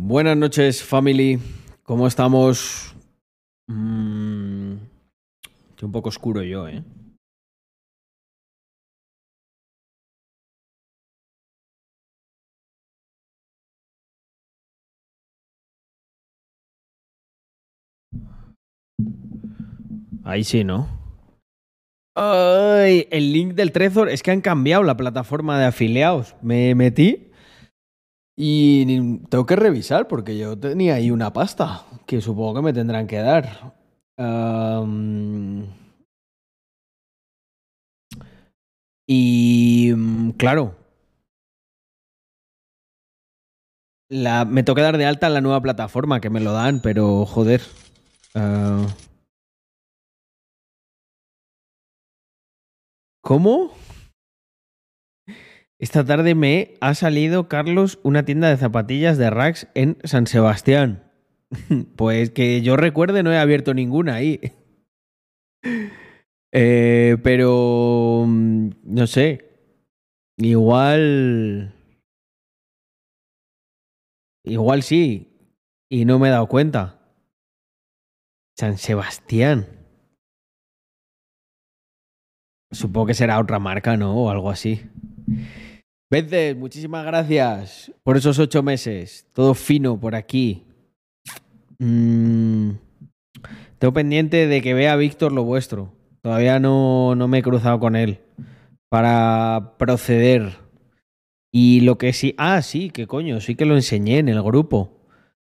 Buenas 0.00 0.36
noches, 0.36 0.80
family. 0.80 1.40
¿Cómo 1.82 2.06
estamos? 2.06 2.94
Mm, 3.66 4.74
estoy 5.70 5.86
un 5.86 5.92
poco 5.92 6.08
oscuro 6.08 6.40
yo, 6.44 6.68
¿eh? 6.68 6.84
Ahí 20.22 20.44
sí, 20.44 20.62
¿no? 20.62 20.88
Ay, 22.14 23.08
el 23.10 23.32
link 23.32 23.54
del 23.54 23.72
Trezor 23.72 24.10
es 24.10 24.22
que 24.22 24.30
han 24.30 24.42
cambiado 24.42 24.84
la 24.84 24.96
plataforma 24.96 25.58
de 25.58 25.66
afiliados. 25.66 26.36
Me 26.40 26.76
metí 26.76 27.27
y 28.40 29.18
tengo 29.30 29.46
que 29.46 29.56
revisar 29.56 30.06
porque 30.06 30.38
yo 30.38 30.56
tenía 30.56 30.94
ahí 30.94 31.10
una 31.10 31.32
pasta 31.32 31.82
que 32.06 32.20
supongo 32.20 32.54
que 32.54 32.62
me 32.62 32.72
tendrán 32.72 33.08
que 33.08 33.16
dar. 33.16 33.74
Y 39.08 39.92
mm, 39.96 40.30
claro, 40.32 40.76
la, 44.08 44.44
me 44.44 44.62
toca 44.62 44.82
dar 44.82 44.98
de 44.98 45.06
alta 45.06 45.26
en 45.26 45.34
la 45.34 45.40
nueva 45.40 45.60
plataforma 45.60 46.20
que 46.20 46.30
me 46.30 46.38
lo 46.38 46.52
dan, 46.52 46.80
pero 46.80 47.26
joder. 47.26 47.62
ah, 48.36 48.86
¿Cómo? 53.20 53.72
Esta 55.80 56.04
tarde 56.04 56.34
me 56.34 56.74
ha 56.80 56.94
salido, 56.94 57.48
Carlos, 57.48 58.00
una 58.02 58.24
tienda 58.24 58.48
de 58.48 58.56
zapatillas 58.56 59.16
de 59.16 59.30
Rax 59.30 59.68
en 59.74 59.98
San 60.04 60.26
Sebastián. 60.26 61.04
Pues 61.96 62.30
que 62.30 62.60
yo 62.60 62.76
recuerde 62.76 63.22
no 63.22 63.32
he 63.32 63.38
abierto 63.38 63.74
ninguna 63.74 64.14
ahí. 64.14 64.40
Eh, 66.50 67.18
pero 67.22 68.24
mm, 68.26 68.70
no 68.84 69.06
sé. 69.06 69.44
Igual. 70.38 71.74
Igual 74.44 74.82
sí. 74.82 75.28
Y 75.90 76.06
no 76.06 76.18
me 76.18 76.28
he 76.28 76.30
dado 76.30 76.48
cuenta. 76.48 76.98
San 78.56 78.78
Sebastián. 78.78 79.66
Supongo 82.70 83.08
que 83.08 83.14
será 83.14 83.38
otra 83.38 83.58
marca, 83.58 83.98
¿no? 83.98 84.16
O 84.16 84.30
algo 84.30 84.48
así. 84.50 84.88
Vences, 86.10 86.56
muchísimas 86.56 87.04
gracias 87.04 87.92
por 88.02 88.16
esos 88.16 88.38
ocho 88.38 88.62
meses. 88.62 89.26
Todo 89.34 89.52
fino 89.52 90.00
por 90.00 90.14
aquí. 90.14 90.64
Mm, 91.78 92.70
tengo 93.78 93.92
pendiente 93.92 94.46
de 94.46 94.62
que 94.62 94.72
vea 94.72 94.96
Víctor 94.96 95.32
lo 95.32 95.44
vuestro. 95.44 95.92
Todavía 96.22 96.60
no, 96.60 97.14
no 97.14 97.28
me 97.28 97.38
he 97.38 97.42
cruzado 97.42 97.78
con 97.78 97.94
él 97.94 98.20
para 98.88 99.74
proceder. 99.78 100.56
Y 101.52 101.82
lo 101.82 101.98
que 101.98 102.14
sí. 102.14 102.34
Ah, 102.38 102.62
sí, 102.62 102.88
que 102.88 103.06
coño, 103.06 103.42
sí 103.42 103.54
que 103.54 103.66
lo 103.66 103.74
enseñé 103.74 104.18
en 104.18 104.30
el 104.30 104.42
grupo. 104.42 105.06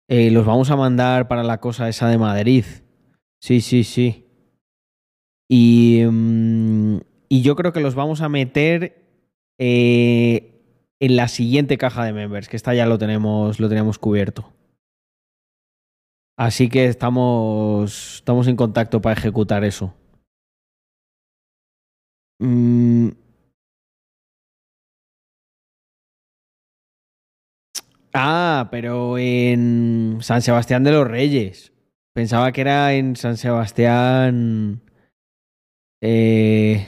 Eh, 0.08 0.30
los 0.30 0.46
vamos 0.46 0.70
a 0.70 0.76
mandar 0.76 1.26
para 1.26 1.42
la 1.42 1.58
cosa 1.58 1.88
esa 1.88 2.08
de 2.08 2.18
Madrid. 2.18 2.64
Sí, 3.40 3.60
sí, 3.60 3.82
sí. 3.82 4.28
Y, 5.50 6.04
mm, 6.08 6.98
y 7.28 7.42
yo 7.42 7.56
creo 7.56 7.72
que 7.72 7.80
los 7.80 7.96
vamos 7.96 8.20
a 8.20 8.28
meter 8.28 9.03
eh, 9.58 10.52
en 11.00 11.16
la 11.16 11.28
siguiente 11.28 11.78
caja 11.78 12.04
de 12.04 12.12
members, 12.12 12.48
que 12.48 12.56
esta 12.56 12.74
ya 12.74 12.86
lo 12.86 12.98
tenemos, 12.98 13.60
lo 13.60 13.68
tenemos 13.68 13.98
cubierto. 13.98 14.52
Así 16.36 16.68
que 16.68 16.86
estamos, 16.86 18.16
estamos 18.16 18.48
en 18.48 18.56
contacto 18.56 19.00
para 19.00 19.18
ejecutar 19.18 19.64
eso. 19.64 19.94
Mm, 22.40 23.10
Ah, 28.16 28.68
pero 28.70 29.18
en 29.18 30.18
San 30.20 30.40
Sebastián 30.40 30.84
de 30.84 30.92
los 30.92 31.06
Reyes. 31.06 31.72
Pensaba 32.14 32.52
que 32.52 32.60
era 32.60 32.94
en 32.94 33.16
San 33.16 33.36
Sebastián. 33.36 34.82
Eh... 36.00 36.86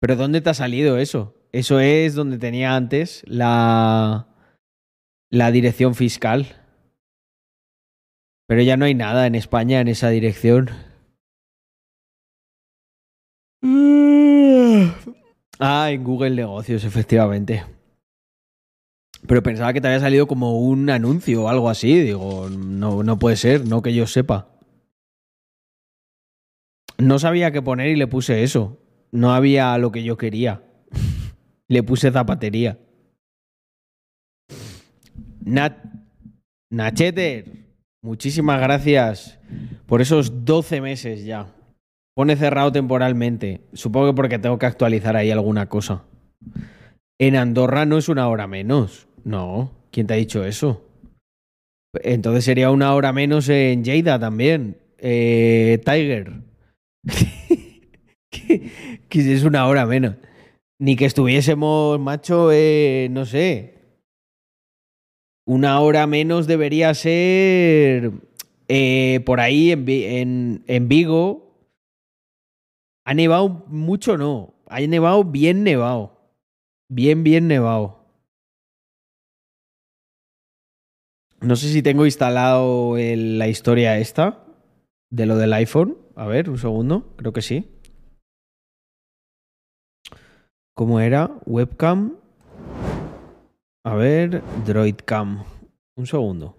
Pero 0.00 0.16
¿dónde 0.16 0.40
te 0.40 0.50
ha 0.50 0.54
salido 0.54 0.98
eso? 0.98 1.33
Eso 1.54 1.78
es 1.78 2.16
donde 2.16 2.38
tenía 2.38 2.74
antes 2.74 3.22
la, 3.28 4.26
la 5.30 5.52
dirección 5.52 5.94
fiscal. 5.94 6.48
Pero 8.48 8.60
ya 8.62 8.76
no 8.76 8.86
hay 8.86 8.94
nada 8.96 9.28
en 9.28 9.36
España 9.36 9.80
en 9.80 9.86
esa 9.86 10.08
dirección. 10.08 10.70
Ah, 15.60 15.92
en 15.92 16.02
Google 16.02 16.30
Negocios, 16.30 16.82
efectivamente. 16.82 17.64
Pero 19.28 19.44
pensaba 19.44 19.72
que 19.72 19.80
te 19.80 19.86
había 19.86 20.00
salido 20.00 20.26
como 20.26 20.58
un 20.58 20.90
anuncio 20.90 21.44
o 21.44 21.48
algo 21.48 21.70
así. 21.70 22.00
Digo, 22.00 22.48
no, 22.50 23.04
no 23.04 23.16
puede 23.20 23.36
ser, 23.36 23.64
no 23.64 23.80
que 23.80 23.94
yo 23.94 24.08
sepa. 24.08 24.48
No 26.98 27.20
sabía 27.20 27.52
qué 27.52 27.62
poner 27.62 27.90
y 27.90 27.96
le 27.96 28.08
puse 28.08 28.42
eso. 28.42 28.80
No 29.12 29.32
había 29.32 29.78
lo 29.78 29.92
que 29.92 30.02
yo 30.02 30.16
quería. 30.16 30.64
Le 31.74 31.82
puse 31.82 32.10
zapatería. 32.10 32.78
Nat 35.44 35.76
Nacheter, 36.70 37.44
muchísimas 38.02 38.60
gracias 38.60 39.38
por 39.86 40.00
esos 40.00 40.44
12 40.44 40.80
meses 40.80 41.24
ya. 41.24 41.54
Pone 42.16 42.36
cerrado 42.36 42.72
temporalmente. 42.72 43.60
Supongo 43.72 44.08
que 44.08 44.14
porque 44.14 44.38
tengo 44.38 44.58
que 44.58 44.66
actualizar 44.66 45.16
ahí 45.16 45.30
alguna 45.30 45.68
cosa. 45.68 46.04
En 47.18 47.36
Andorra 47.36 47.84
no 47.86 47.98
es 47.98 48.08
una 48.08 48.28
hora 48.28 48.46
menos. 48.46 49.08
No, 49.24 49.72
¿quién 49.90 50.06
te 50.06 50.14
ha 50.14 50.16
dicho 50.16 50.44
eso? 50.44 50.84
Entonces 52.02 52.44
sería 52.44 52.70
una 52.70 52.94
hora 52.94 53.12
menos 53.12 53.48
en 53.48 53.84
Lleida 53.84 54.18
también. 54.18 54.78
Eh, 54.98 55.80
Tiger. 55.84 56.32
que, 58.30 58.70
es 59.10 59.44
una 59.44 59.66
hora 59.66 59.86
menos. 59.86 60.14
Ni 60.78 60.96
que 60.96 61.04
estuviésemos, 61.06 62.00
macho, 62.00 62.50
eh, 62.52 63.08
no 63.10 63.24
sé. 63.26 63.74
Una 65.46 65.80
hora 65.80 66.06
menos 66.06 66.46
debería 66.46 66.92
ser 66.94 68.12
eh, 68.68 69.20
por 69.26 69.40
ahí 69.40 69.70
en, 69.72 69.84
Vi- 69.84 70.04
en, 70.04 70.64
en 70.66 70.88
Vigo. 70.88 71.68
Ha 73.04 73.14
nevado 73.14 73.64
mucho, 73.68 74.16
no. 74.16 74.54
Ha 74.66 74.80
nevado 74.80 75.24
bien 75.24 75.62
nevado. 75.62 76.18
Bien, 76.88 77.22
bien 77.22 77.46
nevado. 77.48 78.00
No 81.40 81.56
sé 81.56 81.68
si 81.68 81.82
tengo 81.82 82.06
instalado 82.06 82.96
la 82.96 83.48
historia 83.48 83.98
esta 83.98 84.46
de 85.10 85.26
lo 85.26 85.36
del 85.36 85.52
iPhone. 85.52 85.98
A 86.16 86.26
ver, 86.26 86.48
un 86.48 86.58
segundo. 86.58 87.12
Creo 87.16 87.32
que 87.32 87.42
sí. 87.42 87.68
¿Cómo 90.76 90.98
era? 90.98 91.30
Webcam. 91.46 92.16
A 93.86 93.94
ver, 93.94 94.42
DroidCam. 94.66 95.44
Un 95.96 96.06
segundo. 96.06 96.56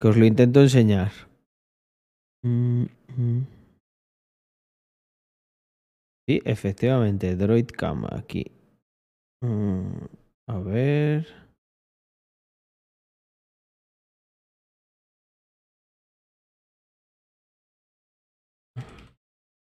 Que 0.00 0.08
os 0.08 0.16
lo 0.16 0.24
intento 0.24 0.60
enseñar. 0.60 1.12
Mm, 2.42 2.86
mm. 3.16 3.46
Sí, 6.26 6.40
efectivamente, 6.44 7.36
DroidCam 7.36 8.06
aquí. 8.10 8.50
Mm, 9.44 10.06
a 10.48 10.58
ver. 10.58 11.26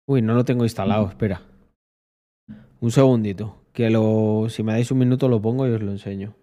Uy, 0.08 0.24
no 0.24 0.34
lo 0.34 0.44
tengo 0.44 0.64
instalado, 0.64 1.08
espera. 1.08 1.53
Un 2.84 2.92
segundito. 2.92 3.46
Que 3.74 3.90
lo. 3.90 4.48
Si 4.50 4.62
me 4.62 4.74
dais 4.74 4.92
un 4.92 4.98
minuto 5.00 5.30
lo 5.30 5.42
pongo 5.42 5.66
y 5.66 5.72
os 5.72 5.82
lo 5.82 5.92
enseño. 5.92 6.36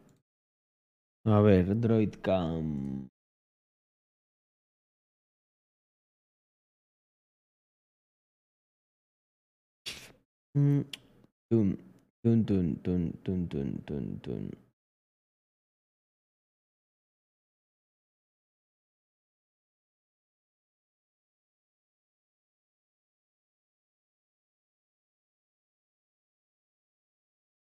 A 1.24 1.40
ver, 1.40 1.78
DroidCam. 1.80 3.08
Mm, 10.56 10.82
Tun, 11.50 11.78
tun, 12.22 12.44
tun, 12.46 12.76
tun, 13.24 13.48
tun, 13.48 14.20
tun, 14.22 14.50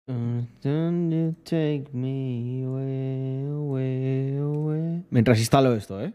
tun, 0.06 0.48
tun. 0.62 1.36
take 1.44 1.92
me 1.92 2.64
away, 2.64 3.46
away, 3.48 4.38
away. 4.38 5.04
Mientras 5.10 5.38
instalo 5.38 5.74
esto, 5.74 6.00
¿eh? 6.00 6.12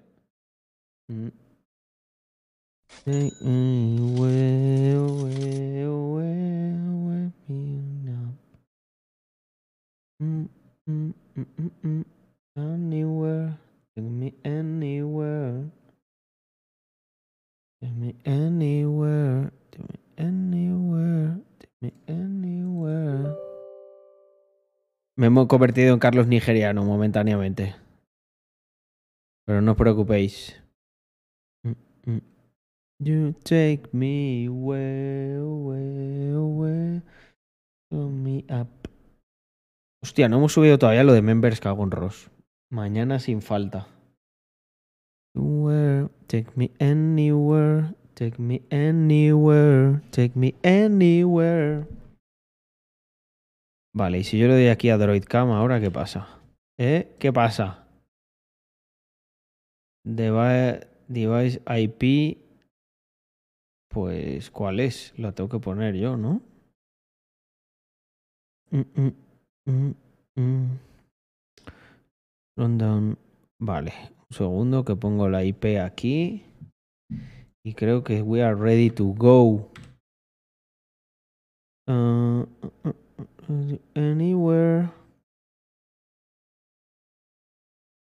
Take 3.06 3.42
me 3.42 3.98
away, 4.00 4.94
away, 4.94 5.84
away, 5.84 6.76
away, 6.88 7.32
mm, 10.20 10.46
mm, 10.88 11.14
mm, 11.36 11.72
mm. 11.84 12.06
Anywhere, 12.56 13.58
take 13.96 14.06
me 14.06 14.34
anywhere. 14.44 15.72
Take 17.82 17.96
me 17.98 18.16
anywhere, 18.26 19.52
take 19.72 19.90
me 19.90 20.00
anywhere, 20.18 21.40
take 21.60 21.72
me 21.82 21.92
anywhere. 22.08 23.36
Me 25.22 25.28
hemos 25.28 25.46
convertido 25.46 25.94
en 25.94 26.00
Carlos 26.00 26.26
Nigeriano 26.26 26.84
momentáneamente. 26.84 27.76
Pero 29.46 29.62
no 29.62 29.74
os 29.74 29.78
preocupéis. 29.78 30.60
Mm, 31.62 31.74
mm. 32.12 32.22
You 32.98 33.36
take 33.44 33.84
me 33.92 34.48
away, 34.48 35.36
away, 35.36 36.34
away. 36.34 37.02
Me 37.92 38.46
up. 38.50 38.90
Hostia, 40.02 40.28
no 40.28 40.38
hemos 40.38 40.54
subido 40.54 40.80
todavía 40.80 41.04
lo 41.04 41.14
de 41.14 41.22
Members 41.22 41.60
Cagon 41.60 41.92
Ross. 41.92 42.32
Mañana 42.72 43.20
sin 43.20 43.44
falta. 43.44 43.90
Take 46.26 46.48
me 46.56 46.72
anywhere, 46.80 47.94
take 48.16 48.42
me 48.42 48.64
anywhere, 48.72 50.02
take 50.10 50.32
me 50.34 50.56
anywhere. 50.64 51.86
Vale, 53.94 54.20
y 54.20 54.24
si 54.24 54.38
yo 54.38 54.48
le 54.48 54.54
doy 54.54 54.68
aquí 54.68 54.90
a 54.90 54.98
DroidCam, 54.98 55.52
¿ahora 55.52 55.82
qué 55.82 55.92
pasa? 55.92 56.40
¿Eh? 56.80 57.16
¿Qué 57.20 57.34
pasa? 57.34 57.86
Device, 60.04 61.62
IP. 61.68 62.38
Pues, 63.90 64.50
¿cuál 64.50 64.80
es? 64.80 65.14
La 65.18 65.34
tengo 65.34 65.50
que 65.50 65.60
poner 65.60 65.96
yo, 65.96 66.16
¿no? 66.16 66.42
Mm, 68.72 68.82
mm, 68.96 69.12
mm, 69.66 69.94
mm. 70.36 70.80
Rundown. 72.58 73.18
Vale, 73.60 73.94
un 74.30 74.36
segundo 74.36 74.86
que 74.86 74.96
pongo 74.96 75.28
la 75.28 75.44
IP 75.44 75.78
aquí. 75.80 76.46
Y 77.64 77.74
creo 77.74 78.04
que 78.04 78.22
we 78.22 78.42
are 78.42 78.56
ready 78.56 78.90
to 78.90 79.14
go. 79.18 79.70
Uh, 81.88 82.46
uh, 82.64 82.70
uh, 82.86 82.94
anywhere. 83.96 84.90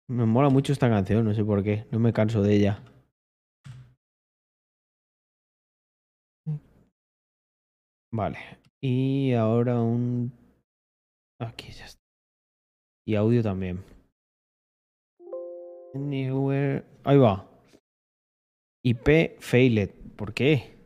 Me 0.08 0.26
mola 0.26 0.50
mucho 0.50 0.72
esta 0.72 0.90
canción, 0.90 1.26
no 1.26 1.34
sé 1.34 1.44
por 1.44 1.64
qué. 1.64 1.88
No 1.92 2.00
me 2.00 2.14
canso 2.14 2.42
de 2.42 2.56
ella. 2.56 2.84
Vale. 8.14 8.38
Y 8.82 9.34
ahora 9.34 9.82
un... 9.82 10.32
Aquí 11.40 11.72
ya 11.72 11.86
está. 11.86 12.02
Y 13.08 13.16
audio 13.16 13.44
también. 13.44 13.84
Anywhere. 15.94 16.86
Ahí 17.04 17.18
va. 17.18 17.46
IP 18.84 19.40
failed. 19.40 19.90
¿Por 20.16 20.34
qué? 20.34 20.78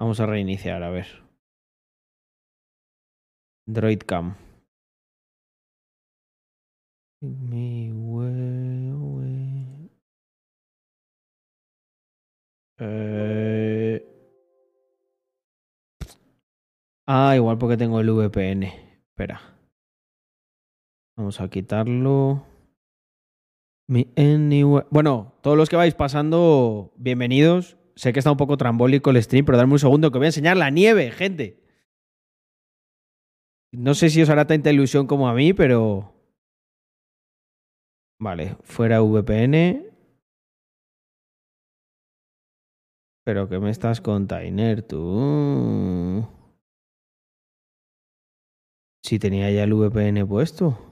Vamos 0.00 0.18
a 0.18 0.26
reiniciar, 0.26 0.82
a 0.82 0.90
ver. 0.90 1.06
Droidcam. 3.66 4.36
Way, 7.22 7.92
way. 7.92 9.90
Eh... 12.78 14.04
Ah, 17.06 17.36
igual 17.36 17.58
porque 17.58 17.76
tengo 17.76 18.00
el 18.00 18.10
VPN. 18.10 18.64
Espera. 18.64 19.40
Vamos 21.16 21.40
a 21.40 21.48
quitarlo. 21.48 22.44
Me 23.88 24.08
anywhere. 24.16 24.86
Bueno, 24.90 25.34
todos 25.42 25.56
los 25.56 25.68
que 25.68 25.76
vais 25.76 25.94
pasando, 25.94 26.92
bienvenidos. 26.96 27.76
Sé 27.94 28.12
que 28.12 28.18
está 28.18 28.32
un 28.32 28.36
poco 28.38 28.56
trambólico 28.56 29.10
el 29.10 29.22
stream, 29.22 29.44
pero 29.44 29.58
dame 29.58 29.74
un 29.74 29.78
segundo 29.78 30.10
que 30.10 30.18
voy 30.18 30.24
a 30.24 30.28
enseñar 30.28 30.56
la 30.56 30.70
nieve, 30.70 31.10
gente. 31.12 31.61
No 33.72 33.94
sé 33.94 34.10
si 34.10 34.20
os 34.20 34.28
hará 34.28 34.46
tanta 34.46 34.70
ilusión 34.70 35.06
como 35.06 35.28
a 35.28 35.34
mí, 35.34 35.54
pero. 35.54 36.12
Vale, 38.20 38.56
fuera 38.62 39.00
VPN. 39.00 39.90
Pero 43.24 43.48
que 43.48 43.58
me 43.58 43.70
estás 43.70 44.00
container 44.00 44.82
tú. 44.82 46.26
Si 49.02 49.18
tenía 49.18 49.50
ya 49.50 49.64
el 49.64 49.72
VPN 49.74 50.26
puesto. 50.26 50.91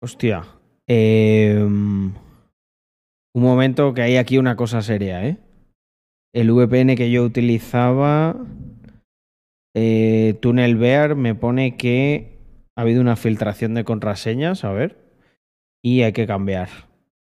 Hostia. 0.00 0.44
Eh, 0.86 1.58
un 1.60 2.14
momento 3.34 3.94
que 3.94 4.02
hay 4.02 4.16
aquí 4.16 4.38
una 4.38 4.56
cosa 4.56 4.80
seria, 4.82 5.26
¿eh? 5.26 5.38
El 6.32 6.50
VPN 6.52 6.94
que 6.94 7.10
yo 7.10 7.24
utilizaba, 7.24 8.36
eh, 9.74 10.38
TunnelBear, 10.40 11.16
me 11.16 11.34
pone 11.34 11.76
que 11.76 12.38
ha 12.76 12.82
habido 12.82 13.00
una 13.00 13.16
filtración 13.16 13.74
de 13.74 13.84
contraseñas, 13.84 14.64
a 14.64 14.72
ver, 14.72 14.98
y 15.82 16.02
hay 16.02 16.12
que 16.12 16.26
cambiar. 16.26 16.68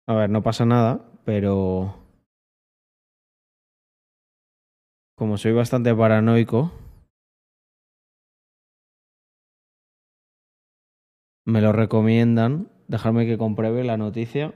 A 0.07 0.15
ver, 0.15 0.31
no 0.31 0.43
pasa 0.43 0.67
nada, 0.67 1.05
pero 1.25 1.97
como 5.17 5.39
soy 5.39 5.53
bastante 5.53 5.95
paranoico, 5.95 6.73
me 11.45 11.61
lo 11.61 11.73
recomiendan. 11.73 12.69
Dejarme 12.89 13.27
que 13.27 13.39
compruebe 13.39 13.85
la 13.85 13.97
noticia. 13.97 14.55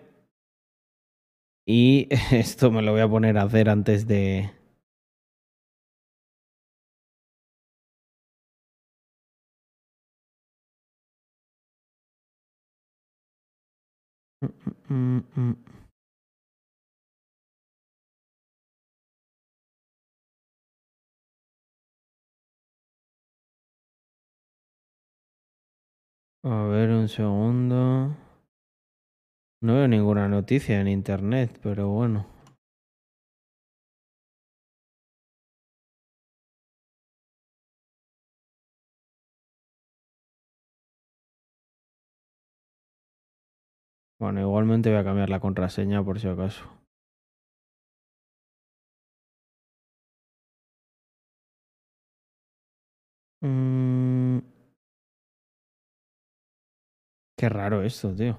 Y 1.66 2.08
esto 2.32 2.70
me 2.70 2.80
lo 2.82 2.92
voy 2.92 3.02
a 3.02 3.08
poner 3.08 3.36
a 3.38 3.42
hacer 3.42 3.68
antes 3.68 4.06
de... 4.06 4.50
Mm, 14.42 14.48
mm, 14.88 15.22
mm. 15.36 15.83
A 26.44 26.62
ver, 26.70 26.90
un 26.90 27.08
segundo. 27.08 28.14
No 29.60 29.74
veo 29.74 29.88
ninguna 29.88 30.28
noticia 30.28 30.80
en 30.80 30.86
internet, 30.86 31.58
pero 31.60 31.88
bueno. 31.88 32.26
Bueno, 44.18 44.40
igualmente 44.40 44.90
voy 44.90 44.98
a 44.98 45.04
cambiar 45.04 45.30
la 45.30 45.38
contraseña 45.38 46.02
por 46.04 46.18
si 46.18 46.26
acaso. 46.26 46.64
Mm. 53.42 54.38
Qué 57.44 57.50
raro 57.50 57.82
esto, 57.82 58.10
tío. 58.14 58.38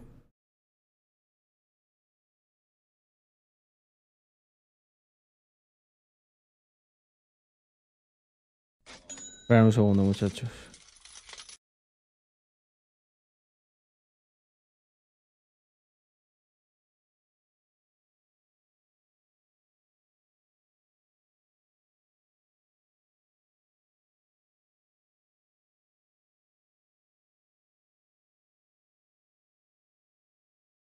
Espera 9.42 9.64
un 9.64 9.72
segundo, 9.72 10.02
muchachos. 10.02 10.50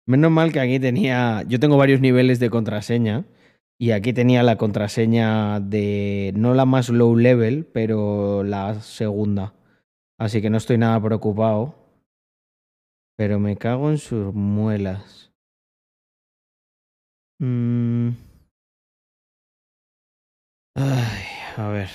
Menos 0.08 0.32
mal 0.32 0.54
que 0.54 0.62
aquí 0.62 0.80
tenía. 0.80 1.44
Yo 1.48 1.60
tengo 1.60 1.76
varios 1.76 2.00
niveles 2.00 2.40
de 2.40 2.50
contraseña. 2.50 3.26
Y 3.80 3.92
aquí 3.92 4.14
tenía 4.14 4.42
la 4.42 4.58
contraseña 4.58 5.60
de. 5.60 6.34
No 6.36 6.54
la 6.54 6.66
más 6.66 6.90
low 6.90 7.16
level, 7.16 7.66
pero 7.66 8.44
la 8.44 8.82
segunda. 8.82 9.54
Así 10.18 10.42
que 10.42 10.50
no 10.50 10.58
estoy 10.58 10.78
nada 10.78 11.02
preocupado. 11.02 11.76
Pero 13.18 13.40
me 13.40 13.58
cago 13.58 13.90
en 13.90 13.98
sus 13.98 14.34
muelas. 14.34 15.32
Mm. 17.40 18.12
Ay, 20.76 21.24
a 21.58 21.68
ver. 21.70 21.90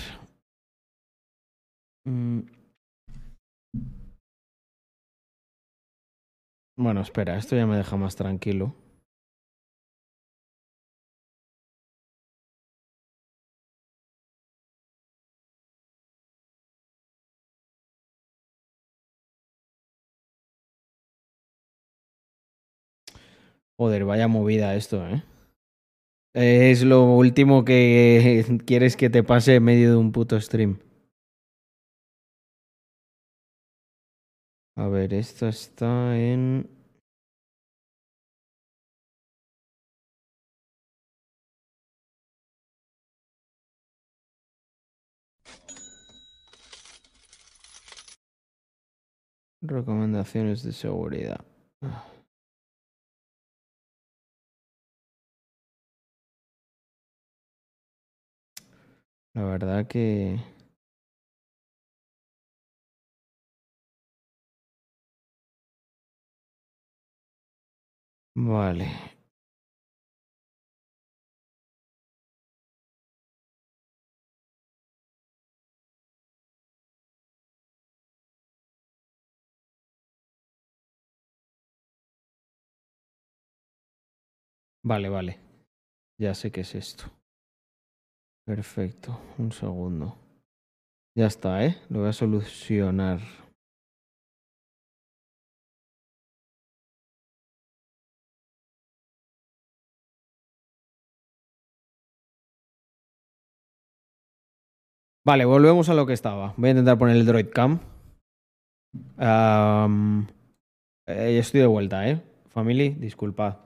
Mm. 2.05 2.62
Bueno, 6.83 7.01
espera, 7.01 7.37
esto 7.39 7.55
ya 7.55 7.65
me 7.65 7.77
deja 7.77 7.97
más 7.97 8.17
tranquilo. 8.17 8.75
Joder, 23.79 24.05
vaya 24.05 24.29
movida 24.29 24.75
esto, 24.75 25.07
¿eh? 25.07 25.23
Es 26.35 26.83
lo 26.83 27.05
último 27.05 27.65
que 27.65 28.45
quieres 28.67 28.97
que 28.97 29.11
te 29.11 29.23
pase 29.23 29.57
en 29.57 29.65
medio 29.65 29.91
de 29.91 29.97
un 29.97 30.13
puto 30.13 30.39
stream. 30.41 30.79
A 34.77 34.89
ver, 34.89 35.13
esto 35.15 35.49
está 35.49 36.17
en... 36.19 36.69
Recomendaciones 49.63 50.63
de 50.63 50.73
seguridad. 50.73 51.45
La 59.35 59.45
verdad 59.45 59.87
que... 59.87 60.52
Vale. 68.35 68.87
Vale, 84.85 85.09
vale. 85.09 85.39
Ya 86.19 86.35
sé 86.35 86.53
qué 86.53 86.63
es 86.63 86.75
esto. 86.75 87.05
Perfecto. 88.45 89.19
Un 89.39 89.53
segundo. 89.53 90.17
Ya 91.15 91.27
está, 91.27 91.65
¿eh? 91.65 91.77
Lo 91.89 92.01
voy 92.01 92.09
a 92.09 92.13
solucionar. 92.13 93.21
Vale, 105.25 105.45
volvemos 105.45 105.89
a 105.89 105.95
lo 105.95 106.05
que 106.05 106.15
estaba. 106.15 106.53
Voy 106.57 106.69
a 106.69 106.71
intentar 106.73 106.99
poner 106.99 107.15
el 107.15 107.25
Droid 107.25 107.51
Cam. 107.51 107.79
Eh, 111.07 111.39
estoy 111.39 111.61
de 111.61 111.67
vuelta, 111.67 112.09
¿eh? 112.09 112.21
Family, 112.49 112.91
disculpad. 112.91 113.59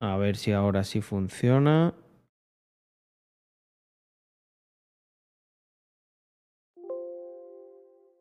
A 0.00 0.16
ver 0.16 0.36
si 0.36 0.52
ahora 0.52 0.84
sí 0.84 1.00
funciona. 1.00 1.94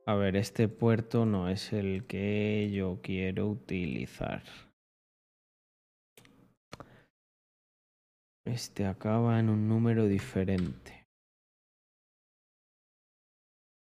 A 0.08 0.16
ver, 0.16 0.36
este 0.36 0.68
puerto 0.68 1.28
no 1.28 1.48
es 1.48 1.74
el 1.74 2.08
que 2.08 2.72
yo 2.74 3.00
quiero 3.04 3.48
utilizar. 3.48 4.42
Este 8.48 8.86
acaba 8.86 9.40
en 9.40 9.50
un 9.50 9.68
número 9.68 10.06
diferente. 10.06 11.06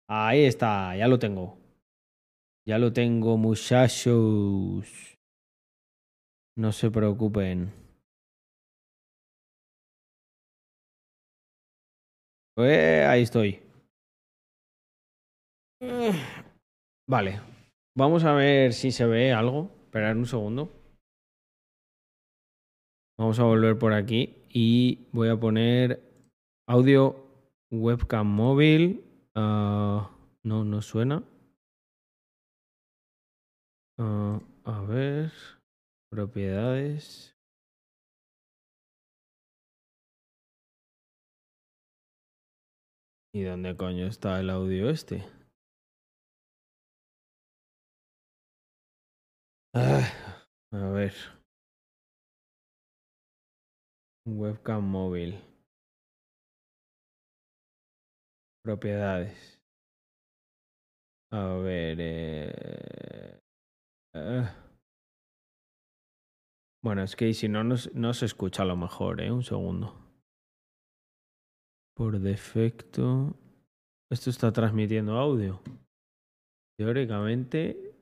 Ahí 0.09 0.43
está, 0.43 0.93
ya 0.97 1.07
lo 1.07 1.17
tengo. 1.17 1.57
Ya 2.67 2.77
lo 2.77 2.91
tengo, 2.91 3.37
muchachos. 3.37 5.15
No 6.57 6.71
se 6.73 6.91
preocupen. 6.91 7.71
Eh, 12.57 13.05
ahí 13.07 13.21
estoy. 13.21 13.61
Vale. 17.07 17.39
Vamos 17.95 18.25
a 18.25 18.33
ver 18.33 18.73
si 18.73 18.91
se 18.91 19.05
ve 19.05 19.31
algo. 19.31 19.71
Esperar 19.85 20.17
un 20.17 20.25
segundo. 20.25 20.69
Vamos 23.17 23.39
a 23.39 23.43
volver 23.43 23.79
por 23.79 23.93
aquí 23.93 24.36
y 24.51 25.07
voy 25.11 25.29
a 25.29 25.39
poner 25.39 26.01
audio 26.67 27.15
webcam 27.71 28.27
móvil. 28.27 29.03
Ah, 29.35 30.09
no, 30.43 30.63
no 30.63 30.81
suena. 30.81 31.23
Ah, 33.99 34.39
a 34.65 34.81
ver. 34.81 35.31
Propiedades. 36.09 37.35
¿Y 43.33 43.43
dónde 43.43 43.75
coño 43.75 44.07
está 44.07 44.39
el 44.39 44.49
audio 44.49 44.89
este? 44.89 45.23
Ah, 49.73 50.09
a 50.71 50.89
ver. 50.89 51.36
Webcam 54.27 54.83
móvil. 54.83 55.39
Propiedades. 58.61 59.61
A 61.31 61.55
ver. 61.55 61.97
Eh... 61.99 63.39
Ah. 64.13 64.53
Bueno, 66.83 67.03
es 67.03 67.15
que 67.15 67.33
si 67.33 67.47
no, 67.47 67.63
no, 67.63 68.13
se 68.13 68.25
escucha 68.25 68.63
a 68.63 68.65
lo 68.65 68.75
mejor, 68.75 69.21
¿eh? 69.21 69.31
Un 69.31 69.43
segundo. 69.43 69.95
Por 71.95 72.19
defecto. 72.19 73.33
Esto 74.11 74.29
está 74.29 74.51
transmitiendo 74.51 75.17
audio. 75.17 75.61
Teóricamente. 76.77 77.95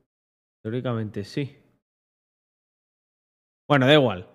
Teóricamente 0.64 1.24
sí. 1.24 1.56
Bueno, 3.68 3.86
da 3.86 3.94
igual. 3.94 4.35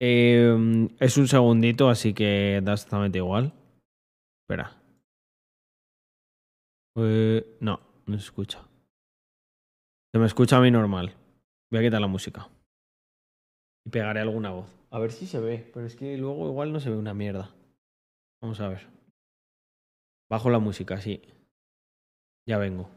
Em, 0.00 0.88
es 1.00 1.16
un 1.16 1.26
segundito, 1.26 1.88
así 1.88 2.14
que 2.14 2.60
da 2.62 2.74
exactamente 2.74 3.18
igual. 3.18 3.52
Espera. 4.42 4.76
Eh, 6.96 7.58
no, 7.60 7.80
no 8.06 8.18
se 8.18 8.24
escucha. 8.24 8.66
Se 10.12 10.18
me 10.18 10.26
escucha 10.26 10.56
a 10.56 10.60
mí 10.60 10.70
normal. 10.70 11.14
Voy 11.70 11.80
a 11.80 11.82
quitar 11.82 12.00
la 12.00 12.06
música. 12.06 12.48
Y 13.84 13.90
pegaré 13.90 14.20
alguna 14.20 14.50
voz. 14.50 14.74
A 14.90 14.98
ver 14.98 15.12
si 15.12 15.26
se 15.26 15.40
ve, 15.40 15.68
pero 15.74 15.86
es 15.86 15.96
que 15.96 16.16
luego 16.16 16.48
igual 16.48 16.72
no 16.72 16.80
se 16.80 16.90
ve 16.90 16.96
una 16.96 17.14
mierda. 17.14 17.54
Vamos 18.40 18.60
a 18.60 18.68
ver. 18.68 18.86
Bajo 20.30 20.50
la 20.50 20.58
música, 20.58 21.00
sí. 21.00 21.22
Ya 22.46 22.58
vengo. 22.58 22.88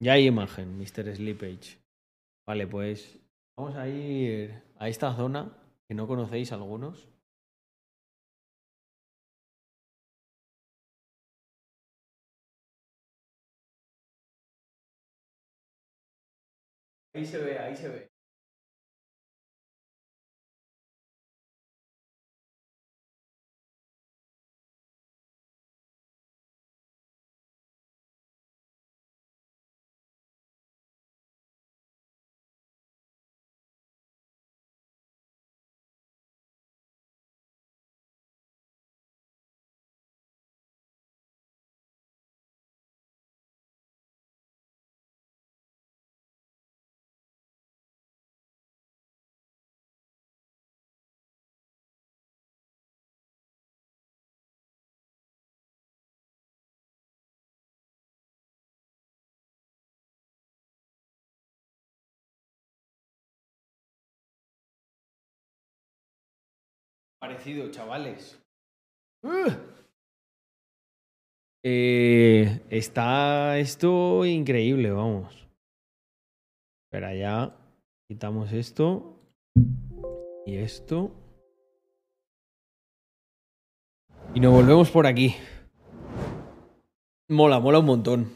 Ya 0.00 0.12
hay 0.12 0.26
imagen, 0.26 0.78
Mr. 0.78 1.14
Sleepage. 1.14 1.78
Vale, 2.46 2.66
pues 2.66 3.18
vamos 3.56 3.74
a 3.76 3.88
ir 3.88 4.62
a 4.76 4.88
esta 4.88 5.14
zona 5.14 5.63
que 5.86 5.94
no 5.94 6.06
conocéis 6.06 6.52
algunos. 6.52 6.96
Ahí 17.14 17.24
se 17.26 17.38
ve, 17.38 17.58
ahí 17.58 17.76
se 17.76 17.88
ve. 17.88 18.13
Parecido, 67.26 67.70
chavales? 67.70 68.38
Eh, 71.64 72.60
está 72.68 73.58
esto 73.58 74.26
increíble, 74.26 74.90
vamos. 74.90 75.48
Espera, 76.84 77.14
ya 77.14 77.56
quitamos 78.06 78.52
esto 78.52 79.18
y 80.44 80.56
esto. 80.56 81.12
Y 84.34 84.40
nos 84.40 84.52
volvemos 84.52 84.90
por 84.90 85.06
aquí. 85.06 85.34
Mola, 87.30 87.58
mola 87.58 87.78
un 87.78 87.86
montón. 87.86 88.32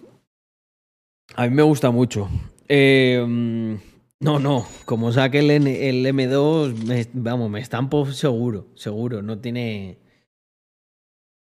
A 1.36 1.46
mí 1.46 1.54
me 1.54 1.62
gusta 1.62 1.90
mucho. 1.90 2.26
Eh, 2.68 3.78
no, 4.20 4.38
no, 4.38 4.66
como 4.84 5.12
saque 5.12 5.38
el, 5.38 5.50
el 5.50 6.06
M2, 6.06 7.10
vamos, 7.12 7.50
me 7.50 7.60
estampo 7.60 8.06
seguro, 8.06 8.66
seguro, 8.74 9.22
no 9.22 9.38
tiene... 9.40 9.98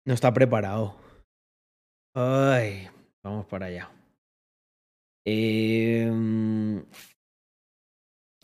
No 0.05 0.13
está 0.13 0.33
preparado. 0.33 0.95
Ay, 2.15 2.87
vamos 3.23 3.45
para 3.45 3.67
allá. 3.67 3.91
Em, 5.25 6.83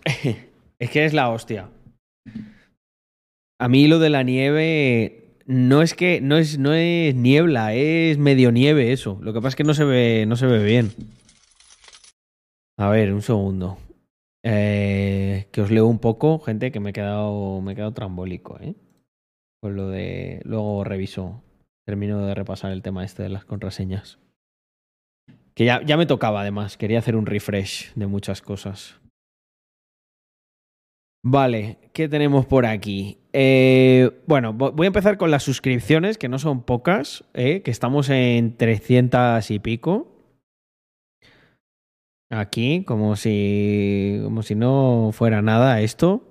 es 0.80 0.90
que 0.92 1.06
es 1.06 1.14
la 1.14 1.30
hostia. 1.30 1.70
A 3.60 3.68
mí 3.68 3.88
lo 3.88 4.00
de 4.00 4.10
la 4.10 4.24
nieve 4.24 5.40
no 5.46 5.82
es 5.82 5.94
que 5.94 6.22
no 6.22 6.38
es, 6.38 6.60
no 6.60 6.74
es 6.74 7.16
niebla, 7.16 7.74
es 7.74 8.18
medio 8.18 8.52
nieve 8.52 8.92
eso. 8.92 9.18
Lo 9.22 9.34
que 9.34 9.40
pasa 9.40 9.50
es 9.50 9.56
que 9.56 9.64
no 9.64 9.74
se 9.74 9.86
ve, 9.86 10.26
no 10.28 10.36
se 10.36 10.46
ve 10.46 10.64
bien. 10.64 10.92
A 12.78 12.90
ver, 12.90 13.14
un 13.14 13.22
segundo. 13.22 13.78
Eh, 14.48 15.48
que 15.52 15.62
os 15.62 15.72
leo 15.72 15.88
un 15.88 15.98
poco, 15.98 16.38
gente, 16.40 16.72
que 16.72 16.80
me 16.80 16.92
he 16.92 16.94
quedado, 16.94 17.62
me 17.62 17.72
he 17.72 17.76
quedado 17.76 17.94
trambólico, 17.94 18.60
¿eh? 18.62 18.76
Con 19.60 19.76
lo 19.76 19.90
de. 19.90 20.42
Luego 20.44 20.84
reviso. 20.84 21.42
Termino 21.88 22.26
de 22.26 22.36
repasar 22.36 22.72
el 22.72 22.84
tema 22.84 23.04
este 23.04 23.24
de 23.24 23.30
las 23.30 23.46
contraseñas. 23.46 24.20
Que 25.56 25.66
ya, 25.66 25.82
ya 25.84 25.98
me 25.98 26.06
tocaba, 26.06 26.42
además. 26.42 26.78
Quería 26.78 27.00
hacer 27.00 27.16
un 27.16 27.26
refresh 27.26 27.94
de 27.96 28.06
muchas 28.06 28.42
cosas. 28.42 29.00
Vale, 31.28 31.80
¿qué 31.92 32.08
tenemos 32.08 32.46
por 32.46 32.68
aquí? 32.68 33.18
Eh, 33.34 34.12
bueno, 34.28 34.54
voy 34.54 34.86
a 34.86 34.88
empezar 34.88 35.18
con 35.18 35.32
las 35.32 35.42
suscripciones, 35.42 36.20
que 36.20 36.30
no 36.30 36.38
son 36.38 36.62
pocas, 36.62 37.24
¿eh? 37.34 37.64
que 37.64 37.72
estamos 37.72 38.12
en 38.12 38.56
300 38.56 39.50
y 39.50 39.58
pico. 39.58 40.15
Aquí, 42.32 42.84
como 42.86 43.16
si, 43.16 44.20
como 44.24 44.42
si 44.42 44.56
no 44.56 45.12
fuera 45.14 45.42
nada 45.42 45.82
esto. 45.82 46.24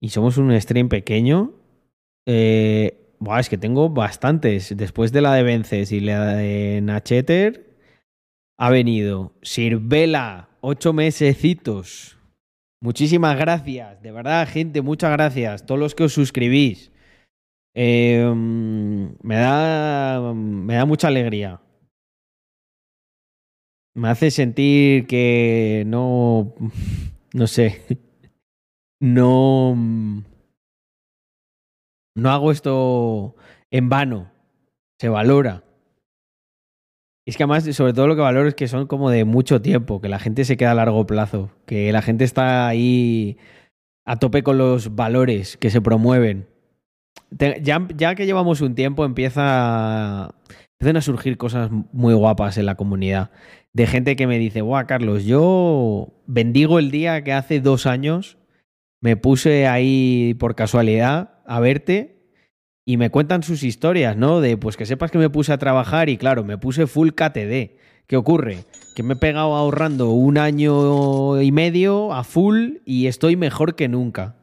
Y 0.00 0.10
somos 0.10 0.36
un 0.36 0.58
stream 0.60 0.88
pequeño. 0.88 1.54
Eh, 2.26 3.14
es 3.38 3.48
que 3.48 3.58
tengo 3.58 3.88
bastantes. 3.88 4.76
Después 4.76 5.12
de 5.12 5.20
la 5.20 5.34
de 5.34 5.42
Vences 5.42 5.92
y 5.92 6.00
la 6.00 6.34
de 6.34 6.80
Nacheter, 6.82 7.76
ha 8.58 8.70
venido 8.70 9.32
Sirvela, 9.42 10.48
ocho 10.60 10.92
mesecitos. 10.92 12.18
Muchísimas 12.82 13.36
gracias, 13.38 14.02
de 14.02 14.12
verdad, 14.12 14.46
gente, 14.48 14.82
muchas 14.82 15.10
gracias. 15.12 15.64
Todos 15.64 15.80
los 15.80 15.94
que 15.94 16.04
os 16.04 16.12
suscribís. 16.12 16.92
Eh, 17.74 18.32
me, 18.34 19.36
da, 19.36 20.32
me 20.34 20.74
da 20.74 20.84
mucha 20.86 21.08
alegría 21.08 21.60
me 23.96 24.08
hace 24.08 24.30
sentir 24.30 25.06
que 25.06 25.84
no, 25.86 26.54
no 27.32 27.46
sé, 27.46 27.82
no, 29.00 29.74
no 32.14 32.30
hago 32.30 32.52
esto 32.52 33.36
en 33.70 33.88
vano, 33.88 34.30
se 35.00 35.08
valora. 35.08 35.64
Es 37.26 37.36
que 37.36 37.42
además, 37.42 37.64
sobre 37.74 37.94
todo 37.94 38.06
lo 38.06 38.14
que 38.14 38.20
valoro 38.20 38.48
es 38.48 38.54
que 38.54 38.68
son 38.68 38.86
como 38.86 39.10
de 39.10 39.24
mucho 39.24 39.62
tiempo, 39.62 40.00
que 40.00 40.08
la 40.08 40.20
gente 40.20 40.44
se 40.44 40.58
queda 40.58 40.72
a 40.72 40.74
largo 40.74 41.06
plazo, 41.06 41.50
que 41.64 41.90
la 41.90 42.02
gente 42.02 42.24
está 42.24 42.68
ahí 42.68 43.38
a 44.04 44.16
tope 44.18 44.42
con 44.42 44.58
los 44.58 44.94
valores 44.94 45.56
que 45.56 45.70
se 45.70 45.80
promueven. 45.80 46.46
Ya, 47.30 47.88
ya 47.96 48.14
que 48.14 48.26
llevamos 48.26 48.60
un 48.60 48.74
tiempo, 48.76 49.04
empieza, 49.04 50.34
empiezan 50.78 50.96
a 50.96 51.02
surgir 51.02 51.36
cosas 51.36 51.70
muy 51.92 52.14
guapas 52.14 52.58
en 52.58 52.66
la 52.66 52.74
comunidad 52.74 53.30
de 53.72 53.86
gente 53.86 54.16
que 54.16 54.26
me 54.26 54.38
dice, 54.38 54.62
guau, 54.62 54.86
Carlos, 54.86 55.24
yo 55.24 56.14
bendigo 56.26 56.78
el 56.78 56.90
día 56.90 57.22
que 57.24 57.34
hace 57.34 57.60
dos 57.60 57.86
años 57.86 58.38
me 59.02 59.16
puse 59.16 59.66
ahí 59.66 60.34
por 60.38 60.54
casualidad 60.54 61.34
a 61.46 61.60
verte 61.60 62.16
y 62.86 62.96
me 62.96 63.10
cuentan 63.10 63.42
sus 63.42 63.62
historias, 63.62 64.16
¿no? 64.16 64.40
De 64.40 64.56
pues 64.56 64.76
que 64.76 64.86
sepas 64.86 65.10
que 65.10 65.18
me 65.18 65.28
puse 65.28 65.52
a 65.52 65.58
trabajar 65.58 66.08
y 66.08 66.16
claro, 66.16 66.42
me 66.42 66.56
puse 66.56 66.86
full 66.86 67.10
KTD. 67.10 67.76
¿Qué 68.06 68.16
ocurre? 68.16 68.64
Que 68.94 69.02
me 69.02 69.14
he 69.14 69.16
pegado 69.16 69.54
ahorrando 69.56 70.10
un 70.10 70.38
año 70.38 71.42
y 71.42 71.52
medio 71.52 72.14
a 72.14 72.24
full 72.24 72.78
y 72.84 73.08
estoy 73.08 73.36
mejor 73.36 73.74
que 73.74 73.88
nunca. 73.88 74.36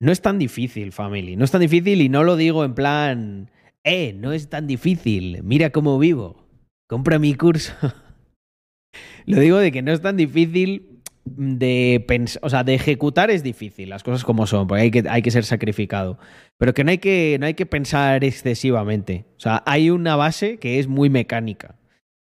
No 0.00 0.12
es 0.12 0.22
tan 0.22 0.38
difícil, 0.38 0.92
family. 0.92 1.36
No 1.36 1.44
es 1.44 1.50
tan 1.50 1.60
difícil 1.60 2.00
y 2.00 2.08
no 2.08 2.22
lo 2.22 2.36
digo 2.36 2.64
en 2.64 2.74
plan, 2.74 3.50
eh, 3.88 4.12
no 4.12 4.32
es 4.32 4.48
tan 4.48 4.66
difícil. 4.66 5.42
Mira 5.42 5.70
cómo 5.70 5.98
vivo. 5.98 6.46
Compra 6.88 7.18
mi 7.18 7.34
curso. 7.34 7.72
Lo 9.26 9.40
digo 9.40 9.58
de 9.58 9.72
que 9.72 9.82
no 9.82 9.92
es 9.92 10.00
tan 10.00 10.16
difícil 10.16 11.00
de 11.24 12.04
pensar, 12.06 12.40
o 12.44 12.50
sea, 12.50 12.64
de 12.64 12.74
ejecutar 12.74 13.30
es 13.30 13.42
difícil, 13.42 13.90
las 13.90 14.02
cosas 14.02 14.24
como 14.24 14.46
son, 14.46 14.66
porque 14.66 14.82
hay 14.82 14.90
que, 14.90 15.04
hay 15.08 15.22
que 15.22 15.30
ser 15.30 15.44
sacrificado. 15.44 16.18
Pero 16.56 16.74
que 16.74 16.84
no 16.84 16.90
hay 16.90 16.98
que, 16.98 17.36
no 17.40 17.46
hay 17.46 17.54
que 17.54 17.66
pensar 17.66 18.24
excesivamente. 18.24 19.26
O 19.36 19.40
sea, 19.40 19.62
hay 19.66 19.90
una 19.90 20.16
base 20.16 20.58
que 20.58 20.78
es 20.78 20.86
muy 20.86 21.10
mecánica. 21.10 21.76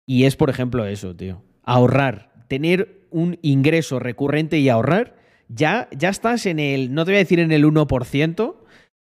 Y 0.06 0.26
es, 0.26 0.36
por 0.36 0.50
ejemplo, 0.50 0.86
eso, 0.86 1.15
tío. 1.15 1.41
Ahorrar. 1.63 2.32
Tener 2.48 3.08
un 3.10 3.39
ingreso 3.41 4.00
recurrente 4.00 4.60
y 4.60 4.70
ahorrar, 4.70 5.15
ya, 5.48 5.88
ya 5.98 6.10
estás 6.10 6.46
en 6.46 6.60
el, 6.60 6.94
no 6.94 7.06
te 7.06 7.12
voy 7.12 7.15
a 7.18 7.20
decir 7.20 7.39
en 7.39 7.52
el 7.52 7.65
1%, 7.65 8.56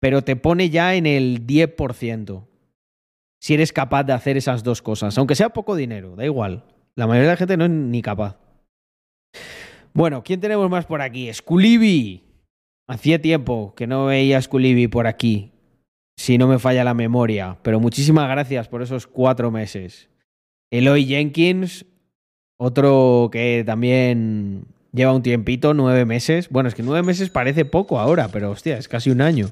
pero 0.01 0.23
te 0.23 0.37
pone 0.37 0.71
ya 0.71 0.95
en 0.95 1.07
el 1.07 1.47
10%. 1.47 2.47
Si 3.41 3.55
eres 3.55 3.73
capaz 3.73 4.05
de 4.05 4.13
hacer 4.13 4.37
esas 4.37 4.65
dos 4.65 4.83
cosas, 4.83 5.17
aunque 5.19 5.35
sea 5.35 5.51
poco 5.51 5.77
dinero, 5.77 6.17
da 6.17 6.25
igual. 6.25 6.65
La 6.95 7.07
mayoría 7.07 7.29
de 7.29 7.35
la 7.35 7.37
gente 7.37 7.57
no 7.57 7.65
es 7.65 7.71
ni 7.71 8.03
capaz. 8.03 8.39
Bueno, 9.93 10.23
¿quién 10.23 10.41
tenemos 10.41 10.69
más 10.71 10.87
por 10.87 11.01
aquí? 11.01 11.33
Sculibi. 11.33 12.23
Hacía 12.89 13.21
tiempo 13.21 13.75
que 13.75 13.87
no 13.87 14.07
veía 14.07 14.41
Sculibi 14.41 14.87
por 14.87 15.07
aquí, 15.07 15.53
si 16.17 16.39
no 16.39 16.47
me 16.47 16.59
falla 16.59 16.85
la 16.85 16.95
memoria. 16.95 17.59
Pero 17.63 17.81
muchísimas 17.81 18.29
gracias 18.29 18.69
por 18.69 18.83
esos 18.83 19.07
cuatro 19.07 19.51
meses. 19.51 20.09
Eloy 20.71 21.05
Jenkins, 21.07 21.85
otro 22.59 23.29
que 23.33 23.65
también 23.67 24.67
lleva 24.93 25.13
un 25.13 25.23
tiempito, 25.23 25.75
nueve 25.75 26.05
meses. 26.05 26.49
Bueno, 26.49 26.69
es 26.69 26.75
que 26.75 26.83
nueve 26.83 27.05
meses 27.05 27.31
parece 27.31 27.65
poco 27.65 27.99
ahora, 27.99 28.29
pero 28.29 28.51
hostia, 28.51 28.79
es 28.79 28.89
casi 28.89 29.11
un 29.11 29.21
año. 29.21 29.51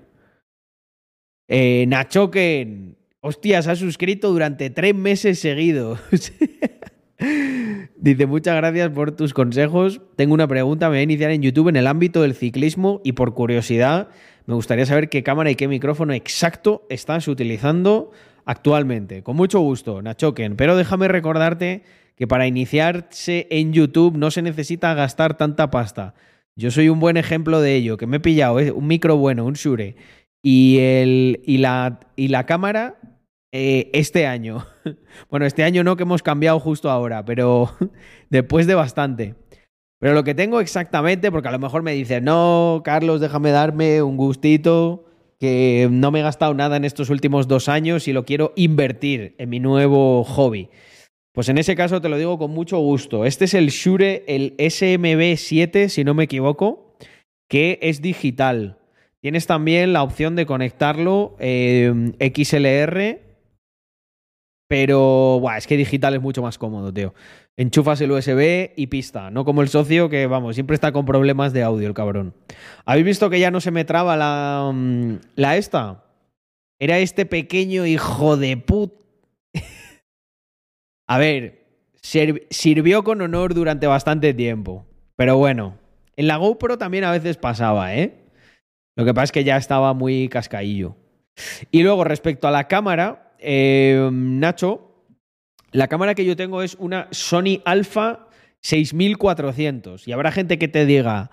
Eh, 1.48 1.84
Nachoken, 1.88 2.96
hostia, 3.20 3.62
se 3.62 3.70
ha 3.70 3.76
suscrito 3.76 4.30
durante 4.30 4.70
tres 4.70 4.94
meses 4.94 5.38
seguidos. 5.38 6.00
Dice, 7.96 8.26
muchas 8.26 8.56
gracias 8.56 8.90
por 8.90 9.12
tus 9.12 9.32
consejos. 9.32 10.00
Tengo 10.16 10.34
una 10.34 10.48
pregunta, 10.48 10.88
me 10.88 10.96
voy 10.96 11.00
a 11.00 11.04
iniciar 11.04 11.30
en 11.30 11.42
YouTube 11.42 11.68
en 11.68 11.76
el 11.76 11.86
ámbito 11.86 12.22
del 12.22 12.34
ciclismo 12.34 13.00
y 13.04 13.12
por 13.12 13.34
curiosidad 13.34 14.08
me 14.46 14.54
gustaría 14.54 14.84
saber 14.84 15.08
qué 15.08 15.22
cámara 15.22 15.50
y 15.50 15.54
qué 15.54 15.68
micrófono 15.68 16.12
exacto 16.12 16.86
estás 16.90 17.28
utilizando 17.28 18.10
actualmente. 18.44 19.22
Con 19.22 19.36
mucho 19.36 19.60
gusto, 19.60 20.02
Nachoken. 20.02 20.56
Pero 20.56 20.76
déjame 20.76 21.08
recordarte 21.08 21.82
que 22.16 22.26
para 22.26 22.46
iniciarse 22.46 23.46
en 23.50 23.72
YouTube 23.72 24.16
no 24.16 24.30
se 24.30 24.42
necesita 24.42 24.94
gastar 24.94 25.36
tanta 25.36 25.70
pasta. 25.70 26.14
Yo 26.56 26.70
soy 26.70 26.88
un 26.88 27.00
buen 27.00 27.16
ejemplo 27.16 27.60
de 27.60 27.74
ello, 27.74 27.96
que 27.96 28.06
me 28.06 28.18
he 28.18 28.20
pillado 28.20 28.60
¿eh? 28.60 28.70
un 28.70 28.86
micro 28.86 29.16
bueno, 29.16 29.44
un 29.44 29.54
Shure, 29.54 29.96
y, 30.44 30.78
el, 30.78 31.40
y, 31.46 31.56
la, 31.56 32.00
y 32.16 32.28
la 32.28 32.44
cámara 32.44 32.98
eh, 33.50 33.90
este 33.94 34.26
año. 34.26 34.66
Bueno, 35.30 35.46
este 35.46 35.62
año 35.62 35.84
no 35.84 35.96
que 35.96 36.02
hemos 36.02 36.24
cambiado 36.24 36.58
justo 36.58 36.90
ahora, 36.90 37.24
pero 37.24 37.70
después 38.30 38.66
de 38.66 38.74
bastante. 38.74 39.36
Pero 40.00 40.12
lo 40.12 40.24
que 40.24 40.34
tengo 40.34 40.60
exactamente, 40.60 41.30
porque 41.30 41.48
a 41.48 41.52
lo 41.52 41.60
mejor 41.60 41.82
me 41.82 41.92
dices, 41.92 42.20
no, 42.20 42.82
Carlos, 42.84 43.20
déjame 43.20 43.52
darme 43.52 44.02
un 44.02 44.16
gustito, 44.16 45.06
que 45.38 45.88
no 45.90 46.10
me 46.10 46.18
he 46.18 46.22
gastado 46.22 46.52
nada 46.52 46.76
en 46.76 46.84
estos 46.84 47.10
últimos 47.10 47.46
dos 47.46 47.68
años 47.68 48.08
y 48.08 48.12
lo 48.12 48.24
quiero 48.24 48.52
invertir 48.56 49.36
en 49.38 49.48
mi 49.48 49.60
nuevo 49.60 50.24
hobby. 50.24 50.68
Pues 51.32 51.48
en 51.48 51.58
ese 51.58 51.76
caso 51.76 52.00
te 52.00 52.08
lo 52.08 52.18
digo 52.18 52.38
con 52.38 52.50
mucho 52.50 52.78
gusto. 52.78 53.24
Este 53.24 53.46
es 53.46 53.54
el 53.54 53.68
Shure, 53.68 54.24
el 54.26 54.56
SMB7, 54.56 55.88
si 55.88 56.04
no 56.04 56.12
me 56.12 56.24
equivoco, 56.24 56.96
que 57.48 57.78
es 57.82 58.02
digital. 58.02 58.78
Tienes 59.24 59.46
también 59.46 59.94
la 59.94 60.02
opción 60.02 60.36
de 60.36 60.44
conectarlo 60.44 61.34
eh, 61.38 62.12
XLR 62.20 63.22
Pero, 64.68 65.42
es 65.56 65.66
que 65.66 65.78
digital 65.78 66.12
es 66.12 66.20
mucho 66.20 66.42
más 66.42 66.58
cómodo, 66.58 66.92
tío. 66.92 67.14
Enchufas 67.56 68.02
el 68.02 68.10
USB 68.10 68.72
y 68.76 68.88
pista, 68.88 69.30
no 69.30 69.46
como 69.46 69.62
el 69.62 69.70
socio 69.70 70.10
que, 70.10 70.26
vamos, 70.26 70.56
siempre 70.56 70.74
está 70.74 70.92
con 70.92 71.06
problemas 71.06 71.54
de 71.54 71.62
audio, 71.62 71.88
el 71.88 71.94
cabrón. 71.94 72.34
¿Habéis 72.84 73.06
visto 73.06 73.30
que 73.30 73.40
ya 73.40 73.50
no 73.50 73.62
se 73.62 73.70
me 73.70 73.86
traba 73.86 74.18
la, 74.18 74.70
mm, 74.70 75.14
la 75.36 75.56
esta? 75.56 76.04
Era 76.78 76.98
este 76.98 77.24
pequeño 77.24 77.86
hijo 77.86 78.36
de 78.36 78.58
put. 78.58 78.92
A 81.08 81.16
ver, 81.16 81.64
sirvió 82.02 83.02
con 83.02 83.22
honor 83.22 83.54
durante 83.54 83.86
bastante 83.86 84.34
tiempo. 84.34 84.84
Pero 85.16 85.38
bueno, 85.38 85.78
en 86.14 86.26
la 86.26 86.36
GoPro 86.36 86.76
también 86.76 87.04
a 87.04 87.10
veces 87.10 87.38
pasaba, 87.38 87.94
¿eh? 87.94 88.23
Lo 88.96 89.04
que 89.04 89.14
pasa 89.14 89.24
es 89.24 89.32
que 89.32 89.44
ya 89.44 89.56
estaba 89.56 89.94
muy 89.94 90.28
cascaillo. 90.28 90.96
Y 91.70 91.82
luego, 91.82 92.04
respecto 92.04 92.48
a 92.48 92.50
la 92.50 92.68
cámara, 92.68 93.34
eh, 93.38 94.08
Nacho, 94.12 95.04
la 95.72 95.88
cámara 95.88 96.14
que 96.14 96.24
yo 96.24 96.36
tengo 96.36 96.62
es 96.62 96.76
una 96.78 97.08
Sony 97.10 97.60
Alpha 97.64 98.28
6400. 98.62 100.06
Y 100.06 100.12
habrá 100.12 100.30
gente 100.30 100.58
que 100.58 100.68
te 100.68 100.86
diga, 100.86 101.30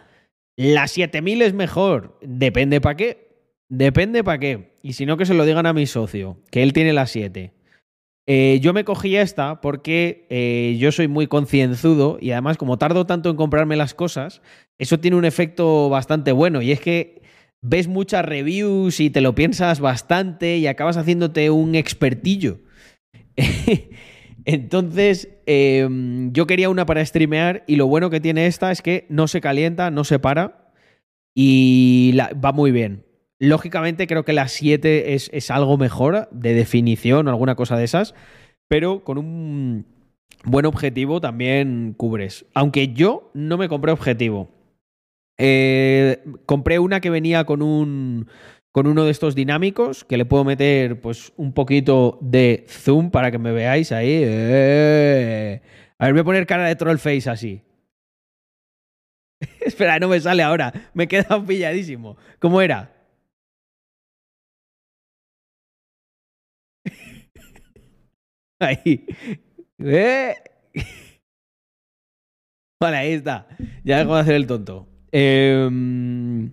la 0.56 0.88
7000 0.88 1.42
es 1.44 1.54
mejor. 1.54 2.18
Depende 2.22 2.82
para 2.82 2.98
qué. 2.98 3.32
Depende 3.70 4.24
para 4.24 4.40
qué. 4.40 4.76
Y 4.82 4.94
si 4.94 5.06
no, 5.06 5.18
que 5.18 5.26
se 5.26 5.34
lo 5.34 5.46
digan 5.46 5.66
a 5.66 5.74
mi 5.74 5.86
socio, 5.86 6.38
que 6.50 6.64
él 6.64 6.74
tiene 6.74 6.92
la 6.94 7.06
7. 7.06 7.54
Eh, 8.28 8.60
yo 8.62 8.74
me 8.74 8.84
cogí 8.84 9.16
esta 9.16 9.62
porque 9.62 10.28
eh, 10.30 10.78
yo 10.80 10.92
soy 10.92 11.08
muy 11.08 11.28
concienzudo 11.28 12.18
y 12.22 12.32
además 12.32 12.58
como 12.58 12.78
tardo 12.78 13.06
tanto 13.06 13.30
en 13.30 13.36
comprarme 13.36 13.76
las 13.76 13.94
cosas, 13.94 14.42
eso 14.78 15.00
tiene 15.00 15.18
un 15.18 15.26
efecto 15.26 15.90
bastante 15.90 16.32
bueno 16.32 16.62
y 16.62 16.72
es 16.72 16.80
que 16.80 17.22
ves 17.62 17.88
muchas 17.88 18.26
reviews 18.26 19.00
y 19.00 19.10
te 19.10 19.22
lo 19.22 19.36
piensas 19.36 19.80
bastante 19.80 20.58
y 20.58 20.68
acabas 20.68 20.98
haciéndote 20.98 21.50
un 21.50 21.76
expertillo. 21.76 22.60
Entonces, 24.46 25.30
em, 25.46 26.32
yo 26.34 26.48
quería 26.48 26.70
una 26.70 26.86
para 26.86 27.06
streamear 27.06 27.64
y 27.68 27.76
lo 27.76 27.88
bueno 27.88 28.10
que 28.10 28.20
tiene 28.20 28.48
esta 28.48 28.72
es 28.72 28.82
que 28.82 29.06
no 29.10 29.28
se 29.28 29.42
calienta, 29.42 29.92
no 29.92 30.04
se 30.04 30.20
para 30.20 30.72
y 31.36 32.18
va 32.44 32.52
muy 32.52 32.72
bien. 32.72 33.06
Lógicamente 33.40 34.08
creo 34.08 34.26
que 34.26 34.34
la 34.34 34.48
7 34.48 35.14
es, 35.14 35.30
es 35.34 35.52
algo 35.52 35.78
mejor 35.78 36.28
de 36.32 36.54
definición 36.54 37.28
o 37.28 37.30
alguna 37.30 37.56
cosa 37.56 37.78
de 37.78 37.84
esas, 37.84 38.16
pero 38.68 39.04
con 39.04 39.18
un 39.18 39.86
buen 40.44 40.66
objetivo 40.66 41.22
también 41.22 41.94
cubres. 41.96 42.46
Aunque 42.54 42.90
yo 42.94 43.32
no 43.34 43.58
me 43.58 43.70
compré 43.70 43.92
objetivo. 43.92 44.50
Eh, 45.44 46.24
compré 46.46 46.78
una 46.78 47.02
que 47.02 47.10
venía 47.10 47.46
con 47.46 47.64
un 47.64 48.28
con 48.72 48.86
uno 48.88 49.06
de 49.06 49.12
estos 49.12 49.34
dinámicos 49.34 50.06
que 50.06 50.18
le 50.18 50.26
puedo 50.26 50.44
meter 50.46 51.02
pues 51.02 51.34
un 51.36 51.54
poquito 51.54 52.20
de 52.22 52.66
zoom 52.70 53.10
para 53.10 53.32
que 53.32 53.40
me 53.40 53.52
veáis 53.52 53.92
ahí. 53.92 54.22
Eh. 54.24 55.62
A 55.98 56.06
ver, 56.06 56.14
voy 56.14 56.22
a 56.22 56.26
poner 56.26 56.46
cara 56.46 56.68
de 56.68 56.76
troll 56.76 57.00
face 57.00 57.28
así. 57.30 57.64
Espera, 59.62 60.00
no 60.00 60.08
me 60.10 60.20
sale 60.20 60.44
ahora. 60.44 60.72
Me 60.94 61.06
he 61.06 61.08
quedado 61.08 61.44
pilladísimo. 61.46 62.18
¿Cómo 62.40 62.62
era? 62.62 62.92
ahí. 68.60 69.06
Eh. 69.80 70.36
Vale, 72.80 72.98
ahí 72.98 73.14
está. 73.14 73.48
Ya 73.84 74.00
dejo 74.00 74.16
de 74.16 74.22
hacer 74.22 74.36
el 74.36 74.48
tonto. 74.48 74.91
Em, 75.12 76.52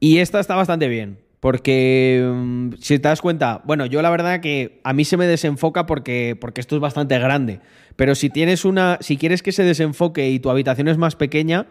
y 0.00 0.18
esta 0.18 0.40
está 0.40 0.54
bastante 0.54 0.88
bien. 0.88 1.18
Porque 1.40 2.22
mm, 2.24 2.74
si 2.78 3.00
te 3.00 3.08
das 3.08 3.20
cuenta, 3.20 3.62
bueno, 3.64 3.84
yo 3.86 4.00
la 4.00 4.10
verdad 4.10 4.40
que 4.40 4.80
a 4.84 4.92
mí 4.92 5.04
se 5.04 5.16
me 5.16 5.26
desenfoca 5.26 5.86
porque, 5.86 6.36
porque 6.40 6.60
esto 6.60 6.76
es 6.76 6.80
bastante 6.80 7.18
grande. 7.18 7.60
Pero 7.96 8.14
si 8.14 8.30
tienes 8.30 8.64
una. 8.64 8.98
Si 9.00 9.16
quieres 9.16 9.42
que 9.42 9.50
se 9.50 9.64
desenfoque 9.64 10.30
y 10.30 10.38
tu 10.38 10.50
habitación 10.50 10.86
es 10.86 10.98
más 10.98 11.16
pequeña, 11.16 11.66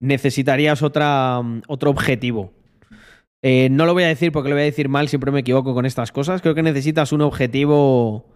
necesitarías 0.00 0.82
otra, 0.82 1.40
mm, 1.40 1.62
otro 1.68 1.90
objetivo. 1.90 2.52
Eh, 3.42 3.68
no 3.70 3.86
lo 3.86 3.94
voy 3.94 4.04
a 4.04 4.08
decir 4.08 4.32
porque 4.32 4.48
lo 4.48 4.54
voy 4.54 4.62
a 4.62 4.66
decir 4.66 4.88
mal, 4.88 5.08
siempre 5.08 5.32
me 5.32 5.40
equivoco 5.40 5.74
con 5.74 5.86
estas 5.86 6.12
cosas. 6.12 6.42
Creo 6.42 6.54
que 6.54 6.62
necesitas 6.62 7.12
un 7.12 7.20
objetivo. 7.20 8.26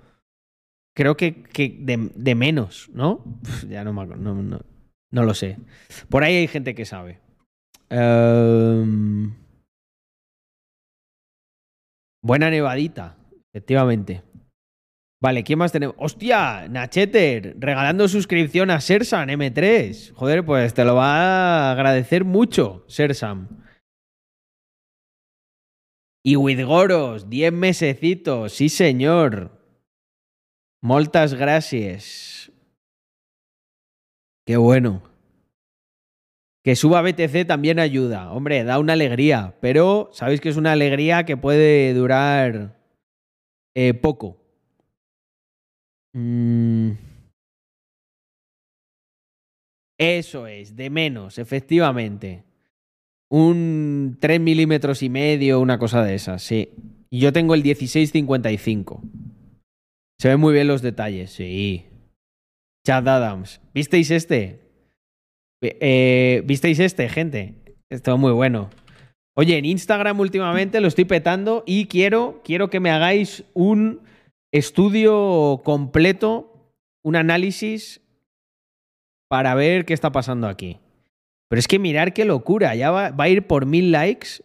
Creo 0.95 1.17
que, 1.17 1.43
que 1.43 1.77
de, 1.81 2.35
menos, 2.37 2.91
¿no? 2.95 3.25
ya 3.69 3.85
no, 3.85 3.93
me, 3.93 4.07
no, 4.07 4.35
no, 4.43 4.61
no 5.17 5.25
lo 5.25 5.33
sé. 5.33 5.57
Por 6.11 6.25
ahí 6.25 6.37
hay 6.37 6.47
gente 6.47 6.75
que 6.75 6.85
sabe. 6.85 7.21
Em, 7.89 9.35
buena 12.23 12.51
nevadita, 12.51 13.17
efectivamente. 13.51 14.23
Vale, 15.23 15.43
¿quién 15.43 15.59
más 15.59 15.73
tenemos? 15.73 15.97
¡Hostia! 15.99 16.69
Nacheter, 16.69 17.57
regalando 17.59 18.07
suscripción 18.09 18.71
a 18.71 18.83
Sersan 18.83 19.31
M3. 19.31 20.13
Joder, 20.13 20.45
pues 20.45 20.75
te 20.75 20.85
lo 20.85 20.97
va 20.97 21.71
a 21.71 21.73
agradecer 21.73 22.25
mucho, 22.25 22.85
Sersan. 22.87 23.65
Y 26.23 26.37
Widgoros, 26.37 27.31
10 27.31 27.55
mesecitos, 27.55 28.53
sí 28.53 28.69
señor. 28.69 29.63
Moltas 30.83 31.33
gracias. 31.33 32.46
Qué 34.47 34.57
bueno. 34.57 35.03
Que 36.65 36.77
suba 36.77 37.03
BTC 37.03 37.47
también 37.47 37.79
ayuda. 37.79 38.33
Hombre, 38.33 38.65
da 38.65 38.79
una 38.79 38.93
alegría. 38.93 39.57
Pero 39.61 40.11
sabéis 40.13 40.41
que 40.41 40.49
es 40.49 40.57
una 40.57 40.73
alegría 40.73 41.25
que 41.25 41.37
puede 41.37 41.93
durar 41.95 42.77
eh, 43.75 43.95
poco. 43.95 44.39
Mm. 46.13 46.93
Eso 49.99 50.47
es, 50.47 50.77
de 50.77 50.91
menos, 50.91 51.39
efectivamente. 51.39 52.45
Un 53.29 54.19
3 54.21 54.41
milímetros 54.41 55.03
y 55.03 55.09
medio, 55.09 55.61
una 55.61 55.79
cosa 55.79 56.05
de 56.05 56.15
esas, 56.15 56.43
sí. 56.43 56.71
Y 57.11 57.21
yo 57.21 57.33
tengo 57.33 57.55
el 57.55 57.63
1655. 57.63 59.03
Se 60.19 60.29
ven 60.29 60.41
muy 60.41 60.53
bien 60.53 60.69
los 60.69 60.83
detalles, 60.83 61.33
sí. 61.33 61.87
Chad 62.87 63.09
Adams. 63.09 63.61
¿Visteis 63.75 64.13
este? 64.13 64.61
Eh, 65.61 66.43
¿Visteis 66.45 66.79
este, 66.79 67.09
gente? 67.09 67.57
Esto 67.91 68.17
muy 68.17 68.31
bueno. 68.31 68.71
Oye, 69.35 69.59
en 69.59 69.65
Instagram 69.65 70.21
últimamente 70.21 70.81
lo 70.81 70.87
estoy 70.87 71.05
petando 71.05 71.65
y 71.67 71.87
quiero, 71.87 72.43
quiero 72.45 72.71
que 72.71 72.79
me 72.79 72.93
hagáis 72.93 73.43
un 73.55 74.03
estudio 74.53 75.63
completo, 75.65 76.73
un 77.03 77.17
análisis 77.17 78.03
para 79.29 79.57
ver 79.57 79.85
qué 79.85 79.93
está 79.93 80.13
pasando 80.13 80.47
aquí. 80.47 80.79
Pero 81.49 81.59
es 81.59 81.67
que 81.67 81.81
mirar 81.81 82.13
qué 82.13 82.25
locura, 82.25 82.77
ya 82.77 82.93
va, 82.93 83.11
va 83.11 83.25
a 83.25 83.29
ir 83.29 83.49
por 83.49 83.67
mil 83.67 83.91
likes 83.91 84.45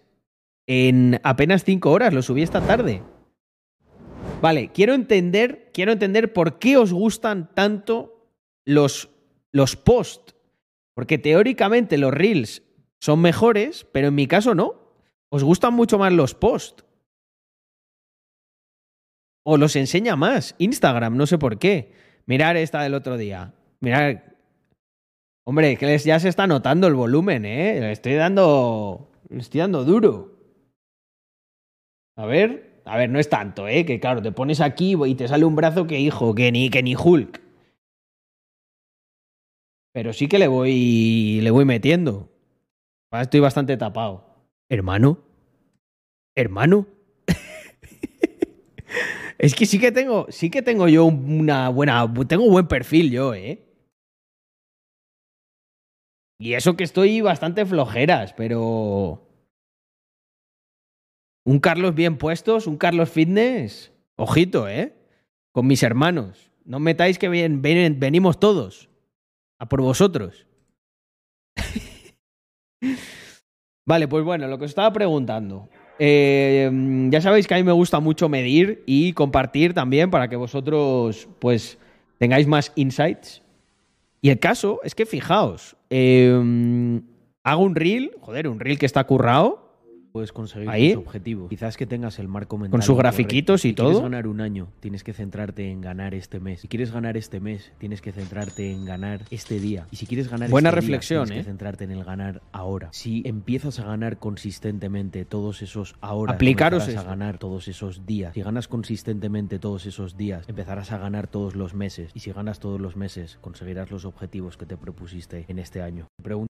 en 0.67 1.21
apenas 1.23 1.63
cinco 1.63 1.91
horas, 1.91 2.12
lo 2.12 2.23
subí 2.23 2.41
esta 2.41 2.62
tarde. 2.62 3.04
Vale, 4.41 4.71
quiero 4.73 4.95
entender, 4.95 5.69
quiero 5.71 5.91
entender 5.91 6.34
por 6.34 6.58
qué 6.58 6.77
os 6.77 6.91
gustan 6.91 7.47
tanto 7.54 8.11
los, 8.65 9.10
los 9.52 9.76
posts, 9.76 10.36
porque 10.93 11.17
teóricamente 11.17 11.97
los 11.97 12.13
reels 12.13 12.63
son 13.00 13.21
mejores, 13.21 13.86
pero 13.91 14.10
en 14.10 14.15
mi 14.15 14.28
caso 14.28 14.54
no. 14.56 14.82
Os 15.30 15.43
gustan 15.43 15.74
mucho 15.74 15.97
más 15.97 16.12
los 16.12 16.36
posts. 16.36 16.86
O 19.43 19.58
los 19.58 19.76
enseña 19.76 20.15
más. 20.15 20.56
Instagram, 20.60 21.17
no 21.17 21.26
sé 21.26 21.38
por 21.38 21.58
qué. 21.58 21.93
Mirar 22.26 22.58
esta 22.58 22.84
del 22.84 22.93
otro 22.93 23.17
día. 23.17 23.54
Mirar. 23.80 24.36
Hombre, 25.45 25.78
que 25.78 25.97
ya 25.97 26.19
se 26.19 26.30
está 26.30 26.45
notando 26.45 26.88
el 26.88 26.93
volumen, 26.93 27.45
¿eh? 27.45 27.80
Le 27.80 27.91
estoy 27.91 28.13
dando. 28.13 29.10
Le 29.30 29.39
estoy 29.39 29.62
dando 29.62 29.84
duro. 29.84 30.38
A 32.17 32.26
ver. 32.26 32.82
A 32.86 32.97
ver, 32.97 33.10
no 33.10 33.19
es 33.19 33.30
tanto, 33.30 33.67
¿eh? 33.67 33.86
Que 33.86 34.00
claro, 34.00 34.21
te 34.21 34.32
pones 34.32 34.60
aquí 34.60 34.95
y 35.06 35.15
te 35.15 35.28
sale 35.28 35.45
un 35.45 35.56
brazo 35.56 35.88
que, 35.88 36.00
hijo, 36.00 36.36
que 36.36 36.52
ni, 36.52 36.69
que 36.69 36.84
ni 36.84 36.95
Hulk. 36.95 37.41
Pero 39.93 40.13
sí 40.13 40.27
que 40.27 40.39
le 40.39 40.47
voy, 40.47 41.41
le 41.41 41.51
voy 41.51 41.65
metiendo. 41.65 42.30
Estoy 43.12 43.41
bastante 43.41 43.75
tapado. 43.75 44.25
Hermano. 44.69 45.19
Hermano. 46.36 46.88
es 49.38 49.54
que 49.54 49.65
sí 49.65 49.80
que 49.80 49.91
tengo, 49.91 50.27
sí 50.30 50.49
que 50.49 50.62
tengo 50.62 50.88
yo 50.88 51.06
una 51.06 51.67
buena, 51.69 52.12
tengo 52.27 52.45
un 52.45 52.51
buen 52.51 52.67
perfil 52.67 53.12
yo, 53.12 53.34
¿eh? 53.34 53.67
Y 56.39 56.54
eso 56.54 56.75
que 56.75 56.84
estoy 56.84 57.21
bastante 57.21 57.65
flojeras, 57.65 58.34
pero... 58.34 59.27
Un 61.43 61.60
Carlos 61.60 61.95
bien 61.95 62.17
puestos, 62.17 62.65
un 62.65 62.77
Carlos 62.77 63.10
Fitness. 63.10 63.91
Ojito, 64.15 64.69
¿eh? 64.69 64.95
Con 65.51 65.67
mis 65.67 65.84
hermanos. 65.84 66.51
No 66.63 66.80
metáis 66.80 67.19
que 67.19 67.27
venimos 67.27 68.39
todos 68.39 68.90
a 69.62 69.69
por 69.69 69.82
vosotros. 69.82 70.47
vale, 73.86 74.08
pues 74.08 74.26
bueno, 74.26 74.47
lo 74.47 74.58
que 74.58 74.65
os 74.65 74.71
estaba 74.71 74.91
preguntando. 74.91 75.69
Eh, 76.00 77.08
ya 77.12 77.21
sabéis 77.21 77.45
que 77.45 77.54
a 77.54 77.58
mí 77.58 77.63
me 77.63 77.71
gusta 77.71 78.00
mucho 78.00 78.28
medir 78.28 78.82
y 78.88 79.13
compartir 79.13 79.76
también 79.76 80.10
para 80.10 80.30
que 80.30 80.36
vosotros, 80.36 81.30
pues, 81.38 81.78
tengáis 82.17 82.47
más 82.47 82.71
insights. 82.76 83.43
Y 84.19 84.32
el 84.32 84.39
caso 84.39 84.80
es 84.84 84.95
que 84.95 85.06
fijaos, 85.06 85.76
eh, 85.91 87.00
hago 87.43 87.63
un 87.63 87.76
reel, 87.76 88.13
joder, 88.19 88.47
un 88.47 88.60
reel 88.60 88.80
que 88.80 88.88
está 88.88 89.04
currado, 89.04 89.70
puedes 90.12 90.32
conseguir 90.32 90.69
Ahí. 90.69 90.93
tus 90.93 91.06
objetivos. 91.06 91.50
Quizás 91.50 91.78
que 91.78 91.86
tengas 91.86 92.19
el 92.19 92.28
marco 92.28 92.58
mental. 92.58 92.71
Con 92.71 92.82
sus 92.82 92.97
grafiquitos 92.97 93.65
y 93.65 93.69
si 93.69 93.74
todo. 93.74 93.88
quieres 93.88 94.04
ganar 94.04 94.28
un 94.28 94.41
año, 94.41 94.67
tienes 94.80 95.04
que 95.04 95.13
centrarte 95.13 95.69
en 95.69 95.82
ganar 95.82 96.13
este 96.13 96.39
mes. 96.39 96.62
Si 96.62 96.67
quieres 96.67 96.91
ganar 96.91 97.17
este 97.17 97.39
mes, 97.39 97.71
tienes 97.78 98.02
que 98.02 98.12
centrarte 98.12 98.71
en 98.71 98.86
ganar 98.86 99.26
este 99.30 99.60
día. 99.60 99.88
Y 99.91 99.95
si 99.95 100.06
quieres 100.06 100.30
ganar 100.30 100.50
Buena 100.50 100.69
este 100.69 100.82
día, 100.82 100.88
reflexión, 100.88 101.26
tienes 101.26 101.41
¿eh? 101.41 101.45
que 101.45 101.52
centrarte 101.52 101.84
en 101.86 101.91
el 101.91 102.04
ganar 102.04 102.41
ahora. 102.52 102.89
Si 102.91 103.24
empiezas 103.26 103.80
a 103.80 103.86
ganar 103.86 104.17
consistentemente 104.17 105.26
todos 105.26 105.62
esos 105.62 105.95
ahora, 106.02 106.34
Aplicaros 106.34 106.88
a 106.89 107.04
ganar 107.04 107.38
todos 107.38 107.67
esos 107.67 108.06
días. 108.06 108.34
Si 108.34 108.41
ganas 108.41 108.67
consistentemente 108.67 109.60
todos 109.60 109.86
esos 109.86 110.17
días, 110.17 110.47
empezarás 110.47 110.91
a 110.91 110.97
ganar 110.97 111.28
todos 111.28 111.56
los 111.56 111.74
meses. 111.74 112.12
Y 112.13 112.19
si 112.19 112.32
ganas 112.32 112.60
todos 112.60 112.80
los 112.80 112.95
meses, 112.95 113.38
conseguirás 113.41 113.91
los 113.91 114.06
objetivos 114.06 114.58
que 114.58 114.65
te 114.65 114.78
propusiste 114.78 115.45
en 115.47 115.60
este 115.60 115.82
año. 115.82 116.08
Pregunta 116.21 116.50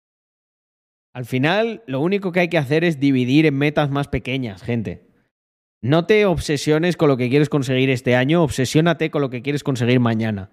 Al 1.12 1.24
final, 1.24 1.82
lo 1.86 2.00
único 2.00 2.32
que 2.32 2.40
hay 2.40 2.48
que 2.48 2.58
hacer 2.58 2.84
es 2.84 3.00
dividir 3.00 3.46
en 3.46 3.56
metas 3.56 3.90
más 3.90 4.08
pequeñas, 4.08 4.62
gente. 4.62 5.08
No 5.82 6.06
te 6.06 6.26
obsesiones 6.26 6.96
con 6.96 7.08
lo 7.08 7.16
que 7.16 7.30
quieres 7.30 7.48
conseguir 7.48 7.90
este 7.90 8.14
año, 8.14 8.42
obsesiónate 8.42 9.10
con 9.10 9.22
lo 9.22 9.30
que 9.30 9.42
quieres 9.42 9.64
conseguir 9.64 9.98
mañana. 9.98 10.50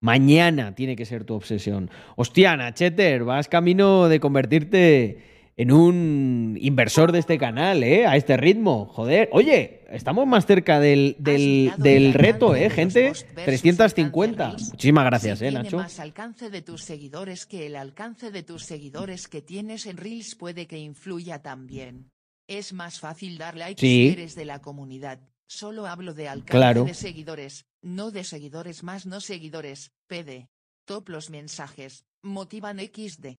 Mañana 0.00 0.74
tiene 0.74 0.94
que 0.94 1.04
ser 1.04 1.24
tu 1.24 1.34
obsesión. 1.34 1.90
Hostia, 2.16 2.56
Nacheter, 2.56 3.24
vas 3.24 3.48
camino 3.48 4.08
de 4.08 4.20
convertirte 4.20 5.37
en 5.58 5.72
un 5.72 6.56
inversor 6.60 7.10
de 7.12 7.18
este 7.18 7.36
canal, 7.36 7.82
¿eh? 7.82 8.06
A 8.06 8.16
este 8.16 8.36
ritmo. 8.36 8.86
Joder. 8.86 9.28
Oye, 9.32 9.82
estamos 9.90 10.24
más 10.26 10.46
cerca 10.46 10.78
del, 10.78 11.16
del, 11.18 11.72
del 11.78 12.14
reto, 12.14 12.54
¿eh, 12.54 12.70
gente? 12.70 13.08
posts 13.08 13.26
versus 13.34 13.44
350. 13.44 14.44
alcance 14.44 14.56
reels. 14.62 14.72
Muchísimas 14.72 15.04
gracias, 15.04 15.38
Si 15.40 15.44
¿eh, 15.44 15.48
tiene 15.48 15.64
Nacho? 15.64 15.76
más 15.78 15.98
alcance 15.98 16.48
de 16.48 16.62
tus 16.62 16.84
seguidores 16.84 17.44
que 17.44 17.66
el 17.66 17.74
alcance 17.74 18.30
de 18.30 18.42
tus 18.44 18.62
seguidores 18.62 19.26
que 19.26 19.42
tienes 19.42 19.86
en 19.86 19.96
Reels 19.96 20.36
puede 20.36 20.66
que 20.68 20.78
influya 20.78 21.42
también. 21.42 22.08
Es 22.46 22.72
más 22.72 23.00
fácil 23.00 23.36
dar 23.36 23.56
likes 23.56 23.80
Sí. 23.80 24.06
si 24.06 24.12
eres 24.12 24.34
de 24.36 24.44
la 24.44 24.60
comunidad. 24.60 25.18
Solo 25.48 25.86
hablo 25.86 26.14
de 26.14 26.28
alcance 26.28 26.52
Claro. 26.52 26.84
de 26.84 26.94
seguidores, 26.94 27.64
no 27.82 28.10
de 28.12 28.22
seguidores 28.22 28.84
más 28.84 29.06
no 29.06 29.20
seguidores. 29.20 29.90
PD. 30.06 30.46
Top 30.86 31.08
los 31.08 31.30
mensajes. 31.30 32.04
Motivan 32.22 32.78
XD. 32.78 33.36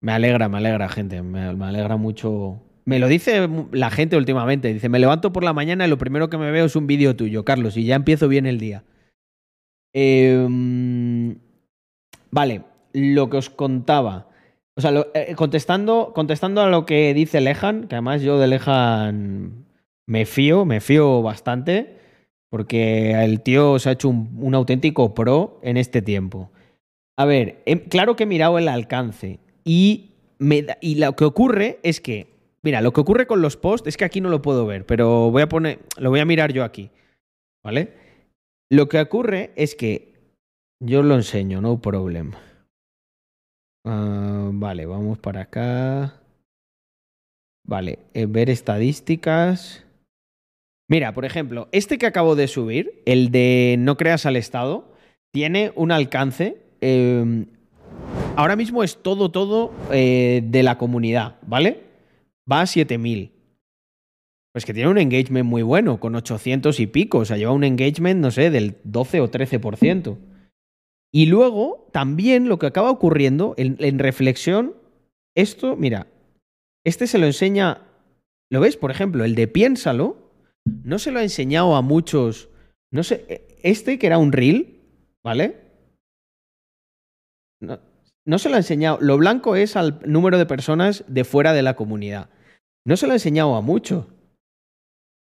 Me 0.00 0.12
alegra, 0.12 0.48
me 0.48 0.58
alegra, 0.58 0.88
gente. 0.88 1.22
Me, 1.22 1.40
alegra 1.64 1.96
mucho. 1.96 2.60
Me 2.84 2.98
lo 2.98 3.08
dice 3.08 3.48
la 3.72 3.90
gente 3.90 4.16
últimamente. 4.16 4.72
Dice, 4.72 4.88
me 4.88 4.98
levanto 4.98 5.32
por 5.32 5.44
la 5.44 5.52
mañana 5.52 5.86
y 5.86 5.90
lo 5.90 5.98
primero 5.98 6.30
que 6.30 6.38
me 6.38 6.50
veo 6.50 6.64
es 6.64 6.76
un 6.76 6.86
vídeo 6.86 7.16
tuyo, 7.16 7.44
Carlos, 7.44 7.76
y 7.76 7.84
ya 7.84 7.96
empiezo 7.96 8.28
bien 8.28 8.46
el 8.46 8.58
día. 8.58 8.84
Em, 9.92 11.38
vale, 12.30 12.62
lo 12.92 13.28
que 13.28 13.36
os 13.36 13.50
contaba. 13.50 14.28
O 14.76 14.80
sea, 14.80 14.92
eh, 15.14 15.34
contestando, 15.36 16.12
contestando 16.14 16.62
a 16.62 16.70
lo 16.70 16.86
que 16.86 17.12
dice 17.12 17.40
Lejan, 17.40 17.86
que 17.86 17.96
además 17.96 18.22
yo 18.22 18.38
de 18.38 18.46
Lejan 18.46 19.66
me 20.06 20.24
fío, 20.24 20.64
me 20.64 20.80
fío 20.80 21.20
bastante, 21.22 21.98
porque 22.48 23.12
el 23.22 23.42
tío 23.42 23.78
se 23.78 23.90
ha 23.90 23.92
hecho 23.92 24.08
un, 24.08 24.38
un 24.40 24.54
auténtico 24.54 25.14
pro 25.14 25.60
en 25.62 25.76
este 25.76 26.00
tiempo. 26.00 26.50
A 27.18 27.26
ver, 27.26 27.62
em, 27.66 27.80
claro 27.80 28.16
que 28.16 28.22
he 28.22 28.26
mirado 28.26 28.58
el 28.58 28.68
alcance 28.68 29.40
y, 29.70 30.10
lo 30.96 31.14
que 31.14 31.24
ocurre 31.24 31.78
es 31.84 32.00
que, 32.00 32.26
mira, 32.62 32.80
lo 32.80 32.92
que 32.92 33.02
ocurre 33.02 33.28
con 33.28 33.40
los 33.40 33.56
posts 33.56 33.86
es 33.86 33.96
que 33.96 34.04
aquí 34.04 34.20
no 34.20 34.28
lo 34.28 34.42
puedo 34.42 34.66
ver, 34.66 34.84
pero 34.84 35.30
voy 35.30 35.42
a 35.42 35.48
poner, 35.48 35.78
lo 35.96 36.10
voy 36.10 36.18
a 36.18 36.24
mirar 36.24 36.52
yo 36.52 36.64
aquí, 36.64 36.90
¿vale? 37.62 37.92
Lo 38.68 38.88
que 38.88 39.00
ocurre 39.00 39.52
es 39.54 39.76
que 39.76 40.12
yo 40.80 41.04
lo 41.04 41.14
enseño, 41.14 41.60
no 41.60 41.80
problem. 41.80 42.32
Ah, 43.86 44.50
vale, 44.52 44.86
vamos 44.86 45.20
para 45.20 45.42
acá. 45.42 46.20
Vale, 47.64 48.00
eh, 48.14 48.26
ver 48.26 48.50
estadísticas. 48.50 49.86
Mira, 50.88 51.14
por 51.14 51.24
ejemplo, 51.24 51.68
este 51.70 51.96
que 51.96 52.06
acabo 52.06 52.34
de 52.34 52.48
subir, 52.48 53.02
el 53.06 53.30
de 53.30 53.76
no 53.78 53.96
creas 53.96 54.26
al 54.26 54.34
Estado, 54.34 54.92
tiene 55.32 55.70
un 55.76 55.92
alcance. 55.92 56.56
eh, 56.80 57.46
ahora 58.40 58.56
mismo 58.56 58.82
es 58.82 58.96
todo, 59.02 59.30
todo 59.30 59.70
eh, 59.92 60.40
de 60.42 60.62
la 60.62 60.78
comunidad, 60.78 61.36
¿vale? 61.46 61.82
Va 62.50 62.62
a 62.62 62.66
7000. 62.66 63.32
Pues 64.52 64.64
que 64.64 64.72
tiene 64.72 64.88
un 64.88 64.98
engagement 64.98 65.46
muy 65.46 65.62
bueno, 65.62 66.00
con 66.00 66.14
800 66.14 66.80
y 66.80 66.86
pico. 66.86 67.18
O 67.18 67.24
sea, 67.26 67.36
lleva 67.36 67.52
un 67.52 67.64
engagement, 67.64 68.18
no 68.18 68.30
sé, 68.30 68.50
del 68.50 68.78
12 68.84 69.20
o 69.20 69.30
13%. 69.30 70.16
Y 71.12 71.26
luego, 71.26 71.86
también 71.92 72.48
lo 72.48 72.58
que 72.58 72.66
acaba 72.66 72.90
ocurriendo 72.90 73.54
en, 73.58 73.76
en 73.78 73.98
reflexión, 73.98 74.74
esto, 75.36 75.76
mira, 75.76 76.06
este 76.84 77.06
se 77.06 77.18
lo 77.18 77.26
enseña. 77.26 77.82
¿Lo 78.50 78.60
ves? 78.60 78.76
Por 78.78 78.90
ejemplo, 78.90 79.24
el 79.24 79.34
de 79.34 79.48
piénsalo, 79.48 80.32
no 80.64 80.98
se 80.98 81.10
lo 81.10 81.18
ha 81.18 81.22
enseñado 81.22 81.76
a 81.76 81.82
muchos. 81.82 82.48
No 82.90 83.02
sé, 83.02 83.26
e- 83.28 83.58
este 83.62 83.98
que 83.98 84.06
era 84.06 84.18
un 84.18 84.32
reel, 84.32 84.80
¿vale? 85.22 85.59
No, 88.26 88.38
se 88.38 88.48
lo 88.48 88.56
ha 88.56 88.58
enseñado. 88.58 88.98
Lo 89.00 89.16
blanco 89.16 89.56
es 89.56 89.76
al 89.76 90.00
número 90.04 90.38
de 90.38 90.46
personas 90.46 91.04
de 91.08 91.24
fuera 91.24 91.52
de 91.52 91.62
la 91.62 91.74
comunidad. 91.74 92.30
No 92.84 92.96
se 92.96 93.06
lo 93.06 93.12
ha 93.12 93.16
enseñado 93.16 93.54
a 93.56 93.62
muchos. 93.62 94.06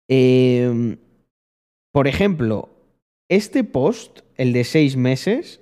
Eh, 0.08 0.96
por 1.92 2.06
ejemplo, 2.06 2.70
este 3.28 3.64
post, 3.64 4.20
el 4.36 4.52
de 4.52 4.64
seis 4.64 4.96
meses, 4.96 5.60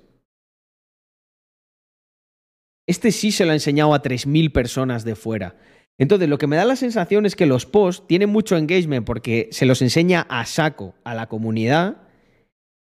este 2.87 3.11
sí 3.11 3.31
se 3.31 3.45
lo 3.45 3.51
ha 3.51 3.55
enseñado 3.55 3.93
a 3.93 4.03
3.000 4.03 4.51
personas 4.51 5.03
de 5.03 5.15
fuera. 5.15 5.55
Entonces, 5.97 6.29
lo 6.29 6.37
que 6.37 6.47
me 6.47 6.57
da 6.57 6.65
la 6.65 6.75
sensación 6.75 7.25
es 7.25 7.35
que 7.35 7.45
los 7.45 7.65
posts 7.65 8.05
tienen 8.07 8.29
mucho 8.29 8.57
engagement 8.57 9.05
porque 9.05 9.47
se 9.51 9.65
los 9.65 9.81
enseña 9.81 10.27
a 10.29 10.45
saco 10.45 10.93
a 11.03 11.15
la 11.15 11.27
comunidad 11.27 12.04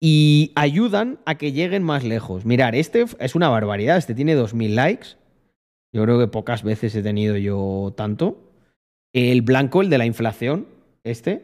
y 0.01 0.53
ayudan 0.55 1.21
a 1.25 1.37
que 1.37 1.53
lleguen 1.53 1.83
más 1.83 2.05
lejos. 2.05 2.45
Mirar, 2.45 2.75
este 2.75 3.05
es 3.19 3.35
una 3.35 3.49
barbaridad, 3.49 3.97
este 3.97 4.15
tiene 4.15 4.37
2.000 4.37 4.75
likes. 4.75 5.09
Yo 5.93 6.03
creo 6.03 6.19
que 6.19 6.29
pocas 6.29 6.63
veces 6.63 6.95
he 6.95 7.03
tenido 7.03 7.37
yo 7.37 7.95
tanto. 7.97 8.53
El 9.15 9.43
blanco, 9.43 9.81
el 9.81 9.89
de 9.89 9.99
la 9.99 10.07
inflación, 10.07 10.67
este, 11.05 11.43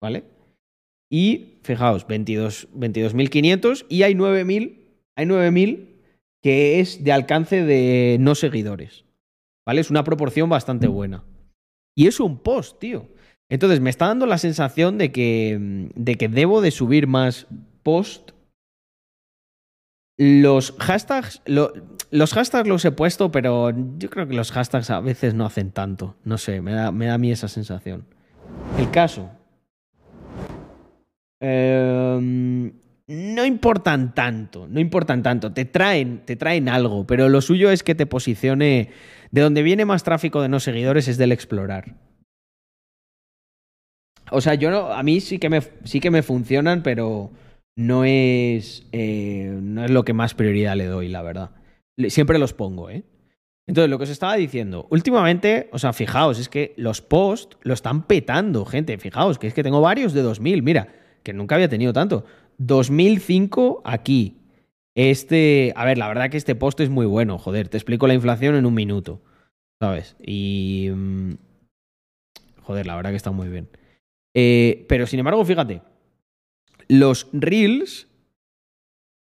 ¿vale? 0.00 0.24
Y 1.10 1.58
fijaos, 1.62 2.06
22 2.06 2.68
22.500 2.72 3.86
y 3.88 4.02
hay 4.02 4.14
9.000, 4.14 4.78
hay 5.16 5.26
9.000 5.26 5.88
que 6.42 6.78
es 6.80 7.02
de 7.02 7.12
alcance 7.12 7.64
de 7.64 8.18
no 8.20 8.34
seguidores. 8.34 9.04
¿Vale? 9.66 9.80
Es 9.80 9.90
una 9.90 10.04
proporción 10.04 10.48
bastante 10.48 10.86
buena. 10.86 11.24
Y 11.96 12.06
es 12.06 12.20
un 12.20 12.38
post, 12.38 12.78
tío. 12.78 13.08
Entonces 13.50 13.80
me 13.80 13.90
está 13.90 14.06
dando 14.08 14.26
la 14.26 14.38
sensación 14.38 14.98
de 14.98 15.12
que, 15.12 15.88
de 15.94 16.14
que 16.16 16.28
debo 16.28 16.60
de 16.60 16.70
subir 16.70 17.06
más 17.06 17.46
post. 17.82 18.32
Los 20.18 20.72
hashtags, 20.78 21.42
lo- 21.46 21.72
los 22.10 22.32
hashtags 22.32 22.68
los 22.68 22.84
he 22.84 22.90
puesto, 22.92 23.30
pero 23.30 23.70
yo 23.98 24.08
creo 24.10 24.26
que 24.26 24.34
los 24.34 24.50
hashtags 24.50 24.90
a 24.90 25.00
veces 25.00 25.34
no 25.34 25.44
hacen 25.46 25.70
tanto. 25.70 26.16
No 26.24 26.38
sé, 26.38 26.60
me 26.60 26.72
da, 26.72 26.90
me 26.90 27.06
da 27.06 27.14
a 27.14 27.18
mí 27.18 27.30
esa 27.30 27.48
sensación. 27.48 28.06
El 28.78 28.90
caso. 28.90 29.30
Em, 31.40 32.72
no 33.08 33.44
importan 33.44 34.14
tanto, 34.14 34.66
no 34.68 34.80
importan 34.80 35.22
tanto. 35.22 35.52
Te 35.52 35.64
traen, 35.66 36.22
te 36.24 36.34
traen 36.36 36.68
algo, 36.68 37.06
pero 37.06 37.28
lo 37.28 37.40
suyo 37.40 37.70
es 37.70 37.82
que 37.82 37.94
te 37.94 38.06
posicione. 38.06 38.90
De 39.30 39.40
donde 39.42 39.62
viene 39.62 39.84
más 39.84 40.02
tráfico 40.02 40.40
de 40.40 40.48
no 40.48 40.60
seguidores 40.60 41.08
es 41.08 41.18
del 41.18 41.32
explorar. 41.32 41.94
O 44.30 44.40
sea, 44.40 44.54
yo 44.54 44.70
no, 44.70 44.92
a 44.92 45.02
mí 45.02 45.20
sí 45.20 45.38
que 45.38 45.48
me, 45.48 45.60
sí 45.84 46.00
que 46.00 46.10
me 46.10 46.22
funcionan, 46.22 46.82
pero 46.82 47.30
no 47.76 48.04
es, 48.04 48.86
eh, 48.92 49.58
no 49.62 49.84
es 49.84 49.90
lo 49.90 50.04
que 50.04 50.12
más 50.12 50.34
prioridad 50.34 50.76
le 50.76 50.86
doy, 50.86 51.08
la 51.08 51.22
verdad. 51.22 51.50
Siempre 52.08 52.38
los 52.38 52.52
pongo, 52.52 52.90
¿eh? 52.90 53.04
Entonces, 53.68 53.90
lo 53.90 53.98
que 53.98 54.04
os 54.04 54.10
estaba 54.10 54.36
diciendo, 54.36 54.86
últimamente, 54.90 55.68
o 55.72 55.78
sea, 55.78 55.92
fijaos, 55.92 56.38
es 56.38 56.48
que 56.48 56.72
los 56.76 57.02
posts 57.02 57.56
lo 57.62 57.74
están 57.74 58.06
petando, 58.06 58.64
gente. 58.64 58.96
Fijaos, 58.98 59.38
que 59.38 59.48
es 59.48 59.54
que 59.54 59.64
tengo 59.64 59.80
varios 59.80 60.12
de 60.12 60.22
2000, 60.22 60.62
mira, 60.62 60.88
que 61.24 61.32
nunca 61.32 61.56
había 61.56 61.68
tenido 61.68 61.92
tanto. 61.92 62.24
2005 62.58 63.82
aquí. 63.84 64.36
Este, 64.94 65.72
a 65.76 65.84
ver, 65.84 65.98
la 65.98 66.08
verdad 66.08 66.30
que 66.30 66.36
este 66.36 66.54
post 66.54 66.80
es 66.80 66.90
muy 66.90 67.06
bueno, 67.06 67.38
joder, 67.38 67.68
te 67.68 67.76
explico 67.76 68.06
la 68.06 68.14
inflación 68.14 68.54
en 68.54 68.66
un 68.66 68.74
minuto, 68.74 69.20
¿sabes? 69.80 70.16
Y... 70.24 70.88
mm, 70.94 71.32
Joder, 72.62 72.86
la 72.86 72.96
verdad 72.96 73.10
que 73.10 73.16
está 73.16 73.30
muy 73.30 73.48
bien. 73.48 73.68
Eh, 74.38 74.84
pero 74.86 75.06
sin 75.06 75.18
embargo, 75.18 75.42
fíjate, 75.46 75.80
los 76.88 77.26
reels, 77.32 78.06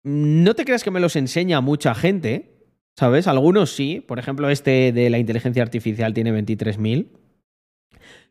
no 0.03 0.53
te 0.55 0.65
creas 0.65 0.83
que 0.83 0.91
me 0.91 0.99
los 0.99 1.15
enseña 1.15 1.62
mucha 1.62 1.95
gente, 1.95 2.65
¿sabes? 2.97 3.25
Algunos 3.25 3.73
sí, 3.73 4.03
por 4.05 4.19
ejemplo, 4.19 4.49
este 4.49 4.91
de 4.91 5.09
la 5.09 5.17
inteligencia 5.17 5.63
artificial 5.63 6.13
tiene 6.13 6.33
23.000. 6.33 7.07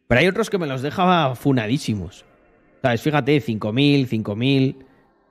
Pero 0.08 0.20
hay 0.20 0.26
otros 0.26 0.50
que 0.50 0.58
me 0.58 0.66
los 0.66 0.82
deja 0.82 1.34
funadísimos. 1.36 2.26
¿Sabes? 2.82 3.00
Fíjate, 3.00 3.40
5.000, 3.40 4.06
5.000. 4.06 4.76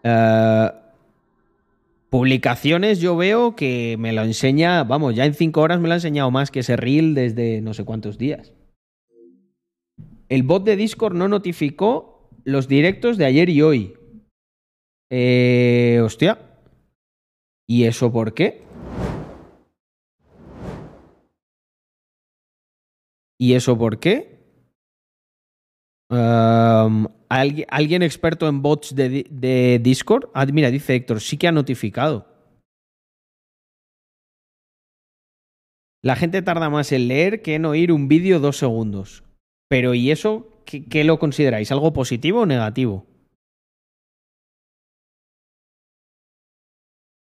Eh, 0.03 0.71
publicaciones 2.09 2.99
yo 2.99 3.15
veo 3.15 3.55
que 3.55 3.95
me 3.99 4.11
lo 4.11 4.23
enseña, 4.23 4.83
vamos, 4.85 5.13
ya 5.13 5.25
en 5.25 5.35
5 5.35 5.61
horas 5.61 5.79
me 5.79 5.87
lo 5.87 5.93
ha 5.93 5.97
enseñado 5.97 6.31
más 6.31 6.49
que 6.49 6.61
ese 6.61 6.77
reel 6.77 7.13
desde 7.13 7.61
no 7.61 7.75
sé 7.75 7.85
cuántos 7.85 8.17
días. 8.17 8.53
El 10.29 10.43
bot 10.43 10.63
de 10.65 10.75
Discord 10.75 11.15
no 11.15 11.27
notificó 11.27 12.29
los 12.43 12.67
directos 12.67 13.17
de 13.17 13.25
ayer 13.25 13.49
y 13.49 13.61
hoy. 13.61 13.97
Eh, 15.09 16.01
hostia. 16.03 16.39
¿Y 17.65 17.85
eso 17.85 18.11
por 18.11 18.33
qué? 18.33 18.63
¿Y 23.39 23.53
eso 23.53 23.77
por 23.77 23.99
qué? 23.99 24.37
¿alguien, 26.09 27.65
¿Alguien 27.69 28.01
experto 28.01 28.47
en 28.47 28.61
bots 28.61 28.95
de, 28.95 29.25
de 29.29 29.79
Discord? 29.81 30.29
Ah, 30.33 30.45
mira, 30.45 30.71
dice 30.71 30.95
Héctor, 30.95 31.21
sí 31.21 31.37
que 31.37 31.47
ha 31.47 31.51
notificado. 31.51 32.25
La 36.01 36.15
gente 36.15 36.41
tarda 36.41 36.69
más 36.69 36.91
en 36.91 37.09
leer 37.09 37.41
que 37.41 37.55
en 37.55 37.65
oír 37.65 37.91
un 37.91 38.07
vídeo 38.07 38.39
dos 38.39 38.57
segundos. 38.57 39.26
Pero 39.69 39.93
¿y 39.93 40.11
eso 40.11 40.47
qué, 40.65 41.03
lo 41.03 41.19
consideráis? 41.19 41.71
¿Algo 41.71 41.93
positivo 41.93 42.41
o 42.41 42.45
negativo? 42.45 43.05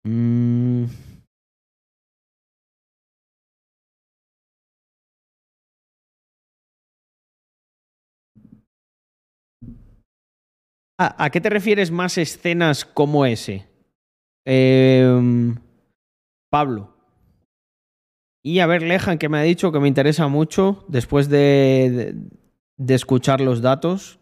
Mm. 0.06 0.86
¿A, 11.00 11.26
a 11.26 11.30
qué 11.30 11.42
te 11.42 11.50
refieres 11.50 11.92
más 11.92 12.18
escenas 12.18 12.86
como 12.86 13.26
ese? 13.26 13.68
Em, 14.46 15.56
Pablo. 16.52 16.99
Y 18.44 18.60
a 18.60 18.68
ver, 18.68 18.82
Lejan, 18.84 19.18
que 19.18 19.30
me 19.30 19.38
ha 19.38 19.42
dicho 19.42 19.72
que 19.72 19.80
me 19.80 19.88
interesa 19.88 20.28
mucho 20.28 20.86
después 20.88 21.30
de, 21.30 22.16
escuchar 22.88 23.42
los 23.42 23.62
datos. 23.62 24.20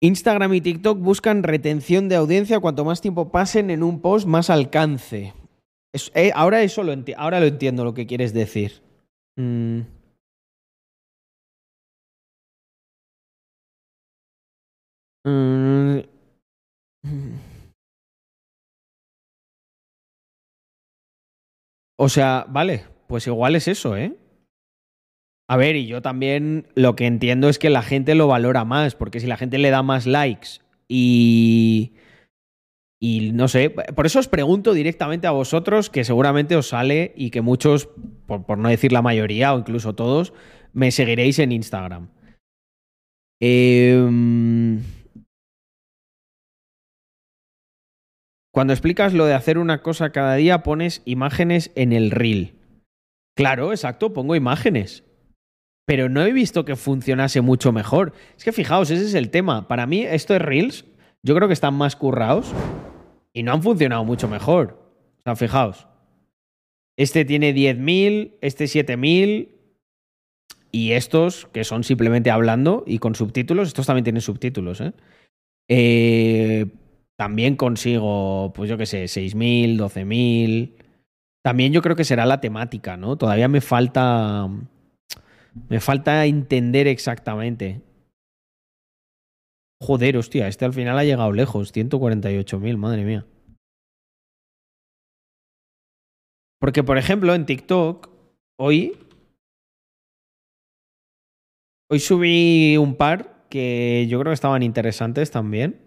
Instagram 0.00 0.52
y 0.54 0.60
TikTok 0.60 0.98
buscan 0.98 1.42
retención 1.42 2.08
de 2.08 2.16
audiencia. 2.16 2.60
Cuanto 2.60 2.84
más 2.84 3.00
tiempo 3.00 3.30
pasen 3.30 3.70
en 3.70 3.82
un 3.82 4.00
post, 4.00 4.26
más 4.26 4.50
alcance. 4.50 5.34
Eh, 6.14 6.32
ahora 6.34 6.62
eso 6.62 6.82
lo, 6.82 6.94
ahora 7.16 7.40
lo 7.40 7.46
entiendo 7.46 7.84
lo 7.84 7.94
que 7.94 8.06
quieres 8.06 8.34
decir. 8.34 8.82
Mm. 9.36 9.80
Mm. 15.26 16.13
O 21.96 22.08
sea, 22.08 22.46
vale, 22.48 22.84
pues 23.06 23.26
igual 23.26 23.56
es 23.56 23.68
eso, 23.68 23.96
¿eh? 23.96 24.16
A 25.48 25.56
ver, 25.56 25.76
y 25.76 25.86
yo 25.86 26.00
también 26.00 26.66
lo 26.74 26.96
que 26.96 27.06
entiendo 27.06 27.48
es 27.48 27.58
que 27.58 27.70
la 27.70 27.82
gente 27.82 28.14
lo 28.14 28.26
valora 28.26 28.64
más, 28.64 28.94
porque 28.94 29.20
si 29.20 29.26
la 29.26 29.36
gente 29.36 29.58
le 29.58 29.70
da 29.70 29.82
más 29.82 30.06
likes 30.06 30.60
y... 30.88 31.92
Y 33.00 33.32
no 33.32 33.48
sé, 33.48 33.68
por 33.68 34.06
eso 34.06 34.18
os 34.18 34.28
pregunto 34.28 34.72
directamente 34.72 35.26
a 35.26 35.32
vosotros, 35.32 35.90
que 35.90 36.04
seguramente 36.04 36.56
os 36.56 36.68
sale 36.68 37.12
y 37.14 37.28
que 37.30 37.42
muchos, 37.42 37.90
por, 38.26 38.46
por 38.46 38.56
no 38.56 38.70
decir 38.70 38.92
la 38.92 39.02
mayoría 39.02 39.52
o 39.52 39.58
incluso 39.58 39.94
todos, 39.94 40.32
me 40.72 40.90
seguiréis 40.90 41.38
en 41.38 41.52
Instagram. 41.52 42.08
Em, 43.40 44.80
Cuando 48.54 48.72
explicas 48.72 49.12
lo 49.12 49.26
de 49.26 49.34
hacer 49.34 49.58
una 49.58 49.82
cosa 49.82 50.10
cada 50.10 50.36
día, 50.36 50.62
pones 50.62 51.02
imágenes 51.06 51.72
en 51.74 51.92
el 51.92 52.12
reel. 52.12 52.54
Claro, 53.36 53.72
exacto, 53.72 54.12
pongo 54.12 54.36
imágenes. 54.36 55.02
Pero 55.86 56.08
no 56.08 56.22
he 56.22 56.32
visto 56.32 56.64
que 56.64 56.76
funcionase 56.76 57.40
mucho 57.40 57.72
mejor. 57.72 58.12
Es 58.36 58.44
que 58.44 58.52
fijaos, 58.52 58.92
ese 58.92 59.06
es 59.06 59.14
el 59.14 59.30
tema. 59.30 59.66
Para 59.66 59.88
mí, 59.88 60.04
estos 60.04 60.38
reels, 60.38 60.84
yo 61.24 61.34
creo 61.34 61.48
que 61.48 61.52
están 61.52 61.74
más 61.74 61.96
currados 61.96 62.52
y 63.32 63.42
no 63.42 63.52
han 63.52 63.60
funcionado 63.60 64.04
mucho 64.04 64.28
mejor. 64.28 64.78
O 65.18 65.22
sea, 65.24 65.34
fijaos. 65.34 65.88
Este 66.96 67.24
tiene 67.24 67.52
10.000, 67.52 68.34
este 68.40 68.66
7.000 68.66 69.48
y 70.70 70.92
estos, 70.92 71.46
que 71.46 71.64
son 71.64 71.82
simplemente 71.82 72.30
hablando 72.30 72.84
y 72.86 73.00
con 73.00 73.16
subtítulos, 73.16 73.66
estos 73.66 73.88
también 73.88 74.04
tienen 74.04 74.22
subtítulos, 74.22 74.80
¿eh? 74.80 74.92
Eh, 75.68 76.66
también 77.16 77.56
consigo, 77.56 78.52
pues 78.54 78.68
yo 78.68 78.76
qué 78.76 78.86
sé, 78.86 79.04
6.000, 79.04 79.76
12.000. 79.76 80.74
También 81.44 81.72
yo 81.72 81.82
creo 81.82 81.96
que 81.96 82.04
será 82.04 82.26
la 82.26 82.40
temática, 82.40 82.96
¿no? 82.96 83.16
Todavía 83.16 83.48
me 83.48 83.60
falta. 83.60 84.48
Me 85.68 85.78
falta 85.80 86.24
entender 86.26 86.88
exactamente. 86.88 87.82
Joder, 89.80 90.16
hostia, 90.16 90.48
este 90.48 90.64
al 90.64 90.72
final 90.72 90.98
ha 90.98 91.04
llegado 91.04 91.32
lejos. 91.32 91.72
148.000, 91.72 92.76
madre 92.76 93.04
mía. 93.04 93.26
Porque, 96.58 96.82
por 96.82 96.96
ejemplo, 96.96 97.34
en 97.34 97.46
TikTok, 97.46 98.08
hoy. 98.58 98.96
Hoy 101.90 102.00
subí 102.00 102.76
un 102.78 102.96
par 102.96 103.46
que 103.50 104.06
yo 104.08 104.18
creo 104.18 104.30
que 104.30 104.34
estaban 104.34 104.62
interesantes 104.62 105.30
también. 105.30 105.83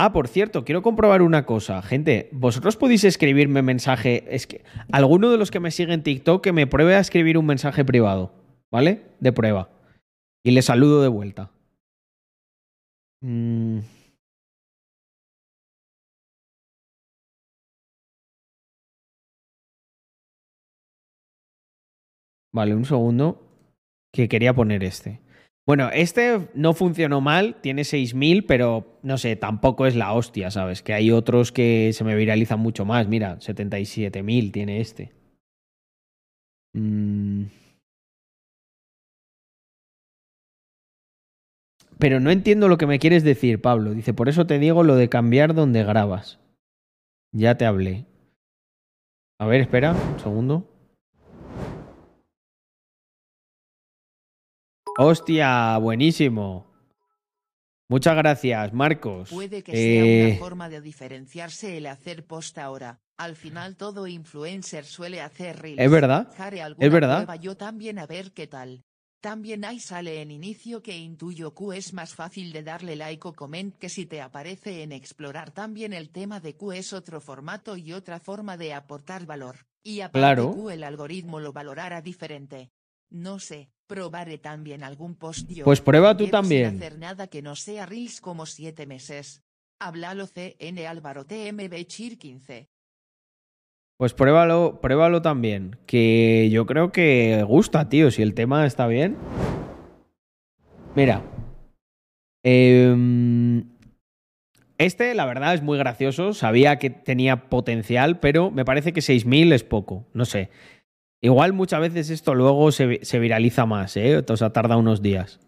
Ah, 0.00 0.12
por 0.12 0.28
cierto, 0.28 0.64
quiero 0.64 0.80
comprobar 0.80 1.22
una 1.22 1.44
cosa. 1.44 1.82
Gente, 1.82 2.28
vosotros 2.30 2.76
podéis 2.76 3.02
escribirme 3.02 3.62
mensaje. 3.62 4.24
Es 4.32 4.46
que 4.46 4.62
alguno 4.92 5.28
de 5.28 5.38
los 5.38 5.50
que 5.50 5.58
me 5.58 5.72
sigue 5.72 5.92
en 5.92 6.04
TikTok 6.04 6.40
que 6.40 6.52
me 6.52 6.68
pruebe 6.68 6.94
a 6.94 7.00
escribir 7.00 7.36
un 7.36 7.46
mensaje 7.46 7.84
privado, 7.84 8.32
¿vale? 8.70 9.02
De 9.18 9.32
prueba. 9.32 9.70
Y 10.44 10.52
le 10.52 10.62
saludo 10.62 11.02
de 11.02 11.08
vuelta. 11.08 11.50
Mm. 13.22 13.80
Vale, 22.52 22.74
un 22.76 22.84
segundo. 22.84 23.42
Que 24.12 24.28
quería 24.28 24.54
poner 24.54 24.84
este. 24.84 25.20
Bueno, 25.68 25.90
este 25.92 26.48
no 26.54 26.72
funcionó 26.72 27.20
mal, 27.20 27.56
tiene 27.60 27.82
6.000, 27.82 28.46
pero 28.46 28.98
no 29.02 29.18
sé, 29.18 29.36
tampoco 29.36 29.84
es 29.84 29.96
la 29.96 30.14
hostia, 30.14 30.50
¿sabes? 30.50 30.82
Que 30.82 30.94
hay 30.94 31.10
otros 31.10 31.52
que 31.52 31.90
se 31.92 32.04
me 32.04 32.16
viralizan 32.16 32.58
mucho 32.58 32.86
más. 32.86 33.06
Mira, 33.06 33.38
77.000 33.38 34.50
tiene 34.50 34.80
este. 34.80 35.12
Mm. 36.72 37.48
Pero 41.98 42.18
no 42.18 42.30
entiendo 42.30 42.68
lo 42.68 42.78
que 42.78 42.86
me 42.86 42.98
quieres 42.98 43.22
decir, 43.22 43.60
Pablo. 43.60 43.92
Dice, 43.92 44.14
por 44.14 44.30
eso 44.30 44.46
te 44.46 44.58
digo 44.58 44.84
lo 44.84 44.96
de 44.96 45.10
cambiar 45.10 45.52
donde 45.52 45.84
grabas. 45.84 46.40
Ya 47.30 47.58
te 47.58 47.66
hablé. 47.66 48.06
A 49.38 49.44
ver, 49.44 49.60
espera, 49.60 49.92
un 49.92 50.18
segundo. 50.18 50.77
Hostia, 55.00 55.78
buenísimo. 55.78 56.66
Muchas 57.88 58.16
gracias, 58.16 58.72
Marcos. 58.72 59.30
Puede 59.30 59.62
que 59.62 59.70
Eh, 59.72 60.24
sea 60.26 60.26
una 60.30 60.38
forma 60.40 60.68
de 60.68 60.80
diferenciarse 60.80 61.76
el 61.76 61.86
hacer 61.86 62.26
post 62.26 62.58
ahora. 62.58 62.98
Al 63.16 63.36
final 63.36 63.76
todo 63.76 64.08
influencer 64.08 64.84
suele 64.84 65.20
hacer 65.20 65.60
reels. 65.62 65.78
Es 65.80 65.88
verdad, 65.88 66.28
es 66.80 66.92
verdad. 66.92 67.18
prueba 67.18 67.36
yo 67.36 67.56
también 67.56 68.00
a 68.00 68.06
ver 68.06 68.32
qué 68.32 68.48
tal. 68.48 68.82
También 69.20 69.64
ahí 69.64 69.78
sale 69.78 70.20
en 70.20 70.32
inicio 70.32 70.82
que 70.82 70.98
intuyo 70.98 71.54
Q 71.54 71.74
es 71.74 71.92
más 71.92 72.16
fácil 72.16 72.52
de 72.52 72.64
darle 72.64 72.96
like 72.96 73.28
o 73.28 73.32
comment 73.34 73.76
que 73.78 73.88
si 73.88 74.04
te 74.04 74.20
aparece 74.20 74.82
en 74.82 74.90
explorar 74.90 75.52
también 75.52 75.92
el 75.92 76.10
tema 76.10 76.40
de 76.40 76.56
Q 76.56 76.72
es 76.72 76.92
otro 76.92 77.20
formato 77.20 77.76
y 77.76 77.92
otra 77.92 78.18
forma 78.18 78.56
de 78.56 78.74
aportar 78.74 79.26
valor. 79.26 79.66
Y 79.84 80.00
aparte 80.00 80.18
Claro. 80.18 80.50
Q 80.52 80.70
el 80.70 80.82
algoritmo 80.82 81.38
lo 81.38 81.52
valorará 81.52 82.02
diferente. 82.02 82.72
No 83.10 83.38
sé, 83.38 83.70
probaré 83.88 84.38
también 84.38 84.84
algún. 84.84 85.16
Pues 85.16 85.80
prueba 85.80 86.16
tú 86.16 86.24
sin 86.24 86.30
también. 86.30 86.76
hacer 86.76 86.98
nada 86.98 87.26
que 87.26 87.42
no 87.42 87.56
sea 87.56 87.86
reels 87.86 88.20
como 88.20 88.46
siete 88.46 88.86
meses. 88.86 89.42
Háblalo 89.80 90.26
CN 90.28 90.86
Álvaro 90.86 91.24
TMB 91.24 91.74
Chir 91.86 92.18
15. 92.18 92.68
Pues 93.96 94.14
pruébalo, 94.14 94.78
pruébalo 94.80 95.22
también. 95.22 95.76
Que 95.86 96.48
yo 96.52 96.66
creo 96.66 96.92
que 96.92 97.42
gusta, 97.46 97.88
tío. 97.88 98.12
Si 98.12 98.22
el 98.22 98.34
tema 98.34 98.64
está 98.66 98.86
bien. 98.86 99.16
Mira. 100.94 101.24
Em, 102.44 103.64
Este, 104.78 105.12
la 105.14 105.26
verdad, 105.26 105.54
es 105.54 105.62
muy 105.62 105.76
gracioso. 105.78 106.32
Sabía 106.32 106.78
que 106.78 106.90
tenía 106.90 107.48
potencial, 107.48 108.20
pero 108.20 108.52
me 108.52 108.64
parece 108.64 108.92
que 108.92 109.00
6.000 109.00 109.52
es 109.52 109.64
poco. 109.64 110.06
No 110.12 110.24
sé. 110.24 110.50
Igual 111.20 111.52
muchas 111.52 111.80
veces 111.80 112.10
esto 112.10 112.34
luego 112.34 112.70
se, 112.70 113.00
se 113.04 113.18
viraliza 113.18 113.66
más, 113.66 113.96
¿eh? 113.96 114.24
O 114.28 114.36
sea, 114.36 114.50
tarda 114.50 114.76
unos 114.76 115.02
días. 115.02 115.40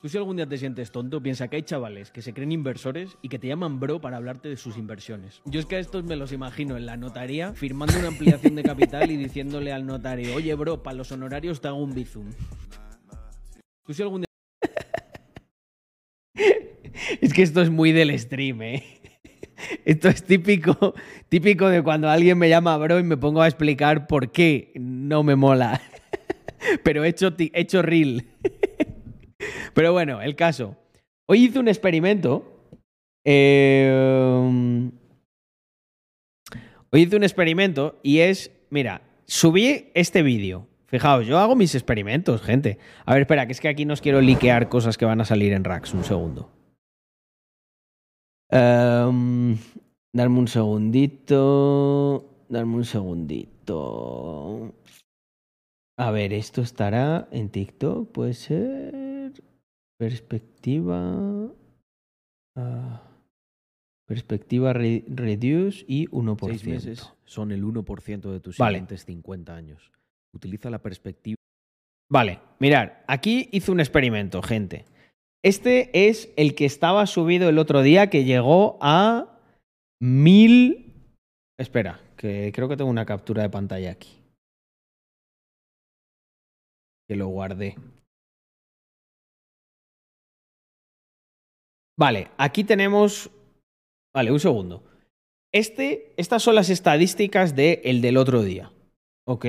Tú 0.00 0.10
si 0.10 0.18
algún 0.18 0.36
día 0.36 0.46
te 0.46 0.58
sientes 0.58 0.90
tonto, 0.90 1.22
piensa 1.22 1.48
que 1.48 1.56
hay 1.56 1.62
chavales 1.62 2.10
que 2.10 2.20
se 2.20 2.34
creen 2.34 2.52
inversores 2.52 3.16
y 3.22 3.28
que 3.28 3.38
te 3.38 3.48
llaman 3.48 3.80
bro 3.80 4.00
para 4.00 4.18
hablarte 4.18 4.48
de 4.48 4.56
sus 4.56 4.76
inversiones. 4.76 5.40
Yo 5.46 5.58
es 5.58 5.66
que 5.66 5.76
a 5.76 5.78
estos 5.78 6.04
me 6.04 6.16
los 6.16 6.32
imagino 6.32 6.76
en 6.76 6.84
la 6.84 6.96
notaría 6.96 7.54
firmando 7.54 7.98
una 7.98 8.08
ampliación 8.08 8.56
de 8.56 8.62
capital 8.62 9.10
y 9.10 9.16
diciéndole 9.16 9.72
al 9.72 9.86
notario, 9.86 10.34
oye 10.34 10.54
bro, 10.54 10.82
para 10.82 10.96
los 10.96 11.12
honorarios 11.12 11.60
te 11.60 11.68
hago 11.68 11.82
un 11.82 11.94
bizum. 11.94 12.30
Tú 13.84 13.94
si 13.94 14.02
algún 14.02 14.22
día... 14.22 14.26
Es 17.20 17.32
que 17.32 17.42
esto 17.42 17.62
es 17.62 17.70
muy 17.70 17.92
del 17.92 18.18
stream, 18.18 18.62
¿eh? 18.62 18.84
Esto 19.84 20.08
es 20.08 20.24
típico, 20.24 20.94
típico 21.28 21.68
de 21.68 21.82
cuando 21.82 22.08
alguien 22.08 22.38
me 22.38 22.48
llama 22.48 22.76
bro 22.76 22.98
y 22.98 23.02
me 23.02 23.16
pongo 23.16 23.42
a 23.42 23.46
explicar 23.46 24.06
por 24.06 24.30
qué 24.30 24.72
no 24.74 25.22
me 25.22 25.36
mola. 25.36 25.80
Pero 26.82 27.04
hecho, 27.04 27.34
hecho 27.38 27.82
real. 27.82 28.24
Pero 29.74 29.92
bueno, 29.92 30.22
el 30.22 30.36
caso. 30.36 30.76
Hoy 31.26 31.44
hice 31.44 31.58
un 31.58 31.68
experimento. 31.68 32.52
Eh, 33.24 34.40
hoy 36.90 37.00
hice 37.00 37.16
un 37.16 37.24
experimento 37.24 37.98
y 38.02 38.20
es, 38.20 38.52
mira, 38.70 39.02
subí 39.26 39.90
este 39.94 40.22
vídeo. 40.22 40.68
Fijaos, 40.86 41.26
yo 41.26 41.38
hago 41.38 41.56
mis 41.56 41.74
experimentos, 41.74 42.42
gente. 42.42 42.78
A 43.04 43.12
ver, 43.12 43.22
espera, 43.22 43.46
que 43.46 43.52
es 43.52 43.60
que 43.60 43.68
aquí 43.68 43.84
no 43.84 43.94
os 43.94 44.00
quiero 44.00 44.20
liquear 44.20 44.68
cosas 44.68 44.96
que 44.96 45.04
van 45.04 45.20
a 45.20 45.24
salir 45.24 45.52
en 45.52 45.64
Rax. 45.64 45.92
Un 45.94 46.04
segundo. 46.04 46.55
Um, 48.50 49.58
darme 50.12 50.38
un 50.38 50.48
segundito. 50.48 52.44
Darme 52.48 52.76
un 52.76 52.84
segundito. 52.84 54.74
A 55.98 56.10
ver, 56.10 56.32
esto 56.32 56.60
estará 56.60 57.28
en 57.30 57.48
TikTok, 57.48 58.12
puede 58.12 58.34
ser. 58.34 59.32
Perspectiva. 59.98 61.50
Uh, 62.56 62.98
perspectiva 64.06 64.72
re 64.72 65.04
reduce 65.08 65.84
y 65.88 66.06
1%. 66.08 66.46
Seis 66.48 66.66
meses 66.66 67.12
son 67.24 67.50
el 67.50 67.64
1% 67.64 68.30
de 68.30 68.40
tus 68.40 68.58
Vale. 68.58 68.78
siguientes 68.78 69.04
50 69.04 69.54
años. 69.54 69.90
Utiliza 70.32 70.70
la 70.70 70.80
perspectiva. 70.80 71.36
Vale, 72.08 72.38
mirar, 72.60 73.04
aquí 73.08 73.48
hice 73.50 73.72
un 73.72 73.80
experimento, 73.80 74.40
gente. 74.40 74.84
Este 75.44 76.08
es 76.08 76.32
el 76.36 76.54
que 76.54 76.64
estaba 76.64 77.06
subido 77.06 77.48
el 77.48 77.58
otro 77.58 77.82
día 77.82 78.10
que 78.10 78.24
llegó 78.24 78.78
a 78.80 79.38
mil... 80.00 80.92
Espera, 81.58 82.00
que 82.16 82.52
creo 82.54 82.68
que 82.68 82.76
tengo 82.76 82.90
una 82.90 83.06
captura 83.06 83.42
de 83.42 83.50
pantalla 83.50 83.92
aquí. 83.92 84.22
Que 87.08 87.16
lo 87.16 87.28
guardé. 87.28 87.76
Vale, 91.98 92.30
aquí 92.36 92.64
tenemos... 92.64 93.30
Vale, 94.14 94.32
un 94.32 94.40
segundo. 94.40 94.82
Este, 95.52 96.12
estas 96.16 96.42
son 96.42 96.54
las 96.54 96.68
estadísticas 96.68 97.54
del 97.54 97.80
el 97.84 98.00
del 98.02 98.16
otro 98.16 98.42
día. 98.42 98.72
¿Ok? 99.26 99.46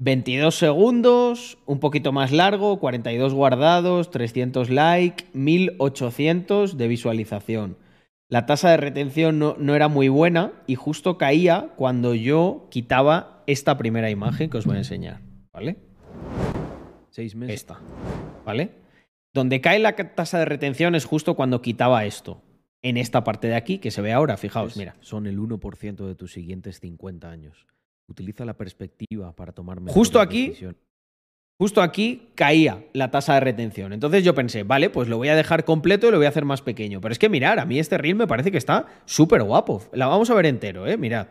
22 0.00 0.54
segundos, 0.54 1.58
un 1.66 1.80
poquito 1.80 2.12
más 2.12 2.30
largo, 2.30 2.78
42 2.78 3.34
guardados, 3.34 4.12
300 4.12 4.70
likes, 4.70 5.24
1800 5.32 6.76
de 6.76 6.88
visualización. 6.88 7.76
La 8.28 8.46
tasa 8.46 8.70
de 8.70 8.76
retención 8.76 9.40
no, 9.40 9.56
no, 9.58 9.74
era 9.74 9.88
muy 9.88 10.08
buena 10.08 10.52
y 10.68 10.76
justo 10.76 11.18
caía 11.18 11.72
cuando 11.76 12.14
yo 12.14 12.68
quitaba 12.70 13.42
esta 13.48 13.76
primera 13.76 14.08
imagen 14.08 14.50
que 14.50 14.58
os 14.58 14.66
voy 14.66 14.76
a 14.76 14.80
enseñar. 14.80 15.20
¿Vale? 15.52 15.78
Seis 17.10 17.34
meses. 17.34 17.56
Esta. 17.56 17.80
¿Vale? 18.44 18.70
Donde 19.34 19.60
cae 19.60 19.80
la 19.80 19.96
tasa 19.96 20.38
de 20.38 20.44
retención 20.44 20.94
es 20.94 21.06
justo 21.06 21.34
cuando 21.34 21.60
quitaba 21.60 22.04
esto. 22.04 22.40
En 22.82 22.96
esta 22.96 23.24
parte 23.24 23.48
de 23.48 23.56
aquí 23.56 23.78
que 23.78 23.90
se 23.90 24.02
ve 24.02 24.12
ahora, 24.12 24.36
fijaos, 24.36 24.76
mira. 24.76 24.94
Son 25.00 25.26
el 25.26 25.38
1% 25.40 26.06
de 26.06 26.14
tus 26.14 26.32
siguientes 26.32 26.78
50 26.78 27.28
años. 27.28 27.66
Utiliza 28.08 28.44
la 28.44 28.54
perspectiva 28.56 29.34
para 29.36 29.52
tomar 29.52 29.80
mejores 29.80 29.94
Justo 29.94 30.20
aquí, 30.20 30.48
decisiones. 30.48 30.80
justo 31.60 31.82
aquí 31.82 32.28
caía 32.34 32.86
la 32.94 33.10
tasa 33.10 33.34
de 33.34 33.40
retención. 33.40 33.92
Entonces 33.92 34.24
yo 34.24 34.34
pensé, 34.34 34.62
vale, 34.62 34.90
pues 34.90 35.08
lo 35.08 35.18
voy 35.18 35.28
a 35.28 35.36
dejar 35.36 35.64
completo 35.64 36.08
y 36.08 36.10
lo 36.10 36.16
voy 36.16 36.26
a 36.26 36.30
hacer 36.30 36.44
más 36.44 36.62
pequeño. 36.62 37.00
Pero 37.00 37.12
es 37.12 37.18
que 37.18 37.28
mirar, 37.28 37.58
a 37.58 37.64
mí 37.66 37.78
este 37.78 37.98
reel 37.98 38.14
me 38.16 38.26
parece 38.26 38.50
que 38.50 38.58
está 38.58 38.86
súper 39.04 39.42
guapo. 39.42 39.82
La 39.92 40.06
vamos 40.06 40.30
a 40.30 40.34
ver 40.34 40.46
entero, 40.46 40.86
¿eh? 40.86 40.96
Mirad. 40.96 41.28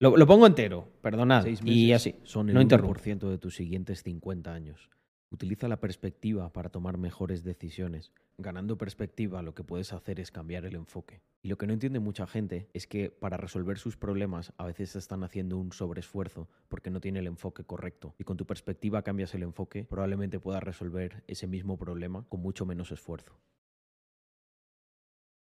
Lo, 0.00 0.16
lo 0.16 0.26
pongo 0.26 0.46
entero, 0.46 0.88
perdonad. 1.02 1.44
Seis 1.44 1.60
Y 1.64 1.92
así. 1.92 2.16
Son 2.24 2.48
el 2.48 2.54
no 2.54 2.60
interrumpo. 2.60 2.98
1% 2.98 3.28
de 3.30 3.38
tus 3.38 3.54
siguientes 3.54 4.02
50 4.02 4.52
años. 4.52 4.90
Utiliza 5.34 5.66
la 5.66 5.80
perspectiva 5.80 6.52
para 6.52 6.68
tomar 6.68 6.96
mejores 6.96 7.42
decisiones. 7.42 8.12
Ganando 8.38 8.78
perspectiva, 8.78 9.42
lo 9.42 9.52
que 9.52 9.64
puedes 9.64 9.92
hacer 9.92 10.20
es 10.20 10.30
cambiar 10.30 10.64
el 10.64 10.76
enfoque. 10.76 11.22
Y 11.42 11.48
lo 11.48 11.58
que 11.58 11.66
no 11.66 11.72
entiende 11.72 11.98
mucha 11.98 12.28
gente 12.28 12.68
es 12.72 12.86
que 12.86 13.10
para 13.10 13.36
resolver 13.36 13.76
sus 13.78 13.96
problemas 13.96 14.52
a 14.58 14.66
veces 14.66 14.94
están 14.94 15.24
haciendo 15.24 15.58
un 15.58 15.72
sobreesfuerzo 15.72 16.48
porque 16.68 16.88
no 16.90 17.00
tiene 17.00 17.18
el 17.18 17.26
enfoque 17.26 17.64
correcto. 17.64 18.14
Y 18.16 18.22
con 18.22 18.36
tu 18.36 18.46
perspectiva 18.46 19.02
cambias 19.02 19.34
el 19.34 19.42
enfoque, 19.42 19.82
probablemente 19.82 20.38
puedas 20.38 20.62
resolver 20.62 21.24
ese 21.26 21.48
mismo 21.48 21.76
problema 21.76 22.24
con 22.28 22.40
mucho 22.40 22.64
menos 22.64 22.92
esfuerzo. 22.92 23.36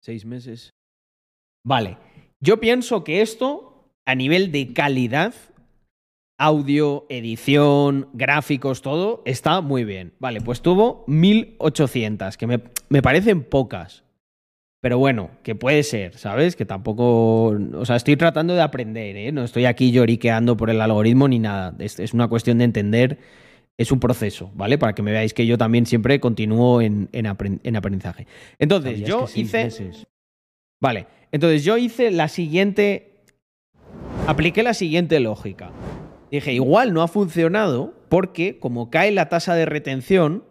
Seis 0.00 0.24
meses. 0.24 0.72
Vale. 1.62 1.98
Yo 2.40 2.58
pienso 2.58 3.04
que 3.04 3.20
esto, 3.20 3.90
a 4.06 4.14
nivel 4.14 4.50
de 4.50 4.72
calidad, 4.72 5.34
audio, 6.38 7.06
edición, 7.08 8.08
gráficos, 8.12 8.82
todo, 8.82 9.22
está 9.24 9.60
muy 9.60 9.84
bien. 9.84 10.12
Vale, 10.18 10.40
pues 10.40 10.60
tuvo 10.60 11.04
1800, 11.06 12.36
que 12.36 12.46
me, 12.46 12.60
me, 12.88 13.02
parecen 13.02 13.42
pocas. 13.42 14.04
Pero 14.80 14.98
bueno, 14.98 15.30
que 15.42 15.54
puede 15.54 15.82
ser, 15.82 16.18
¿sabes? 16.18 16.56
Que 16.56 16.66
tampoco. 16.66 17.56
O 17.74 17.86
sea, 17.86 17.96
estoy 17.96 18.16
tratando 18.16 18.54
de 18.54 18.60
aprender, 18.60 19.16
¿eh? 19.16 19.32
No 19.32 19.42
estoy 19.42 19.64
aquí 19.64 19.92
lloriqueando 19.92 20.56
por 20.58 20.68
el 20.68 20.80
algoritmo 20.80 21.26
ni 21.26 21.38
nada. 21.38 21.74
Es, 21.78 21.98
es 21.98 22.12
una 22.12 22.28
cuestión 22.28 22.58
de 22.58 22.64
entender. 22.64 23.18
Es 23.78 23.90
un 23.90 23.98
proceso, 23.98 24.52
¿vale? 24.54 24.76
Para 24.76 24.94
que 24.94 25.02
me 25.02 25.10
veáis 25.10 25.34
que 25.34 25.46
yo 25.46 25.56
también 25.58 25.86
siempre 25.86 26.20
continúo 26.20 26.80
en, 26.80 27.08
en, 27.12 27.26
aprend 27.26 27.60
en 27.64 27.76
aprendizaje. 27.76 28.26
Entonces, 28.58 29.00
yo 29.00 29.26
hice. 29.34 29.64
Meses? 29.64 30.06
Vale, 30.80 31.06
entonces 31.32 31.64
yo 31.64 31.78
hice 31.78 32.10
la 32.10 32.28
siguiente. 32.28 33.22
Apliqué 34.26 34.62
la 34.62 34.74
siguiente 34.74 35.18
lógica. 35.18 35.70
Dije, 36.34 36.52
igual 36.52 36.92
no 36.92 37.00
ha 37.02 37.06
funcionado 37.06 37.94
porque 38.08 38.58
como 38.58 38.90
cae 38.90 39.12
la 39.12 39.28
tasa 39.28 39.54
de 39.54 39.66
retención, 39.66 40.42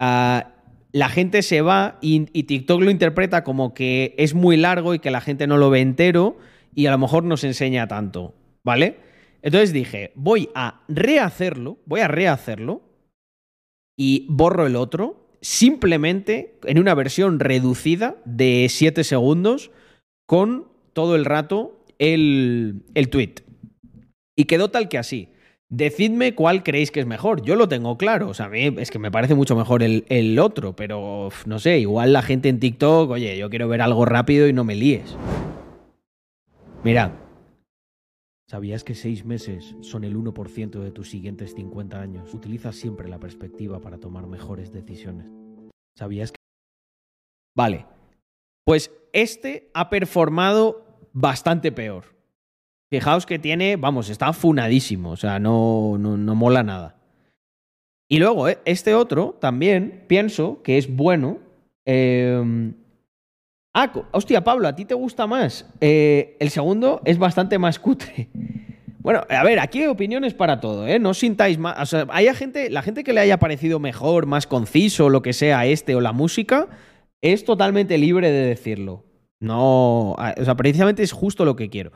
uh, 0.00 0.46
la 0.92 1.08
gente 1.08 1.42
se 1.42 1.60
va 1.60 1.98
y, 2.00 2.28
y, 2.32 2.44
TikTok 2.44 2.80
lo 2.80 2.88
interpreta 2.92 3.42
como 3.42 3.74
que 3.74 4.14
es 4.16 4.34
muy 4.34 4.56
largo 4.56 4.94
y 4.94 5.00
que 5.00 5.10
la 5.10 5.20
gente 5.20 5.48
no 5.48 5.56
lo 5.56 5.70
ve 5.70 5.80
entero 5.80 6.38
y 6.72 6.86
a 6.86 6.92
lo 6.92 6.98
mejor 6.98 7.24
no 7.24 7.36
se 7.36 7.48
enseña 7.48 7.88
tanto, 7.88 8.36
¿vale? 8.62 9.00
Entonces 9.42 9.72
dije, 9.72 10.12
voy 10.14 10.50
a 10.54 10.82
rehacerlo, 10.86 11.78
voy 11.84 11.98
a 11.98 12.06
rehacerlo 12.06 12.82
y 13.96 14.24
borro 14.30 14.68
el 14.68 14.76
otro 14.76 15.26
simplemente 15.40 16.60
en 16.62 16.78
una 16.78 16.94
versión 16.94 17.40
reducida 17.40 18.18
de 18.24 18.68
7 18.70 19.02
segundos 19.02 19.72
con 20.26 20.68
todo 20.92 21.16
el 21.16 21.24
rato 21.24 21.84
el, 21.98 22.84
el 22.94 23.08
tweet. 23.08 23.47
Y 24.38 24.44
quedó 24.44 24.70
tal 24.70 24.88
que 24.88 24.98
así. 24.98 25.30
Decidme 25.68 26.36
cuál 26.36 26.62
creéis 26.62 26.92
que 26.92 27.00
es 27.00 27.06
mejor. 27.06 27.42
Yo 27.42 27.56
lo 27.56 27.68
tengo 27.68 27.98
claro. 27.98 28.28
O 28.28 28.34
sea, 28.34 28.46
a 28.46 28.48
mí 28.48 28.72
es 28.78 28.92
que 28.92 29.00
me 29.00 29.10
parece 29.10 29.34
mucho 29.34 29.56
mejor 29.56 29.82
el, 29.82 30.04
el 30.08 30.38
otro, 30.38 30.76
pero 30.76 31.30
no 31.44 31.58
sé, 31.58 31.80
igual 31.80 32.12
la 32.12 32.22
gente 32.22 32.48
en 32.48 32.60
TikTok, 32.60 33.10
oye, 33.10 33.36
yo 33.36 33.50
quiero 33.50 33.66
ver 33.66 33.82
algo 33.82 34.04
rápido 34.04 34.46
y 34.46 34.52
no 34.52 34.62
me 34.62 34.76
líes. 34.76 35.16
Mirad. 36.84 37.10
¿Sabías 38.48 38.84
que 38.84 38.94
seis 38.94 39.24
meses 39.24 39.74
son 39.80 40.04
el 40.04 40.16
1% 40.16 40.70
de 40.70 40.92
tus 40.92 41.10
siguientes 41.10 41.56
50 41.56 42.00
años? 42.00 42.32
Utiliza 42.32 42.70
siempre 42.70 43.08
la 43.08 43.18
perspectiva 43.18 43.80
para 43.80 43.98
tomar 43.98 44.28
mejores 44.28 44.72
decisiones. 44.72 45.26
¿Sabías 45.96 46.30
que... 46.30 46.38
Vale. 47.56 47.86
Pues 48.64 48.92
este 49.12 49.68
ha 49.74 49.90
performado 49.90 50.86
bastante 51.12 51.72
peor. 51.72 52.17
Fijaos 52.90 53.26
que 53.26 53.38
tiene, 53.38 53.76
vamos, 53.76 54.08
está 54.08 54.32
funadísimo, 54.32 55.10
o 55.10 55.16
sea, 55.16 55.38
no, 55.38 55.96
no, 55.98 56.16
no 56.16 56.34
mola 56.34 56.62
nada. 56.62 56.96
Y 58.08 58.18
luego, 58.18 58.48
eh, 58.48 58.58
este 58.64 58.94
otro 58.94 59.36
también 59.40 60.04
pienso 60.06 60.62
que 60.62 60.78
es 60.78 60.94
bueno. 60.94 61.38
Eh... 61.86 62.72
Ah, 63.74 63.92
hostia, 64.12 64.42
Pablo, 64.42 64.66
¿a 64.66 64.74
ti 64.74 64.84
te 64.84 64.94
gusta 64.94 65.26
más? 65.26 65.66
Eh, 65.80 66.36
el 66.40 66.50
segundo 66.50 67.00
es 67.04 67.18
bastante 67.18 67.58
más 67.58 67.78
cutre. 67.78 68.28
Bueno, 69.00 69.22
a 69.28 69.44
ver, 69.44 69.60
aquí 69.60 69.82
hay 69.82 69.86
opiniones 69.86 70.34
para 70.34 70.58
todo, 70.60 70.86
¿eh? 70.86 70.98
No 70.98 71.14
sintáis 71.14 71.58
más. 71.58 71.78
O 71.80 71.86
sea, 71.86 72.06
hay 72.10 72.26
gente, 72.34 72.70
la 72.70 72.82
gente 72.82 73.04
que 73.04 73.12
le 73.12 73.20
haya 73.20 73.38
parecido 73.38 73.78
mejor, 73.78 74.26
más 74.26 74.46
conciso, 74.46 75.08
lo 75.08 75.22
que 75.22 75.32
sea, 75.32 75.64
este 75.66 75.94
o 75.94 76.00
la 76.00 76.12
música, 76.12 76.68
es 77.22 77.44
totalmente 77.44 77.98
libre 77.98 78.30
de 78.30 78.46
decirlo. 78.46 79.04
No, 79.40 80.12
o 80.12 80.44
sea, 80.44 80.56
precisamente 80.56 81.02
es 81.02 81.12
justo 81.12 81.44
lo 81.44 81.54
que 81.54 81.70
quiero. 81.70 81.92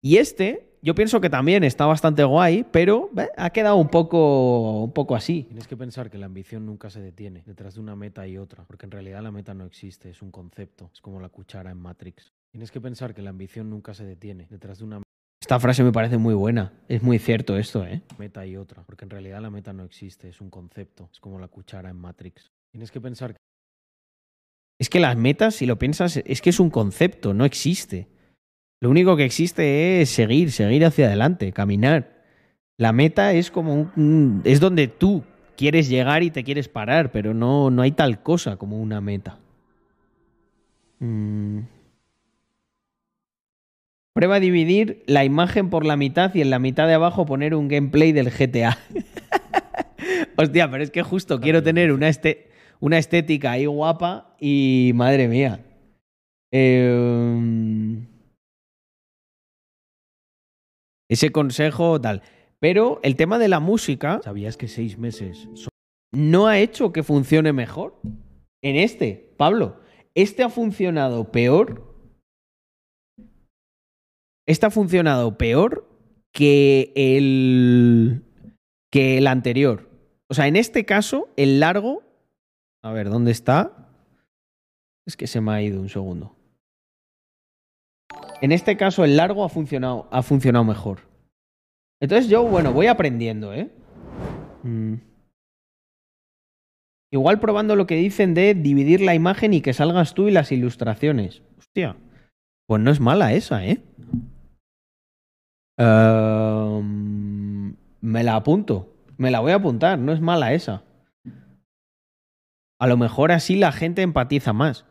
Y 0.00 0.16
este, 0.18 0.76
yo 0.80 0.94
pienso 0.94 1.20
que 1.20 1.28
también 1.28 1.64
está 1.64 1.86
bastante 1.86 2.22
guay, 2.24 2.64
pero 2.70 3.10
ha 3.36 3.50
quedado 3.50 3.76
un 3.76 3.88
poco, 3.88 4.84
un 4.84 4.92
poco 4.92 5.16
así. 5.16 5.44
Tienes 5.44 5.66
que 5.66 5.76
pensar 5.76 6.10
que 6.10 6.18
la 6.18 6.26
ambición 6.26 6.66
nunca 6.66 6.88
se 6.90 7.00
detiene 7.00 7.42
detrás 7.46 7.74
de 7.74 7.80
una 7.80 7.96
meta 7.96 8.26
y 8.26 8.38
otra, 8.38 8.64
porque 8.64 8.86
en 8.86 8.92
realidad 8.92 9.22
la 9.22 9.32
meta 9.32 9.54
no 9.54 9.64
existe, 9.64 10.10
es 10.10 10.22
un 10.22 10.30
concepto, 10.30 10.90
es 10.92 11.00
como 11.00 11.20
la 11.20 11.28
cuchara 11.28 11.70
en 11.70 11.78
Matrix. 11.78 12.32
Tienes 12.52 12.70
que 12.70 12.80
pensar 12.80 13.14
que 13.14 13.22
la 13.22 13.30
ambición 13.30 13.70
nunca 13.70 13.92
se 13.92 14.04
detiene 14.04 14.46
detrás 14.48 14.78
de 14.78 14.84
una 14.84 15.02
esta 15.40 15.60
frase 15.60 15.82
me 15.82 15.92
parece 15.92 16.18
muy 16.18 16.34
buena. 16.34 16.72
Es 16.88 17.02
muy 17.02 17.18
cierto 17.18 17.56
esto, 17.56 17.82
¿eh? 17.82 18.02
Meta 18.18 18.44
y 18.44 18.56
otra, 18.56 18.82
porque 18.82 19.06
en 19.06 19.10
realidad 19.10 19.40
la 19.40 19.48
meta 19.48 19.72
no 19.72 19.84
existe, 19.84 20.28
es 20.28 20.42
un 20.42 20.50
concepto, 20.50 21.08
es 21.10 21.20
como 21.20 21.38
la 21.38 21.48
cuchara 21.48 21.88
en 21.88 21.96
Matrix. 21.96 22.50
Tienes 22.70 22.90
que 22.90 23.00
pensar 23.00 23.32
que... 23.32 23.38
Es 24.78 24.90
que 24.90 25.00
las 25.00 25.16
metas, 25.16 25.54
si 25.54 25.64
lo 25.64 25.78
piensas, 25.78 26.18
es 26.18 26.42
que 26.42 26.50
es 26.50 26.60
un 26.60 26.68
concepto, 26.68 27.32
no 27.32 27.46
existe. 27.46 28.08
Lo 28.80 28.90
único 28.90 29.16
que 29.16 29.24
existe 29.24 30.00
es 30.00 30.10
seguir, 30.10 30.52
seguir 30.52 30.84
hacia 30.84 31.06
adelante, 31.06 31.52
caminar. 31.52 32.18
La 32.76 32.92
meta 32.92 33.32
es 33.32 33.50
como 33.50 33.90
un, 33.96 34.40
es 34.44 34.60
donde 34.60 34.86
tú 34.86 35.24
quieres 35.56 35.88
llegar 35.88 36.22
y 36.22 36.30
te 36.30 36.44
quieres 36.44 36.68
parar, 36.68 37.10
pero 37.10 37.34
no, 37.34 37.70
no 37.70 37.82
hay 37.82 37.90
tal 37.90 38.22
cosa 38.22 38.56
como 38.56 38.80
una 38.80 39.00
meta. 39.00 39.40
Mm. 41.00 41.60
Prueba 44.12 44.36
a 44.36 44.40
dividir 44.40 45.02
la 45.06 45.24
imagen 45.24 45.70
por 45.70 45.84
la 45.84 45.96
mitad 45.96 46.32
y 46.34 46.40
en 46.40 46.50
la 46.50 46.60
mitad 46.60 46.86
de 46.86 46.94
abajo 46.94 47.26
poner 47.26 47.54
un 47.54 47.66
gameplay 47.66 48.12
del 48.12 48.30
GTA. 48.30 48.78
Hostia, 50.36 50.70
pero 50.70 50.84
es 50.84 50.92
que 50.92 51.02
justo 51.02 51.40
quiero 51.40 51.64
tener 51.64 51.92
una, 51.92 52.08
este, 52.08 52.48
una 52.78 52.98
estética 52.98 53.52
ahí 53.52 53.66
guapa 53.66 54.36
y 54.40 54.92
madre 54.94 55.26
mía. 55.26 55.60
Eh, 56.52 58.06
ese 61.08 61.30
consejo 61.30 62.00
tal. 62.00 62.22
Pero 62.60 63.00
el 63.02 63.16
tema 63.16 63.38
de 63.38 63.48
la 63.48 63.60
música. 63.60 64.20
¿Sabías 64.22 64.56
que 64.56 64.68
seis 64.68 64.98
meses 64.98 65.48
no 66.12 66.46
ha 66.46 66.58
hecho 66.58 66.92
que 66.92 67.02
funcione 67.02 67.52
mejor? 67.52 68.00
En 68.62 68.76
este, 68.76 69.34
Pablo, 69.36 69.80
este 70.14 70.42
ha 70.42 70.48
funcionado 70.48 71.30
peor. 71.30 71.94
Este 74.46 74.66
ha 74.66 74.70
funcionado 74.70 75.38
peor 75.38 75.86
que 76.32 76.92
el. 76.96 78.22
que 78.90 79.18
el 79.18 79.26
anterior. 79.26 79.88
O 80.28 80.34
sea, 80.34 80.46
en 80.46 80.56
este 80.56 80.84
caso, 80.84 81.28
el 81.36 81.60
largo. 81.60 82.02
A 82.82 82.92
ver, 82.92 83.10
¿dónde 83.10 83.30
está? 83.30 83.90
Es 85.06 85.16
que 85.16 85.26
se 85.26 85.40
me 85.40 85.52
ha 85.52 85.62
ido 85.62 85.80
un 85.80 85.88
segundo. 85.88 86.37
En 88.40 88.52
este 88.52 88.76
caso, 88.76 89.04
el 89.04 89.16
largo 89.16 89.44
ha 89.44 89.48
funcionado, 89.48 90.08
ha 90.10 90.22
funcionado 90.22 90.64
mejor. 90.64 91.00
Entonces 92.00 92.28
yo, 92.30 92.44
bueno, 92.44 92.72
voy 92.72 92.86
aprendiendo, 92.86 93.52
¿eh? 93.52 93.70
Mm. 94.62 94.94
Igual 97.10 97.40
probando 97.40 97.74
lo 97.74 97.86
que 97.86 97.96
dicen 97.96 98.34
de 98.34 98.54
dividir 98.54 99.00
la 99.00 99.14
imagen 99.14 99.54
y 99.54 99.60
que 99.60 99.72
salgas 99.72 100.14
tú 100.14 100.28
y 100.28 100.30
las 100.30 100.52
ilustraciones. 100.52 101.42
Hostia. 101.58 101.96
Pues 102.66 102.82
no 102.82 102.90
es 102.90 103.00
mala 103.00 103.32
esa, 103.32 103.64
¿eh? 103.66 103.82
Em, 105.78 107.74
me 108.00 108.22
la 108.22 108.36
apunto. 108.36 108.94
Me 109.16 109.30
la 109.30 109.40
voy 109.40 109.52
a 109.52 109.56
apuntar. 109.56 109.98
No 109.98 110.12
es 110.12 110.20
mala 110.20 110.52
esa. 110.52 110.84
A 112.78 112.86
lo 112.86 112.96
mejor 112.96 113.32
así 113.32 113.56
la 113.56 113.72
gente 113.72 114.02
empatiza 114.02 114.52
más. 114.52 114.84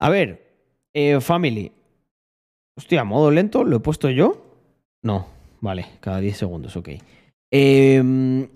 A 0.00 0.10
ver, 0.10 0.48
eh, 0.94 1.20
Family. 1.20 1.72
Hostia, 2.78 3.02
modo 3.02 3.32
lento, 3.32 3.64
¿lo 3.64 3.78
he 3.78 3.80
puesto 3.80 4.08
yo? 4.08 4.40
No, 5.02 5.26
vale, 5.60 5.86
cada 5.98 6.20
10 6.20 6.36
segundos, 6.36 6.76
ok. 6.76 6.90
Em, 7.50 8.46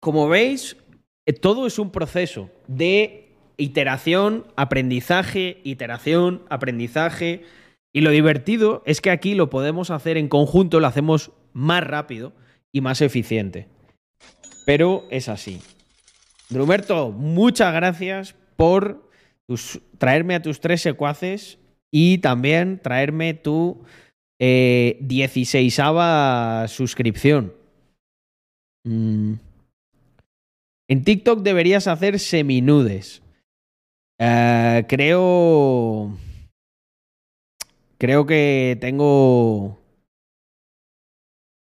como 0.00 0.28
veis, 0.28 0.76
eh, 1.24 1.32
todo 1.32 1.66
es 1.66 1.78
un 1.78 1.90
proceso 1.90 2.50
de 2.68 3.32
iteración, 3.56 4.44
aprendizaje, 4.56 5.62
iteración, 5.64 6.42
aprendizaje. 6.50 7.44
Y 7.90 8.02
lo 8.02 8.10
divertido 8.10 8.82
es 8.84 9.00
que 9.00 9.10
aquí 9.10 9.34
lo 9.34 9.48
podemos 9.48 9.90
hacer 9.90 10.18
en 10.18 10.28
conjunto, 10.28 10.78
lo 10.78 10.86
hacemos 10.86 11.32
más 11.54 11.82
rápido 11.82 12.34
y 12.70 12.82
más 12.82 13.00
eficiente. 13.00 13.68
Pero 14.66 15.06
es 15.10 15.30
así. 15.30 15.62
Drumerto, 16.50 17.12
muchas 17.12 17.72
gracias 17.72 18.34
por 18.56 19.08
traerme 19.96 20.34
a 20.34 20.42
tus 20.42 20.60
tres 20.60 20.82
secuaces 20.82 21.58
y 21.96 22.18
también 22.18 22.80
traerme 22.80 23.34
tu 23.34 23.84
eh, 24.40 24.98
16 25.00 25.80
suscripción. 26.66 27.52
Mm. 28.84 29.34
En 30.88 31.04
TikTok 31.04 31.42
deberías 31.42 31.86
hacer 31.86 32.18
seminudes. 32.18 33.22
Eh, 34.18 34.84
creo. 34.88 36.18
Creo 37.96 38.26
que 38.26 38.76
tengo. 38.80 39.80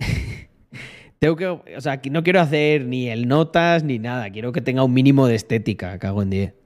tengo 1.19 1.37
que. 1.37 1.47
O 1.47 1.81
sea, 1.83 2.01
no 2.11 2.23
quiero 2.23 2.41
hacer 2.41 2.87
ni 2.87 3.11
el 3.11 3.29
notas 3.29 3.85
ni 3.85 3.99
nada. 3.99 4.31
Quiero 4.31 4.53
que 4.53 4.63
tenga 4.63 4.83
un 4.83 4.95
mínimo 4.95 5.27
de 5.27 5.35
estética. 5.35 5.99
Cago 5.99 6.23
en 6.23 6.31
10. 6.31 6.66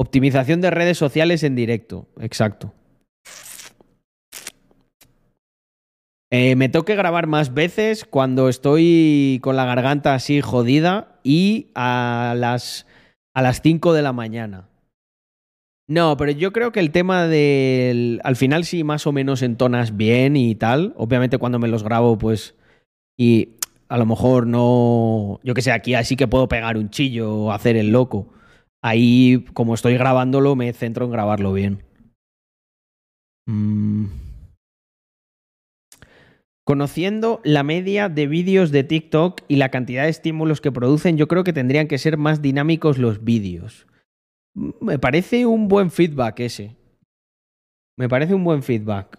Optimización 0.00 0.62
de 0.62 0.70
redes 0.70 0.96
sociales 0.96 1.42
en 1.42 1.54
directo, 1.54 2.08
exacto. 2.18 2.72
Eh, 6.30 6.56
me 6.56 6.70
toque 6.70 6.96
grabar 6.96 7.26
más 7.26 7.52
veces 7.52 8.06
cuando 8.06 8.48
estoy 8.48 9.40
con 9.42 9.56
la 9.56 9.66
garganta 9.66 10.14
así 10.14 10.40
jodida 10.40 11.20
y 11.22 11.66
a 11.74 12.32
las, 12.34 12.86
a 13.34 13.42
las 13.42 13.60
5 13.60 13.92
de 13.92 14.00
la 14.00 14.14
mañana. 14.14 14.70
No, 15.86 16.16
pero 16.16 16.32
yo 16.32 16.54
creo 16.54 16.72
que 16.72 16.80
el 16.80 16.92
tema 16.92 17.26
del... 17.26 18.22
Al 18.24 18.36
final 18.36 18.64
sí 18.64 18.84
más 18.84 19.06
o 19.06 19.12
menos 19.12 19.42
entonas 19.42 19.98
bien 19.98 20.34
y 20.34 20.54
tal. 20.54 20.94
Obviamente 20.96 21.36
cuando 21.36 21.58
me 21.58 21.68
los 21.68 21.84
grabo 21.84 22.16
pues... 22.16 22.54
Y 23.18 23.56
a 23.90 23.98
lo 23.98 24.06
mejor 24.06 24.46
no... 24.46 25.40
Yo 25.44 25.52
que 25.52 25.60
sé, 25.60 25.72
aquí 25.72 25.92
así 25.92 26.16
que 26.16 26.26
puedo 26.26 26.48
pegar 26.48 26.78
un 26.78 26.88
chillo 26.88 27.34
o 27.34 27.52
hacer 27.52 27.76
el 27.76 27.90
loco 27.90 28.32
ahí, 28.82 29.44
como 29.54 29.74
estoy 29.74 29.94
grabándolo, 29.94 30.56
me 30.56 30.72
centro 30.72 31.04
en 31.04 31.12
grabarlo 31.12 31.52
bien. 31.52 31.82
Mm. 33.46 34.06
Conociendo 36.64 37.40
la 37.42 37.62
media 37.64 38.08
de 38.08 38.26
vídeos 38.26 38.70
de 38.70 38.84
TikTok 38.84 39.40
y 39.48 39.56
la 39.56 39.70
cantidad 39.70 40.04
de 40.04 40.10
estímulos 40.10 40.60
que 40.60 40.70
producen, 40.70 41.16
yo 41.16 41.26
creo 41.26 41.42
que 41.42 41.52
tendrían 41.52 41.88
que 41.88 41.98
ser 41.98 42.16
más 42.16 42.42
dinámicos 42.42 42.98
los 42.98 43.24
vídeos. 43.24 43.86
Me 44.54 44.98
parece 44.98 45.46
un 45.46 45.68
buen 45.68 45.90
feedback 45.90 46.40
ese. 46.40 46.76
Me 47.98 48.08
parece 48.08 48.34
un 48.34 48.44
buen 48.44 48.62
feedback. 48.62 49.18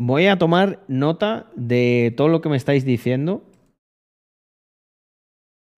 Voy 0.00 0.26
a 0.26 0.38
tomar 0.38 0.84
nota 0.88 1.50
de 1.56 2.14
todo 2.16 2.28
lo 2.28 2.40
que 2.40 2.48
me 2.48 2.56
estáis 2.56 2.84
diciendo. 2.84 3.44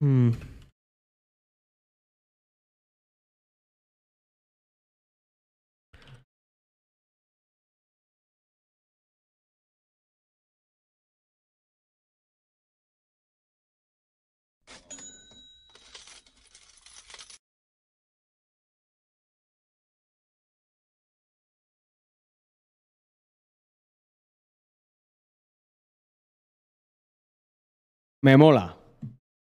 Mm. 0.01 0.31
Me 28.23 28.37
mola. 28.37 28.77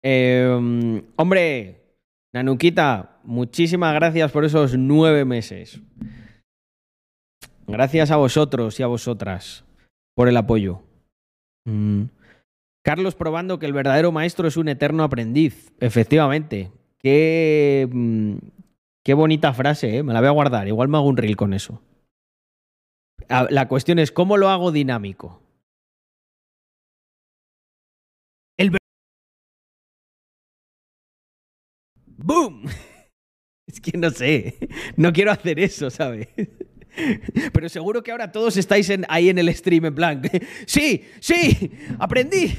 Em, 0.04 1.02
hombre, 1.16 1.82
Nanuquita, 2.34 3.20
muchísimas 3.24 3.94
gracias 3.96 4.32
por 4.32 4.44
esos 4.44 4.78
nueve 4.78 5.24
meses. 5.26 5.82
Gracias 7.68 8.12
a 8.12 8.18
vosotros 8.18 8.80
y 8.80 8.84
a 8.84 8.88
vosotras 8.88 9.66
por 10.16 10.28
el 10.28 10.38
apoyo. 10.38 10.82
Mm. 11.66 12.04
Carlos 12.84 13.16
probando 13.16 13.58
que 13.58 13.66
el 13.66 13.74
verdadero 13.74 14.12
maestro 14.12 14.48
es 14.48 14.58
un 14.58 14.68
eterno 14.68 15.04
aprendiz. 15.04 15.74
Efectivamente. 15.80 16.72
Qué, 17.00 17.88
mm, 17.92 18.36
qué 19.04 19.14
bonita 19.14 19.54
frase, 19.54 19.98
¿eh? 19.98 20.04
me 20.04 20.14
la 20.14 20.20
voy 20.20 20.28
a 20.28 20.32
guardar. 20.32 20.68
Igual 20.68 20.90
me 20.90 20.98
hago 20.98 21.08
un 21.08 21.18
reel 21.18 21.36
con 21.36 21.54
eso. 21.54 21.82
La 23.28 23.68
cuestión 23.68 23.98
es, 23.98 24.12
¿cómo 24.12 24.38
lo 24.38 24.50
hago 24.50 24.72
dinámico? 24.72 25.42
¡Boom! 32.26 32.66
es 33.68 33.80
que 33.80 33.96
no 33.98 34.10
sé. 34.10 34.58
No 34.98 35.14
quiero 35.14 35.32
hacer 35.32 35.60
eso, 35.60 35.92
¿sabes? 35.92 36.28
Pero 37.54 37.70
seguro 37.70 38.02
que 38.02 38.12
ahora 38.12 38.32
todos 38.32 38.58
estáis 38.58 38.92
ahí 39.10 39.30
en 39.30 39.38
el 39.38 39.54
stream 39.54 39.86
en 39.86 39.96
plan. 39.96 40.22
Sí, 40.66 41.04
sí, 41.20 41.72
aprendí. 42.00 42.58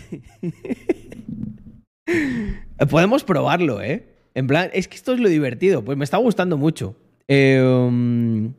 Podemos 2.89 3.25
probarlo, 3.25 3.83
¿eh? 3.83 4.07
En 4.35 4.47
plan, 4.47 4.71
es 4.73 4.87
que 4.87 4.95
esto 4.95 5.15
es 5.15 5.21
lo 5.21 5.29
divertido. 5.29 5.85
Pues 5.85 5.99
me 5.99 6.05
está 6.05 6.19
gustando 6.19 6.57
mucho. 6.57 6.95
Em, 7.27 8.53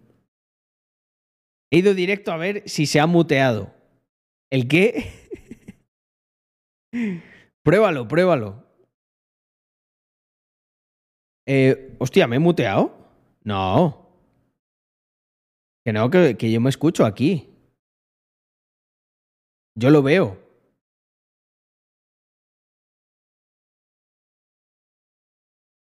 he 1.71 1.77
ido 1.77 1.93
directo 1.93 2.33
a 2.33 2.37
ver 2.37 2.63
si 2.65 2.85
se 2.85 2.99
ha 2.99 3.07
muteado. 3.07 3.73
¿El 4.49 4.67
qué? 4.67 5.11
pruébalo, 7.63 8.07
pruébalo. 8.09 8.66
Eh, 11.47 11.95
hostia, 11.99 12.27
¿me 12.27 12.35
he 12.35 12.39
muteado? 12.39 12.93
No. 13.43 14.05
Que 15.83 15.93
no, 15.93 16.09
que, 16.09 16.35
que 16.37 16.51
yo 16.51 16.59
me 16.59 16.69
escucho 16.69 17.05
aquí. 17.05 17.49
Yo 19.75 19.89
lo 19.89 20.03
veo. 20.03 20.37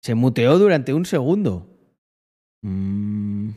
Se 0.02 0.16
muteó 0.16 0.58
durante 0.58 0.94
un 0.94 1.06
segundo. 1.06 1.68
Mm. 2.64 3.52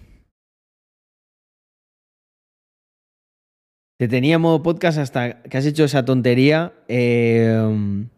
Te 3.98 4.08
tenía 4.08 4.38
modo 4.38 4.62
podcast 4.62 4.98
hasta 4.98 5.42
que 5.42 5.56
has 5.56 5.64
hecho 5.64 5.84
esa 5.84 6.04
tontería. 6.04 6.74
Em, 6.86 8.10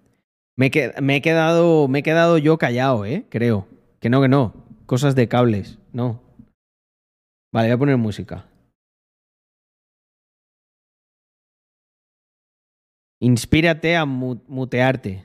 me, 0.58 0.66
he 0.66 1.22
quedado, 1.22 1.86
me 1.86 2.00
he 2.00 2.02
quedado 2.02 2.36
yo 2.36 2.58
callado, 2.58 3.04
¿eh? 3.04 3.24
Creo. 3.30 3.68
Que 4.00 4.10
no, 4.10 4.20
que 4.20 4.28
no. 4.28 4.66
Cosas 4.86 5.14
de 5.14 5.28
cables. 5.28 5.78
No. 5.92 6.20
Vale, 7.52 7.68
voy 7.68 7.74
a 7.74 7.78
poner 7.78 7.96
música. 7.96 8.48
Inspírate 13.20 13.96
a 13.96 14.04
mutearte. 14.04 15.24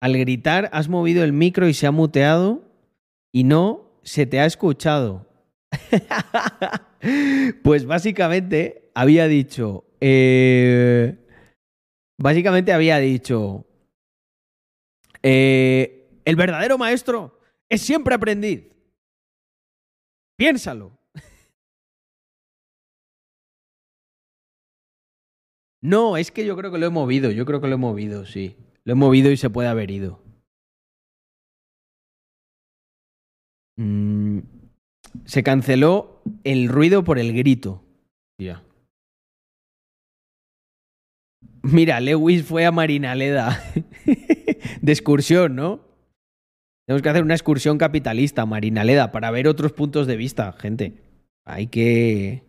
Al 0.00 0.18
gritar 0.18 0.70
has 0.72 0.88
movido 0.88 1.22
el 1.22 1.32
micro 1.32 1.68
y 1.68 1.74
se 1.74 1.86
ha 1.86 1.92
muteado 1.92 2.64
y 3.32 3.44
no 3.44 4.00
se 4.02 4.26
te 4.26 4.40
ha 4.40 4.46
escuchado. 4.46 5.28
pues 7.62 7.86
básicamente 7.86 8.90
había 8.94 9.28
dicho... 9.28 9.85
Eh, 10.00 11.16
básicamente 12.18 12.72
había 12.72 12.98
dicho... 12.98 13.64
Eh, 15.22 16.20
el 16.24 16.36
verdadero 16.36 16.78
maestro 16.78 17.40
es 17.68 17.82
siempre 17.82 18.14
aprendiz. 18.14 18.68
Piénsalo. 20.36 20.92
No, 25.82 26.16
es 26.16 26.32
que 26.32 26.44
yo 26.44 26.56
creo 26.56 26.72
que 26.72 26.78
lo 26.78 26.86
he 26.86 26.90
movido, 26.90 27.30
yo 27.30 27.44
creo 27.46 27.60
que 27.60 27.68
lo 27.68 27.74
he 27.74 27.78
movido, 27.78 28.26
sí. 28.26 28.56
Lo 28.82 28.94
he 28.94 28.96
movido 28.96 29.30
y 29.30 29.36
se 29.36 29.50
puede 29.50 29.68
haber 29.68 29.90
ido. 29.92 30.20
Mm, 33.76 34.40
se 35.26 35.42
canceló 35.42 36.22
el 36.44 36.68
ruido 36.68 37.04
por 37.04 37.18
el 37.20 37.32
grito. 37.34 37.84
Ya. 38.38 38.65
Mira, 41.72 42.00
Lewis 42.00 42.44
fue 42.44 42.64
a 42.64 42.70
Marinaleda 42.70 43.60
de 44.82 44.92
excursión, 44.92 45.56
¿no? 45.56 45.80
Tenemos 46.86 47.02
que 47.02 47.08
hacer 47.08 47.24
una 47.24 47.34
excursión 47.34 47.78
capitalista, 47.78 48.46
Marinaleda, 48.46 49.10
para 49.10 49.32
ver 49.32 49.48
otros 49.48 49.72
puntos 49.72 50.06
de 50.06 50.16
vista, 50.16 50.52
gente. 50.52 51.02
Hay 51.44 51.66
que... 51.66 52.44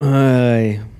Ay. 0.00 0.91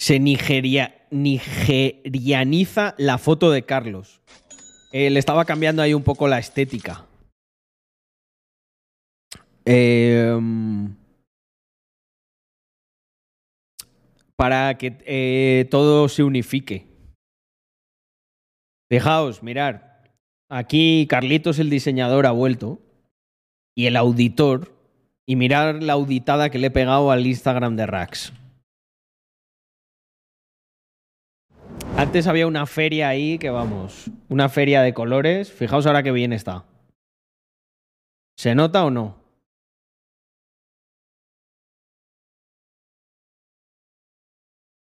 Se 0.00 0.18
nigeria, 0.18 1.04
nigerianiza 1.10 2.94
la 2.96 3.18
foto 3.18 3.50
de 3.50 3.66
Carlos. 3.66 4.22
Eh, 4.92 5.10
le 5.10 5.18
estaba 5.18 5.44
cambiando 5.44 5.82
ahí 5.82 5.92
un 5.92 6.02
poco 6.02 6.26
la 6.26 6.38
estética. 6.38 7.04
Em, 9.66 10.96
para 14.36 14.78
que 14.78 14.96
eh, 15.04 15.68
todo 15.70 16.08
se 16.08 16.22
unifique. 16.22 16.86
Fijaos, 18.88 19.42
mirar. 19.42 20.14
Aquí 20.48 21.06
Carlitos, 21.10 21.58
el 21.58 21.68
diseñador, 21.68 22.24
ha 22.24 22.30
vuelto. 22.30 22.80
Y 23.76 23.84
el 23.84 23.96
auditor. 23.96 24.74
Y 25.26 25.36
mirar 25.36 25.82
la 25.82 25.92
auditada 25.92 26.48
que 26.48 26.58
le 26.58 26.68
he 26.68 26.70
pegado 26.70 27.10
al 27.10 27.26
Instagram 27.26 27.76
de 27.76 27.84
Rax. 27.84 28.32
Antes 31.96 32.26
había 32.26 32.46
una 32.46 32.66
feria 32.66 33.08
ahí 33.08 33.38
que 33.38 33.50
vamos, 33.50 34.10
una 34.28 34.48
feria 34.48 34.82
de 34.82 34.94
colores. 34.94 35.52
Fijaos 35.52 35.86
ahora 35.86 36.02
qué 36.02 36.12
bien 36.12 36.32
está. 36.32 36.64
¿Se 38.36 38.54
nota 38.54 38.84
o 38.84 38.90
no? 38.90 39.16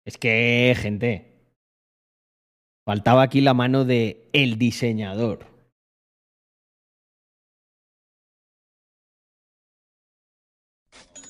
Es 0.04 0.18
que, 0.18 0.76
gente, 0.78 1.32
faltaba 2.84 3.22
aquí 3.22 3.40
la 3.40 3.54
mano 3.54 3.84
de 3.84 4.28
el 4.32 4.58
diseñador. 4.58 5.46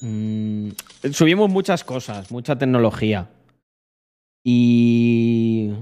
Mm, 0.00 0.70
subimos 1.12 1.48
muchas 1.48 1.84
cosas, 1.84 2.30
mucha 2.30 2.58
tecnología. 2.58 3.30
Y. 4.48 5.72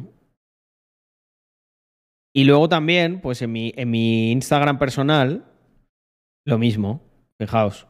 Y 2.35 2.45
luego 2.45 2.69
también, 2.71 3.21
pues 3.21 3.43
en 3.43 3.53
mi, 3.53 3.75
en 3.77 3.91
mi 3.91 4.33
Instagram 4.33 4.79
personal, 4.79 5.45
lo 6.47 6.59
mismo. 6.59 7.03
Fijaos. 7.39 7.87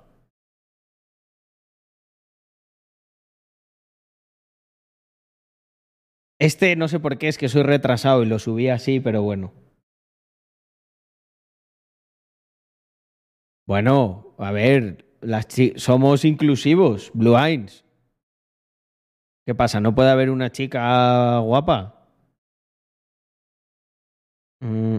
Este 6.41 6.75
no 6.75 6.89
sé 6.89 6.99
por 6.99 7.18
qué, 7.18 7.29
es 7.29 7.39
que 7.39 7.49
soy 7.49 7.62
retrasado 7.62 8.25
y 8.25 8.27
lo 8.27 8.41
subí 8.41 8.68
así, 8.68 8.99
pero 8.99 9.22
bueno. 9.22 9.53
Bueno, 13.66 14.35
a 14.39 14.51
ver, 14.51 15.07
somos 15.77 16.25
inclusivos, 16.25 17.12
Blue 17.14 17.39
Eyes. 17.39 17.85
¿Qué 19.47 19.55
pasa? 19.55 19.78
¿No 19.80 19.95
puede 19.95 20.11
haber 20.11 20.30
una 20.30 20.51
chica 20.51 21.38
guapa? 21.38 22.09
Mm. 24.61 24.99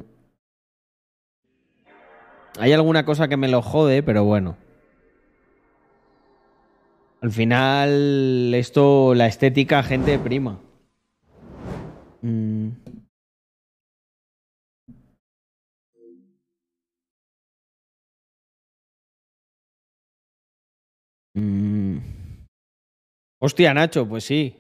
Hay 2.59 2.71
alguna 2.71 3.05
cosa 3.05 3.27
que 3.27 3.37
me 3.37 3.47
lo 3.47 3.61
jode, 3.61 4.03
pero 4.03 4.23
bueno. 4.23 4.57
Al 7.21 7.31
final, 7.31 8.53
esto, 8.53 9.15
la 9.15 9.25
estética, 9.25 9.81
gente 9.81 10.19
prima. 10.19 10.59
Mm. 12.21 12.69
Mm. 21.35 22.14
Hostia, 23.45 23.75
Nacho, 23.75 24.09
pues 24.09 24.23
sí. 24.23 24.55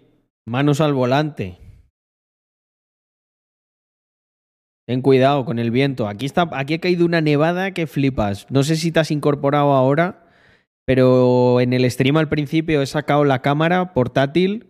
Manos 0.45 0.79
al 0.79 0.93
volante. 0.93 1.57
Ten 4.87 5.01
cuidado 5.01 5.43
con 5.43 5.57
el 5.57 5.71
viento. 5.71 6.07
Aquí, 6.07 6.27
está, 6.27 6.47
aquí 6.51 6.75
ha 6.75 6.79
caído 6.79 7.03
una 7.03 7.19
nevada 7.19 7.71
que 7.71 7.87
flipas. 7.87 8.45
No 8.51 8.61
sé 8.61 8.75
si 8.75 8.91
te 8.91 8.99
has 8.99 9.09
incorporado 9.09 9.73
ahora, 9.73 10.29
pero 10.85 11.61
en 11.61 11.73
el 11.73 11.89
stream 11.89 12.17
al 12.17 12.29
principio 12.29 12.83
he 12.83 12.85
sacado 12.85 13.23
la 13.23 13.41
cámara 13.41 13.91
portátil 13.95 14.67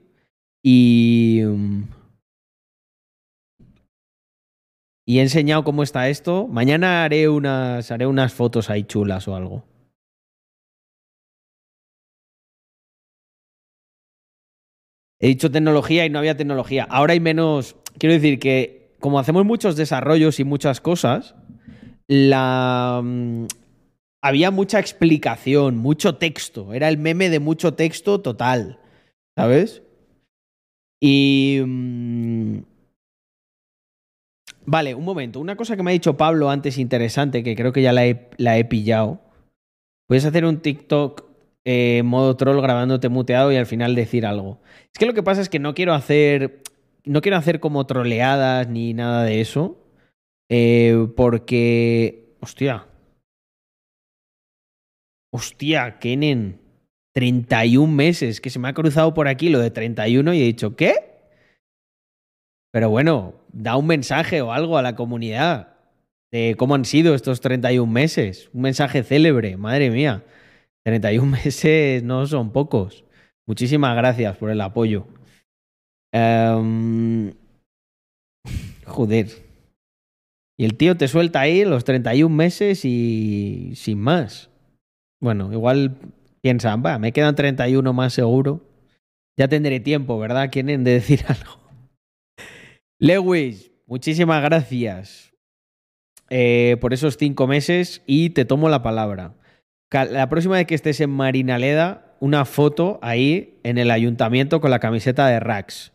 y. 0.63 1.41
Y 5.05 5.20
he 5.20 5.22
enseñado 5.24 5.66
cómo 5.66 5.84
está 5.84 6.07
esto. 6.07 6.47
Mañana 6.47 7.03
haré 7.03 7.28
unas, 7.28 7.91
haré 7.91 8.07
unas 8.07 8.34
fotos 8.34 8.70
ahí 8.70 8.86
chulas 8.86 9.28
o 9.28 9.36
algo. 9.36 9.66
He 15.26 15.30
dicho 15.30 15.50
tecnología 15.50 16.06
y 16.06 16.12
no 16.12 16.20
había 16.20 16.38
tecnología. 16.38 16.84
Ahora 16.88 17.14
hay 17.14 17.20
menos. 17.20 17.76
Quiero 17.98 18.14
decir 18.14 18.38
que, 18.38 18.92
como 19.00 19.18
hacemos 19.18 19.44
muchos 19.44 19.76
desarrollos 19.76 20.40
y 20.40 20.44
muchas 20.44 20.82
cosas, 20.82 21.34
mm, 22.08 23.46
había 24.22 24.52
mucha 24.52 24.80
explicación, 24.80 25.78
mucho 25.78 26.18
texto. 26.18 26.76
Era 26.76 26.90
el 26.90 27.00
meme 27.00 27.32
de 27.32 27.40
mucho 27.40 27.74
texto 27.74 28.22
total. 28.22 28.78
¿Sabes? 29.36 29.82
Y. 31.02 31.60
mm, 31.66 32.60
Vale, 34.68 34.94
un 34.94 35.06
momento. 35.06 35.40
Una 35.40 35.56
cosa 35.56 35.76
que 35.76 35.82
me 35.82 35.90
ha 35.90 35.94
dicho 35.94 36.18
Pablo 36.18 36.52
antes 36.52 36.78
interesante, 36.78 37.42
que 37.42 37.56
creo 37.56 37.74
que 37.74 37.82
ya 37.82 37.94
la 37.94 38.06
he 38.06 38.66
pillado. 38.66 39.22
Puedes 40.08 40.26
hacer 40.26 40.46
un 40.46 40.62
TikTok 40.62 41.25
eh, 41.66 42.03
modo 42.05 42.38
troll 42.38 42.61
grabándote 42.61 43.09
muteado 43.09 43.51
y 43.51 43.57
al 43.57 43.66
final 43.66 43.95
decir 43.95 44.26
algo. 44.26 44.61
Es 44.93 44.99
que 44.99 45.05
lo 45.07 45.13
que 45.13 45.24
pasa 45.24 45.41
es 45.41 45.49
que 45.49 45.59
no 45.59 45.74
quiero 45.74 45.93
hacer. 45.93 46.61
No 47.03 47.22
quiero 47.22 47.38
hacer 47.38 47.59
como 47.59 47.86
troleadas 47.86 48.68
ni 48.70 48.93
nada 48.93 49.24
de 49.24 49.41
eso. 49.41 49.78
eh, 50.49 51.07
porque. 51.16 52.36
Hostia. 52.41 52.88
Hostia, 55.34 55.99
Kenen. 55.99 56.61
31 57.13 57.91
meses. 57.93 58.41
Que 58.41 58.49
se 58.49 58.59
me 58.59 58.68
ha 58.68 58.74
cruzado 58.74 59.13
por 59.13 59.28
aquí 59.28 59.49
lo 59.49 59.59
de 59.59 59.72
31 59.72 60.34
y 60.34 60.41
he 60.41 60.45
dicho, 60.45 60.76
¿qué? 60.76 60.93
Pero 62.72 62.89
bueno, 62.89 63.36
da 63.53 63.78
un 63.78 63.88
mensaje 63.88 64.41
o 64.41 64.51
algo 64.51 64.78
a 64.78 64.82
la 64.82 64.95
comunidad 64.95 65.78
de 66.32 66.55
cómo 66.57 66.76
han 66.76 66.84
sido 66.86 67.16
estos 67.16 67.39
31 67.39 67.91
meses. 67.91 68.49
Un 68.53 68.63
mensaje 68.63 69.01
célebre, 69.03 69.55
madre 69.57 69.89
mía. 69.91 70.24
31 70.86 71.26
meses 71.44 72.04
no 72.04 72.26
son 72.26 72.52
pocos. 72.52 73.04
Muchísimas 73.48 73.96
gracias 73.96 74.38
por 74.38 74.50
el 74.50 74.62
apoyo. 74.62 75.08
Em, 76.14 77.34
joder. 78.86 79.28
Y 80.58 80.64
el 80.64 80.78
tío 80.78 80.96
te 80.96 81.08
suelta 81.08 81.42
ahí 81.42 81.66
los 81.66 81.84
31 81.84 82.34
meses 82.34 82.86
y 82.86 83.74
sin 83.76 84.00
más. 84.00 84.50
Bueno, 85.22 85.52
igual 85.52 85.98
piensan, 86.42 86.82
va, 86.86 86.98
me 86.98 87.12
quedan 87.12 87.36
31 87.36 87.92
más 87.92 88.14
seguro. 88.14 88.62
Ya 89.38 89.50
tendré 89.50 89.82
tiempo, 89.82 90.18
¿verdad? 90.18 90.50
Quieren 90.52 90.84
de 90.84 90.92
decir 90.92 91.26
algo. 91.28 91.60
Lewis, 93.00 93.72
muchísimas 93.86 94.42
gracias 94.42 95.34
eh, 96.30 96.78
por 96.80 96.94
esos 96.94 97.18
cinco 97.18 97.48
meses 97.48 98.02
y 98.06 98.30
te 98.30 98.46
tomo 98.46 98.70
la 98.70 98.82
palabra. 98.82 99.36
La 100.04 100.28
próxima 100.28 100.56
vez 100.56 100.68
que 100.68 100.76
estés 100.76 101.00
en 101.00 101.10
Marinaleda, 101.10 102.16
una 102.20 102.43
foto 102.43 103.00
ahí 103.02 103.60
en 103.64 103.78
el 103.78 103.91
ayuntamiento 103.91 104.60
con 104.60 104.72
la 104.72 104.80
camiseta 104.80 105.28
de 105.28 105.39
Rax. 105.39 105.93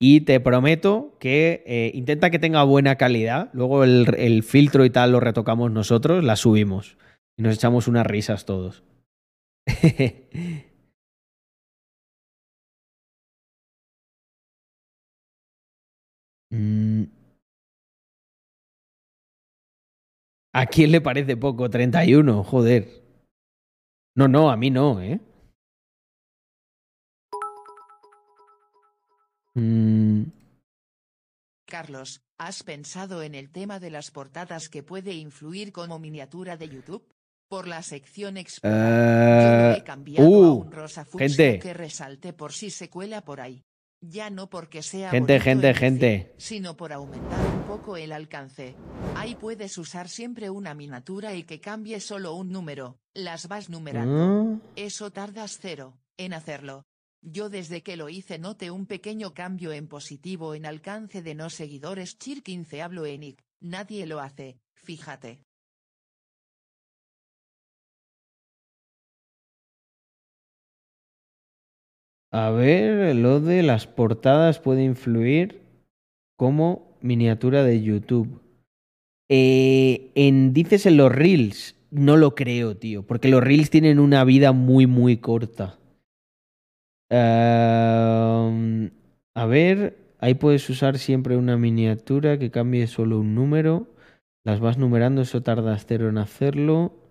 Y 0.00 0.22
te 0.22 0.40
prometo 0.40 1.16
que 1.20 1.62
eh, 1.66 1.90
intenta 1.94 2.30
que 2.30 2.38
tenga 2.38 2.64
buena 2.64 2.96
calidad. 2.96 3.50
Luego 3.52 3.84
el, 3.84 4.14
el 4.18 4.42
filtro 4.42 4.84
y 4.84 4.90
tal 4.90 5.12
lo 5.12 5.20
retocamos 5.20 5.70
nosotros, 5.70 6.24
la 6.24 6.36
subimos. 6.36 6.98
Y 7.38 7.42
nos 7.42 7.54
echamos 7.54 7.88
unas 7.88 8.06
risas 8.06 8.44
todos. 8.44 8.82
Mm. 16.50 17.04
¿A 20.54 20.66
quién 20.66 20.90
le 20.90 21.00
parece 21.00 21.36
poco 21.36 21.68
31? 21.68 22.42
Joder. 22.44 23.05
No, 24.16 24.28
no, 24.28 24.50
a 24.50 24.56
mí 24.56 24.70
no, 24.70 25.02
¿eh? 25.02 25.20
Mm, 29.52 30.22
Carlos, 31.66 32.22
¿has 32.38 32.62
pensado 32.62 33.22
en 33.22 33.34
el 33.34 33.50
tema 33.50 33.78
de 33.78 33.90
las 33.90 34.10
portadas 34.10 34.70
que 34.70 34.82
puede 34.82 35.12
influir 35.12 35.70
como 35.70 35.98
miniatura 35.98 36.56
de 36.56 36.70
YouTube? 36.70 37.06
Por 37.46 37.68
la 37.68 37.82
sección 37.82 38.36
yo 38.36 38.42
lo 38.62 38.70
eh, 38.72 39.76
he 39.76 39.84
cambiado 39.84 40.26
a 40.26 40.30
uh, 40.30 40.54
un 40.62 40.72
rosa 40.72 41.04
fucsia 41.04 41.28
gente. 41.28 41.58
que 41.58 41.74
resalte 41.74 42.32
por 42.32 42.54
si 42.54 42.70
se 42.70 42.88
cuela 42.88 43.22
por 43.22 43.42
ahí. 43.42 43.62
Ya 44.08 44.30
no 44.30 44.48
porque 44.48 44.82
sea 44.82 45.10
Gente, 45.10 45.40
gente, 45.40 45.74
gente. 45.74 46.34
sino 46.38 46.76
por 46.76 46.92
aumentar 46.92 47.46
un 47.54 47.62
poco 47.64 47.96
el 47.96 48.12
alcance. 48.12 48.74
Ahí 49.14 49.34
puedes 49.34 49.78
usar 49.78 50.08
siempre 50.08 50.50
una 50.50 50.74
miniatura 50.74 51.34
y 51.34 51.44
que 51.44 51.60
cambie 51.60 52.00
solo 52.00 52.34
un 52.34 52.50
número, 52.50 52.98
las 53.14 53.48
vas 53.48 53.68
numerando. 53.70 54.60
ah, 54.62 54.70
Eso 54.76 55.10
tardas 55.10 55.58
cero 55.60 55.98
en 56.16 56.32
hacerlo. 56.34 56.84
Yo 57.22 57.48
desde 57.48 57.82
que 57.82 57.96
lo 57.96 58.08
hice 58.08 58.38
noté 58.38 58.70
un 58.70 58.86
pequeño 58.86 59.34
cambio 59.34 59.72
en 59.72 59.88
positivo 59.88 60.54
en 60.54 60.66
alcance 60.66 61.22
de 61.22 61.34
no 61.34 61.50
seguidores 61.50 62.18
Chir 62.18 62.42
15 62.42 62.82
hablo 62.82 63.06
en 63.06 63.22
IC, 63.24 63.42
nadie 63.60 64.06
lo 64.06 64.20
hace, 64.20 64.58
fíjate. 64.76 65.42
A 72.32 72.50
ver, 72.50 73.14
lo 73.16 73.40
de 73.40 73.62
las 73.62 73.86
portadas 73.86 74.58
puede 74.58 74.84
influir 74.84 75.62
como 76.36 76.96
miniatura 77.00 77.62
de 77.62 77.82
YouTube. 77.82 78.40
Eh, 79.28 80.12
en, 80.14 80.52
dices 80.52 80.86
en 80.86 80.96
los 80.96 81.12
Reels, 81.12 81.76
no 81.90 82.16
lo 82.16 82.34
creo, 82.34 82.76
tío, 82.76 83.02
porque 83.04 83.28
los 83.28 83.42
Reels 83.42 83.70
tienen 83.70 83.98
una 83.98 84.24
vida 84.24 84.52
muy, 84.52 84.86
muy 84.86 85.16
corta. 85.18 85.78
A 89.36 89.46
ver, 89.46 89.96
ahí 90.18 90.34
puedes 90.34 90.68
usar 90.68 90.98
siempre 90.98 91.36
una 91.36 91.56
miniatura 91.56 92.38
que 92.38 92.50
cambie 92.50 92.86
solo 92.86 93.20
un 93.20 93.34
número. 93.34 93.86
Las 94.44 94.60
vas 94.60 94.78
numerando, 94.78 95.22
eso 95.22 95.42
tardas 95.42 95.86
cero 95.86 96.08
en 96.08 96.18
hacerlo. 96.18 97.05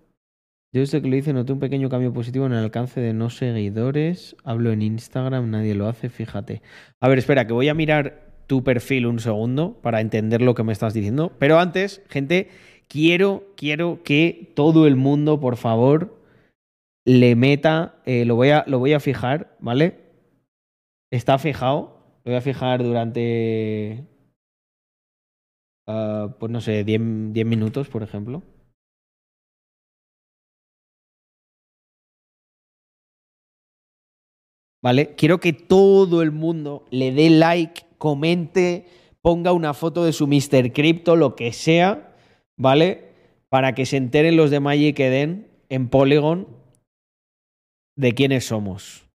Yo 0.75 0.81
desde 0.81 1.01
que 1.01 1.07
lo 1.07 1.15
hice 1.15 1.31
noté 1.31 1.53
un 1.53 1.61
pequeño 1.61 1.87
cambio 1.87 2.11
positivo 2.11 2.47
en 2.47 2.51
el 2.51 2.57
alcance 2.65 2.99
de 2.99 3.13
no 3.13 3.29
seguidores. 3.29 4.35
Hablo 4.43 4.73
en 4.73 4.81
Instagram, 4.81 5.49
nadie 5.49 5.73
lo 5.73 5.87
hace, 5.87 6.09
fíjate. 6.09 6.61
A 6.99 7.07
ver, 7.07 7.17
espera, 7.17 7.47
que 7.47 7.53
voy 7.53 7.69
a 7.69 7.73
mirar 7.73 8.33
tu 8.45 8.61
perfil 8.61 9.05
un 9.05 9.19
segundo 9.19 9.79
para 9.81 10.01
entender 10.01 10.41
lo 10.41 10.53
que 10.53 10.65
me 10.65 10.73
estás 10.73 10.93
diciendo. 10.93 11.31
Pero 11.39 11.59
antes, 11.59 12.01
gente, 12.09 12.49
quiero, 12.89 13.53
quiero 13.55 14.03
que 14.03 14.51
todo 14.53 14.85
el 14.85 14.97
mundo, 14.97 15.39
por 15.39 15.55
favor, 15.55 16.21
le 17.05 17.37
meta. 17.37 18.01
eh, 18.05 18.25
lo, 18.25 18.35
voy 18.35 18.49
a, 18.49 18.65
lo 18.67 18.79
voy 18.79 18.91
a 18.91 18.99
fijar, 18.99 19.55
¿vale? 19.61 20.01
Está 21.09 21.37
fijado. 21.37 22.19
Lo 22.25 22.31
voy 22.31 22.35
a 22.35 22.41
fijar 22.41 22.83
durante. 22.83 24.03
ah, 25.87 26.35
pues 26.37 26.51
no 26.51 26.59
sé, 26.59 26.83
10 26.83 27.31
10 27.31 27.45
minutos, 27.45 27.87
por 27.87 28.03
ejemplo. 28.03 28.43
¿Vale? 34.85 35.15
Quiero 35.15 35.39
que 35.39 35.51
todo 35.51 36.21
el 36.21 36.31
mundo 36.31 36.85
le 36.91 37.11
dé 37.11 37.31
like, 37.31 37.87
comente, 37.97 38.85
ponga 39.23 39.51
una 39.51 39.73
foto 39.73 40.05
de 40.05 40.13
su 40.13 40.27
Mr. 40.27 40.73
Crypto, 40.73 41.15
lo 41.15 41.35
que 41.35 41.53
sea, 41.53 42.15
¿vale? 42.55 43.09
Para 43.49 43.73
que 43.73 43.87
se 43.87 43.97
enteren 43.97 44.37
los 44.37 44.51
de 44.51 44.59
Magic 44.59 44.99
Eden 44.99 45.47
en 45.69 45.89
Polygon 45.89 46.47
de 47.97 48.13
quiénes 48.13 48.45
somos. 48.45 49.09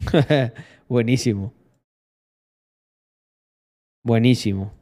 Buenísimo. 0.86 1.54
Buenísimo. 4.04 4.77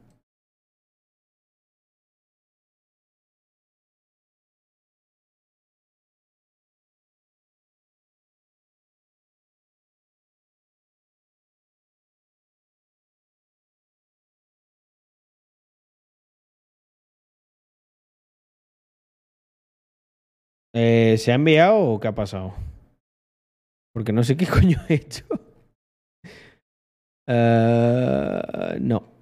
Eh, 20.79 21.17
¿Se 21.17 21.31
ha 21.31 21.35
enviado 21.35 21.79
o 21.79 21.99
qué 21.99 22.07
ha 22.07 22.13
pasado? 22.13 22.53
Porque 23.91 24.13
no 24.13 24.23
sé 24.23 24.37
qué 24.37 24.45
coño 24.57 24.77
he 24.87 24.93
hecho. 24.93 25.25
Eh, 27.25 28.77
no. 28.79 29.16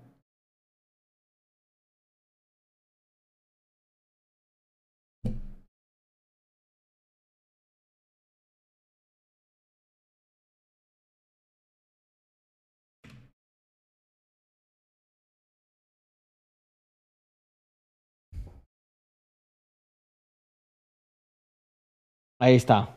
Ahí 22.40 22.56
está. 22.56 22.96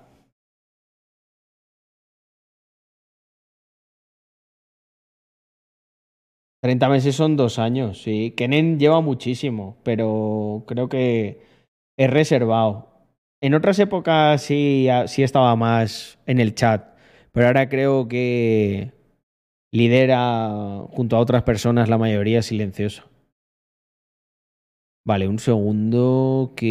Treinta 6.61 6.89
meses 6.89 7.15
son 7.15 7.37
dos 7.37 7.59
años, 7.59 8.03
sí. 8.03 8.33
Kenen 8.37 8.79
lleva 8.81 9.01
muchísimo, 9.01 9.77
pero 9.85 10.65
creo 10.67 10.89
que 10.89 11.41
es 11.97 12.11
reservado. 12.11 12.89
En 13.41 13.55
otras 13.55 13.79
épocas 13.79 14.43
sí, 14.43 14.89
sí 15.07 15.23
estaba 15.23 15.55
más 15.57 16.19
en 16.27 16.41
el 16.41 16.55
chat, 16.55 16.97
pero 17.33 17.47
ahora 17.47 17.69
creo 17.69 18.09
que 18.09 18.93
lidera 19.73 20.83
junto 20.91 21.17
a 21.17 21.21
otras 21.21 21.45
personas 21.45 21.89
la 21.89 21.99
mayoría 21.99 22.43
silenciosa. 22.43 23.07
Vale, 25.05 25.27
un 25.29 25.39
segundo. 25.39 26.53
¿Qué 26.57 26.67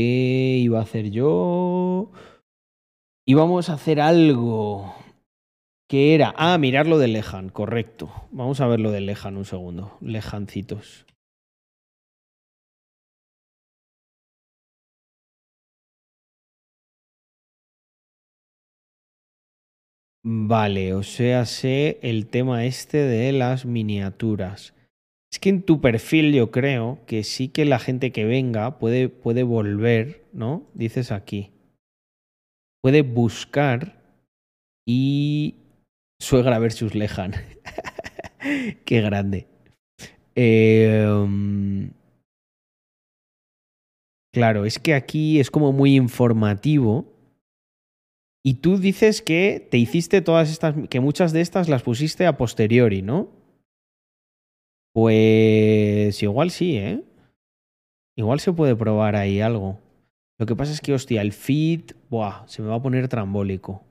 iba 0.62 0.80
a 0.80 0.84
hacer 0.84 1.10
yo? 1.10 2.12
Íbamos 3.30 3.70
a 3.70 3.74
hacer 3.74 4.00
algo. 4.00 4.96
¿Qué 5.90 6.16
era? 6.16 6.34
Ah, 6.38 6.58
mirar 6.58 6.88
lo 6.88 6.98
de 6.98 7.10
Lejan, 7.10 7.50
correcto. 7.50 8.10
Vamos 8.32 8.62
a 8.62 8.68
ver 8.68 8.80
lo 8.80 8.90
de 8.90 9.02
Lejan 9.02 9.36
un 9.36 9.44
segundo. 9.44 9.98
Lejancitos. 10.00 11.06
Vale, 20.24 20.94
o 20.94 21.04
sea, 21.04 21.46
sé 21.46 22.00
el 22.04 22.28
tema 22.28 22.64
este 22.64 23.00
de 23.00 23.34
las 23.34 23.66
miniaturas. 23.66 24.74
Es 25.30 25.40
que 25.40 25.50
en 25.50 25.64
tu 25.64 25.82
perfil 25.82 26.34
yo 26.34 26.50
creo 26.50 27.00
que 27.06 27.26
sí 27.26 27.50
que 27.50 27.66
la 27.66 27.80
gente 27.80 28.14
que 28.14 28.24
venga 28.24 28.80
puede, 28.80 29.10
puede 29.10 29.44
volver, 29.44 30.24
¿no? 30.32 30.64
Dices 30.74 31.12
aquí. 31.12 31.57
Puede 32.82 33.02
buscar 33.02 34.02
y 34.88 35.56
suegra 36.20 36.60
versus 36.60 36.96
Lejan. 36.96 37.34
Qué 38.86 39.02
grande. 39.02 39.48
Em, 40.36 41.92
claro, 44.34 44.66
es 44.66 44.80
que 44.80 44.94
aquí 44.94 45.40
es 45.40 45.50
como 45.52 45.72
muy 45.74 45.96
informativo. 45.96 47.06
Y 48.46 48.56
tú 48.56 48.78
dices 48.78 49.22
que 49.22 49.68
te 49.70 49.78
hiciste 49.78 50.22
todas 50.22 50.50
estas, 50.50 50.76
que 50.90 51.00
muchas 51.00 51.34
de 51.34 51.42
estas 51.42 51.68
las 51.68 51.84
pusiste 51.84 52.26
a 52.26 52.38
posteriori, 52.38 53.02
¿no? 53.02 53.30
Pues 54.94 56.24
igual 56.24 56.52
sí, 56.52 56.78
¿eh? 56.78 57.04
Igual 58.16 58.40
se 58.40 58.54
puede 58.54 58.76
probar 58.76 59.16
ahí 59.16 59.42
algo. 59.42 59.80
Lo 60.40 60.46
que 60.46 60.56
pasa 60.56 60.72
es 60.72 60.82
que, 60.82 60.94
hostia, 60.94 61.22
el 61.22 61.34
feed, 61.34 61.92
buah, 62.10 62.48
se 62.48 62.62
me 62.62 62.68
va 62.68 62.76
a 62.76 62.82
poner 62.82 63.08
trambólico. 63.08 63.84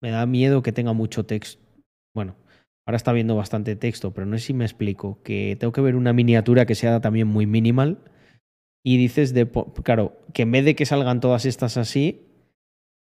Me 0.00 0.10
da 0.10 0.24
miedo 0.26 0.62
que 0.62 0.72
tenga 0.72 0.92
mucho 0.92 1.26
texto. 1.26 1.62
Bueno, 2.14 2.36
ahora 2.86 2.96
está 2.96 3.12
viendo 3.12 3.36
bastante 3.36 3.76
texto, 3.76 4.12
pero 4.12 4.26
no 4.26 4.38
sé 4.38 4.46
si 4.46 4.54
me 4.54 4.64
explico. 4.64 5.18
Que 5.22 5.56
tengo 5.58 5.72
que 5.72 5.80
ver 5.80 5.96
una 5.96 6.12
miniatura 6.12 6.64
que 6.64 6.74
sea 6.74 7.00
también 7.00 7.26
muy 7.26 7.46
minimal. 7.46 7.98
Y 8.84 8.96
dices 8.96 9.34
de. 9.34 9.50
Claro, 9.82 10.16
que 10.32 10.42
en 10.42 10.52
vez 10.52 10.64
de 10.64 10.74
que 10.74 10.86
salgan 10.86 11.20
todas 11.20 11.44
estas 11.44 11.76
así, 11.76 12.26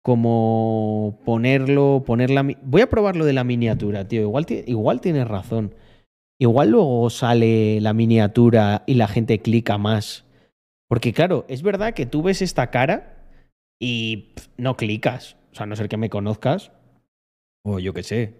como 0.03 1.19
ponerlo, 1.25 2.03
ponerla. 2.05 2.45
Voy 2.63 2.81
a 2.81 2.89
probar 2.89 3.15
lo 3.15 3.25
de 3.25 3.33
la 3.33 3.45
miniatura, 3.45 4.07
tío. 4.07 4.21
Igual, 4.21 4.45
igual 4.67 5.01
tienes 5.01 5.27
razón. 5.27 5.73
Igual 6.37 6.71
luego 6.71 7.09
sale 7.09 7.79
la 7.79 7.93
miniatura 7.93 8.83
y 8.85 8.95
la 8.95 9.07
gente 9.07 9.39
clica 9.39 9.77
más. 9.77 10.25
Porque 10.93 11.11
claro, 11.11 11.43
es 11.47 11.63
verdad 11.63 11.95
que 11.95 12.05
tú 12.05 12.21
ves 12.21 12.43
esta 12.43 12.69
cara 12.69 13.17
y 13.81 14.35
no 14.57 14.77
clicas. 14.77 15.37
O 15.51 15.55
sea, 15.55 15.63
a 15.63 15.65
no 15.65 15.75
ser 15.75 15.89
que 15.89 15.97
me 15.97 16.11
conozcas. 16.11 16.71
O 17.65 17.79
yo 17.79 17.95
qué 17.95 18.03
sé. 18.03 18.35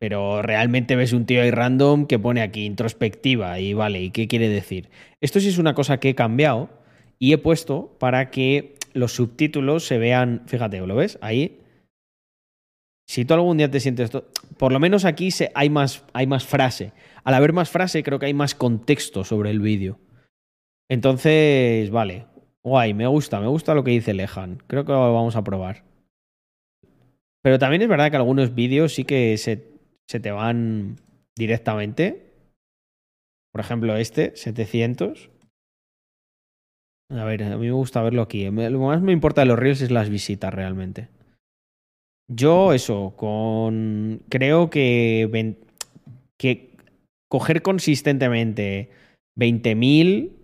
Pero 0.00 0.42
realmente 0.42 0.96
ves 0.96 1.12
un 1.12 1.24
tío 1.24 1.40
ahí 1.40 1.52
random 1.52 2.08
que 2.08 2.18
pone 2.18 2.42
aquí 2.42 2.64
introspectiva 2.64 3.60
y 3.60 3.74
vale, 3.74 4.02
¿y 4.02 4.10
qué 4.10 4.26
quiere 4.26 4.48
decir? 4.48 4.90
Esto 5.20 5.38
sí 5.38 5.46
es 5.46 5.58
una 5.58 5.74
cosa 5.74 6.00
que 6.00 6.08
he 6.08 6.14
cambiado 6.16 6.68
y 7.20 7.32
he 7.32 7.38
puesto 7.38 7.96
para 8.00 8.32
que 8.32 8.74
los 8.92 9.12
subtítulos 9.12 9.86
se 9.86 9.98
vean, 9.98 10.42
fíjate, 10.46 10.84
¿lo 10.84 10.96
ves? 10.96 11.16
Ahí 11.20 11.60
si 13.06 13.24
tú 13.24 13.34
algún 13.34 13.58
día 13.58 13.70
te 13.70 13.78
sientes... 13.78 14.10
Por 14.58 14.72
lo 14.72 14.80
menos 14.80 15.04
aquí 15.04 15.28
hay, 15.54 15.70
más, 15.70 16.02
hay 16.12 16.26
más 16.26 16.44
frase. 16.44 16.92
Al 17.22 17.34
haber 17.34 17.52
más 17.52 17.70
frase, 17.70 18.02
creo 18.02 18.18
que 18.18 18.26
hay 18.26 18.34
más 18.34 18.56
contexto 18.56 19.22
sobre 19.22 19.50
el 19.50 19.60
vídeo. 19.60 20.00
Entonces, 20.88 21.90
vale. 21.90 22.26
Guay, 22.62 22.94
me 22.94 23.06
gusta, 23.06 23.40
me 23.40 23.46
gusta 23.46 23.74
lo 23.74 23.84
que 23.84 23.92
dice 23.92 24.14
Lejan. 24.14 24.62
Creo 24.66 24.84
que 24.84 24.92
lo 24.92 25.14
vamos 25.14 25.36
a 25.36 25.44
probar. 25.44 25.84
Pero 27.42 27.58
también 27.58 27.82
es 27.82 27.88
verdad 27.88 28.10
que 28.10 28.16
algunos 28.16 28.54
vídeos 28.54 28.94
sí 28.94 29.04
que 29.04 29.36
se, 29.38 29.56
te 30.18 30.30
van 30.32 30.96
directamente. 31.36 32.32
Por 33.52 33.60
ejemplo, 33.60 33.96
este, 33.96 34.34
700. 34.34 35.30
A 37.10 37.24
ver, 37.24 37.44
a 37.44 37.56
mí 37.56 37.66
me 37.66 37.72
gusta 37.72 38.02
verlo 38.02 38.22
aquí. 38.22 38.50
Lo 38.50 38.80
más 38.80 39.00
me 39.00 39.12
importa 39.12 39.42
de 39.42 39.46
los 39.46 39.58
reels 39.58 39.80
es 39.80 39.92
las 39.92 40.10
visitas 40.10 40.52
realmente. 40.52 41.08
Yo 42.28 42.72
eso, 42.72 43.14
con 43.16 44.22
creo 44.28 44.68
que, 44.68 45.56
que 46.36 46.76
coger 47.30 47.62
consistentemente 47.62 48.90
20.000 49.38 50.35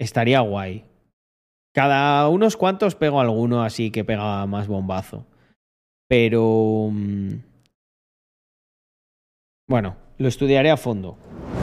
estaría 0.00 0.40
guay. 0.40 0.84
Cada 1.72 2.28
unos 2.28 2.56
cuantos 2.56 2.96
pego 2.96 3.20
alguno 3.20 3.62
así 3.62 3.92
que 3.92 4.04
pega 4.04 4.46
más 4.46 4.66
bombazo. 4.66 5.26
Pero... 6.08 6.88
Mm, 6.90 7.34
bueno, 9.68 9.96
lo 10.18 10.26
estudiaré 10.26 10.70
a 10.70 10.76
fondo. 10.76 11.16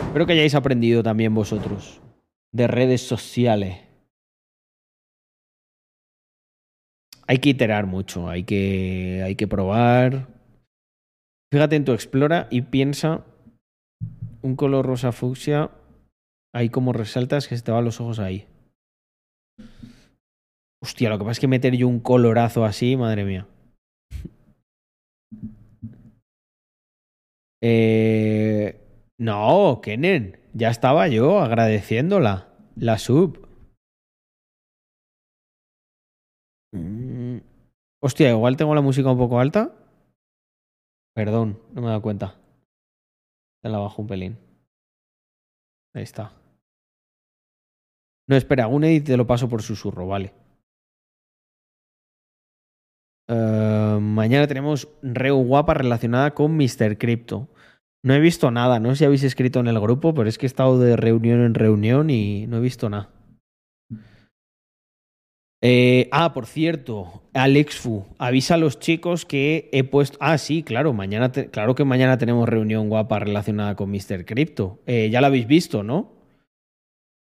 Espero 0.06 0.26
que 0.26 0.34
hayáis 0.34 0.56
aprendido 0.56 1.04
también 1.04 1.34
vosotros 1.34 2.00
de 2.54 2.68
redes 2.68 3.06
sociales. 3.06 3.88
hay 7.28 7.40
que 7.40 7.50
iterar 7.50 7.86
mucho, 7.86 8.30
hay 8.30 8.44
que, 8.44 9.22
hay 9.24 9.36
que 9.36 9.48
probar. 9.48 10.28
Fíjate 11.52 11.76
en 11.76 11.86
tu 11.86 11.92
explora 11.92 12.48
y 12.50 12.62
piensa 12.62 13.26
un 14.42 14.56
color 14.56 14.86
rosa 14.86 15.12
fucsia, 15.12 15.72
ahí 16.58 16.70
como 16.70 16.92
resaltas 16.92 17.48
que 17.48 17.56
se 17.56 17.64
te 17.64 17.72
van 17.72 17.86
los 17.86 18.02
ojos 18.02 18.18
ahí. 18.18 18.48
Hostia, 20.82 21.10
lo 21.10 21.18
que 21.18 21.24
pasa 21.24 21.34
es 21.34 21.40
que 21.40 21.48
meter 21.48 21.76
yo 21.76 21.88
un 21.88 22.00
colorazo 22.00 22.66
así, 22.66 22.98
madre 22.98 23.24
mía. 23.24 23.48
Eh, 27.60 28.80
no, 29.18 29.82
Kenen, 29.82 30.40
ya 30.54 30.70
estaba 30.70 31.08
yo 31.08 31.40
agradeciéndola, 31.40 32.54
la 32.76 33.00
sub. 33.00 33.50
Mm, 36.72 37.40
hostia, 38.00 38.30
igual 38.30 38.58
tengo 38.58 38.76
la 38.76 38.82
música 38.82 39.10
un 39.10 39.18
poco 39.18 39.40
alta. 39.40 39.74
Perdón, 41.16 41.60
no 41.74 41.82
me 41.82 41.88
he 41.88 41.90
dado 41.90 42.04
cuenta. 42.04 42.40
Te 43.64 43.70
la 43.70 43.80
bajo 43.80 44.04
un 44.04 44.08
pelín. 44.08 44.38
Ahí 45.96 46.04
está. 46.04 46.32
No, 48.28 48.36
espera, 48.36 48.68
un 48.68 48.84
edit 48.84 49.06
te 49.06 49.18
lo 49.18 49.26
paso 49.26 49.48
por 49.48 49.62
susurro, 49.62 50.08
vale. 50.08 50.34
Eh, 53.30 53.98
mañana 54.02 54.48
tenemos 54.48 54.88
Reu 55.02 55.38
guapa 55.44 55.74
relacionada 55.74 56.34
con 56.34 56.56
Mr. 56.56 56.98
Crypto. 56.98 57.50
No 58.04 58.14
he 58.14 58.20
visto 58.20 58.52
nada, 58.52 58.80
no 58.80 58.90
sé 58.90 58.96
si 58.98 59.06
habéis 59.06 59.24
escrito 59.24 59.60
en 59.60 59.68
el 59.68 59.80
grupo, 59.80 60.14
pero 60.14 60.30
es 60.30 60.38
que 60.38 60.46
he 60.46 60.48
estado 60.48 60.80
de 60.80 60.96
reunión 60.96 61.42
en 61.42 61.54
reunión 61.54 62.10
y 62.10 62.48
no 62.48 62.58
he 62.58 62.62
visto 62.62 62.90
nada. 62.90 63.10
Eh, 65.62 66.08
ah, 66.12 66.34
por 66.34 66.46
cierto, 66.46 67.24
Alexfu, 67.34 68.06
avisa 68.20 68.54
a 68.54 68.58
los 68.58 68.80
chicos 68.80 69.26
que 69.26 69.70
he 69.74 69.84
puesto. 69.84 70.18
Ah, 70.22 70.38
sí, 70.38 70.62
claro, 70.62 70.94
mañana 70.94 71.32
claro 71.32 71.74
que 71.74 71.84
mañana 71.84 72.18
tenemos 72.18 72.48
reunión 72.48 72.90
guapa 72.90 73.20
relacionada 73.20 73.76
con 73.76 73.90
Mr. 73.90 74.26
Crypto. 74.26 74.80
Eh, 74.86 75.10
ya 75.10 75.20
la 75.20 75.28
habéis 75.28 75.48
visto, 75.48 75.82
¿no? 75.82 76.17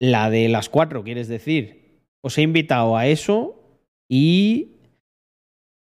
La 0.02 0.30
de 0.30 0.48
las 0.48 0.68
cuatro, 0.68 1.04
quieres 1.04 1.28
decir. 1.28 2.02
Os 2.24 2.36
he 2.36 2.42
invitado 2.42 2.96
a 2.96 3.06
eso 3.06 3.54
y. 4.10 4.72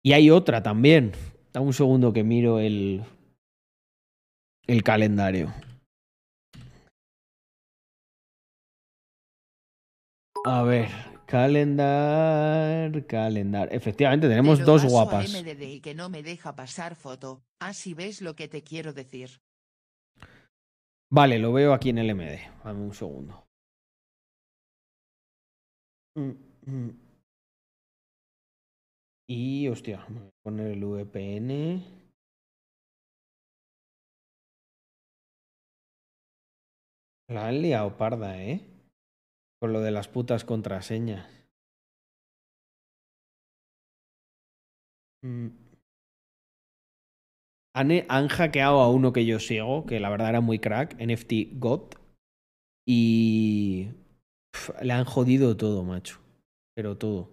Y 0.01 0.13
hay 0.13 0.29
otra 0.29 0.63
también. 0.63 1.11
Da 1.51 1.59
un 1.59 1.73
segundo 1.73 2.13
que 2.13 2.23
miro 2.23 2.59
el. 2.59 3.03
El 4.67 4.83
calendario. 4.83 5.53
A 10.45 10.63
ver, 10.63 10.87
Calendar, 11.25 13.05
calendar. 13.07 13.67
Efectivamente, 13.73 14.29
tenemos 14.29 14.63
dos 14.63 14.85
guapas. 14.85 15.29
MDD 15.29 15.81
que 15.81 15.93
no 15.93 16.07
me 16.07 16.23
deja 16.23 16.55
pasar 16.55 16.95
foto. 16.95 17.43
Así 17.59 17.93
ves 17.93 18.21
lo 18.21 18.35
que 18.37 18.47
te 18.47 18.63
quiero 18.63 18.93
decir. 18.93 19.41
Vale, 21.11 21.37
lo 21.37 21.51
veo 21.51 21.73
aquí 21.73 21.89
en 21.89 21.97
el 21.97 22.15
MD. 22.15 22.39
Dame 22.63 22.81
un 22.81 22.93
segundo. 22.93 23.44
Mm, 26.17 26.35
mm. 26.67 26.89
Y, 29.27 29.67
hostia, 29.67 30.05
voy 30.09 30.27
a 30.27 30.31
poner 30.43 30.67
el 30.71 30.83
VPN. 30.83 31.83
La 37.27 37.47
han 37.47 37.61
liado 37.61 37.97
parda, 37.97 38.41
¿eh? 38.41 38.61
Con 39.59 39.73
lo 39.73 39.81
de 39.81 39.91
las 39.91 40.07
putas 40.07 40.45
contraseñas. 40.45 41.27
Mm. 45.23 45.47
Han, 47.75 47.91
han 48.07 48.27
hackeado 48.29 48.79
a 48.79 48.89
uno 48.89 49.11
que 49.11 49.25
yo 49.25 49.39
sigo, 49.39 49.85
que 49.85 49.99
la 49.99 50.09
verdad 50.09 50.29
era 50.29 50.41
muy 50.41 50.59
crack, 50.59 50.95
NFT 50.99 51.59
God. 51.59 51.89
Y 52.87 53.89
le 54.81 54.93
han 54.93 55.05
jodido 55.05 55.55
todo, 55.57 55.83
macho. 55.83 56.19
Pero 56.75 56.97
todo. 56.97 57.29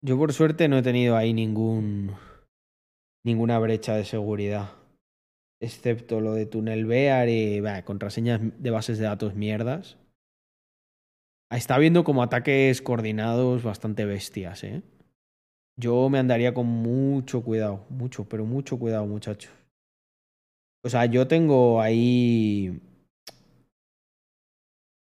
Yo 0.00 0.16
por 0.16 0.32
suerte 0.32 0.68
no 0.68 0.78
he 0.78 0.82
tenido 0.82 1.16
ahí 1.16 1.34
ningún 1.34 2.14
ninguna 3.26 3.58
brecha 3.58 3.94
de 3.96 4.04
seguridad. 4.04 4.72
Excepto 5.60 6.20
lo 6.20 6.34
de 6.34 6.46
túnel 6.46 6.86
Bear 6.86 7.28
y 7.28 7.60
contraseñas 7.84 8.40
de 8.42 8.70
bases 8.70 8.98
de 8.98 9.04
datos 9.04 9.34
mierdas. 9.34 9.98
Está 11.50 11.78
viendo 11.78 12.04
como 12.04 12.22
ataques 12.22 12.80
coordinados 12.80 13.62
bastante 13.64 14.04
bestias, 14.04 14.62
¿eh? 14.64 14.82
Yo 15.78 16.10
me 16.10 16.18
andaría 16.18 16.52
con 16.52 16.66
mucho 16.66 17.42
cuidado, 17.42 17.86
mucho, 17.88 18.28
pero 18.28 18.44
mucho 18.44 18.78
cuidado, 18.78 19.06
muchachos. 19.06 19.50
O 20.84 20.88
sea, 20.88 21.04
yo 21.06 21.26
tengo 21.28 21.80
ahí. 21.80 22.80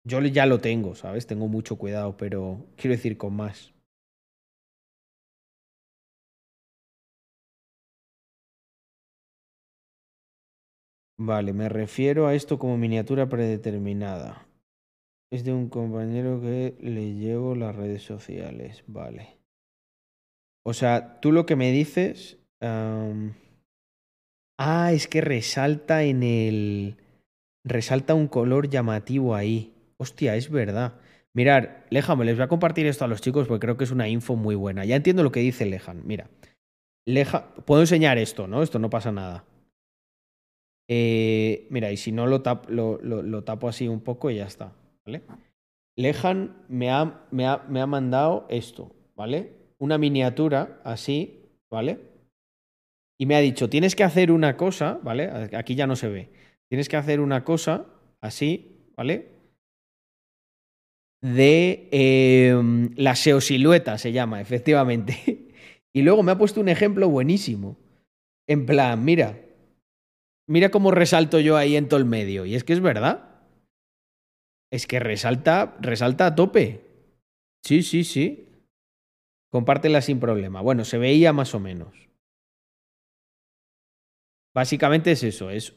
Yo 0.05 0.21
ya 0.21 0.45
lo 0.45 0.61
tengo, 0.61 0.95
¿sabes? 0.95 1.27
Tengo 1.27 1.49
mucho 1.49 1.77
cuidado, 1.77 2.15
pero 2.15 2.65
quiero 2.77 2.95
decir 2.95 3.17
con 3.17 3.33
más. 3.35 3.73
Vale, 11.17 11.53
me 11.53 11.69
refiero 11.69 12.27
a 12.27 12.35
esto 12.35 12.59
como 12.59 12.77
miniatura 12.77 13.27
predeterminada. 13.27 14.45
Es 15.31 15.43
de 15.45 15.53
un 15.53 15.69
compañero 15.69 16.41
que 16.41 16.77
le 16.81 17.15
llevo 17.15 17.55
las 17.55 17.75
redes 17.75 18.03
sociales. 18.03 18.83
Vale. 18.87 19.39
O 20.65 20.73
sea, 20.73 21.19
tú 21.19 21.31
lo 21.31 21.45
que 21.45 21.55
me 21.55 21.71
dices. 21.71 22.37
Ah, 24.57 24.91
es 24.93 25.07
que 25.07 25.21
resalta 25.21 26.03
en 26.03 26.23
el. 26.23 26.97
Resalta 27.65 28.13
un 28.13 28.27
color 28.27 28.69
llamativo 28.69 29.35
ahí. 29.35 29.73
Hostia, 29.97 30.35
es 30.35 30.49
verdad. 30.49 30.99
Mirar, 31.33 31.85
Lejan, 31.89 32.19
les 32.25 32.35
voy 32.35 32.43
a 32.43 32.47
compartir 32.47 32.85
esto 32.85 33.05
a 33.05 33.07
los 33.07 33.21
chicos 33.21 33.47
porque 33.47 33.65
creo 33.65 33.77
que 33.77 33.85
es 33.85 33.91
una 33.91 34.07
info 34.07 34.35
muy 34.35 34.55
buena. 34.55 34.85
Ya 34.85 34.95
entiendo 34.95 35.23
lo 35.23 35.31
que 35.31 35.39
dice 35.39 35.65
Lejan. 35.65 36.05
Mira. 36.05 36.29
Leja, 37.05 37.53
puedo 37.65 37.81
enseñar 37.81 38.17
esto, 38.17 38.47
¿no? 38.47 38.63
Esto 38.63 38.79
no 38.79 38.89
pasa 38.89 39.11
nada. 39.11 39.45
Eh, 40.87 41.67
mira, 41.69 41.91
y 41.91 41.97
si 41.97 42.11
no 42.11 42.27
lo, 42.27 42.41
tapo 42.41 43.67
así 43.67 43.87
un 43.87 44.01
poco 44.01 44.29
y 44.29 44.35
ya 44.37 44.45
está, 44.45 44.73
¿vale? 45.05 45.23
Lejan 45.95 46.65
me 46.67 46.91
ha, 46.91 47.25
me, 47.31 47.45
ha, 47.45 47.65
me 47.69 47.81
ha 47.81 47.87
mandado 47.87 48.45
esto, 48.49 48.91
¿vale? 49.15 49.62
Una 49.79 49.97
miniatura 49.97 50.81
así, 50.83 51.41
¿vale? 51.71 51.99
Y 53.19 53.25
me 53.25 53.35
ha 53.35 53.39
dicho, 53.39 53.69
tienes 53.69 53.95
que 53.95 54.03
hacer 54.03 54.31
una 54.31 54.57
cosa, 54.57 54.99
¿vale? 55.03 55.49
Aquí 55.55 55.75
ya 55.75 55.87
no 55.87 55.95
se 55.95 56.09
ve. 56.09 56.29
Tienes 56.69 56.89
que 56.89 56.97
hacer 56.97 57.19
una 57.19 57.43
cosa 57.43 57.85
así, 58.21 58.89
¿vale? 58.95 59.29
De 61.21 61.87
eh, 61.91 62.89
la 62.95 63.15
SEO-silueta 63.15 63.97
se 63.97 64.11
llama, 64.11 64.41
efectivamente. 64.41 65.47
y 65.93 66.01
luego 66.01 66.23
me 66.23 66.31
ha 66.31 66.37
puesto 66.37 66.59
un 66.59 66.69
ejemplo 66.69 67.09
buenísimo. 67.09 67.77
En 68.47 68.65
plan, 68.65 69.05
mira, 69.05 69.37
Mira 70.47 70.71
cómo 70.71 70.91
resalto 70.91 71.39
yo 71.39 71.55
ahí 71.55 71.75
en 71.75 71.87
todo 71.87 71.99
el 71.99 72.05
medio. 72.05 72.45
Y 72.45 72.55
es 72.55 72.63
que 72.63 72.73
es 72.73 72.81
verdad. 72.81 73.29
Es 74.71 74.87
que 74.87 74.99
resalta, 74.99 75.77
resalta 75.79 76.27
a 76.27 76.35
tope. 76.35 76.81
Sí, 77.63 77.83
sí, 77.83 78.03
sí. 78.03 78.49
Compártela 79.53 80.01
sin 80.01 80.19
problema. 80.19 80.61
Bueno, 80.61 80.83
se 80.83 80.97
veía 80.97 81.31
más 81.31 81.53
o 81.53 81.59
menos. 81.59 82.09
Básicamente 84.51 85.11
es 85.11 85.21
eso, 85.21 85.51
es 85.51 85.75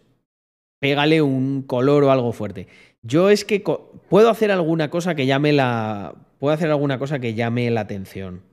pégale 0.81 1.21
un 1.21 1.61
color 1.61 2.05
o 2.05 2.11
algo 2.11 2.33
fuerte. 2.33 2.69
Yo 3.03 3.29
es 3.29 3.45
que 3.45 3.63
puedo 4.09 4.31
hacer 4.31 4.51
alguna 4.51 4.89
cosa 4.89 5.15
que 5.15 5.27
llame 5.27 5.53
la 5.53 6.15
puedo 6.39 6.55
hacer 6.55 6.71
alguna 6.71 6.99
cosa 6.99 7.19
que 7.19 7.35
llame 7.35 7.71
la 7.71 7.83
atención. 7.83 8.45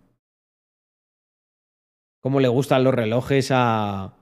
Cómo 2.21 2.41
le 2.41 2.49
gustan 2.49 2.83
los 2.83 2.93
relojes 2.93 3.47
a 3.53 4.17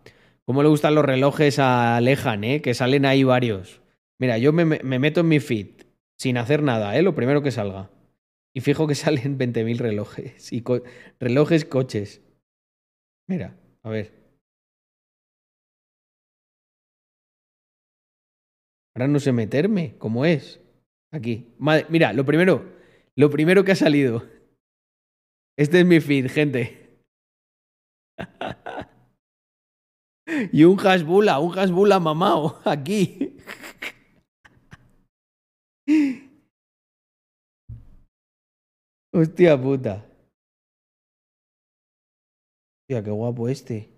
¿Cómo 0.45 0.61
le 0.61 0.69
gustan 0.69 0.93
los 0.93 1.03
relojes 1.03 1.57
a 1.57 1.99
Lejan, 1.99 2.43
eh? 2.43 2.61
Que 2.61 2.75
salen 2.75 3.07
ahí 3.07 3.23
varios. 3.23 3.81
Mira, 4.19 4.37
yo 4.37 4.53
me, 4.53 4.65
me, 4.65 4.99
meto 4.99 5.21
en 5.21 5.29
mi 5.29 5.39
feed 5.39 5.81
sin 6.15 6.37
hacer 6.37 6.61
nada, 6.61 6.95
¿eh? 6.95 7.01
Lo 7.01 7.15
primero 7.15 7.41
que 7.41 7.49
salga. 7.49 7.89
Y 8.53 8.61
fijo 8.61 8.87
que 8.87 8.95
salen 9.03 9.37
20.000 9.37 9.77
relojes. 9.77 10.51
Y 10.51 10.63
relojes, 11.19 11.65
coches. 11.65 12.21
Mira, 13.27 13.57
a 13.83 13.89
ver. 13.89 14.21
Ahora 18.95 19.07
no 19.07 19.19
sé 19.19 19.31
meterme. 19.31 19.97
¿Cómo 19.97 20.25
es? 20.25 20.59
Aquí. 21.13 21.53
Madre, 21.57 21.85
mira, 21.89 22.13
lo 22.13 22.25
primero. 22.25 22.65
Lo 23.15 23.29
primero 23.29 23.63
que 23.63 23.71
ha 23.71 23.75
salido. 23.75 24.27
Este 25.57 25.79
es 25.81 25.85
mi 25.85 25.99
feed, 25.99 26.29
gente. 26.29 26.99
Y 30.53 30.63
un 30.63 30.79
hasbula, 30.79 31.39
un 31.39 31.57
hasbula 31.57 31.99
mamao 31.99 32.61
aquí. 32.63 33.35
Hostia 39.13 39.61
puta. 39.61 40.05
Hostia, 42.79 43.03
qué 43.03 43.11
guapo 43.11 43.49
este. 43.49 43.89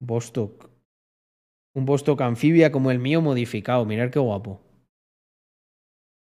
Bostock. 0.00 0.70
Un 1.74 1.86
Bostock 1.86 2.20
anfibia 2.20 2.70
como 2.70 2.90
el 2.90 2.98
mío 2.98 3.22
modificado. 3.22 3.86
Mirad 3.86 4.10
qué 4.10 4.18
guapo. 4.18 4.60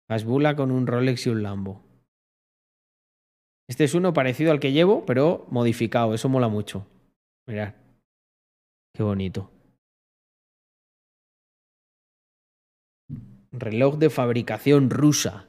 Hasbula 0.10 0.56
con 0.56 0.72
un 0.72 0.88
Rolex 0.88 1.28
y 1.28 1.30
un 1.30 1.44
Lambo. 1.44 1.84
Este 3.68 3.84
es 3.84 3.94
uno 3.94 4.14
parecido 4.14 4.52
al 4.54 4.62
que 4.62 4.72
llevo, 4.72 5.06
pero 5.06 5.46
modificado. 5.52 6.14
Eso 6.14 6.30
mola 6.30 6.48
mucho. 6.48 6.88
Mirad. 7.46 7.76
Qué 8.94 9.04
bonito. 9.04 9.52
Reloj 13.52 13.98
de 13.98 14.10
fabricación 14.10 14.90
rusa. 14.90 15.47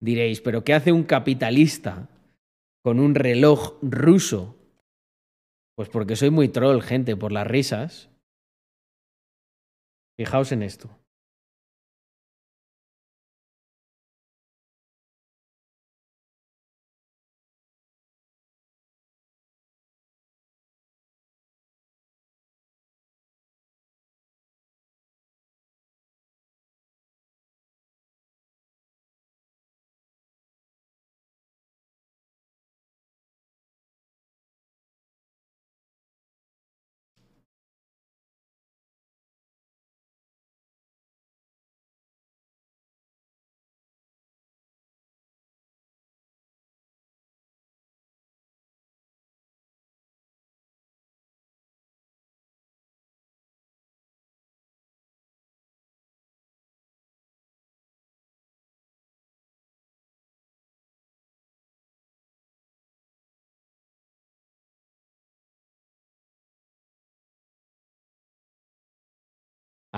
Diréis, 0.00 0.40
¿pero 0.40 0.64
qué 0.64 0.74
hace 0.74 0.92
un 0.92 1.04
capitalista 1.04 2.08
con 2.82 3.00
un 3.00 3.14
reloj 3.14 3.78
ruso? 3.82 4.56
Pues 5.76 5.88
porque 5.88 6.16
soy 6.16 6.30
muy 6.30 6.48
troll, 6.48 6.82
gente, 6.82 7.16
por 7.16 7.32
las 7.32 7.46
risas. 7.46 8.08
Fijaos 10.16 10.52
en 10.52 10.62
esto. 10.62 10.97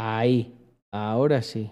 Ahí, 0.02 0.54
ahora 0.90 1.42
sí. 1.42 1.70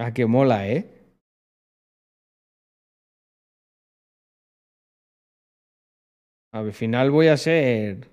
Ah, 0.00 0.12
que 0.14 0.26
mola, 0.26 0.68
¿eh? 0.68 0.86
Al 6.52 6.72
final 6.72 7.10
voy 7.10 7.26
a 7.26 7.36
ser. 7.36 8.08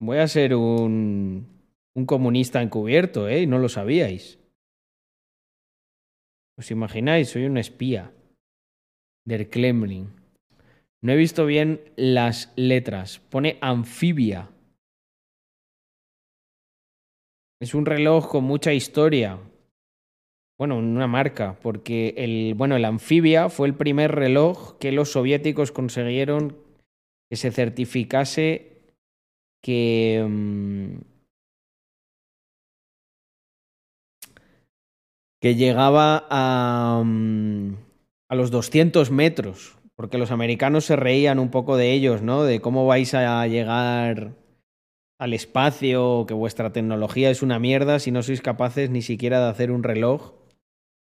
Voy 0.00 0.18
a 0.18 0.26
ser 0.26 0.56
un. 0.56 1.46
Un 1.94 2.06
comunista 2.06 2.60
encubierto, 2.60 3.28
¿eh? 3.28 3.46
No 3.46 3.58
lo 3.58 3.68
sabíais. 3.68 4.38
¿Os 6.58 6.70
imagináis? 6.72 7.30
Soy 7.30 7.44
un 7.44 7.56
espía. 7.56 8.12
Del 9.24 9.48
Kremlin. 9.48 10.08
No 11.02 11.12
he 11.12 11.16
visto 11.16 11.46
bien 11.46 11.80
las 11.96 12.52
letras. 12.56 13.20
Pone 13.20 13.58
anfibia. 13.60 14.50
Es 17.60 17.74
un 17.74 17.86
reloj 17.86 18.28
con 18.28 18.42
mucha 18.42 18.72
historia. 18.72 19.38
Bueno, 20.58 20.76
una 20.76 21.06
marca, 21.06 21.56
porque 21.62 22.14
el, 22.16 22.54
bueno, 22.54 22.74
el 22.74 22.84
Amphibia 22.84 23.48
fue 23.48 23.68
el 23.68 23.74
primer 23.74 24.12
reloj 24.12 24.76
que 24.78 24.90
los 24.90 25.12
soviéticos 25.12 25.70
consiguieron 25.70 26.56
que 27.30 27.36
se 27.36 27.52
certificase 27.52 28.92
que... 29.62 30.26
mm, 30.28 30.98
que 35.40 35.54
llegaba 35.54 36.26
a, 36.30 37.00
mm, 37.04 37.74
a 38.28 38.34
los 38.34 38.50
200 38.50 39.12
metros, 39.12 39.78
porque 39.94 40.18
los 40.18 40.32
americanos 40.32 40.84
se 40.84 40.96
reían 40.96 41.38
un 41.38 41.50
poco 41.50 41.76
de 41.76 41.92
ellos, 41.92 42.22
¿no? 42.22 42.42
De 42.42 42.60
cómo 42.60 42.86
vais 42.86 43.14
a 43.14 43.46
llegar 43.46 44.32
al 45.20 45.32
espacio, 45.34 46.24
que 46.26 46.34
vuestra 46.34 46.72
tecnología 46.72 47.30
es 47.30 47.42
una 47.42 47.60
mierda 47.60 48.00
si 48.00 48.10
no 48.10 48.24
sois 48.24 48.42
capaces 48.42 48.90
ni 48.90 49.02
siquiera 49.02 49.40
de 49.40 49.50
hacer 49.50 49.70
un 49.70 49.84
reloj 49.84 50.37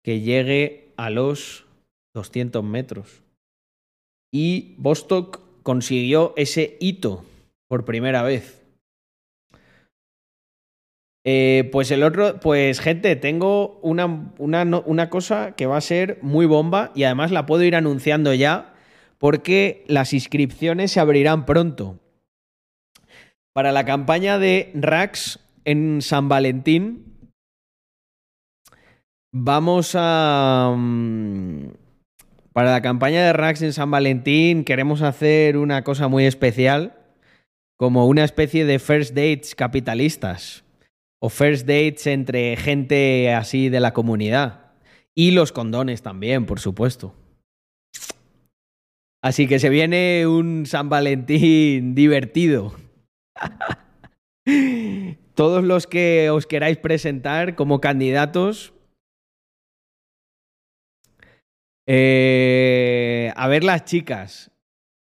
que 0.03 0.21
llegue 0.21 0.93
a 0.97 1.11
los 1.11 1.67
200 2.15 2.63
metros. 2.65 3.23
Y 4.33 4.75
Vostok 4.79 5.41
consiguió 5.63 6.33
ese 6.37 6.77
hito 6.81 7.25
por 7.69 7.85
primera 7.85 8.23
vez. 8.23 8.63
Eh, 11.25 11.69
pues 11.71 11.91
el 11.93 12.03
otro, 12.03 12.41
pues 12.41 12.81
gente, 12.81 13.15
tengo 13.15 13.79
una, 13.81 14.33
una, 14.39 14.65
una 14.85 15.09
cosa 15.09 15.53
que 15.55 15.67
va 15.67 15.77
a 15.77 15.83
ser 15.83 16.19
muy 16.21 16.47
bomba 16.47 16.91
y 16.97 17.05
además 17.05 17.31
la 17.31 17.47
puedo 17.47 17.63
ir 17.63 17.77
anunciando 17.77 18.35
ya 18.35 18.75
porque 19.19 19.85
las 19.87 20.13
inscripciones 20.15 20.91
se 20.91 20.99
abrirán 20.99 21.47
pronto. 21.47 22.01
Para 23.53 23.71
la 23.71 23.85
campaña 23.85 24.39
de 24.39 24.73
Rax 24.75 25.39
en 25.65 26.03
San 26.03 26.29
Valentín, 26.29 27.12
vamos 29.33 29.95
a... 29.97 30.74
mm, 30.76 31.68
Para 32.53 32.72
la 32.72 32.83
campaña 32.83 33.24
de 33.24 33.33
Rax 33.33 33.62
en 33.62 33.72
San 33.72 33.91
Valentín 33.91 34.64
queremos 34.64 35.03
hacer 35.03 35.57
una 35.57 35.83
cosa 35.83 36.09
muy 36.09 36.26
especial, 36.26 36.99
como 37.78 38.07
una 38.07 38.24
especie 38.24 38.64
de 38.64 38.78
first 38.78 39.14
dates 39.14 39.55
capitalistas 39.55 40.64
o 41.20 41.28
first 41.28 41.66
dates 41.66 42.07
entre 42.07 42.57
gente 42.57 43.33
así 43.33 43.68
de 43.68 43.80
la 43.80 43.93
comunidad. 43.93 44.72
Y 45.14 45.33
los 45.33 45.53
condones 45.53 46.03
también, 46.03 46.47
por 46.47 46.59
supuesto. 46.61 47.14
Así 49.22 49.47
que 49.47 49.59
se 49.59 49.68
viene 49.68 50.26
un 50.26 50.66
San 50.66 50.89
Valentín 50.89 51.95
divertido. 51.95 52.74
Todos 55.35 55.62
los 55.62 55.87
que 55.87 56.28
os 56.30 56.47
queráis 56.47 56.78
presentar 56.78 57.55
como 57.55 57.80
candidatos. 57.80 58.74
Eh, 61.87 63.33
a 63.37 63.49
ver 63.49 63.64
las 63.64 63.85
chicas. 63.85 64.51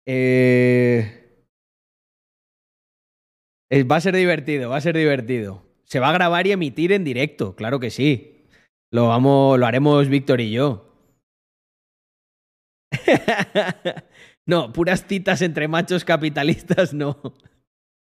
Eh, 0.07 1.25
eh, 3.71 3.83
va 3.85 3.97
a 3.97 4.01
ser 4.01 4.15
divertido, 4.15 4.71
va 4.71 4.77
a 4.77 4.81
ser 4.81 4.97
divertido. 4.97 5.65
Se 5.85 6.01
va 6.01 6.11
a 6.11 6.13
grabar 6.13 6.47
y 6.47 6.53
emitir 6.53 6.93
en 6.93 7.05
directo, 7.05 7.55
claro 7.57 7.81
que 7.81 7.91
sí. 7.91 8.47
Lo, 8.91 9.09
vamos, 9.09 9.59
lo 9.59 9.67
haremos 9.67 10.09
Víctor 10.09 10.41
y 10.41 10.53
yo. 10.53 10.95
no, 14.47 14.73
puras 14.73 15.05
citas 15.07 15.43
entre 15.43 15.69
machos 15.69 16.05
capitalistas 16.05 16.95
no. 16.95 17.21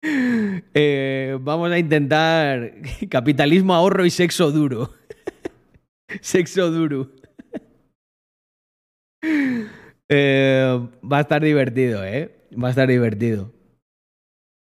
Eh, 0.75 1.37
vamos 1.41 1.73
a 1.73 1.79
intentar 1.79 2.73
capitalismo, 3.11 3.75
ahorro 3.75 4.07
y 4.07 4.11
sexo 4.11 4.53
duro. 4.53 4.95
sexo 6.21 6.71
duro. 6.71 7.11
Eh, 9.23 10.89
va 11.05 11.19
a 11.19 11.21
estar 11.21 11.43
divertido, 11.43 12.05
¿eh? 12.05 12.49
Va 12.53 12.69
a 12.69 12.71
estar 12.71 12.89
divertido. 12.89 13.53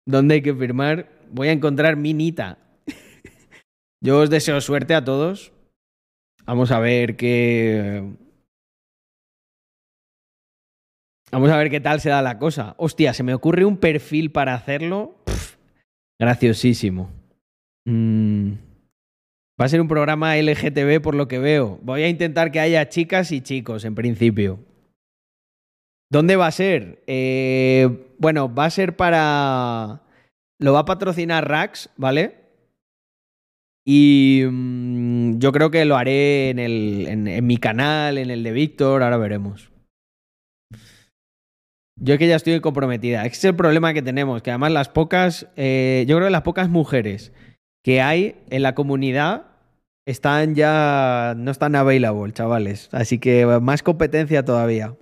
¿Dónde 0.07 0.35
hay 0.35 0.41
que 0.41 0.55
firmar? 0.55 1.07
Voy 1.29 1.49
a 1.49 1.51
encontrar 1.51 1.95
mi 1.95 2.13
Nita. 2.13 2.57
Yo 4.01 4.19
os 4.19 4.29
deseo 4.29 4.59
suerte 4.61 4.95
a 4.95 5.03
todos. 5.03 5.51
Vamos 6.45 6.71
a 6.71 6.79
ver 6.79 7.15
qué. 7.15 8.03
Vamos 11.31 11.51
a 11.51 11.57
ver 11.57 11.69
qué 11.69 11.79
tal 11.79 12.01
se 12.01 12.09
da 12.09 12.23
la 12.23 12.39
cosa. 12.39 12.73
Hostia, 12.77 13.13
se 13.13 13.21
me 13.21 13.35
ocurre 13.35 13.65
un 13.65 13.77
perfil 13.77 14.31
para 14.31 14.55
hacerlo. 14.55 15.15
Graciosísimo. 16.19 17.11
Mm. 17.85 18.53
Va 19.59 19.65
a 19.65 19.69
ser 19.69 19.81
un 19.81 19.89
programa 19.89 20.37
LGTB 20.37 21.01
por 21.01 21.15
lo 21.15 21.27
que 21.27 21.37
veo. 21.37 21.79
Voy 21.81 22.03
a 22.03 22.07
intentar 22.07 22.51
que 22.51 22.61
haya 22.61 22.87
chicas 22.87 23.31
y 23.33 23.41
chicos 23.41 23.83
en 23.83 23.93
principio. 23.93 24.59
¿Dónde 26.09 26.37
va 26.37 26.47
a 26.47 26.51
ser? 26.51 27.03
Eh, 27.07 28.13
bueno, 28.17 28.53
va 28.53 28.65
a 28.65 28.69
ser 28.69 28.95
para... 28.95 30.01
Lo 30.59 30.73
va 30.73 30.79
a 30.79 30.85
patrocinar 30.85 31.47
Rax, 31.47 31.89
¿vale? 31.97 32.35
Y 33.85 34.43
mm, 34.49 35.39
yo 35.39 35.51
creo 35.51 35.71
que 35.71 35.85
lo 35.85 35.97
haré 35.97 36.49
en, 36.49 36.59
el, 36.59 37.05
en, 37.07 37.45
mi 37.45 37.57
canal, 37.57 38.17
en 38.17 38.29
el 38.29 38.43
de 38.43 38.51
Víctor, 38.51 39.03
ahora 39.03 39.17
veremos. 39.17 39.71
Yo 42.01 42.13
es 42.13 42.19
que 42.19 42.27
ya 42.27 42.35
estoy 42.35 42.59
comprometida. 42.61 43.25
Ese 43.25 43.35
es 43.35 43.43
el 43.45 43.55
problema 43.55 43.93
que 43.93 44.01
tenemos, 44.01 44.41
que 44.41 44.51
además 44.51 44.71
las 44.71 44.89
pocas, 44.89 45.47
eh, 45.57 46.05
yo 46.07 46.15
creo 46.15 46.27
que 46.27 46.31
las 46.31 46.43
pocas 46.43 46.69
mujeres 46.69 47.33
que 47.83 48.01
hay 48.01 48.35
en 48.49 48.63
la 48.63 48.75
comunidad 48.75 49.48
están 50.09 50.55
ya, 50.55 51.35
no 51.37 51.51
están 51.51 51.75
available, 51.75 52.33
chavales. 52.33 52.89
Así 52.91 53.19
que 53.19 53.45
más 53.61 53.83
competencia 53.83 54.43
todavía. 54.43 54.97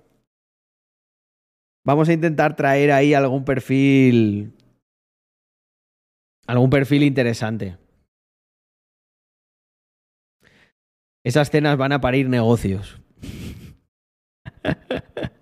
Vamos 1.84 2.10
a 2.10 2.12
intentar 2.12 2.54
traer 2.56 2.92
ahí 2.92 3.14
algún 3.14 3.46
perfil, 3.46 4.52
algún 6.46 6.68
perfil 6.68 7.04
interesante. 7.04 7.78
Esas 11.24 11.50
cenas 11.50 11.78
van 11.78 11.92
a 11.92 12.02
parir 12.02 12.28
negocios. 12.28 13.00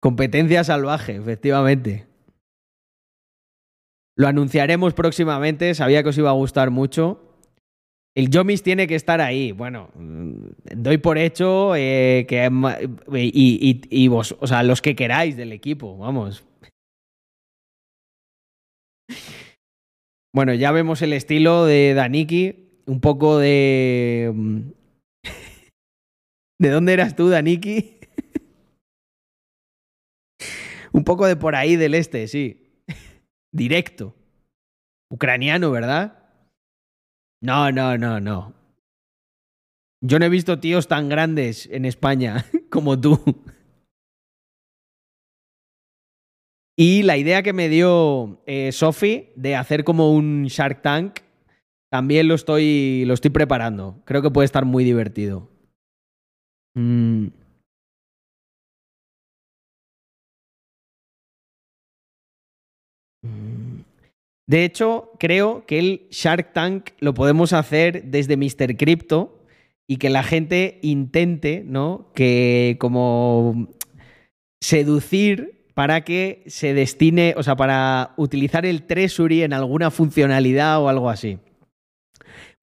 Competencia 0.00 0.64
salvaje, 0.64 1.14
efectivamente. 1.14 2.09
Lo 4.16 4.28
anunciaremos 4.28 4.94
próximamente, 4.94 5.74
sabía 5.74 6.02
que 6.02 6.10
os 6.10 6.18
iba 6.18 6.30
a 6.30 6.34
gustar 6.34 6.70
mucho. 6.70 7.26
El 8.16 8.28
Yomis 8.28 8.62
tiene 8.62 8.86
que 8.86 8.96
estar 8.96 9.20
ahí. 9.20 9.52
Bueno, 9.52 9.90
mm, 9.94 10.34
doy 10.76 10.98
por 10.98 11.16
hecho 11.16 11.74
eh, 11.76 12.26
que 12.28 12.50
y, 13.16 13.80
y- 13.90 14.02
y 14.04 14.08
vos, 14.08 14.36
o 14.40 14.46
sea, 14.46 14.62
los 14.62 14.82
que 14.82 14.96
queráis 14.96 15.36
del 15.36 15.52
equipo, 15.52 15.96
vamos. 15.96 16.44
Bueno, 20.34 20.54
ya 20.54 20.70
vemos 20.72 21.02
el 21.02 21.12
estilo 21.12 21.64
de 21.64 21.94
Daniki, 21.94 22.68
un 22.86 23.00
poco 23.00 23.38
de 23.38 24.30
mm, 24.34 24.60
¿De 26.60 26.68
dónde 26.70 26.92
eras 26.92 27.16
tú, 27.16 27.28
Daniki? 27.28 27.96
un 30.92 31.04
poco 31.04 31.26
de 31.26 31.36
por 31.36 31.54
ahí 31.54 31.76
del 31.76 31.94
este, 31.94 32.26
sí. 32.28 32.69
Directo. 33.52 34.14
Ucraniano, 35.10 35.70
¿verdad? 35.70 36.20
No, 37.42 37.72
no, 37.72 37.96
no, 37.98 38.20
no. 38.20 38.54
Yo 40.02 40.18
no 40.18 40.24
he 40.24 40.30
visto 40.30 40.60
tíos 40.60 40.88
tan 40.88 41.08
grandes 41.08 41.66
en 41.70 41.84
España 41.84 42.46
como 42.70 43.00
tú. 43.00 43.18
Y 46.76 47.02
la 47.02 47.18
idea 47.18 47.42
que 47.42 47.52
me 47.52 47.68
dio 47.68 48.42
eh, 48.46 48.72
Sophie 48.72 49.32
de 49.36 49.56
hacer 49.56 49.84
como 49.84 50.14
un 50.14 50.44
Shark 50.46 50.80
Tank, 50.80 51.20
también 51.90 52.28
lo 52.28 52.34
estoy, 52.34 53.04
lo 53.04 53.14
estoy 53.14 53.30
preparando. 53.30 54.00
Creo 54.06 54.22
que 54.22 54.30
puede 54.30 54.46
estar 54.46 54.64
muy 54.64 54.84
divertido. 54.84 55.50
Mm. 56.74 57.39
De 64.50 64.64
hecho, 64.64 65.12
creo 65.20 65.64
que 65.64 65.78
el 65.78 66.08
Shark 66.10 66.52
Tank 66.52 66.90
lo 66.98 67.14
podemos 67.14 67.52
hacer 67.52 68.06
desde 68.06 68.36
Mr. 68.36 68.76
Crypto 68.76 69.44
y 69.86 69.98
que 69.98 70.10
la 70.10 70.24
gente 70.24 70.80
intente, 70.82 71.62
¿no? 71.64 72.10
Que 72.16 72.76
como 72.80 73.68
seducir 74.60 75.70
para 75.74 76.00
que 76.00 76.42
se 76.48 76.74
destine, 76.74 77.34
o 77.36 77.44
sea, 77.44 77.54
para 77.54 78.12
utilizar 78.16 78.66
el 78.66 78.88
Treasury 78.88 79.44
en 79.44 79.52
alguna 79.52 79.92
funcionalidad 79.92 80.82
o 80.82 80.88
algo 80.88 81.10
así. 81.10 81.38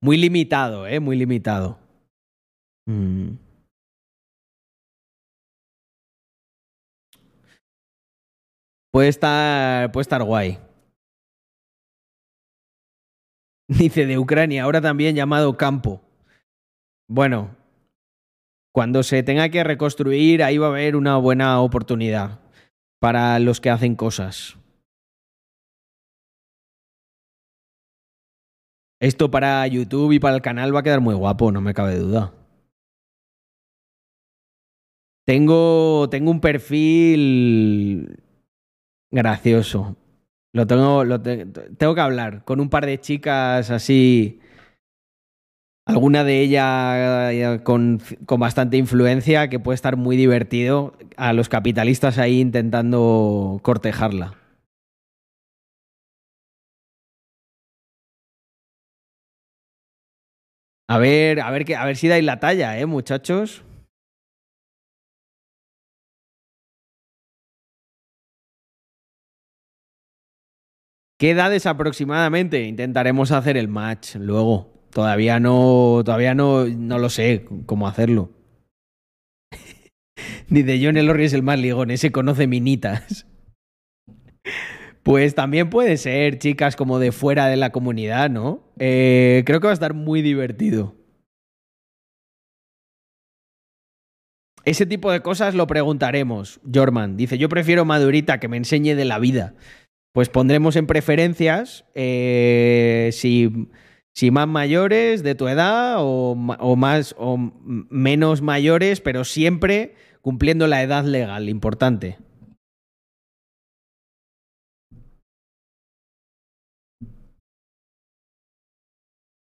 Muy 0.02 0.18
limitado, 0.18 0.86
¿eh? 0.86 1.00
Muy 1.00 1.16
limitado. 1.16 1.78
Mm. 2.86 3.30
Puede 8.92 9.08
estar, 9.08 9.90
puede 9.90 10.02
estar 10.02 10.22
guay. 10.22 10.67
Dice 13.78 14.06
de 14.06 14.18
Ucrania, 14.18 14.64
ahora 14.64 14.80
también 14.80 15.14
llamado 15.14 15.56
campo. 15.56 16.00
Bueno, 17.06 17.54
cuando 18.72 19.02
se 19.02 19.22
tenga 19.22 19.48
que 19.50 19.62
reconstruir, 19.62 20.42
ahí 20.42 20.56
va 20.56 20.66
a 20.66 20.70
haber 20.70 20.96
una 20.96 21.16
buena 21.18 21.60
oportunidad 21.60 22.40
para 23.00 23.38
los 23.38 23.60
que 23.60 23.70
hacen 23.70 23.94
cosas. 23.94 24.56
Esto 29.00 29.30
para 29.30 29.66
YouTube 29.66 30.12
y 30.12 30.18
para 30.18 30.34
el 30.34 30.42
canal 30.42 30.74
va 30.74 30.80
a 30.80 30.82
quedar 30.82 31.00
muy 31.00 31.14
guapo, 31.14 31.52
no 31.52 31.60
me 31.60 31.74
cabe 31.74 31.96
duda. 31.96 32.34
Tengo, 35.24 36.08
tengo 36.10 36.30
un 36.30 36.40
perfil 36.40 38.22
gracioso. 39.10 39.96
Lo 40.58 40.66
tengo, 40.66 41.04
lo 41.04 41.22
tengo 41.22 41.94
que 41.94 42.00
hablar 42.00 42.42
con 42.44 42.58
un 42.58 42.68
par 42.68 42.84
de 42.84 43.00
chicas 43.00 43.70
así. 43.70 44.40
Alguna 45.86 46.24
de 46.24 46.40
ellas 46.40 47.32
eh, 47.32 47.60
con, 47.62 48.00
con, 48.26 48.40
bastante 48.40 48.76
influencia 48.76 49.48
que 49.50 49.60
puede 49.60 49.76
estar 49.76 49.96
muy 49.96 50.16
divertido 50.16 50.94
a 51.16 51.32
los 51.32 51.48
capitalistas 51.48 52.18
ahí 52.18 52.40
intentando 52.40 53.60
cortejarla. 53.62 54.34
A 60.88 60.98
ver, 60.98 61.40
a 61.40 61.52
ver, 61.52 61.64
que, 61.64 61.76
a 61.76 61.84
ver 61.84 61.96
si 61.96 62.08
dais 62.08 62.24
la 62.24 62.40
talla, 62.40 62.76
¿eh, 62.80 62.86
muchachos? 62.86 63.62
¿Qué 71.18 71.30
edades 71.30 71.66
aproximadamente? 71.66 72.62
Intentaremos 72.62 73.32
hacer 73.32 73.56
el 73.56 73.66
match 73.66 74.14
luego. 74.14 74.72
Todavía 74.90 75.40
no, 75.40 76.02
todavía 76.04 76.36
no, 76.36 76.66
no 76.66 76.98
lo 76.98 77.10
sé 77.10 77.44
cómo 77.66 77.88
hacerlo. 77.88 78.30
Ni 80.48 80.62
de 80.62 80.80
John 80.82 80.96
Elorri 80.96 81.24
es 81.24 81.32
el 81.32 81.42
más 81.42 81.58
ligón, 81.58 81.90
ese 81.90 82.12
conoce 82.12 82.46
minitas. 82.46 83.26
Pues 85.04 85.34
también 85.34 85.70
puede 85.70 85.96
ser 85.96 86.38
chicas 86.38 86.76
como 86.76 86.98
de 86.98 87.12
fuera 87.12 87.46
de 87.46 87.56
la 87.56 87.70
comunidad, 87.72 88.28
¿no? 88.28 88.62
Eh, 88.78 89.42
creo 89.46 89.58
que 89.58 89.66
va 89.66 89.70
a 89.70 89.72
estar 89.72 89.94
muy 89.94 90.20
divertido. 90.20 90.96
Ese 94.66 94.84
tipo 94.84 95.10
de 95.10 95.22
cosas 95.22 95.54
lo 95.54 95.66
preguntaremos. 95.66 96.60
Jorman 96.74 97.16
dice, 97.16 97.38
yo 97.38 97.48
prefiero 97.48 97.86
Madurita 97.86 98.38
que 98.38 98.48
me 98.48 98.58
enseñe 98.58 98.94
de 98.94 99.06
la 99.06 99.18
vida. 99.18 99.54
Pues 100.12 100.28
pondremos 100.28 100.76
en 100.76 100.86
preferencias 100.86 101.84
eh, 101.94 103.10
si, 103.12 104.30
más 104.30 104.48
mayores 104.48 105.22
de 105.22 105.34
tu 105.34 105.48
edad 105.48 105.96
o, 105.98 106.32
o 106.32 106.76
más 106.76 107.14
o 107.18 107.36
menos 107.38 108.42
mayores, 108.42 109.00
pero 109.00 109.24
siempre 109.24 109.94
cumpliendo 110.22 110.66
la 110.66 110.82
edad 110.82 111.04
legal, 111.04 111.48
importante. 111.48 112.18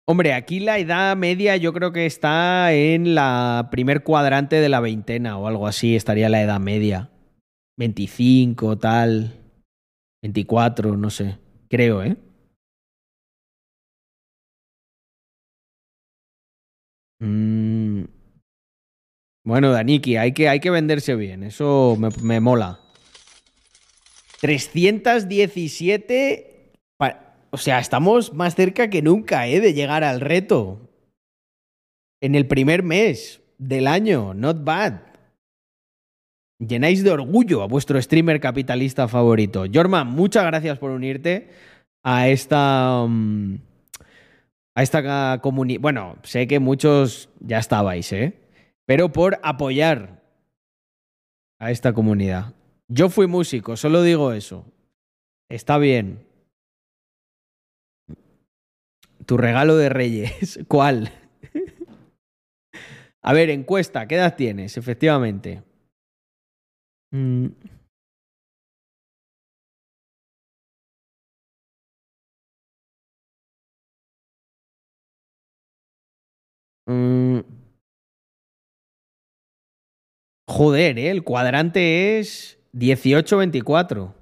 Hombre, 0.09 0.35
aquí 0.35 0.61
la 0.61 0.79
edad 0.79 1.17
media 1.17 1.57
yo 1.57 1.73
creo 1.73 1.93
que 1.93 2.07
está 2.07 2.73
en 2.73 3.17
la 3.17 3.69
primer 3.73 4.05
cuadrante 4.05 4.61
de 4.61 4.69
la 4.69 4.79
veintena 4.79 5.37
o 5.37 5.49
algo 5.49 5.67
así, 5.67 5.97
estaría 5.97 6.29
la 6.29 6.43
edad 6.43 6.61
media. 6.61 7.11
25, 7.77 8.79
tal. 8.79 9.46
24, 10.23 10.97
no 10.97 11.11
sé. 11.11 11.39
Creo, 11.69 12.03
¿eh? 12.03 12.17
Mm. 17.21 18.05
Bueno, 19.45 19.71
Daniki, 19.71 20.17
hay 20.17 20.33
que, 20.33 20.49
hay 20.49 20.61
que 20.61 20.71
venderse 20.71 21.15
bien, 21.15 21.45
eso 21.45 21.97
me, 21.99 22.09
me 22.23 22.41
mola. 22.41 22.81
317 24.41 26.57
o 27.57 27.59
sea, 27.59 27.79
estamos 27.79 28.35
más 28.35 28.55
cerca 28.55 28.91
que 28.91 29.01
nunca, 29.01 29.47
¿eh? 29.47 29.61
De 29.61 29.73
llegar 29.73 30.05
al 30.05 30.21
reto. 30.21 30.91
En 32.21 32.35
el 32.35 32.47
primer 32.47 32.83
mes 32.83 33.41
del 33.57 33.87
año. 33.87 34.35
Not 34.35 34.63
bad. 34.63 35.01
Llenáis 36.59 37.05
de 37.05 37.11
orgullo 37.11 37.63
a 37.63 37.67
vuestro 37.67 38.01
streamer 38.01 38.41
capitalista 38.41 39.09
favorito. 39.09 39.65
Jorman, 39.73 40.07
muchas 40.07 40.45
gracias 40.45 40.79
por 40.79 40.91
unirte 40.91 41.51
a 42.03 42.29
esta. 42.29 43.03
Um, 43.03 43.59
a 44.77 44.83
esta 44.83 45.41
comunidad. 45.41 45.81
Bueno, 45.81 46.19
sé 46.23 46.47
que 46.47 46.61
muchos 46.61 47.31
ya 47.41 47.59
estabais, 47.59 48.13
¿eh? 48.13 48.35
Pero 48.85 49.11
por 49.11 49.41
apoyar 49.43 50.23
a 51.59 51.71
esta 51.71 51.95
comunidad. 51.95 52.55
Yo 52.89 53.09
fui 53.09 53.27
músico, 53.27 53.77
solo 53.77 54.03
digo 54.03 54.33
eso. 54.33 54.65
Está 55.49 55.79
bien. 55.79 56.27
Tu 59.25 59.37
regalo 59.37 59.77
de 59.77 59.89
Reyes. 59.89 60.61
¿Cuál? 60.69 61.11
A 63.23 63.33
ver, 63.33 63.51
encuesta, 63.51 64.07
¿qué 64.07 64.17
edad 64.17 64.37
tienes? 64.37 64.77
Efectivamente. 64.77 65.63
Mm. 67.13 67.47
Mm. 76.89 77.41
Joder, 80.49 80.99
¿eh? 80.99 81.11
el 81.11 81.23
cuadrante 81.25 82.19
es 82.19 82.59
18-24. 82.73 84.15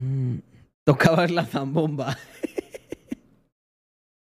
Mm. 0.00 0.38
Tocabas 0.84 1.30
la 1.30 1.44
zambomba. 1.44 2.16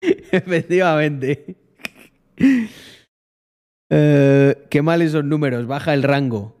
Efectivamente. 0.00 1.56
Eh, 3.90 4.66
qué 4.70 4.82
mal 4.82 5.02
esos 5.02 5.24
números, 5.24 5.66
baja 5.66 5.94
el 5.94 6.02
rango. 6.02 6.56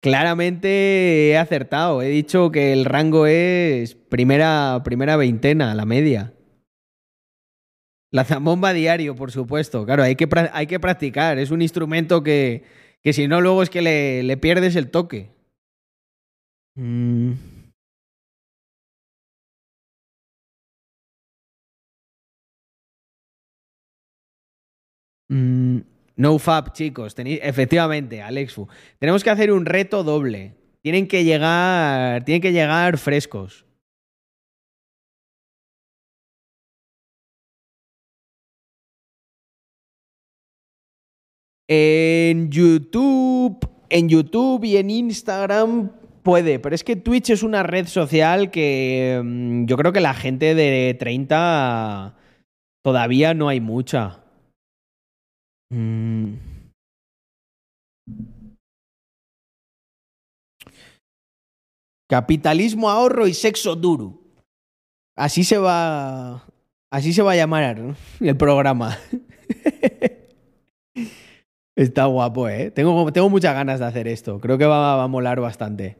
Claramente 0.00 1.30
he 1.30 1.38
acertado, 1.38 2.02
he 2.02 2.08
dicho 2.08 2.52
que 2.52 2.72
el 2.72 2.84
rango 2.84 3.26
es 3.26 3.94
primera, 3.94 4.80
primera 4.84 5.16
veintena, 5.16 5.74
la 5.74 5.86
media. 5.86 6.34
La 8.10 8.24
zambomba 8.24 8.72
diario, 8.72 9.16
por 9.16 9.32
supuesto. 9.32 9.84
Claro, 9.84 10.02
hay 10.02 10.16
que, 10.16 10.28
hay 10.52 10.66
que 10.66 10.80
practicar. 10.80 11.38
Es 11.38 11.50
un 11.50 11.62
instrumento 11.62 12.22
que, 12.22 12.64
que 13.02 13.12
si 13.12 13.28
no, 13.28 13.40
luego 13.40 13.62
es 13.62 13.70
que 13.70 13.82
le, 13.82 14.22
le 14.22 14.36
pierdes 14.36 14.76
el 14.76 14.90
toque. 14.90 15.30
Mm. 16.76 17.57
Mm, 25.28 25.78
no 26.16 26.38
fab, 26.38 26.72
chicos. 26.72 27.14
Efectivamente, 27.16 28.22
Alexfu. 28.22 28.68
Tenemos 28.98 29.22
que 29.24 29.30
hacer 29.30 29.52
un 29.52 29.66
reto 29.66 30.02
doble. 30.04 30.54
Tienen 30.82 31.06
que 31.06 31.24
llegar. 31.24 32.24
Tienen 32.24 32.42
que 32.42 32.52
llegar 32.52 32.98
frescos. 32.98 33.66
En 41.68 42.50
YouTube. 42.50 43.58
En 43.90 44.08
YouTube 44.08 44.64
y 44.64 44.76
en 44.76 44.90
Instagram 44.90 45.90
Puede, 46.28 46.58
pero 46.58 46.74
es 46.74 46.84
que 46.84 46.94
Twitch 46.94 47.30
es 47.30 47.42
una 47.42 47.62
red 47.62 47.86
social 47.86 48.50
que 48.50 49.18
mm, 49.24 49.64
yo 49.64 49.78
creo 49.78 49.94
que 49.94 50.00
la 50.00 50.12
gente 50.12 50.54
de 50.54 50.94
30 50.98 52.16
todavía 52.82 53.32
no 53.32 53.48
hay 53.48 53.62
mucha. 53.62 54.24
Mm. 55.70 56.34
Capitalismo, 62.08 62.88
ahorro 62.88 63.26
y 63.26 63.34
sexo 63.34 63.76
duro. 63.76 64.18
Así 65.14 65.44
se 65.44 65.58
va. 65.58 66.46
Así 66.90 67.12
se 67.12 67.22
va 67.22 67.32
a 67.32 67.36
llamar 67.36 67.94
el 68.20 68.36
programa. 68.36 68.98
Está 71.76 72.06
guapo, 72.06 72.48
¿eh? 72.48 72.70
Tengo, 72.70 73.12
tengo 73.12 73.28
muchas 73.28 73.54
ganas 73.54 73.78
de 73.78 73.86
hacer 73.86 74.08
esto. 74.08 74.40
Creo 74.40 74.58
que 74.58 74.64
va, 74.64 74.96
va 74.96 75.04
a 75.04 75.08
molar 75.08 75.40
bastante. 75.40 75.96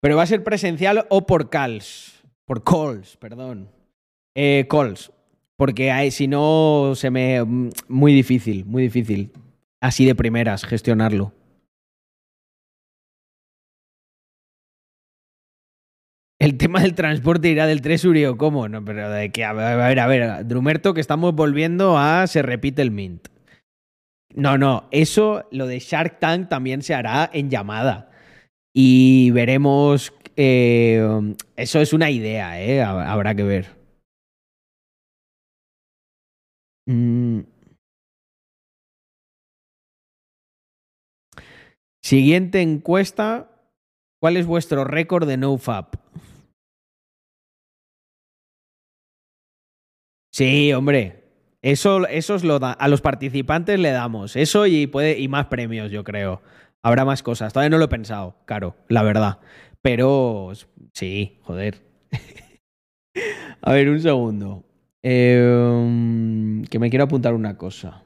Pero 0.00 0.16
va 0.16 0.22
a 0.22 0.26
ser 0.26 0.44
presencial 0.44 1.06
o 1.10 1.26
por 1.26 1.50
calls. 1.50 2.22
Por 2.46 2.62
calls, 2.62 3.16
perdón. 3.16 3.70
Eh, 4.36 4.66
calls. 4.70 5.12
Porque 5.56 6.10
si 6.12 6.28
no, 6.28 6.92
se 6.94 7.10
me. 7.10 7.42
mm, 7.44 7.70
Muy 7.88 8.12
difícil, 8.12 8.64
muy 8.64 8.82
difícil. 8.84 9.32
Así 9.80 10.06
de 10.06 10.14
primeras, 10.14 10.64
gestionarlo. 10.64 11.32
El 16.40 16.56
tema 16.56 16.80
del 16.80 16.94
transporte 16.94 17.48
irá 17.48 17.66
del 17.66 17.82
Tresurio, 17.82 18.38
¿cómo? 18.38 18.68
No, 18.68 18.84
pero 18.84 19.10
de 19.10 19.30
que, 19.32 19.44
a 19.44 19.52
ver, 19.52 19.98
a 19.98 20.06
ver, 20.06 20.46
Drumerto, 20.46 20.94
que 20.94 21.00
estamos 21.00 21.34
volviendo 21.34 21.98
a 21.98 22.28
se 22.28 22.42
repite 22.42 22.80
el 22.80 22.92
Mint. 22.92 23.26
No, 24.34 24.56
no, 24.56 24.88
eso, 24.92 25.48
lo 25.50 25.66
de 25.66 25.80
Shark 25.80 26.20
Tank 26.20 26.48
también 26.48 26.82
se 26.82 26.94
hará 26.94 27.28
en 27.32 27.50
llamada. 27.50 28.07
Y 28.74 29.30
veremos. 29.32 30.12
eh, 30.36 31.00
eso 31.56 31.80
es 31.80 31.92
una 31.92 32.10
idea, 32.10 32.62
¿eh? 32.62 32.80
Hab- 32.82 33.06
Habrá 33.06 33.34
que 33.34 33.42
ver. 33.42 33.76
Mm. 36.88 37.40
Siguiente 42.02 42.60
encuesta. 42.62 43.50
¿Cuál 44.20 44.36
es 44.36 44.46
vuestro 44.46 44.84
récord 44.84 45.28
de 45.28 45.36
NoFap? 45.36 45.94
Sí, 50.32 50.72
hombre. 50.72 51.24
Eso, 51.62 52.06
eso 52.06 52.34
os 52.34 52.44
lo 52.44 52.58
da. 52.58 52.72
A 52.72 52.88
los 52.88 53.00
participantes 53.00 53.78
le 53.78 53.90
damos. 53.90 54.36
Eso 54.36 54.66
y, 54.66 54.86
puede, 54.86 55.18
y 55.18 55.28
más 55.28 55.46
premios, 55.46 55.90
yo 55.90 56.04
creo. 56.04 56.40
Habrá 56.82 57.04
más 57.04 57.22
cosas. 57.22 57.52
Todavía 57.52 57.70
no 57.70 57.78
lo 57.78 57.84
he 57.84 57.88
pensado, 57.88 58.36
claro, 58.46 58.76
la 58.88 59.02
verdad. 59.02 59.38
Pero 59.82 60.52
sí, 60.92 61.38
joder. 61.42 61.82
A 63.62 63.72
ver, 63.72 63.88
un 63.88 64.00
segundo. 64.00 64.64
Eh, 65.02 66.64
que 66.70 66.78
me 66.78 66.90
quiero 66.90 67.04
apuntar 67.04 67.34
una 67.34 67.56
cosa. 67.56 68.04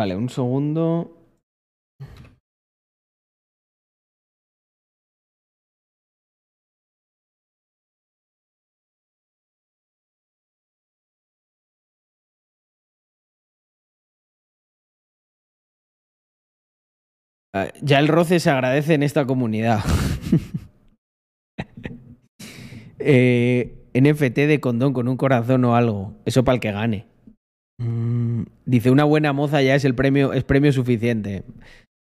Vale, 0.00 0.16
un 0.16 0.30
segundo. 0.30 1.12
Ah, 17.54 17.68
Ya 17.82 17.98
el 17.98 18.08
roce 18.08 18.40
se 18.40 18.48
agradece 18.50 18.94
en 18.94 19.02
esta 19.02 19.26
comunidad. 19.26 19.80
Eh, 22.98 23.88
NFT 23.94 24.46
de 24.46 24.60
condón 24.60 24.92
con 24.92 25.08
un 25.08 25.16
corazón 25.16 25.64
o 25.64 25.74
algo. 25.74 26.14
Eso 26.26 26.44
para 26.44 26.54
el 26.56 26.60
que 26.60 26.70
gane. 26.72 27.06
Mm, 27.78 28.19
dice, 28.66 28.90
una 28.90 29.04
buena 29.04 29.32
moza 29.32 29.62
ya 29.62 29.74
es 29.74 29.84
el 29.84 29.94
premio, 29.94 30.32
es 30.32 30.44
premio 30.44 30.72
suficiente. 30.72 31.44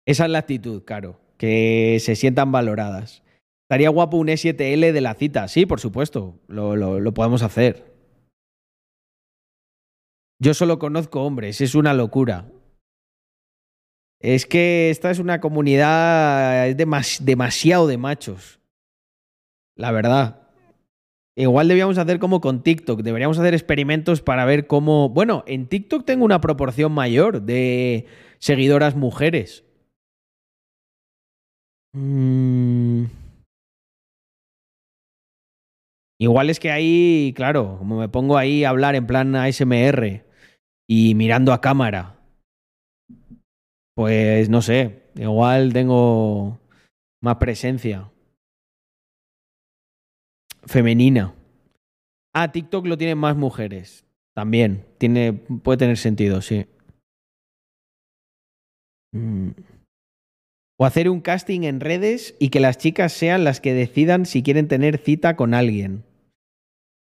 Esa 0.07 0.25
es 0.25 0.31
la 0.31 0.39
actitud, 0.39 0.83
claro. 0.85 1.21
Que 1.37 1.99
se 2.01 2.17
sientan 2.17 2.53
valoradas. 2.53 3.23
Estaría 3.69 3.89
guapo 3.91 4.17
un 4.17 4.29
E7L 4.29 4.93
de 4.93 5.01
la 5.01 5.15
cita. 5.15 5.47
Sí, 5.49 5.65
por 5.67 5.81
supuesto. 5.81 6.39
Lo, 6.49 6.75
lo- 6.77 7.15
podemos 7.15 7.43
hacer. 7.43 7.95
Yo 10.43 10.55
solo 10.55 10.79
conozco 10.79 11.23
hombres. 11.23 11.61
Es 11.61 11.75
una 11.75 11.95
locura. 11.95 12.51
Es 14.21 14.47
que 14.47 14.91
esta 14.91 15.11
es 15.11 15.19
una 15.19 15.41
comunidad. 15.41 16.69
Es 16.69 16.77
demas- 16.77 17.21
demasiado 17.25 17.87
de 17.87 17.99
machos. 17.99 18.61
La 19.77 19.93
verdad. 19.93 20.49
Igual 21.41 21.69
debíamos 21.69 21.97
hacer 21.97 22.19
como 22.19 22.43
con 22.43 22.63
TikTok. 22.63 23.01
Deberíamos 23.01 23.39
hacer 23.39 23.55
experimentos 23.55 24.21
para 24.21 24.45
ver 24.45 24.67
cómo. 24.67 25.09
Bueno, 25.09 25.43
en 25.47 25.69
TikTok 25.69 26.05
tengo 26.05 26.27
una 26.27 26.43
proporción 26.43 26.93
mayor 26.93 27.41
de 27.41 28.05
seguidoras 28.39 28.95
mujeres. 28.95 29.65
Mm. 31.95 33.07
Igual 36.21 36.51
es 36.51 36.61
que 36.61 36.71
ahí, 36.71 37.33
claro, 37.35 37.77
como 37.79 37.99
me 37.99 38.11
pongo 38.11 38.37
ahí 38.37 38.65
a 38.65 38.69
hablar 38.69 38.95
en 38.95 39.07
plan 39.07 39.35
ASMR 39.35 40.27
y 40.87 41.15
mirando 41.15 41.55
a 41.55 41.63
cámara, 41.63 42.21
pues 43.95 44.51
no 44.51 44.61
sé, 44.61 45.05
igual 45.15 45.73
tengo 45.73 46.61
más 47.23 47.37
presencia 47.37 48.11
femenina. 50.65 51.35
Ah, 52.33 52.53
TikTok 52.53 52.87
lo 52.87 52.97
tienen 52.99 53.19
más 53.19 53.37
mujeres. 53.37 54.05
También. 54.35 54.85
Tiene, 54.99 55.33
puede 55.33 55.79
tener 55.79 55.97
sentido, 55.97 56.41
sí. 56.41 56.67
Mm. 59.13 59.51
O 60.79 60.87
hacer 60.87 61.11
un 61.11 61.21
casting 61.21 61.63
en 61.65 61.81
redes 61.81 62.35
y 62.39 62.49
que 62.49 62.61
las 62.61 62.79
chicas 62.79 63.13
sean 63.13 63.45
las 63.45 63.61
que 63.61 63.75
decidan 63.75 64.25
si 64.25 64.43
quieren 64.43 64.69
tener 64.69 64.99
cita 64.99 65.37
con 65.37 65.53
alguien. 65.53 66.05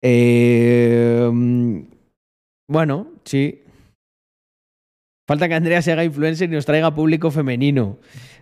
Mm, 0.03 1.83
bueno, 2.69 3.13
sí. 3.25 3.63
Falta 5.29 5.49
que 5.49 5.55
Andrea 5.55 5.81
se 5.81 5.93
haga 5.93 6.05
influencer 6.05 6.51
y 6.51 6.55
nos 6.55 6.67
traiga 6.67 6.95
público 6.95 7.31
femenino. 7.31 7.99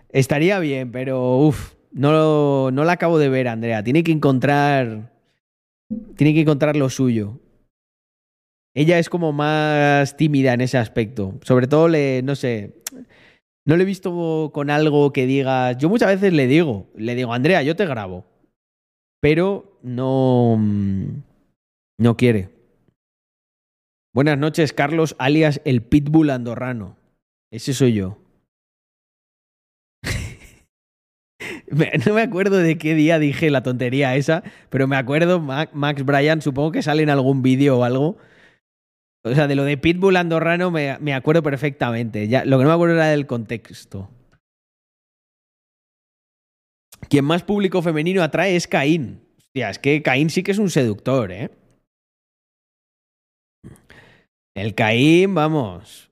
Estaría 0.09 0.57
bien, 0.59 0.91
pero 0.91 1.37
uff, 1.37 1.75
no, 1.91 2.71
no 2.71 2.83
la 2.83 2.93
acabo 2.93 3.19
de 3.19 3.29
ver, 3.29 3.47
Andrea. 3.47 3.83
Tiene 3.83 4.03
que 4.03 4.11
encontrar. 4.11 5.11
Tiene 6.15 6.33
que 6.33 6.41
encontrar 6.41 6.75
lo 6.75 6.89
suyo. 6.89 7.39
Ella 8.73 8.99
es 8.99 9.09
como 9.09 9.33
más 9.33 10.15
tímida 10.15 10.53
en 10.53 10.61
ese 10.61 10.77
aspecto. 10.77 11.37
Sobre 11.43 11.67
todo 11.67 11.87
le, 11.87 12.21
no 12.23 12.35
sé. 12.35 12.81
No 13.65 13.75
le 13.75 13.83
he 13.83 13.85
visto 13.85 14.51
con 14.53 14.69
algo 14.69 15.11
que 15.11 15.25
digas. 15.25 15.77
Yo 15.77 15.89
muchas 15.89 16.07
veces 16.09 16.33
le 16.33 16.47
digo, 16.47 16.89
le 16.95 17.15
digo, 17.15 17.33
Andrea, 17.33 17.61
yo 17.63 17.75
te 17.75 17.85
grabo. 17.85 18.25
Pero 19.19 19.77
no. 19.83 20.57
No 21.99 22.17
quiere. 22.17 22.49
Buenas 24.13 24.37
noches, 24.37 24.73
Carlos, 24.73 25.15
alias 25.19 25.61
el 25.63 25.83
Pitbull 25.83 26.31
andorrano. 26.31 26.97
Ese 27.51 27.73
soy 27.73 27.93
yo. 27.93 28.20
No 32.05 32.13
me 32.13 32.21
acuerdo 32.21 32.57
de 32.57 32.77
qué 32.77 32.95
día 32.95 33.17
dije 33.19 33.49
la 33.49 33.63
tontería 33.63 34.15
esa, 34.15 34.43
pero 34.69 34.87
me 34.87 34.97
acuerdo, 34.97 35.39
Ma- 35.39 35.69
Max 35.73 36.03
Bryan, 36.03 36.41
supongo 36.41 36.71
que 36.71 36.81
sale 36.81 37.03
en 37.03 37.09
algún 37.09 37.41
vídeo 37.41 37.79
o 37.79 37.83
algo. 37.83 38.17
O 39.23 39.33
sea, 39.33 39.47
de 39.47 39.55
lo 39.55 39.63
de 39.63 39.77
Pitbull 39.77 40.17
andorrano 40.17 40.71
me, 40.71 40.97
me 40.99 41.13
acuerdo 41.13 41.43
perfectamente. 41.43 42.27
Ya, 42.27 42.43
lo 42.43 42.57
que 42.57 42.63
no 42.63 42.69
me 42.69 42.73
acuerdo 42.75 42.95
era 42.95 43.07
del 43.07 43.27
contexto. 43.27 44.09
Quien 47.09 47.25
más 47.25 47.43
público 47.43 47.81
femenino 47.81 48.23
atrae 48.23 48.55
es 48.55 48.67
Caín. 48.67 49.21
Hostia, 49.37 49.69
es 49.69 49.79
que 49.79 50.01
Caín 50.01 50.29
sí 50.29 50.43
que 50.43 50.51
es 50.51 50.57
un 50.59 50.69
seductor, 50.69 51.31
¿eh? 51.31 51.51
El 54.55 54.75
Caín, 54.75 55.33
vamos. 55.35 56.09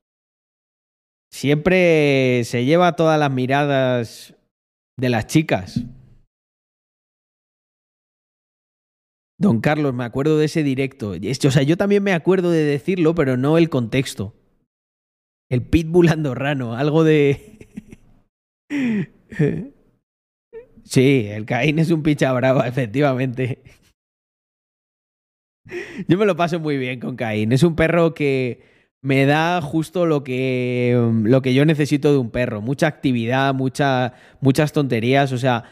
Siempre 1.32 2.44
se 2.44 2.66
lleva 2.66 2.96
todas 2.96 3.20
las 3.20 3.32
miradas 3.32 4.36
de 5.00 5.10
las 5.10 5.28
chicas. 5.28 5.84
Don 9.38 9.62
Carlos, 9.62 9.94
me 9.94 10.04
acuerdo 10.04 10.38
de 10.38 10.46
ese 10.46 10.64
directo. 10.64 11.12
O 11.12 11.52
sea, 11.52 11.64
yo 11.64 11.78
también 11.78 12.04
me 12.04 12.14
acuerdo 12.14 12.52
de 12.52 12.64
decirlo, 12.64 13.16
pero 13.16 13.38
no 13.38 13.58
el 13.58 13.70
contexto. 13.70 14.36
El 15.50 15.64
pitbull 15.64 16.10
andorrano, 16.10 16.76
algo 16.76 17.04
de... 17.04 17.68
Sí, 20.90 21.28
el 21.30 21.46
Caín 21.46 21.78
es 21.78 21.92
un 21.92 22.02
picha 22.02 22.34
brava, 22.34 22.68
efectivamente. 22.68 23.62
Yo 26.08 26.18
me 26.18 26.26
lo 26.26 26.36
paso 26.36 26.60
muy 26.60 26.78
bien 26.78 27.00
con 27.00 27.16
Caín. 27.16 27.52
Es 27.52 27.62
un 27.62 27.76
perro 27.76 28.16
que 28.16 28.64
me 29.02 29.26
da 29.26 29.62
justo 29.62 30.06
lo 30.06 30.24
que, 30.24 31.12
lo 31.24 31.42
que 31.42 31.54
yo 31.54 31.66
necesito 31.66 32.12
de 32.12 32.18
un 32.18 32.32
perro. 32.32 32.62
Mucha 32.62 32.88
actividad, 32.88 33.54
mucha, 33.54 34.14
muchas 34.42 34.74
tonterías. 34.74 35.32
O 35.32 35.38
sea, 35.38 35.64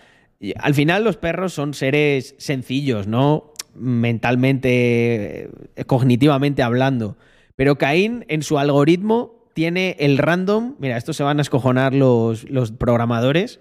al 0.58 0.74
final 0.74 1.04
los 1.04 1.18
perros 1.18 1.54
son 1.54 1.74
seres 1.74 2.36
sencillos, 2.38 3.08
¿no? 3.08 3.54
Mentalmente, 3.76 5.50
cognitivamente 5.88 6.64
hablando. 6.64 7.18
Pero 7.56 7.78
Caín 7.78 8.26
en 8.30 8.44
su 8.44 8.60
algoritmo 8.60 9.46
tiene 9.54 9.98
el 10.00 10.18
random. 10.18 10.76
Mira, 10.80 10.98
esto 10.98 11.14
se 11.14 11.24
van 11.24 11.40
a 11.40 11.42
escojonar 11.42 11.94
los, 11.94 12.50
los 12.50 12.72
programadores. 12.72 13.60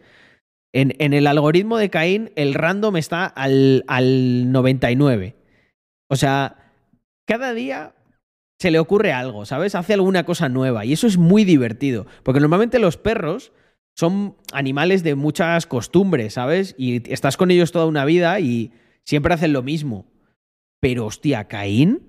En, 0.72 0.94
en, 0.98 1.14
el 1.14 1.26
algoritmo 1.26 1.78
de 1.78 1.90
Caín, 1.90 2.30
el 2.36 2.54
random 2.54 2.96
está 2.98 3.24
al, 3.24 3.84
al 3.88 4.52
99. 4.52 5.34
O 6.08 6.16
sea, 6.16 6.72
cada 7.24 7.54
día 7.54 7.95
se 8.58 8.70
le 8.70 8.78
ocurre 8.78 9.12
algo, 9.12 9.44
¿sabes? 9.44 9.74
Hace 9.74 9.94
alguna 9.94 10.24
cosa 10.24 10.48
nueva 10.48 10.84
y 10.84 10.92
eso 10.92 11.06
es 11.06 11.18
muy 11.18 11.44
divertido, 11.44 12.06
porque 12.22 12.40
normalmente 12.40 12.78
los 12.78 12.96
perros 12.96 13.52
son 13.94 14.36
animales 14.52 15.02
de 15.02 15.14
muchas 15.14 15.66
costumbres, 15.66 16.34
¿sabes? 16.34 16.74
Y 16.78 17.10
estás 17.12 17.36
con 17.36 17.50
ellos 17.50 17.72
toda 17.72 17.86
una 17.86 18.04
vida 18.04 18.40
y 18.40 18.72
siempre 19.04 19.34
hacen 19.34 19.52
lo 19.52 19.62
mismo. 19.62 20.06
Pero 20.80 21.06
hostia, 21.06 21.48
Caín, 21.48 22.02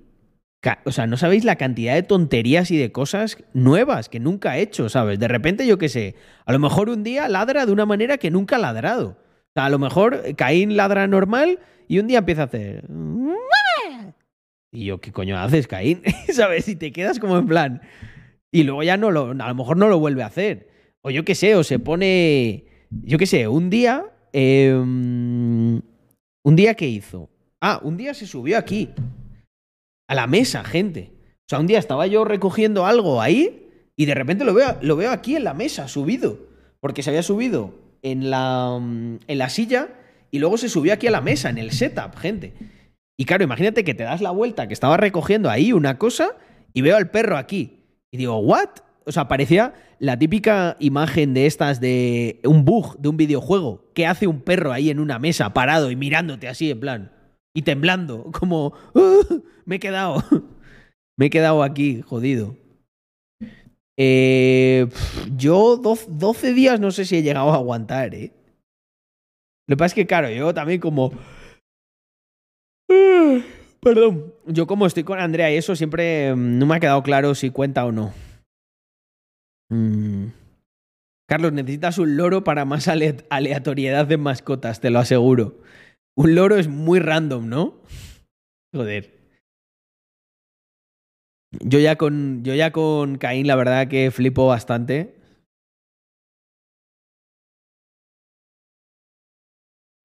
o 0.86 0.92
sea, 0.92 1.08
no 1.08 1.16
sabéis 1.16 1.46
la 1.46 1.56
cantidad 1.56 1.94
de 1.96 2.04
tonterías 2.04 2.72
y 2.72 2.78
de 2.78 2.92
cosas 2.92 3.38
nuevas 3.54 4.10
que 4.10 4.20
nunca 4.20 4.52
ha 4.52 4.58
hecho, 4.58 4.90
¿sabes? 4.90 5.20
De 5.20 5.28
repente, 5.28 5.66
yo 5.66 5.78
qué 5.78 5.88
sé, 5.88 6.16
a 6.46 6.52
lo 6.52 6.60
mejor 6.60 6.90
un 6.90 7.04
día 7.04 7.30
ladra 7.30 7.66
de 7.66 7.72
una 7.72 7.86
manera 7.86 8.18
que 8.18 8.32
nunca 8.32 8.58
ha 8.58 8.60
ladrado. 8.60 9.18
O 9.18 9.54
sea, 9.54 9.66
a 9.66 9.70
lo 9.70 9.80
mejor 9.80 10.36
Caín 10.36 10.76
ladra 10.76 11.08
normal 11.08 11.60
y 11.88 12.00
un 12.00 12.08
día 12.08 12.20
empieza 12.20 12.44
a 12.44 12.46
hacer... 12.46 12.86
Y 14.78 14.86
yo, 14.86 15.02
¿qué 15.02 15.12
coño 15.12 15.40
haces, 15.40 15.66
Caín? 15.66 16.04
¿Sabes? 16.32 16.68
Y 16.68 16.76
te 16.76 16.92
quedas 16.92 17.18
como 17.18 17.40
en 17.40 17.48
plan. 17.48 17.82
Y 18.52 18.62
luego 18.62 18.84
ya 18.84 18.96
no 18.96 19.10
lo, 19.10 19.32
a 19.32 19.48
lo 19.48 19.56
mejor 19.56 19.76
no 19.76 19.88
lo 19.88 19.98
vuelve 19.98 20.22
a 20.22 20.28
hacer. 20.28 20.70
O 21.02 21.10
yo 21.10 21.26
qué 21.26 21.34
sé, 21.34 21.56
o 21.56 21.64
se 21.64 21.80
pone. 21.80 22.66
Yo 22.92 23.18
qué 23.18 23.26
sé, 23.26 23.48
un 23.48 23.72
día. 23.72 24.06
Eh, 24.34 24.72
un 24.76 25.82
día 26.44 26.76
que 26.76 26.88
hizo. 26.88 27.28
Ah, 27.60 27.80
un 27.82 27.98
día 27.98 28.14
se 28.14 28.28
subió 28.28 28.56
aquí. 28.56 28.90
A 30.08 30.14
la 30.14 30.28
mesa, 30.28 30.64
gente. 30.64 31.12
O 31.38 31.50
sea, 31.50 31.60
un 31.60 31.66
día 31.66 31.80
estaba 31.80 32.06
yo 32.06 32.24
recogiendo 32.24 32.86
algo 32.86 33.20
ahí 33.20 33.72
y 33.96 34.06
de 34.06 34.14
repente 34.14 34.46
lo 34.46 34.54
veo, 34.54 34.78
lo 34.82 34.96
veo 34.96 35.10
aquí 35.10 35.36
en 35.36 35.44
la 35.44 35.56
mesa, 35.56 35.88
subido. 35.88 36.38
Porque 36.80 37.02
se 37.02 37.10
había 37.10 37.24
subido 37.24 37.74
en 38.04 38.30
la, 38.30 38.78
en 38.78 39.38
la 39.40 39.50
silla 39.50 39.90
y 40.30 40.38
luego 40.38 40.60
se 40.60 40.70
subió 40.70 40.94
aquí 40.94 41.08
a 41.08 41.12
la 41.12 41.22
mesa, 41.22 41.50
en 41.50 41.58
el 41.58 41.72
setup, 41.72 42.16
gente. 42.16 42.54
Y 43.20 43.26
claro, 43.26 43.44
imagínate 43.44 43.84
que 43.84 43.96
te 43.96 44.04
das 44.04 44.22
la 44.22 44.32
vuelta, 44.32 44.68
que 44.68 44.74
estaba 44.74 44.96
recogiendo 44.96 45.50
ahí 45.50 45.74
una 45.74 45.98
cosa 45.98 46.36
y 46.74 46.82
veo 46.82 46.96
al 46.96 47.10
perro 47.10 47.38
aquí. 47.38 47.84
Y 48.12 48.18
digo, 48.18 48.38
¿what? 48.38 48.70
O 49.06 49.12
sea, 49.12 49.28
parecía 49.28 49.74
la 50.00 50.20
típica 50.20 50.78
imagen 50.80 51.34
de 51.34 51.48
estas 51.48 51.82
de 51.82 52.40
un 52.44 52.64
bug 52.64 52.98
de 53.00 53.10
un 53.10 53.18
videojuego. 53.18 53.92
que 53.96 54.06
hace 54.06 54.28
un 54.28 54.42
perro 54.42 54.72
ahí 54.72 54.92
en 54.92 55.00
una 55.00 55.18
mesa 55.18 55.54
parado 55.54 55.90
y 55.90 55.96
mirándote 55.96 56.48
así 56.48 56.70
en 56.70 56.80
plan? 56.80 57.12
Y 57.56 57.64
temblando, 57.64 58.32
como, 58.40 58.74
uh, 58.94 59.42
me 59.66 59.78
he 59.78 59.80
quedado. 59.80 60.24
me 61.18 61.26
he 61.26 61.30
quedado 61.32 61.64
aquí, 61.64 62.02
jodido. 62.02 62.56
Eh, 64.00 64.88
yo 65.36 65.78
12 65.78 66.54
días 66.54 66.80
no 66.80 66.92
sé 66.92 67.06
si 67.06 67.18
he 67.18 67.24
llegado 67.24 67.52
a 67.52 67.56
aguantar, 67.56 68.14
¿eh? 68.14 68.32
Lo 69.66 69.76
que 69.76 69.78
pasa 69.78 69.88
es 69.88 69.94
que, 69.96 70.06
claro, 70.06 70.30
yo 70.30 70.54
también 70.54 70.80
como 70.80 71.12
Perdón. 73.82 74.34
Yo 74.46 74.68
como 74.68 74.86
estoy 74.86 75.04
con 75.04 75.20
Andrea 75.20 75.52
y 75.52 75.58
eso 75.58 75.76
siempre 75.76 76.36
mm, 76.36 76.60
no 76.60 76.66
me 76.66 76.76
ha 76.76 76.80
quedado 76.80 77.04
claro 77.04 77.36
si 77.36 77.50
cuenta 77.50 77.86
o 77.86 77.92
no. 77.92 78.14
Mm. 79.70 80.28
Carlos, 81.28 81.52
necesitas 81.52 81.98
un 81.98 82.16
loro 82.16 82.44
para 82.44 82.64
más 82.64 82.88
aleatoriedad 82.88 84.08
de 84.08 84.18
mascotas, 84.18 84.80
te 84.80 84.90
lo 84.90 85.00
aseguro. 85.00 85.62
Un 86.16 86.36
loro 86.36 86.56
es 86.56 86.70
muy 86.70 87.00
random, 87.00 87.50
¿no? 87.50 87.82
Joder. 88.74 89.18
Yo 91.52 91.80
ya 91.80 91.98
con, 91.98 92.44
yo 92.44 92.54
ya 92.56 92.72
con 92.72 93.18
Caín, 93.18 93.46
la 93.46 93.56
verdad 93.56 93.88
que 93.88 94.10
flipo 94.12 94.48
bastante. 94.48 95.16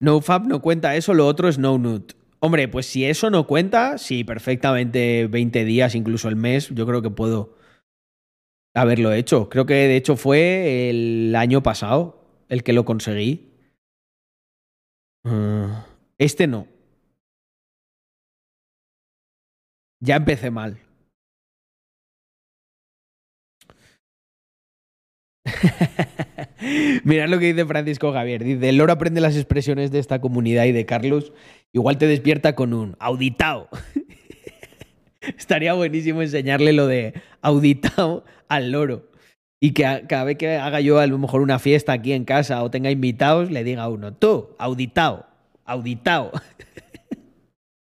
NoFap 0.00 0.46
no 0.46 0.60
cuenta 0.60 0.96
eso, 0.96 1.14
lo 1.14 1.26
otro 1.28 1.48
es 1.48 1.58
No 1.58 1.78
Nut. 1.78 2.14
Hombre, 2.44 2.66
pues 2.66 2.86
si 2.86 3.05
eso 3.05 3.31
no 3.31 3.47
cuenta, 3.47 3.98
sí, 3.98 4.24
perfectamente 4.24 5.28
20 5.28 5.64
días, 5.64 5.94
incluso 5.94 6.28
el 6.28 6.35
mes, 6.35 6.70
yo 6.70 6.86
creo 6.86 7.01
que 7.01 7.10
puedo 7.10 7.56
haberlo 8.74 9.12
hecho. 9.12 9.48
Creo 9.48 9.64
que 9.64 9.74
de 9.74 9.94
hecho 9.94 10.16
fue 10.16 10.90
el 10.90 11.36
año 11.36 11.62
pasado 11.62 12.44
el 12.48 12.64
que 12.64 12.73
lo 12.73 12.85
conseguí. 12.85 13.52
Ah, 15.24 15.86
este 16.19 16.48
no. 16.48 16.66
Ya 20.01 20.16
empecé 20.16 20.51
mal. 20.51 20.81
Mirad 27.05 27.28
lo 27.28 27.39
que 27.39 27.52
dice 27.52 27.66
Francisco 27.66 28.12
Javier. 28.12 28.44
Dice, 28.44 28.68
el 28.68 28.76
loro 28.76 28.93
aprende 28.93 29.20
las 29.20 29.36
expresiones 29.36 29.90
de 29.90 29.98
esta 29.98 30.20
comunidad 30.20 30.64
y 30.64 30.72
de 30.72 30.86
Carlos. 30.86 31.32
Igual 31.72 31.98
te 31.98 32.06
despierta 32.06 32.55
con 32.55 32.72
un 32.74 32.97
auditao. 32.98 33.68
Estaría 35.20 35.72
buenísimo 35.74 36.22
enseñarle 36.22 36.72
lo 36.72 36.86
de 36.86 37.14
auditao 37.40 38.24
al 38.48 38.72
loro. 38.72 39.10
Y 39.60 39.72
que 39.72 40.05
cada 40.09 40.24
vez 40.24 40.39
que 40.39 40.56
haga 40.56 40.80
yo 40.80 40.98
a 40.98 41.06
lo 41.06 41.18
mejor 41.18 41.40
una 41.40 41.59
fiesta 41.60 41.93
aquí 41.93 42.12
en 42.12 42.24
casa 42.24 42.62
o 42.62 42.70
tenga 42.70 42.90
invitados, 42.90 43.51
le 43.51 43.62
diga 43.62 43.84
a 43.84 43.89
uno, 43.89 44.12
tú, 44.12 44.56
auditao, 44.59 45.26
auditao. 45.64 46.32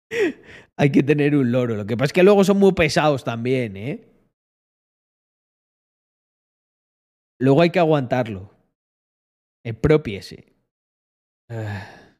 Hay 0.77 0.91
que 0.91 1.03
tener 1.03 1.35
un 1.35 1.51
loro. 1.51 1.75
Lo 1.75 1.85
que 1.85 1.97
pasa 1.97 2.07
es 2.07 2.13
que 2.13 2.23
luego 2.23 2.43
son 2.43 2.57
muy 2.57 2.73
pesados 2.73 3.23
también, 3.23 3.77
¿eh? 3.77 4.07
Luego 7.39 7.61
hay 7.61 7.71
que 7.71 7.79
aguantarlo. 7.79 8.51
Expropiese. 9.63 10.45
Ah. 11.49 12.17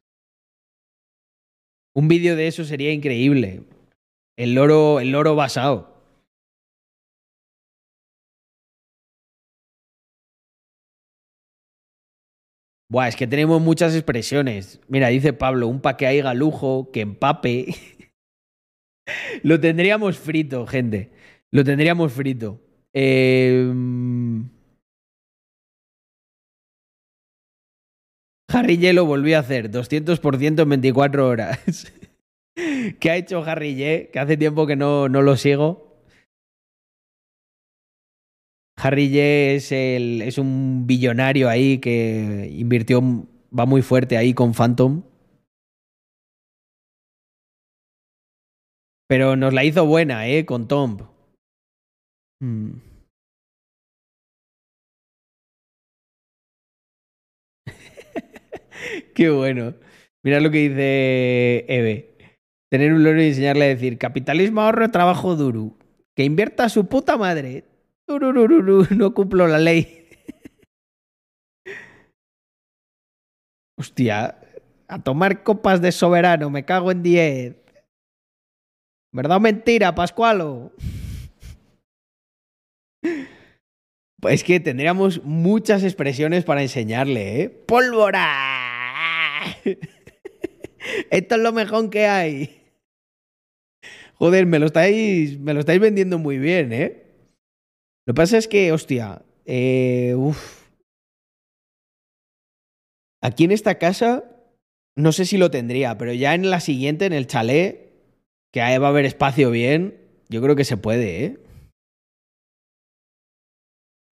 Un 1.94 2.08
vídeo 2.08 2.36
de 2.36 2.46
eso 2.46 2.64
sería 2.64 2.92
increíble. 2.92 3.64
El 4.36 4.54
loro, 4.54 5.00
el 5.00 5.10
loro 5.10 5.34
basado. 5.34 5.92
Buah, 12.90 13.08
es 13.08 13.16
que 13.16 13.26
tenemos 13.26 13.60
muchas 13.60 13.94
expresiones. 13.94 14.80
Mira, 14.86 15.08
dice 15.08 15.32
Pablo, 15.32 15.66
un 15.68 15.80
pa' 15.80 15.96
que 15.96 16.06
haiga 16.06 16.34
lujo, 16.34 16.90
que 16.92 17.00
empape. 17.00 17.74
Lo 19.42 19.58
tendríamos 19.58 20.18
frito, 20.18 20.66
gente. 20.66 21.10
Lo 21.50 21.64
tendríamos 21.64 22.12
frito. 22.12 22.60
Eh... 22.92 23.72
Harry 28.52 28.76
Ye 28.76 28.92
lo 28.92 29.06
volvió 29.06 29.38
a 29.38 29.40
hacer, 29.40 29.70
200% 29.70 30.62
en 30.62 30.68
24 30.68 31.26
horas. 31.26 31.92
¿Qué 33.00 33.10
ha 33.10 33.16
hecho 33.16 33.42
Harry 33.44 33.74
Ye? 33.74 34.10
Que 34.12 34.18
hace 34.18 34.36
tiempo 34.36 34.66
que 34.66 34.76
no, 34.76 35.08
no 35.08 35.22
lo 35.22 35.36
sigo. 35.36 35.92
Harry 38.76 39.08
Ye 39.08 39.54
es, 39.54 39.72
el, 39.72 40.22
es 40.22 40.38
un 40.38 40.86
billonario 40.86 41.48
ahí 41.48 41.78
que 41.78 42.50
invirtió, 42.52 43.00
va 43.58 43.64
muy 43.64 43.80
fuerte 43.80 44.16
ahí 44.16 44.34
con 44.34 44.52
Phantom. 44.52 45.02
Pero 49.08 49.36
nos 49.36 49.54
la 49.54 49.64
hizo 49.64 49.86
buena, 49.86 50.26
¿eh? 50.28 50.44
Con 50.44 50.68
Tom. 50.68 50.98
Hmm. 52.40 52.91
Qué 59.14 59.30
bueno. 59.30 59.74
Mira 60.24 60.40
lo 60.40 60.50
que 60.50 60.68
dice 60.68 61.64
Eve. 61.68 62.16
Tener 62.70 62.92
un 62.92 63.04
loro 63.04 63.22
y 63.22 63.28
enseñarle 63.28 63.66
a 63.66 63.68
decir 63.68 63.98
capitalismo, 63.98 64.62
ahorro, 64.62 64.90
trabajo 64.90 65.36
duro. 65.36 65.76
Que 66.16 66.24
invierta 66.24 66.68
su 66.68 66.86
puta 66.86 67.16
madre. 67.16 67.64
no 68.06 69.14
cumplo 69.14 69.46
la 69.46 69.58
ley. 69.58 70.08
Hostia, 73.78 74.38
a 74.88 75.02
tomar 75.02 75.42
copas 75.42 75.80
de 75.80 75.92
soberano, 75.92 76.50
me 76.50 76.64
cago 76.64 76.90
en 76.90 77.02
10. 77.02 77.56
¿Verdad 79.14 79.38
o 79.38 79.40
mentira, 79.40 79.94
Pascualo? 79.94 80.72
Pues 84.20 84.44
que 84.44 84.60
tendríamos 84.60 85.22
muchas 85.24 85.82
expresiones 85.82 86.44
para 86.44 86.62
enseñarle, 86.62 87.42
¿eh? 87.42 87.50
¡Pólvora! 87.50 88.51
Esto 91.10 91.34
es 91.34 91.40
lo 91.40 91.52
mejor 91.52 91.90
que 91.90 92.06
hay. 92.06 92.62
Joder, 94.14 94.46
me 94.46 94.58
lo 94.58 94.66
estáis, 94.66 95.38
me 95.38 95.54
lo 95.54 95.60
estáis 95.60 95.80
vendiendo 95.80 96.18
muy 96.18 96.38
bien, 96.38 96.72
¿eh? 96.72 97.02
Lo 98.06 98.14
que 98.14 98.16
pasa 98.16 98.38
es 98.38 98.48
que, 98.48 98.72
hostia, 98.72 99.22
eh. 99.46 100.14
Aquí 103.20 103.44
en 103.44 103.52
esta 103.52 103.78
casa, 103.78 104.24
no 104.96 105.12
sé 105.12 105.24
si 105.24 105.38
lo 105.38 105.50
tendría, 105.50 105.96
pero 105.96 106.12
ya 106.12 106.34
en 106.34 106.50
la 106.50 106.60
siguiente, 106.60 107.06
en 107.06 107.12
el 107.12 107.26
chalet, 107.26 107.92
que 108.52 108.60
ahí 108.60 108.78
va 108.78 108.88
a 108.88 108.90
haber 108.90 109.04
espacio 109.04 109.50
bien, 109.50 109.98
yo 110.28 110.42
creo 110.42 110.56
que 110.56 110.64
se 110.64 110.76
puede, 110.76 111.24
¿eh? 111.24 111.38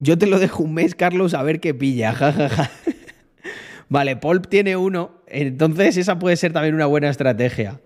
Yo 0.03 0.17
te 0.17 0.27
lo 0.27 0.39
dejo 0.39 0.63
un 0.63 0.75
mes, 0.75 0.95
Carlos, 0.95 1.35
a 1.35 1.43
ver 1.43 1.61
qué 1.61 1.75
pilla, 1.75 2.13
jajaja. 2.15 2.71
Vale, 3.91 4.17
Paul 4.17 4.41
tiene 4.43 4.77
uno, 4.77 5.21
entonces 5.27 5.97
esa 5.97 6.17
puede 6.19 6.37
ser 6.37 6.53
también 6.53 6.77
una 6.77 6.87
buena 6.87 7.11
estrategia. 7.11 7.81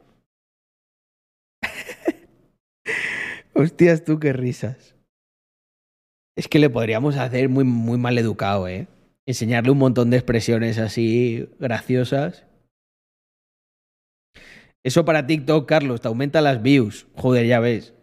Hostias, 3.55 4.05
tú 4.05 4.20
qué 4.20 4.35
risas. 4.35 4.94
Es 6.36 6.47
que 6.47 6.59
le 6.59 6.68
podríamos 6.68 7.16
hacer 7.16 7.48
muy, 7.48 7.64
muy 7.64 7.97
mal 7.97 8.18
educado, 8.18 8.68
¿eh? 8.68 8.86
Enseñarle 9.26 9.70
un 9.70 9.78
montón 9.78 10.10
de 10.10 10.18
expresiones 10.18 10.76
así 10.76 11.48
graciosas. 11.59 12.44
Eso 14.85 15.06
para 15.06 15.26
TikTok, 15.26 15.66
Carlos, 15.66 16.02
te 16.02 16.09
aumenta 16.09 16.43
las 16.43 16.60
views. 16.60 17.06
Joder, 17.14 17.47
ya 17.47 17.60
ves. 17.60 17.94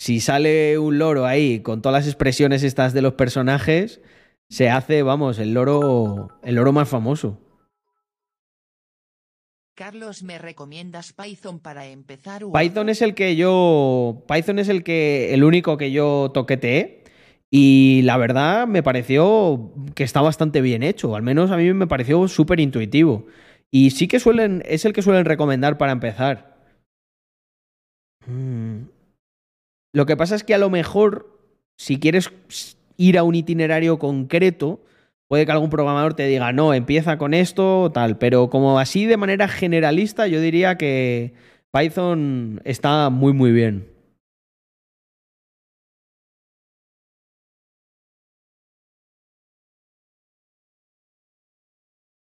Si 0.00 0.18
sale 0.18 0.78
un 0.80 0.98
loro 0.98 1.26
ahí 1.26 1.60
con 1.60 1.80
todas 1.80 2.04
las 2.04 2.08
expresiones 2.12 2.64
estas 2.64 2.92
de 2.92 3.02
los 3.02 3.14
personajes, 3.14 4.00
se 4.48 4.70
hace, 4.70 5.02
vamos, 5.02 5.38
el 5.38 5.54
loro, 5.54 6.28
el 6.42 6.54
loro 6.54 6.72
más 6.72 6.88
famoso. 6.88 7.40
Carlos, 9.74 10.22
¿me 10.22 10.38
recomiendas 10.38 11.12
Python 11.12 11.58
para 11.58 11.86
empezar? 11.86 12.42
Python 12.50 12.88
es 12.88 13.02
el 13.02 13.14
que 13.14 13.36
yo. 13.36 14.24
Python 14.26 14.58
es 14.58 14.70
el 14.70 14.82
que. 14.82 15.34
el 15.34 15.44
único 15.44 15.76
que 15.76 15.92
yo 15.92 16.30
toqueteé. 16.32 17.04
Y 17.50 18.00
la 18.02 18.16
verdad 18.16 18.66
me 18.66 18.82
pareció 18.82 19.72
que 19.94 20.02
está 20.02 20.22
bastante 20.22 20.62
bien 20.62 20.82
hecho. 20.82 21.14
Al 21.14 21.22
menos 21.22 21.50
a 21.50 21.58
mí 21.58 21.72
me 21.74 21.86
pareció 21.86 22.26
súper 22.26 22.58
intuitivo. 22.58 23.26
Y 23.70 23.90
sí 23.90 24.08
que 24.08 24.18
suelen. 24.18 24.62
es 24.64 24.86
el 24.86 24.94
que 24.94 25.02
suelen 25.02 25.26
recomendar 25.26 25.76
para 25.76 25.92
empezar. 25.92 26.56
Mm. 28.26 28.86
Lo 29.92 30.06
que 30.06 30.16
pasa 30.16 30.36
es 30.36 30.42
que 30.42 30.54
a 30.54 30.58
lo 30.58 30.70
mejor, 30.70 31.38
si 31.78 32.00
quieres 32.00 32.32
ir 32.96 33.18
a 33.18 33.22
un 33.22 33.34
itinerario 33.34 33.98
concreto, 33.98 34.80
puede 35.28 35.46
que 35.46 35.52
algún 35.52 35.70
programador 35.70 36.14
te 36.14 36.26
diga, 36.26 36.52
no, 36.52 36.74
empieza 36.74 37.18
con 37.18 37.34
esto, 37.34 37.90
tal. 37.92 38.18
Pero 38.18 38.50
como 38.50 38.78
así 38.78 39.06
de 39.06 39.16
manera 39.16 39.48
generalista, 39.48 40.26
yo 40.26 40.40
diría 40.40 40.76
que 40.76 41.34
Python 41.72 42.60
está 42.64 43.10
muy, 43.10 43.32
muy 43.32 43.52
bien. 43.52 43.86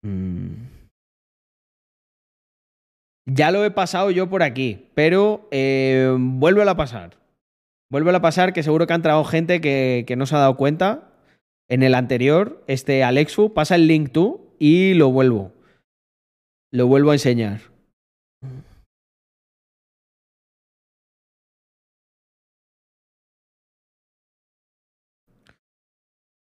Mm. 0.04 0.68
Ya 3.26 3.52
lo 3.52 3.66
he 3.66 3.72
pasado 3.72 4.10
yo 4.10 4.30
por 4.30 4.42
aquí, 4.42 4.88
pero 4.96 5.48
eh, 5.52 6.16
a 6.70 6.78
pasar. 6.78 7.27
Vuelve 7.90 8.14
a 8.16 8.22
pasar 8.22 8.52
que 8.54 8.64
seguro 8.64 8.86
que 8.86 8.94
ha 8.94 8.98
entrado 8.98 9.24
gente 9.24 9.62
que, 9.62 10.04
que 10.06 10.16
no 10.16 10.26
se 10.26 10.36
ha 10.36 10.40
dado 10.40 10.58
cuenta. 10.58 11.14
En 11.70 11.84
el 11.84 11.96
anterior, 11.96 12.64
este 12.68 13.04
Alexfu, 13.04 13.54
pasa 13.54 13.76
el 13.76 13.88
link 13.88 14.12
tú 14.12 14.56
y 14.60 14.94
lo 14.94 15.12
vuelvo. 15.12 15.54
Lo 16.72 16.88
vuelvo 16.88 17.12
a 17.12 17.16
enseñar. 17.16 17.62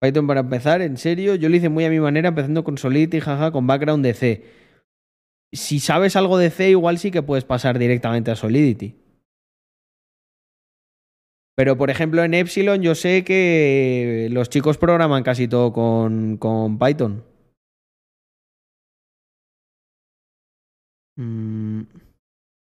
Python 0.00 0.26
para 0.26 0.40
empezar, 0.40 0.82
en 0.82 0.98
serio, 0.98 1.34
yo 1.34 1.48
lo 1.48 1.56
hice 1.56 1.70
muy 1.70 1.84
a 1.84 1.90
mi 1.90 1.98
manera, 1.98 2.28
empezando 2.28 2.62
con 2.62 2.76
Solidity, 2.76 3.20
jaja, 3.20 3.52
con 3.52 3.66
background 3.66 4.04
de 4.04 4.12
C. 4.12 4.44
Si 5.52 5.80
sabes 5.80 6.16
algo 6.16 6.36
de 6.36 6.50
C, 6.50 6.70
igual 6.70 6.98
sí 6.98 7.10
que 7.10 7.22
puedes 7.22 7.44
pasar 7.44 7.78
directamente 7.78 8.30
a 8.30 8.36
Solidity. 8.36 9.03
Pero, 11.56 11.76
por 11.76 11.90
ejemplo, 11.90 12.24
en 12.24 12.34
Epsilon 12.34 12.82
yo 12.82 12.94
sé 12.94 13.22
que 13.24 14.28
los 14.32 14.48
chicos 14.50 14.76
programan 14.76 15.22
casi 15.22 15.46
todo 15.46 15.72
con, 15.72 16.36
con 16.38 16.78
Python. 16.78 17.24
Mm. 21.16 21.82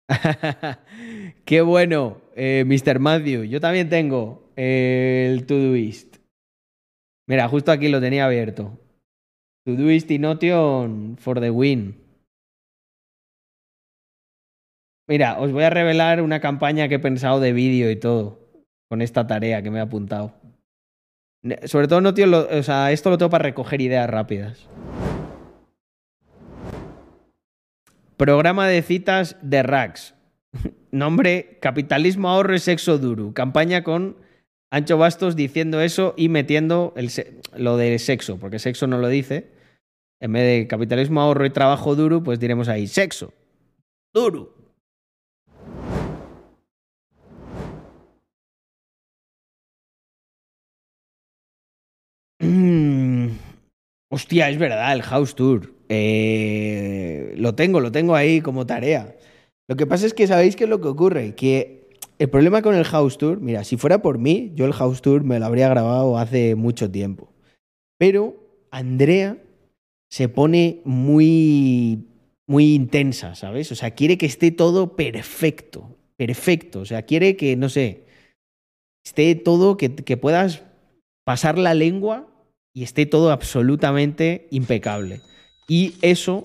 Qué 1.44 1.60
bueno, 1.60 2.20
eh, 2.34 2.64
Mr. 2.66 2.98
Matthew. 2.98 3.44
Yo 3.44 3.60
también 3.60 3.88
tengo 3.88 4.50
el 4.56 5.46
Todoist. 5.46 6.16
Mira, 7.28 7.48
justo 7.48 7.70
aquí 7.70 7.88
lo 7.88 8.00
tenía 8.00 8.26
abierto. 8.26 8.78
Todoist 9.64 10.10
y 10.10 10.18
Notion 10.18 11.16
for 11.18 11.40
the 11.40 11.50
win. 11.50 11.96
Mira, 15.06 15.38
os 15.38 15.52
voy 15.52 15.62
a 15.62 15.70
revelar 15.70 16.20
una 16.20 16.40
campaña 16.40 16.88
que 16.88 16.96
he 16.96 16.98
pensado 16.98 17.38
de 17.38 17.52
vídeo 17.52 17.88
y 17.90 17.96
todo 17.96 18.41
con 18.93 19.01
esta 19.01 19.27
tarea 19.27 19.62
que 19.62 19.70
me 19.70 19.78
he 19.78 19.81
apuntado. 19.81 20.35
Sobre 21.64 21.89
todo, 21.89 22.02
no, 22.02 22.12
tío, 22.12 22.27
o 22.28 22.62
sea, 22.62 22.93
esto 22.93 23.09
lo 23.09 23.16
tengo 23.16 23.31
para 23.31 23.44
recoger 23.44 23.81
ideas 23.81 24.10
rápidas. 24.10 24.69
Programa 28.19 28.69
de 28.69 28.82
citas 28.82 29.39
de 29.40 29.62
Rax. 29.62 30.14
Nombre: 30.90 31.56
Capitalismo, 31.62 32.28
ahorro 32.28 32.55
y 32.55 32.59
sexo 32.59 32.98
duro. 32.98 33.32
Campaña 33.32 33.82
con 33.82 34.19
Ancho 34.70 34.98
Bastos 34.98 35.36
diciendo 35.36 35.81
eso 35.81 36.12
y 36.19 36.28
metiendo 36.28 36.93
el 36.94 37.10
lo 37.56 37.78
de 37.78 37.98
sexo, 37.98 38.39
porque 38.39 38.59
sexo 38.59 38.86
no 38.89 38.98
lo 38.98 39.09
dice. 39.09 39.52
En 40.20 40.35
vez 40.35 40.43
de 40.43 40.69
capitalismo, 40.69 41.23
ahorro 41.23 41.47
y 41.47 41.51
trabajo 41.51 41.97
duro, 41.97 42.23
pues 42.23 42.39
diremos 42.39 42.69
ahí 42.69 42.86
sexo. 42.86 43.32
Duro. 44.12 44.61
Hostia, 54.12 54.51
es 54.51 54.59
verdad, 54.59 54.93
el 54.93 55.02
House 55.02 55.34
Tour. 55.34 55.72
Eh, 55.89 57.32
lo 57.36 57.55
tengo, 57.55 57.80
lo 57.80 57.90
tengo 57.90 58.14
ahí 58.14 58.43
como 58.43 58.66
tarea. 58.66 59.16
Lo 59.68 59.76
que 59.76 59.86
pasa 59.86 60.05
es 60.05 60.12
que 60.12 60.26
sabéis 60.26 60.55
qué 60.55 60.64
es 60.64 60.70
lo 60.70 60.82
que 60.82 60.89
ocurre, 60.89 61.34
que 61.34 61.89
el 62.18 62.28
problema 62.28 62.60
con 62.60 62.74
el 62.74 62.84
House 62.84 63.16
Tour, 63.16 63.40
mira, 63.40 63.64
si 63.64 63.78
fuera 63.78 64.02
por 64.02 64.18
mí, 64.18 64.52
yo 64.55 64.66
el 64.66 64.74
House 64.74 65.01
Tour 65.01 65.24
me 65.24 65.39
lo 65.39 65.47
habría 65.47 65.70
grabado 65.70 66.18
hace 66.18 66.56
mucho 66.56 66.90
tiempo. 66.90 67.32
Pero 67.98 68.36
Andrea 68.70 69.39
se 70.10 70.28
pone 70.28 70.82
muy 70.84 72.06
muy 72.47 72.74
intensa, 72.74 73.34
¿sabes? 73.34 73.72
O 73.72 73.74
sea, 73.74 73.93
quiere 73.93 74.18
que 74.18 74.26
esté 74.26 74.51
todo 74.51 74.94
perfecto, 74.94 75.97
perfecto. 76.18 76.80
O 76.80 76.84
sea, 76.84 77.02
quiere 77.02 77.34
que, 77.36 77.56
no 77.56 77.70
sé, 77.70 78.05
esté 79.06 79.34
todo, 79.36 79.78
que, 79.78 79.94
que 79.94 80.18
puedas 80.18 80.64
pasar 81.24 81.56
la 81.56 81.72
lengua 81.72 82.31
y 82.74 82.82
esté 82.84 83.06
todo 83.06 83.30
absolutamente 83.30 84.46
impecable. 84.50 85.20
Y 85.68 85.94
eso, 86.02 86.44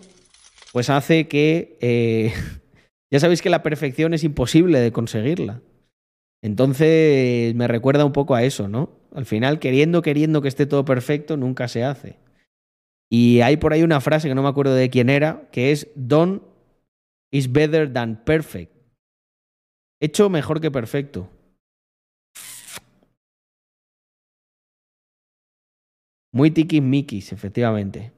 pues 0.74 0.90
hace 0.90 1.28
que, 1.28 1.78
eh, 1.82 2.34
ya 3.12 3.20
sabéis 3.20 3.42
que 3.42 3.50
la 3.50 3.64
perfección 3.64 4.14
es 4.14 4.24
imposible 4.24 4.80
de 4.80 4.92
conseguirla. 4.92 5.62
Entonces 6.42 7.56
me 7.56 7.68
recuerda 7.68 8.06
un 8.06 8.14
poco 8.14 8.36
a 8.36 8.44
eso, 8.44 8.68
¿no? 8.68 8.92
Al 9.14 9.26
final, 9.26 9.60
queriendo, 9.60 10.02
queriendo 10.02 10.42
que 10.42 10.48
esté 10.48 10.66
todo 10.66 10.86
perfecto, 10.86 11.38
nunca 11.38 11.68
se 11.68 11.84
hace. 11.84 12.18
Y 13.10 13.42
hay 13.42 13.58
por 13.58 13.74
ahí 13.74 13.84
una 13.84 14.02
frase 14.02 14.28
que 14.28 14.36
no 14.36 14.44
me 14.44 14.50
acuerdo 14.50 14.76
de 14.76 14.90
quién 14.90 15.10
era, 15.10 15.48
que 15.52 15.72
es 15.72 15.90
Done 15.96 16.42
is 17.32 17.52
better 17.52 17.92
than 17.92 18.24
perfect. 18.24 18.72
Hecho 20.00 20.30
mejor 20.30 20.62
que 20.62 20.70
perfecto. 20.70 21.30
Muy 26.38 26.52
tiquismiquis, 26.52 27.34
efectivamente. 27.34 28.12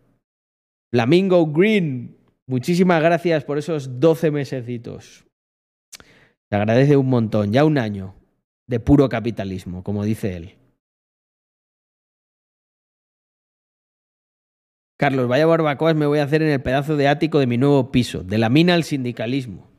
Flamingo 0.92 1.48
Green, 1.48 2.18
muchísimas 2.48 3.02
gracias 3.02 3.46
por 3.46 3.58
esos 3.58 4.02
12 4.02 4.30
mesecitos. 4.32 5.26
Te 6.50 6.58
agradece 6.58 6.98
un 6.98 7.08
montón, 7.08 7.54
ya 7.54 7.64
un 7.64 7.78
año 7.78 8.16
de 8.68 8.82
puro 8.82 9.08
capitalismo, 9.08 9.86
como 9.86 10.04
dice 10.04 10.36
él. 10.36 10.58
Carlos, 14.98 15.30
vaya 15.30 15.46
barbacoas 15.46 15.96
me 15.96 16.06
voy 16.06 16.20
a 16.20 16.24
hacer 16.24 16.42
en 16.42 16.50
el 16.50 16.62
pedazo 16.62 16.98
de 16.98 17.08
ático 17.08 17.40
de 17.40 17.48
mi 17.48 17.58
nuevo 17.58 17.90
piso, 17.90 18.22
de 18.22 18.38
la 18.38 18.50
mina 18.50 18.74
al 18.74 18.84
sindicalismo. 18.84 19.72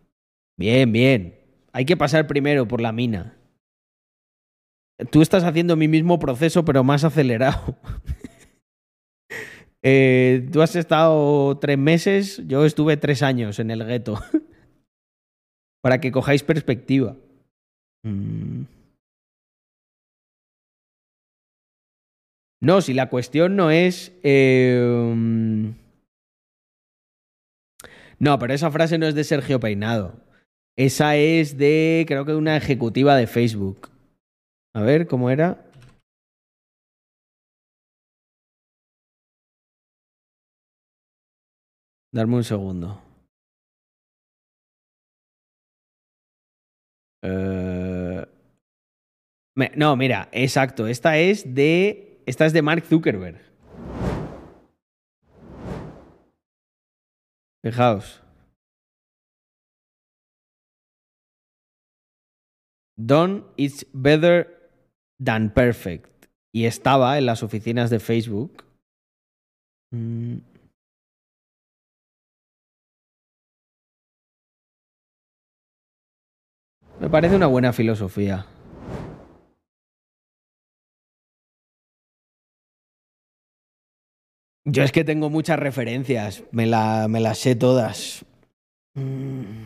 Bien, 0.56 0.90
bien. 0.90 1.38
Hay 1.74 1.84
que 1.84 1.98
pasar 1.98 2.26
primero 2.26 2.66
por 2.66 2.80
la 2.80 2.92
mina. 2.92 3.36
Tú 5.10 5.20
estás 5.20 5.44
haciendo 5.44 5.76
mi 5.76 5.88
mismo 5.88 6.18
proceso, 6.18 6.64
pero 6.64 6.82
más 6.84 7.04
acelerado. 7.04 7.76
Eh, 9.82 10.48
tú 10.52 10.62
has 10.62 10.76
estado 10.76 11.58
tres 11.58 11.78
meses, 11.78 12.42
yo 12.46 12.64
estuve 12.64 12.96
tres 12.96 13.22
años 13.22 13.58
en 13.58 13.70
el 13.70 13.84
gueto. 13.84 14.18
Para 15.82 16.00
que 16.00 16.12
cojáis 16.12 16.42
perspectiva. 16.42 17.16
Mm. 18.04 18.64
No, 22.62 22.82
si 22.82 22.92
la 22.92 23.08
cuestión 23.08 23.56
no 23.56 23.70
es. 23.70 24.12
mm, 24.22 25.70
No, 28.18 28.38
pero 28.38 28.52
esa 28.52 28.70
frase 28.70 28.98
no 28.98 29.06
es 29.06 29.14
de 29.14 29.24
Sergio 29.24 29.60
Peinado. 29.60 30.20
Esa 30.76 31.16
es 31.16 31.56
de, 31.56 32.04
creo 32.06 32.26
que 32.26 32.32
de 32.32 32.38
una 32.38 32.56
ejecutiva 32.56 33.16
de 33.16 33.26
Facebook. 33.26 33.88
A 34.74 34.82
ver, 34.82 35.06
¿cómo 35.06 35.30
era? 35.30 35.69
Darme 42.12 42.36
un 42.36 42.44
segundo. 42.44 43.00
Eh, 47.22 48.26
no, 49.76 49.96
mira, 49.96 50.28
exacto. 50.32 50.86
Esta 50.86 51.18
es 51.18 51.54
de. 51.54 52.22
Esta 52.26 52.46
es 52.46 52.52
de 52.52 52.62
Mark 52.62 52.84
Zuckerberg. 52.84 53.40
Fijaos. 57.62 58.22
Done 62.96 63.44
is 63.56 63.86
better 63.92 64.46
than 65.22 65.50
perfect. 65.50 66.26
Y 66.52 66.66
estaba 66.66 67.18
en 67.18 67.26
las 67.26 67.42
oficinas 67.42 67.90
de 67.90 68.00
Facebook. 68.00 68.64
Mm. 69.92 70.49
Parece 77.10 77.36
una 77.36 77.46
buena 77.46 77.72
filosofía. 77.72 78.46
Yo 84.64 84.82
es 84.82 84.92
que 84.92 85.04
tengo 85.04 85.30
muchas 85.30 85.58
referencias, 85.58 86.44
me, 86.52 86.66
la- 86.66 87.08
me 87.08 87.20
las 87.20 87.38
sé 87.38 87.56
todas. 87.56 88.24
Mm. 88.94 89.64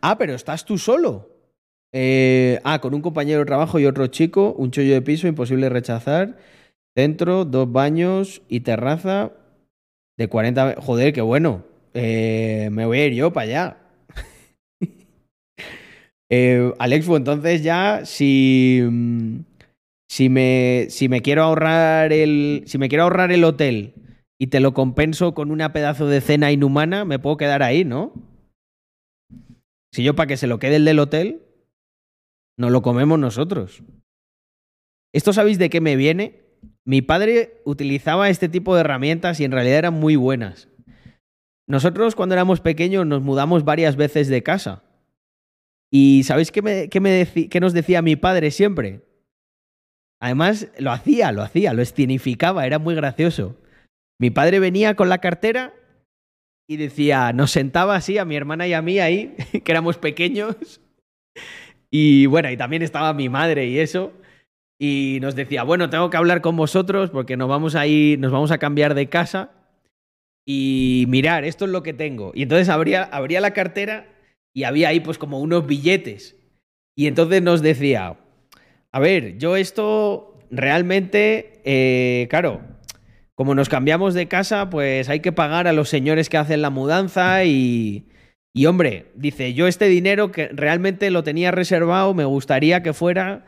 Ah, 0.00 0.16
pero 0.18 0.34
estás 0.34 0.64
tú 0.64 0.78
solo. 0.78 1.28
Eh, 1.92 2.60
ah, 2.64 2.80
con 2.80 2.94
un 2.94 3.02
compañero 3.02 3.40
de 3.40 3.46
trabajo 3.46 3.78
y 3.78 3.86
otro 3.86 4.06
chico, 4.06 4.54
un 4.56 4.70
chollo 4.70 4.94
de 4.94 5.02
piso, 5.02 5.26
imposible 5.28 5.68
rechazar. 5.68 6.38
Centro, 6.96 7.44
dos 7.44 7.70
baños 7.70 8.42
y 8.48 8.60
terraza 8.60 9.32
de 10.20 10.28
40... 10.28 10.64
ve- 10.66 10.74
Joder, 10.76 11.12
qué 11.14 11.22
bueno. 11.22 11.64
Eh, 11.94 12.68
me 12.72 12.84
voy 12.84 12.98
a 12.98 13.06
ir 13.06 13.14
yo 13.14 13.32
para 13.32 13.44
allá. 13.46 13.76
Eh, 16.32 16.72
Alex, 16.78 17.06
pues 17.06 17.18
entonces 17.18 17.64
ya, 17.64 18.02
si, 18.04 18.80
mm, 18.88 19.40
si, 20.08 20.28
me, 20.28 20.86
si 20.88 21.08
me 21.08 21.22
quiero 21.22 21.42
ahorrar 21.42 22.12
el. 22.12 22.62
Si 22.66 22.78
me 22.78 22.88
quiero 22.88 23.02
ahorrar 23.02 23.32
el 23.32 23.42
hotel 23.42 23.94
y 24.38 24.46
te 24.46 24.60
lo 24.60 24.72
compenso 24.72 25.34
con 25.34 25.50
una 25.50 25.72
pedazo 25.72 26.06
de 26.06 26.20
cena 26.20 26.52
inhumana, 26.52 27.04
me 27.04 27.18
puedo 27.18 27.36
quedar 27.36 27.64
ahí, 27.64 27.84
¿no? 27.84 28.12
Si 29.92 30.04
yo 30.04 30.14
para 30.14 30.28
que 30.28 30.36
se 30.36 30.46
lo 30.46 30.60
quede 30.60 30.76
el 30.76 30.84
del 30.84 31.00
hotel, 31.00 31.42
nos 32.56 32.70
lo 32.70 32.80
comemos 32.80 33.18
nosotros. 33.18 33.82
¿Esto 35.12 35.32
sabéis 35.32 35.58
de 35.58 35.68
qué 35.68 35.80
me 35.80 35.96
viene? 35.96 36.42
Mi 36.90 37.02
padre 37.02 37.62
utilizaba 37.64 38.30
este 38.30 38.48
tipo 38.48 38.74
de 38.74 38.80
herramientas 38.80 39.38
y 39.38 39.44
en 39.44 39.52
realidad 39.52 39.78
eran 39.78 39.94
muy 39.94 40.16
buenas. 40.16 40.68
Nosotros 41.68 42.16
cuando 42.16 42.34
éramos 42.34 42.60
pequeños 42.60 43.06
nos 43.06 43.22
mudamos 43.22 43.64
varias 43.64 43.94
veces 43.94 44.26
de 44.26 44.42
casa. 44.42 44.82
¿Y 45.88 46.24
sabéis 46.24 46.50
qué, 46.50 47.60
nos 47.60 47.72
decía 47.74 48.02
mi 48.02 48.16
padre 48.16 48.50
siempre? 48.50 49.02
Además, 50.20 50.66
lo 50.80 50.90
hacía, 50.90 51.30
lo 51.30 51.42
hacía, 51.42 51.74
lo 51.74 51.82
escenificaba, 51.82 52.66
era 52.66 52.80
muy 52.80 52.96
gracioso. 52.96 53.56
Mi 54.18 54.30
padre 54.30 54.58
venía 54.58 54.96
con 54.96 55.08
la 55.08 55.18
cartera 55.18 55.72
y 56.68 56.76
decía, 56.76 57.32
nos 57.32 57.52
sentaba 57.52 57.94
así 57.94 58.18
a 58.18 58.24
mi 58.24 58.34
hermana 58.34 58.66
y 58.66 58.72
a 58.72 58.82
mí 58.82 58.98
ahí, 58.98 59.36
que 59.64 59.70
éramos 59.70 59.96
pequeños. 59.96 60.80
Y 61.88 62.26
bueno, 62.26 62.50
y 62.50 62.56
también 62.56 62.82
estaba 62.82 63.14
mi 63.14 63.28
madre 63.28 63.68
y 63.68 63.78
eso. 63.78 64.12
Y 64.82 65.18
nos 65.20 65.34
decía, 65.34 65.62
bueno, 65.62 65.90
tengo 65.90 66.08
que 66.08 66.16
hablar 66.16 66.40
con 66.40 66.56
vosotros 66.56 67.10
porque 67.10 67.36
nos 67.36 67.50
vamos 67.50 67.74
a 67.74 67.86
ir, 67.86 68.18
nos 68.18 68.32
vamos 68.32 68.50
a 68.50 68.56
cambiar 68.56 68.94
de 68.94 69.10
casa. 69.10 69.50
Y 70.46 71.04
mirar, 71.06 71.44
esto 71.44 71.66
es 71.66 71.70
lo 71.70 71.82
que 71.82 71.92
tengo. 71.92 72.32
Y 72.34 72.44
entonces 72.44 72.70
abría, 72.70 73.02
abría 73.02 73.42
la 73.42 73.52
cartera 73.52 74.08
y 74.54 74.64
había 74.64 74.88
ahí 74.88 75.00
pues 75.00 75.18
como 75.18 75.38
unos 75.38 75.66
billetes. 75.66 76.34
Y 76.96 77.08
entonces 77.08 77.42
nos 77.42 77.60
decía, 77.60 78.16
a 78.90 79.00
ver, 79.00 79.36
yo 79.36 79.56
esto 79.56 80.38
realmente, 80.50 81.60
eh, 81.66 82.26
claro, 82.30 82.62
como 83.34 83.54
nos 83.54 83.68
cambiamos 83.68 84.14
de 84.14 84.28
casa, 84.28 84.70
pues 84.70 85.10
hay 85.10 85.20
que 85.20 85.30
pagar 85.32 85.68
a 85.68 85.74
los 85.74 85.90
señores 85.90 86.30
que 86.30 86.38
hacen 86.38 86.62
la 86.62 86.70
mudanza 86.70 87.44
y... 87.44 88.06
Y 88.52 88.66
hombre, 88.66 89.12
dice, 89.14 89.54
yo 89.54 89.68
este 89.68 89.86
dinero 89.86 90.32
que 90.32 90.48
realmente 90.48 91.08
lo 91.12 91.22
tenía 91.22 91.52
reservado, 91.52 92.14
me 92.14 92.24
gustaría 92.24 92.82
que 92.82 92.92
fuera 92.92 93.44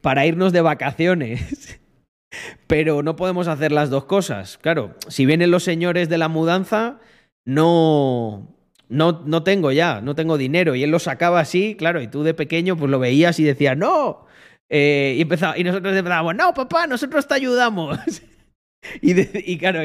para 0.00 0.26
irnos 0.26 0.52
de 0.52 0.60
vacaciones. 0.60 1.80
Pero 2.66 3.02
no 3.02 3.16
podemos 3.16 3.48
hacer 3.48 3.72
las 3.72 3.90
dos 3.90 4.04
cosas. 4.04 4.58
Claro, 4.58 4.94
si 5.08 5.26
vienen 5.26 5.50
los 5.50 5.64
señores 5.64 6.08
de 6.08 6.18
la 6.18 6.28
mudanza, 6.28 7.00
no, 7.44 8.54
no, 8.88 9.22
no 9.26 9.42
tengo 9.42 9.72
ya, 9.72 10.00
no 10.00 10.14
tengo 10.14 10.38
dinero. 10.38 10.74
Y 10.74 10.84
él 10.84 10.90
lo 10.90 10.98
sacaba 11.00 11.40
así, 11.40 11.74
claro, 11.76 12.00
y 12.00 12.08
tú 12.08 12.22
de 12.22 12.34
pequeño 12.34 12.76
pues 12.76 12.90
lo 12.90 12.98
veías 12.98 13.40
y 13.40 13.44
decías, 13.44 13.76
no. 13.76 14.26
Eh, 14.68 15.14
y, 15.18 15.22
empezaba, 15.22 15.58
y 15.58 15.64
nosotros 15.64 15.96
empezábamos, 15.96 16.36
no, 16.36 16.54
papá, 16.54 16.86
nosotros 16.86 17.26
te 17.26 17.34
ayudamos. 17.34 17.98
y, 19.02 19.14
de- 19.14 19.44
y 19.44 19.58
claro, 19.58 19.80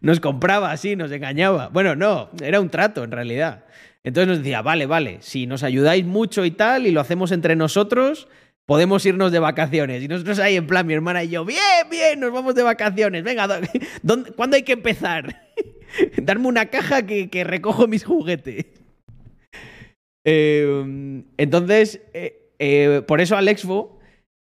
nos 0.00 0.20
compraba 0.20 0.72
así, 0.72 0.96
nos 0.96 1.12
engañaba. 1.12 1.68
Bueno, 1.68 1.94
no, 1.94 2.30
era 2.42 2.60
un 2.60 2.70
trato 2.70 3.04
en 3.04 3.10
realidad. 3.10 3.64
Entonces 4.02 4.28
nos 4.28 4.38
decía, 4.38 4.62
vale, 4.62 4.86
vale, 4.86 5.18
si 5.20 5.46
nos 5.46 5.62
ayudáis 5.62 6.06
mucho 6.06 6.44
y 6.44 6.52
tal, 6.52 6.86
y 6.86 6.92
lo 6.92 7.00
hacemos 7.00 7.32
entre 7.32 7.56
nosotros, 7.56 8.28
podemos 8.66 9.04
irnos 9.06 9.32
de 9.32 9.38
vacaciones. 9.38 10.02
Y 10.02 10.08
nosotros 10.08 10.38
ahí, 10.38 10.56
en 10.56 10.66
plan, 10.66 10.86
mi 10.86 10.94
hermana 10.94 11.24
y 11.24 11.28
yo, 11.28 11.44
bien, 11.44 11.60
bien, 11.90 12.20
nos 12.20 12.32
vamos 12.32 12.54
de 12.54 12.62
vacaciones. 12.62 13.22
Venga, 13.24 13.46
¿dó- 13.46 13.60
¿dónde- 14.02 14.32
¿cuándo 14.32 14.56
hay 14.56 14.62
que 14.62 14.72
empezar? 14.72 15.42
Darme 16.22 16.48
una 16.48 16.66
caja 16.66 17.06
que, 17.06 17.30
que 17.30 17.44
recojo 17.44 17.86
mis 17.86 18.04
juguetes. 18.04 18.66
Eh, 20.24 21.22
entonces, 21.36 22.00
eh, 22.12 22.50
eh, 22.58 23.02
por 23.06 23.20
eso 23.20 23.36
al 23.36 23.48
Expo, 23.48 23.98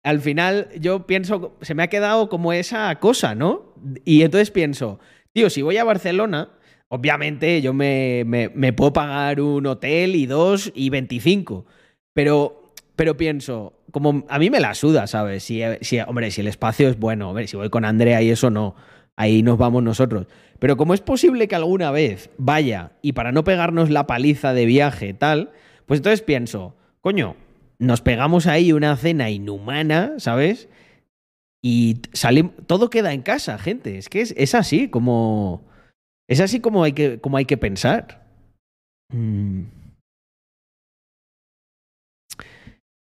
al 0.04 0.20
final 0.20 0.70
yo 0.80 1.08
pienso, 1.08 1.58
se 1.62 1.74
me 1.74 1.84
ha 1.84 1.88
quedado 1.88 2.30
como 2.30 2.54
esa 2.54 2.94
cosa, 3.00 3.34
¿no? 3.36 3.74
Y 4.06 4.22
entonces 4.22 4.52
pienso, 4.52 5.00
tío, 5.34 5.50
si 5.50 5.62
voy 5.62 5.78
a 5.78 5.84
Barcelona, 5.84 6.52
obviamente 6.90 7.62
yo 7.62 7.74
me, 7.74 8.24
me- 8.26 8.50
me 8.50 8.74
puedo 8.74 8.94
pagar 8.94 9.42
un 9.42 9.66
hotel 9.66 10.16
y 10.16 10.26
dos 10.28 10.72
y 10.76 10.90
25, 10.90 11.66
pero, 12.14 12.74
pero 12.96 13.18
pienso, 13.18 13.74
como 13.94 14.26
a 14.28 14.40
mí 14.40 14.50
me 14.50 14.60
la 14.60 14.74
suda, 14.74 15.06
¿sabes? 15.06 15.44
Si, 15.44 15.62
si, 15.82 16.00
hombre, 16.00 16.32
si 16.32 16.42
el 16.42 16.48
espacio 16.48 16.90
es 16.90 16.98
bueno, 16.98 17.30
hombre, 17.30 17.48
si 17.48 17.56
voy 17.56 17.70
con 17.70 17.86
Andrea 17.86 18.24
y 18.24 18.32
eso 18.32 18.50
no, 18.50 18.74
ahí 19.16 19.44
nos 19.44 19.60
vamos 19.60 19.84
nosotros. 19.84 20.26
Pero 20.58 20.78
como 20.78 20.96
es 20.96 21.02
posible 21.02 21.48
que 21.48 21.56
alguna 21.56 21.92
vez 21.92 22.32
vaya 22.40 22.94
y 23.04 23.14
para 23.14 23.32
no 23.32 23.44
pegarnos 23.44 23.92
la 23.92 24.08
paliza 24.08 24.56
de 24.56 24.66
viaje 24.66 25.14
tal, 25.14 25.52
pues 25.86 26.00
entonces 26.00 26.24
pienso, 26.24 26.76
coño, 27.02 27.36
nos 27.78 28.02
pegamos 28.02 28.48
ahí 28.48 28.74
una 28.74 28.98
cena 28.98 29.30
inhumana, 29.30 30.14
¿sabes? 30.18 30.70
Y 31.62 32.02
salimos, 32.14 32.54
todo 32.66 32.90
queda 32.90 33.14
en 33.14 33.22
casa, 33.22 33.60
gente. 33.60 34.00
Es 34.00 34.10
que 34.10 34.22
es, 34.22 34.34
es 34.36 34.56
así 34.56 34.90
como. 34.90 35.62
Es 36.28 36.40
así 36.40 36.60
como 36.62 36.84
hay 36.84 36.94
que, 36.94 37.20
como 37.20 37.38
hay 37.38 37.46
que 37.46 37.58
pensar. 37.58 38.26
Mm. 39.10 39.83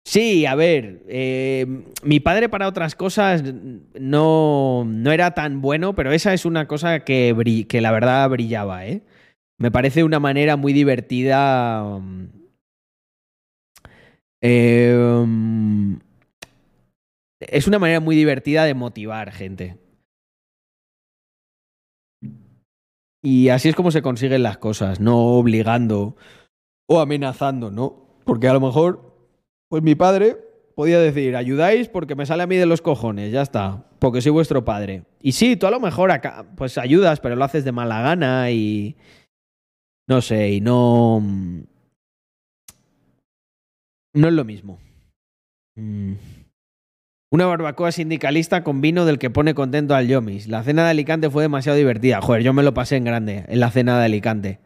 Sí, 0.07 0.47
a 0.47 0.55
ver, 0.55 1.03
eh, 1.09 1.67
mi 2.05 2.21
padre 2.21 2.49
para 2.49 2.69
otras 2.69 2.95
cosas 2.95 3.43
no, 3.99 4.85
no 4.87 5.11
era 5.11 5.33
tan 5.35 5.61
bueno, 5.61 5.97
pero 5.97 6.13
esa 6.13 6.33
es 6.33 6.45
una 6.45 6.69
cosa 6.69 7.01
que, 7.01 7.35
la 7.73 7.91
verdad 7.91 8.31
brillaba, 8.31 8.87
¿eh? 8.87 9.03
Me 9.59 9.73
parece 9.73 10.05
una 10.05 10.21
manera 10.21 10.57
muy 10.57 10.73
divertida. 10.73 12.01
eh, 14.41 14.95
um, 14.97 15.99
es 17.41 17.67
una 17.67 17.81
manera 17.81 17.99
muy 17.99 18.15
divertida 18.15 18.65
de 18.65 18.75
motivar 18.75 19.33
gente. 19.33 19.77
Y 23.25 23.49
así 23.49 23.69
es 23.69 23.75
como 23.75 23.91
se 23.91 24.03
consiguen 24.03 24.45
las 24.45 24.59
cosas, 24.59 25.01
no 25.01 25.19
obligando 25.37 26.15
o 26.89 27.01
amenazando, 27.01 27.73
¿no? 27.73 28.21
Porque 28.25 28.47
a 28.47 28.53
lo 28.53 28.61
mejor, 28.61 29.16
pues 29.69 29.83
mi 29.83 29.95
padre 29.95 30.37
podía 30.75 31.01
decir, 31.01 31.35
ayudáis 31.37 31.89
porque 31.89 32.15
me 32.15 32.27
sale 32.27 32.43
a 32.43 32.47
mí 32.47 32.57
de 32.57 32.67
los 32.67 32.83
cojones, 32.83 33.33
ya 33.33 33.43
está, 33.43 33.85
porque 33.99 34.21
soy 34.21 34.33
vuestro 34.33 34.65
padre. 34.65 35.05
Y 35.21 35.33
sí, 35.33 35.57
tú 35.57 35.67
a 35.67 35.71
lo 35.71 35.81
mejor 35.81 36.11
acá, 36.11 36.45
pues 36.57 36.79
ayudas, 36.79 37.21
pero 37.21 37.35
lo 37.35 37.45
haces 37.45 37.65
de 37.65 37.73
mala 37.73 38.03
gana 38.03 38.51
y... 38.51 38.97
No 40.09 40.21
sé, 40.21 40.53
y 40.53 40.61
no... 40.61 41.21
No 44.15 44.29
es 44.29 44.35
lo 44.35 44.45
mismo. 44.45 44.79
Mm. 45.77 46.15
Una 47.33 47.47
barbacoa 47.47 47.91
sindicalista 47.91 48.63
con 48.63 48.81
vino 48.81 49.05
del 49.05 49.19
que 49.19 49.31
pone 49.31 49.55
contento 49.55 49.95
al 49.95 50.07
Yomis. 50.07 50.47
La 50.47 50.63
cena 50.63 50.85
de 50.85 50.91
Alicante 50.91 51.29
fue 51.29 51.43
demasiado 51.43 51.77
divertida. 51.77 52.21
Joder, 52.21 52.43
yo 52.43 52.53
me 52.53 52.63
lo 52.63 52.73
pasé 52.73 52.97
en 52.97 53.05
grande 53.05 53.45
en 53.49 53.61
la 53.61 53.71
cena 53.71 53.99
de 53.99 54.05
Alicante. 54.05 54.61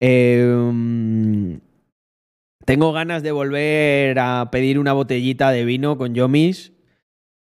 Eh, 0.00 1.58
tengo 2.66 2.92
ganas 2.92 3.22
de 3.22 3.32
volver 3.32 4.18
a 4.18 4.50
pedir 4.50 4.78
una 4.78 4.92
botellita 4.92 5.50
de 5.52 5.64
vino 5.64 5.96
con 5.96 6.14
Yomis 6.14 6.72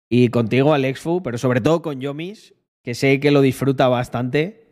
y 0.09 0.27
contigo, 0.27 0.73
Alexfu, 0.73 1.23
pero 1.23 1.37
sobre 1.37 1.61
todo 1.61 1.81
con 1.81 2.01
Yomis, 2.01 2.53
que 2.83 2.93
sé 2.93 3.19
que 3.19 3.31
lo 3.31 3.41
disfruta 3.41 3.87
bastante. 3.87 4.69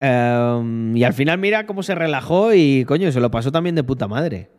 Um, 0.00 0.96
y 0.96 1.04
al 1.04 1.12
final 1.12 1.38
mira 1.38 1.66
cómo 1.66 1.82
se 1.82 1.94
relajó 1.94 2.54
y 2.54 2.84
coño, 2.86 3.12
se 3.12 3.20
lo 3.20 3.30
pasó 3.30 3.52
también 3.52 3.74
de 3.74 3.84
puta 3.84 4.08
madre. 4.08 4.50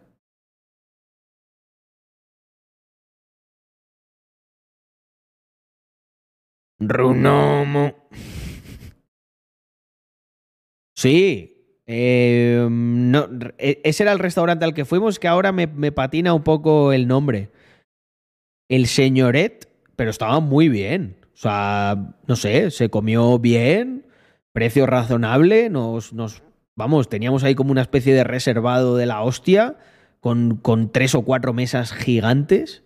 Runomo. 6.79 7.95
Sí, 10.95 11.58
eh, 11.91 12.67
no, 12.69 13.27
e, 13.57 13.81
ese 13.83 14.03
era 14.03 14.11
el 14.11 14.19
restaurante 14.19 14.63
al 14.63 14.75
que 14.75 14.85
fuimos, 14.85 15.17
que 15.17 15.27
ahora 15.27 15.51
me, 15.51 15.65
me, 15.65 15.91
patina 15.91 16.35
un 16.35 16.43
poco 16.43 16.93
el 16.93 17.07
nombre. 17.07 17.49
El 18.69 18.85
señoret, 18.85 19.67
pero 19.95 20.11
estaba 20.11 20.39
muy 20.39 20.69
bien. 20.69 21.17
O 21.33 21.37
sea, 21.37 22.15
no 22.27 22.35
sé, 22.35 22.69
se 22.69 22.91
comió 22.91 23.39
bien, 23.39 24.05
precio 24.53 24.85
razonable, 24.85 25.71
nos, 25.71 26.13
nos 26.13 26.43
vamos, 26.75 27.09
teníamos 27.09 27.43
ahí 27.43 27.55
como 27.55 27.71
una 27.71 27.81
especie 27.81 28.13
de 28.13 28.23
reservado 28.23 28.95
de 28.95 29.07
la 29.07 29.23
hostia, 29.23 29.77
con, 30.19 30.57
con 30.57 30.91
tres 30.91 31.15
o 31.15 31.23
cuatro 31.23 31.53
mesas 31.53 31.91
gigantes. 31.91 32.83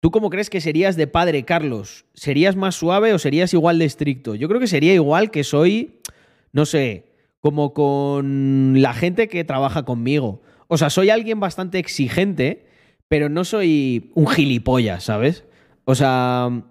¿Tú 0.00 0.12
cómo 0.12 0.30
crees 0.30 0.48
que 0.48 0.60
serías 0.60 0.94
de 0.94 1.08
padre, 1.08 1.44
Carlos? 1.44 2.06
¿Serías 2.14 2.54
más 2.54 2.76
suave 2.76 3.12
o 3.14 3.18
serías 3.18 3.52
igual 3.52 3.80
de 3.80 3.86
estricto? 3.86 4.36
Yo 4.36 4.46
creo 4.46 4.60
que 4.60 4.68
sería 4.68 4.94
igual 4.94 5.32
que 5.32 5.42
soy 5.42 6.00
no 6.52 6.66
sé, 6.66 7.10
como 7.40 7.72
con 7.72 8.80
la 8.80 8.94
gente 8.94 9.28
que 9.28 9.44
trabaja 9.44 9.84
conmigo. 9.84 10.42
O 10.68 10.78
sea, 10.78 10.90
soy 10.90 11.10
alguien 11.10 11.40
bastante 11.40 11.78
exigente, 11.78 12.66
pero 13.08 13.28
no 13.28 13.44
soy 13.44 14.12
un 14.14 14.28
gilipollas, 14.28 15.04
¿sabes? 15.04 15.44
O 15.84 15.94
sea, 15.94 16.62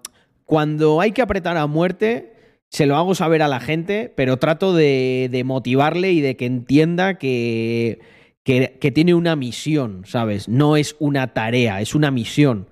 cuando 0.44 1.00
hay 1.00 1.12
que 1.12 1.22
apretar 1.22 1.56
a 1.56 1.66
muerte, 1.66 2.34
se 2.68 2.86
lo 2.86 2.96
hago 2.96 3.14
saber 3.14 3.42
a 3.42 3.48
la 3.48 3.60
gente, 3.60 4.12
pero 4.16 4.38
trato 4.38 4.74
de, 4.74 5.28
de 5.30 5.44
motivarle 5.44 6.12
y 6.12 6.20
de 6.20 6.36
que 6.36 6.46
entienda 6.46 7.18
que, 7.18 8.00
que, 8.44 8.78
que, 8.80 8.90
tiene 8.92 9.14
una 9.14 9.36
misión, 9.36 10.02
¿sabes? 10.06 10.48
No 10.48 10.76
es 10.76 10.96
una 11.00 11.34
tarea, 11.34 11.80
es 11.80 11.94
una 11.94 12.10
misión. 12.10 12.68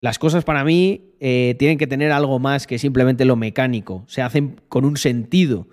Las 0.00 0.18
cosas 0.18 0.44
para 0.44 0.64
mí 0.64 1.14
eh, 1.20 1.56
tienen 1.58 1.78
que 1.78 1.86
tener 1.86 2.12
algo 2.12 2.38
más 2.38 2.66
que 2.66 2.78
simplemente 2.78 3.24
lo 3.24 3.36
mecánico, 3.36 4.04
se 4.06 4.22
hacen 4.22 4.60
con 4.68 4.84
un 4.84 4.96
sentido 4.96 5.66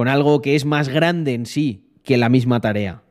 con 0.00 0.08
algo 0.08 0.40
que 0.40 0.56
es 0.56 0.64
más 0.64 0.88
grande 0.88 1.34
en 1.34 1.44
sí 1.44 1.92
que 2.02 2.16
la 2.16 2.30
misma 2.30 2.58
tarea. 2.62 3.02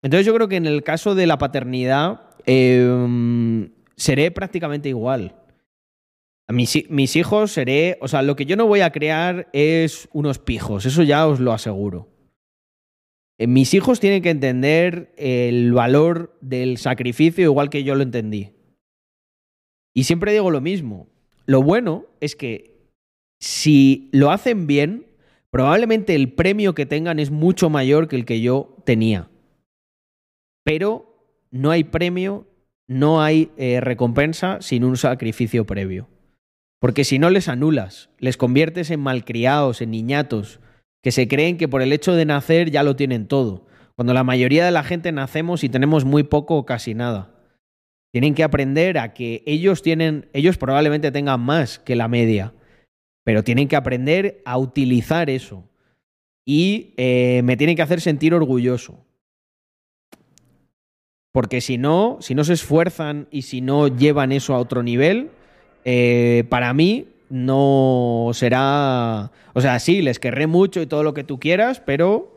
Entonces 0.00 0.24
yo 0.24 0.32
creo 0.32 0.46
que 0.46 0.54
en 0.54 0.66
el 0.66 0.84
caso 0.84 1.16
de 1.16 1.26
la 1.26 1.38
paternidad 1.38 2.36
eh, 2.46 3.68
seré 3.96 4.30
prácticamente 4.30 4.88
igual. 4.88 5.34
A 6.46 6.52
mis, 6.52 6.88
mis, 6.88 7.16
hijos 7.16 7.50
seré, 7.50 7.98
o 8.00 8.06
sea, 8.06 8.22
lo 8.22 8.36
que 8.36 8.46
yo 8.46 8.54
no 8.54 8.68
voy 8.68 8.82
a 8.82 8.92
crear 8.92 9.48
es 9.52 10.08
unos 10.12 10.38
pijos, 10.38 10.86
eso 10.86 11.02
ya 11.02 11.26
os 11.26 11.40
lo 11.40 11.52
aseguro. 11.52 12.06
Eh, 13.36 13.48
mis 13.48 13.74
hijos 13.74 13.98
tienen 13.98 14.22
que 14.22 14.30
entender 14.30 15.12
el 15.16 15.72
valor 15.72 16.38
del 16.40 16.78
sacrificio 16.78 17.42
igual 17.42 17.70
que 17.70 17.82
yo 17.82 17.96
lo 17.96 18.04
entendí. 18.04 18.52
Y 19.96 20.04
siempre 20.04 20.32
digo 20.32 20.52
lo 20.52 20.60
mismo. 20.60 21.08
Lo 21.44 21.60
bueno 21.60 22.06
es 22.20 22.36
que 22.36 22.86
si 23.40 24.08
lo 24.12 24.30
hacen 24.30 24.68
bien, 24.68 25.07
probablemente 25.50 26.14
el 26.14 26.32
premio 26.32 26.74
que 26.74 26.86
tengan 26.86 27.18
es 27.18 27.30
mucho 27.30 27.70
mayor 27.70 28.08
que 28.08 28.16
el 28.16 28.24
que 28.24 28.40
yo 28.40 28.76
tenía. 28.84 29.30
Pero 30.64 31.08
no 31.50 31.70
hay 31.70 31.84
premio, 31.84 32.46
no 32.88 33.22
hay 33.22 33.50
eh, 33.56 33.80
recompensa 33.80 34.60
sin 34.60 34.84
un 34.84 34.96
sacrificio 34.96 35.66
previo. 35.66 36.08
Porque 36.80 37.04
si 37.04 37.18
no 37.18 37.30
les 37.30 37.48
anulas, 37.48 38.10
les 38.18 38.36
conviertes 38.36 38.90
en 38.90 39.00
malcriados, 39.00 39.80
en 39.80 39.90
niñatos, 39.90 40.60
que 41.02 41.12
se 41.12 41.26
creen 41.26 41.56
que 41.56 41.68
por 41.68 41.82
el 41.82 41.92
hecho 41.92 42.14
de 42.14 42.24
nacer 42.24 42.70
ya 42.70 42.82
lo 42.82 42.96
tienen 42.96 43.26
todo, 43.26 43.66
cuando 43.96 44.14
la 44.14 44.24
mayoría 44.24 44.64
de 44.64 44.70
la 44.70 44.84
gente 44.84 45.10
nacemos 45.10 45.64
y 45.64 45.68
tenemos 45.68 46.04
muy 46.04 46.22
poco 46.22 46.56
o 46.56 46.66
casi 46.66 46.94
nada. 46.94 47.34
Tienen 48.12 48.34
que 48.34 48.44
aprender 48.44 48.98
a 48.98 49.12
que 49.12 49.42
ellos 49.44 49.82
tienen, 49.82 50.28
ellos 50.32 50.56
probablemente 50.56 51.10
tengan 51.10 51.40
más 51.40 51.78
que 51.78 51.96
la 51.96 52.08
media, 52.08 52.54
pero 53.28 53.44
tienen 53.44 53.68
que 53.68 53.76
aprender 53.76 54.40
a 54.46 54.56
utilizar 54.56 55.28
eso. 55.28 55.62
Y 56.46 56.94
eh, 56.96 57.42
me 57.44 57.58
tienen 57.58 57.76
que 57.76 57.82
hacer 57.82 58.00
sentir 58.00 58.32
orgulloso. 58.32 59.04
Porque 61.30 61.60
si 61.60 61.76
no, 61.76 62.16
si 62.22 62.34
no 62.34 62.42
se 62.42 62.54
esfuerzan 62.54 63.28
y 63.30 63.42
si 63.42 63.60
no 63.60 63.88
llevan 63.88 64.32
eso 64.32 64.54
a 64.54 64.58
otro 64.58 64.82
nivel, 64.82 65.28
eh, 65.84 66.44
para 66.48 66.72
mí 66.72 67.08
no 67.28 68.30
será... 68.32 69.30
O 69.52 69.60
sea, 69.60 69.78
sí, 69.78 70.00
les 70.00 70.18
querré 70.18 70.46
mucho 70.46 70.80
y 70.80 70.86
todo 70.86 71.02
lo 71.02 71.12
que 71.12 71.22
tú 71.22 71.38
quieras, 71.38 71.82
pero 71.84 72.34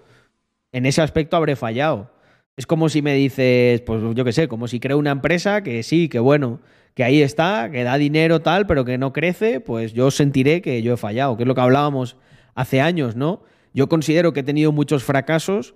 en 0.74 0.86
ese 0.86 1.02
aspecto 1.02 1.38
habré 1.38 1.56
fallado. 1.56 2.12
Es 2.58 2.68
como 2.68 2.90
si 2.90 3.02
me 3.02 3.14
dices, 3.14 3.80
pues 3.80 4.04
yo 4.14 4.26
qué 4.26 4.34
sé, 4.34 4.50
como 4.50 4.68
si 4.68 4.82
creo 4.82 4.98
una 4.98 5.12
empresa 5.12 5.64
que 5.64 5.84
sí, 5.84 6.10
que 6.10 6.20
bueno, 6.20 6.60
que 6.94 7.04
ahí 7.04 7.22
está, 7.22 7.70
que 7.72 7.84
da 7.84 7.98
dinero 7.98 8.42
tal, 8.42 8.68
pero 8.68 8.86
que 8.86 8.98
no 8.98 9.14
crece, 9.14 9.60
pues 9.60 9.94
yo 9.94 10.12
sentiré 10.12 10.62
que 10.62 10.82
yo 10.82 10.94
he 10.94 10.98
fallado, 10.98 11.38
que 11.38 11.44
es 11.44 11.48
lo 11.48 11.56
que 11.56 11.62
hablábamos 11.62 12.18
hace 12.56 12.82
años, 12.82 13.16
¿no? 13.16 13.44
Yo 13.74 13.88
considero 13.88 14.34
que 14.34 14.42
he 14.42 14.44
tenido 14.44 14.72
muchos 14.72 15.04
fracasos, 15.04 15.76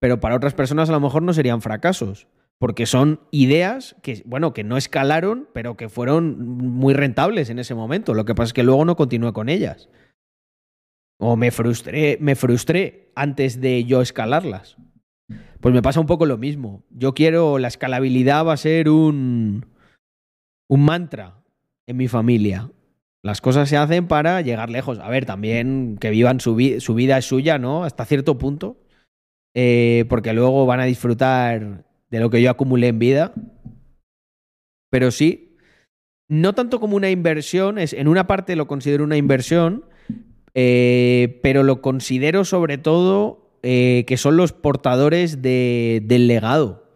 pero 0.00 0.20
para 0.20 0.36
otras 0.36 0.54
personas 0.54 0.88
a 0.88 0.92
lo 0.92 1.00
mejor 1.00 1.22
no 1.22 1.32
serían 1.32 1.60
fracasos, 1.60 2.26
porque 2.58 2.86
son 2.86 3.20
ideas 3.30 3.96
que, 4.02 4.22
bueno, 4.24 4.54
que 4.54 4.64
no 4.64 4.76
escalaron, 4.76 5.48
pero 5.52 5.76
que 5.76 5.88
fueron 5.88 6.38
muy 6.38 6.94
rentables 6.94 7.50
en 7.50 7.58
ese 7.58 7.74
momento. 7.74 8.14
Lo 8.14 8.24
que 8.24 8.34
pasa 8.34 8.48
es 8.48 8.52
que 8.54 8.62
luego 8.62 8.84
no 8.84 8.96
continué 8.96 9.32
con 9.32 9.48
ellas. 9.48 9.90
O 11.18 11.36
me 11.36 11.50
frustré, 11.50 12.16
me 12.20 12.34
frustré 12.36 13.12
antes 13.14 13.60
de 13.60 13.84
yo 13.84 14.00
escalarlas. 14.00 14.76
Pues 15.60 15.74
me 15.74 15.82
pasa 15.82 16.00
un 16.00 16.06
poco 16.06 16.26
lo 16.26 16.38
mismo. 16.38 16.84
Yo 16.90 17.14
quiero, 17.14 17.58
la 17.58 17.68
escalabilidad 17.68 18.46
va 18.46 18.52
a 18.54 18.58
ser 18.58 18.88
un, 18.88 19.66
un 20.68 20.84
mantra 20.84 21.42
en 21.86 21.96
mi 21.96 22.08
familia. 22.08 22.70
Las 23.22 23.40
cosas 23.40 23.68
se 23.68 23.76
hacen 23.76 24.06
para 24.06 24.40
llegar 24.42 24.70
lejos. 24.70 24.98
A 24.98 25.08
ver, 25.08 25.24
también 25.24 25.96
que 25.98 26.10
vivan 26.10 26.40
su, 26.40 26.54
vi 26.54 26.80
su 26.80 26.94
vida 26.94 27.16
es 27.16 27.24
suya, 27.24 27.58
¿no? 27.58 27.84
Hasta 27.84 28.04
cierto 28.04 28.36
punto. 28.38 28.78
Eh, 29.54 30.04
porque 30.08 30.32
luego 30.32 30.66
van 30.66 30.80
a 30.80 30.84
disfrutar 30.84 31.84
de 32.10 32.20
lo 32.20 32.28
que 32.28 32.42
yo 32.42 32.50
acumulé 32.50 32.88
en 32.88 32.98
vida. 32.98 33.32
Pero 34.90 35.10
sí, 35.10 35.56
no 36.28 36.54
tanto 36.54 36.80
como 36.80 36.96
una 36.96 37.10
inversión, 37.10 37.78
es, 37.78 37.92
en 37.92 38.08
una 38.08 38.26
parte 38.26 38.56
lo 38.56 38.66
considero 38.66 39.04
una 39.04 39.16
inversión, 39.16 39.84
eh, 40.54 41.40
pero 41.42 41.62
lo 41.62 41.80
considero 41.80 42.44
sobre 42.44 42.78
todo 42.78 43.58
eh, 43.62 44.04
que 44.06 44.16
son 44.16 44.36
los 44.36 44.52
portadores 44.52 45.42
de, 45.42 46.02
del 46.04 46.26
legado. 46.26 46.90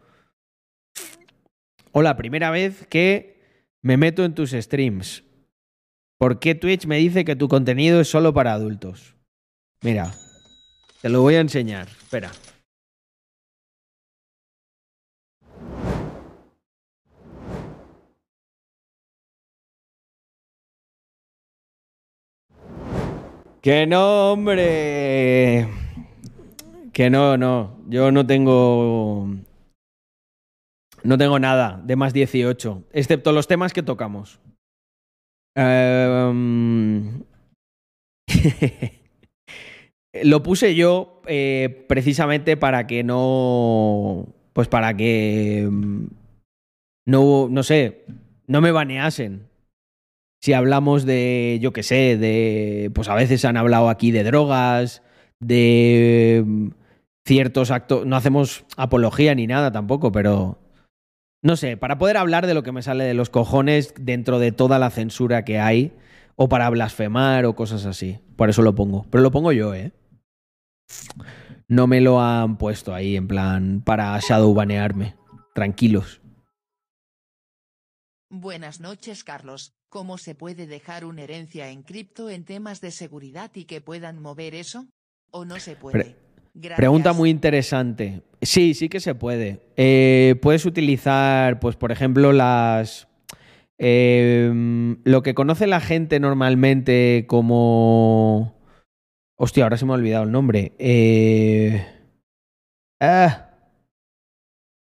O 1.92 2.02
la 2.02 2.16
primera 2.16 2.50
vez 2.50 2.86
que 2.88 3.37
me 3.82 3.96
meto 3.96 4.24
en 4.24 4.34
tus 4.34 4.50
streams. 4.52 5.24
¿Por 6.18 6.40
qué 6.40 6.54
Twitch 6.54 6.86
me 6.86 6.98
dice 6.98 7.24
que 7.24 7.36
tu 7.36 7.48
contenido 7.48 8.00
es 8.00 8.08
solo 8.08 8.34
para 8.34 8.52
adultos? 8.52 9.14
Mira, 9.82 10.12
te 11.00 11.08
lo 11.08 11.22
voy 11.22 11.36
a 11.36 11.40
enseñar. 11.40 11.88
Espera. 11.88 12.32
Que 23.62 23.86
no, 23.86 24.32
hombre. 24.32 25.68
Que 26.92 27.10
no, 27.10 27.36
no. 27.36 27.78
Yo 27.88 28.10
no 28.10 28.26
tengo 28.26 29.28
no 31.02 31.18
tengo 31.18 31.38
nada 31.38 31.80
de 31.84 31.96
más 31.96 32.12
18, 32.12 32.84
excepto 32.92 33.32
los 33.32 33.46
temas 33.48 33.72
que 33.72 33.82
tocamos. 33.82 34.40
Um... 35.56 37.22
Lo 40.22 40.42
puse 40.42 40.74
yo 40.74 41.20
eh, 41.26 41.84
precisamente 41.88 42.56
para 42.56 42.86
que 42.86 43.04
no. 43.04 44.26
pues 44.52 44.68
para 44.68 44.96
que 44.96 45.68
mm, 45.70 46.06
no, 47.06 47.48
no 47.50 47.62
sé, 47.62 48.04
no 48.46 48.60
me 48.60 48.72
baneasen. 48.72 49.48
Si 50.40 50.52
hablamos 50.52 51.04
de, 51.04 51.58
yo 51.60 51.72
qué 51.72 51.82
sé, 51.82 52.16
de, 52.16 52.90
pues 52.94 53.08
a 53.08 53.14
veces 53.14 53.44
han 53.44 53.56
hablado 53.56 53.88
aquí 53.88 54.12
de 54.12 54.24
drogas, 54.24 55.02
de 55.40 56.42
mm, 56.46 56.68
ciertos 57.26 57.70
actos, 57.70 58.06
no 58.06 58.16
hacemos 58.16 58.64
apología 58.76 59.34
ni 59.34 59.46
nada 59.46 59.72
tampoco, 59.72 60.12
pero 60.12 60.58
no 61.42 61.56
sé, 61.56 61.76
para 61.76 61.98
poder 61.98 62.16
hablar 62.16 62.46
de 62.46 62.54
lo 62.54 62.62
que 62.62 62.72
me 62.72 62.82
sale 62.82 63.04
de 63.04 63.14
los 63.14 63.30
cojones 63.30 63.94
dentro 63.98 64.38
de 64.38 64.52
toda 64.52 64.78
la 64.78 64.90
censura 64.90 65.44
que 65.44 65.58
hay, 65.58 65.92
o 66.36 66.48
para 66.48 66.70
blasfemar 66.70 67.44
o 67.46 67.54
cosas 67.54 67.84
así. 67.84 68.20
Por 68.36 68.50
eso 68.50 68.62
lo 68.62 68.74
pongo. 68.74 69.06
Pero 69.10 69.22
lo 69.22 69.30
pongo 69.30 69.52
yo, 69.52 69.74
¿eh? 69.74 69.92
No 71.66 71.86
me 71.86 72.00
lo 72.00 72.20
han 72.20 72.56
puesto 72.56 72.94
ahí 72.94 73.16
en 73.16 73.28
plan 73.28 73.82
para 73.84 74.18
shadow 74.20 74.54
banearme. 74.54 75.16
Tranquilos. 75.54 76.20
Buenas 78.30 78.80
noches, 78.80 79.24
Carlos. 79.24 79.74
¿Cómo 79.88 80.18
se 80.18 80.34
puede 80.34 80.66
dejar 80.66 81.04
una 81.04 81.22
herencia 81.22 81.70
en 81.70 81.82
cripto 81.82 82.30
en 82.30 82.44
temas 82.44 82.80
de 82.80 82.90
seguridad 82.90 83.50
y 83.54 83.64
que 83.64 83.80
puedan 83.80 84.20
mover 84.20 84.54
eso? 84.54 84.86
¿O 85.30 85.44
no 85.44 85.58
se 85.58 85.76
puede? 85.76 86.16
Pregunta 86.76 87.12
muy 87.12 87.30
interesante. 87.30 88.22
Sí, 88.42 88.74
sí 88.74 88.88
que 88.88 89.00
se 89.00 89.14
puede. 89.14 89.60
Eh, 89.76 90.36
puedes 90.42 90.66
utilizar, 90.66 91.60
pues, 91.60 91.76
por 91.76 91.92
ejemplo, 91.92 92.32
las. 92.32 93.08
Em, 93.78 94.98
lo 95.04 95.22
que 95.22 95.34
conoce 95.34 95.66
la 95.66 95.80
gente 95.80 96.20
normalmente 96.20 97.24
como. 97.28 98.56
Hostia, 99.36 99.64
ahora 99.64 99.76
se 99.76 99.86
me 99.86 99.92
ha 99.92 99.96
olvidado 99.96 100.24
el 100.24 100.32
nombre. 100.32 100.72
Eh, 100.78 101.86
ah, 103.00 103.50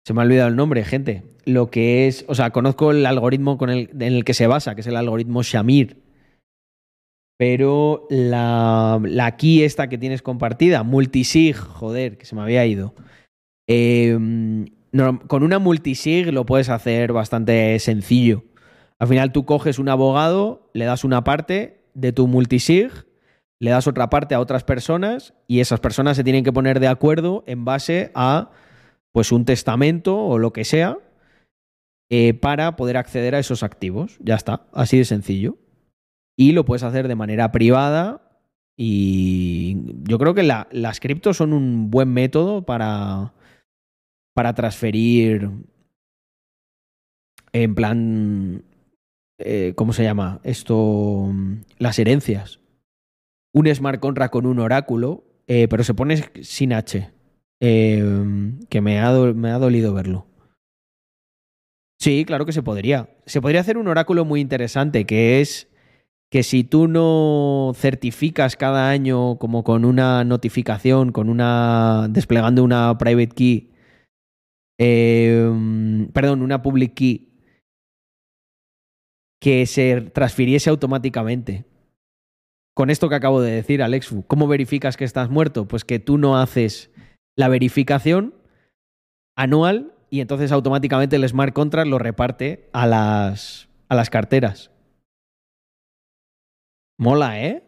se 0.07 0.15
me 0.15 0.23
ha 0.23 0.25
olvidado 0.25 0.49
el 0.49 0.57
nombre, 0.57 0.85
gente. 0.85 1.23
Lo 1.45 1.71
que 1.71 2.07
es. 2.07 2.25
O 2.29 2.35
sea, 2.35 2.51
conozco 2.51 2.93
el 2.93 3.05
algoritmo 3.05 3.59
con 3.59 3.69
el, 3.71 3.91
en 3.93 4.15
el 4.15 4.25
que 4.25 4.35
se 4.35 4.47
basa, 4.47 4.75
que 4.75 4.81
es 4.81 4.87
el 4.87 4.97
algoritmo 4.97 5.43
Shamir 5.43 6.08
pero 7.39 8.07
la, 8.11 9.01
la 9.03 9.37
key 9.37 9.63
esta 9.63 9.89
que 9.89 9.97
tienes 9.97 10.23
compartida, 10.23 10.83
multisig, 10.83 11.57
joder, 11.57 12.19
que 12.19 12.27
se 12.27 12.35
me 12.35 12.43
había 12.43 12.67
ido. 12.67 12.95
Em, 13.69 14.67
con 15.29 15.45
una 15.45 15.61
multisig 15.61 16.33
lo 16.33 16.45
puedes 16.45 16.69
hacer 16.69 17.13
bastante 17.13 17.79
sencillo. 17.79 18.43
Al 18.99 19.07
final 19.07 19.31
tú 19.31 19.45
coges 19.45 19.79
un 19.79 19.89
abogado, 19.89 20.69
le 20.75 20.85
das 20.85 21.05
una 21.05 21.23
parte 21.23 21.85
de 21.95 22.13
tu 22.13 22.27
multisig, 22.27 22.91
le 23.61 23.71
das 23.71 23.87
otra 23.87 24.11
parte 24.11 24.35
a 24.35 24.41
otras 24.41 24.65
personas 24.65 25.35
y 25.47 25.61
esas 25.61 25.79
personas 25.79 26.17
se 26.17 26.25
tienen 26.25 26.43
que 26.43 26.53
poner 26.53 26.81
de 26.81 26.89
acuerdo 26.89 27.45
en 27.47 27.65
base 27.65 28.11
a 28.17 28.51
pues 29.13 29.31
un 29.31 29.45
testamento 29.45 30.19
o 30.19 30.39
lo 30.39 30.53
que 30.53 30.65
sea 30.65 30.99
eh, 32.11 32.35
para 32.35 32.75
poder 32.75 32.97
acceder 32.97 33.37
a 33.37 33.39
esos 33.39 33.63
activos. 33.63 34.17
Ya 34.19 34.35
está, 34.35 34.67
así 34.73 34.99
de 34.99 35.05
sencillo 35.05 35.57
y 36.39 36.53
lo 36.53 36.65
puedes 36.65 36.85
hacer 36.85 37.09
de 37.09 37.17
manera 37.17 37.51
privada. 37.51 38.23
Y 38.77 39.77
yo 40.05 40.19
creo 40.19 40.35
que 40.35 40.45
las 40.45 41.01
criptos 41.01 41.37
son 41.37 41.53
un 41.53 41.91
buen 41.91 42.13
método 42.13 42.65
para, 42.65 43.35
para 44.35 44.55
transferir 44.55 45.51
en 47.53 47.75
plan, 47.75 48.63
eh, 49.39 49.73
¿cómo 49.75 49.93
se 49.93 50.05
llama? 50.05 50.41
Esto, 50.45 51.29
las 51.79 51.99
herencias. 51.99 52.61
Un 53.53 53.67
smart 53.75 53.99
contract 53.99 54.33
con 54.33 54.47
un 54.47 54.61
oráculo, 54.61 55.25
eh, 55.49 55.67
pero 55.69 55.83
se 55.83 55.95
pone 55.95 56.23
sin 56.43 56.73
H, 56.73 57.11
eh, 57.61 58.53
que 58.69 58.81
me 58.81 59.01
ha, 59.01 59.13
me 59.13 59.51
ha 59.51 59.59
dolido 59.59 59.93
verlo. 59.93 60.27
Sí, 61.99 62.25
claro 62.25 62.47
que 62.47 62.53
se 62.53 62.63
podría. 62.63 63.11
Se 63.27 63.41
podría 63.41 63.61
hacer 63.61 63.77
un 63.77 63.89
oráculo 63.89 64.25
muy 64.25 64.41
interesante, 64.41 65.05
que 65.05 65.41
es 65.41 65.68
que 66.31 66.43
si 66.43 66.63
tú 66.65 66.89
no 66.89 67.73
certificas 67.75 68.57
cada 68.57 68.91
año 68.91 69.39
como 69.39 69.65
con 69.65 69.85
una 69.85 70.25
notificación, 70.25 71.11
con 71.13 71.29
una 71.29 72.07
desplegando 72.11 72.63
una 72.63 72.99
private 72.99 73.35
key, 73.35 73.73
em, 74.79 76.09
perdón, 76.13 76.43
una 76.43 76.63
public 76.63 76.95
key, 76.95 77.29
que 79.41 79.67
se 79.67 80.01
transfiriese 80.01 80.69
automáticamente. 80.69 81.65
Con 82.75 82.91
esto 82.91 83.09
que 83.09 83.15
acabo 83.15 83.41
de 83.41 83.53
decir, 83.53 83.83
Alexu, 83.83 84.25
¿cómo 84.27 84.47
verificas 84.49 84.97
que 84.97 85.05
estás 85.05 85.31
muerto? 85.31 85.67
Pues 85.67 85.85
que 85.85 85.99
tú 85.99 86.19
no 86.19 86.39
haces 86.39 86.91
la 87.37 87.49
verificación 87.49 88.35
anual 89.37 89.95
y 90.11 90.21
entonces 90.21 90.53
automáticamente 90.53 91.17
el 91.17 91.29
smart 91.29 91.55
contract 91.55 91.89
lo 91.89 91.99
reparte 91.99 92.69
a 92.73 92.87
las, 92.87 93.69
a 93.89 93.95
las 93.95 94.11
carteras. 94.11 94.71
Mola, 96.99 97.41
¿eh? 97.41 97.63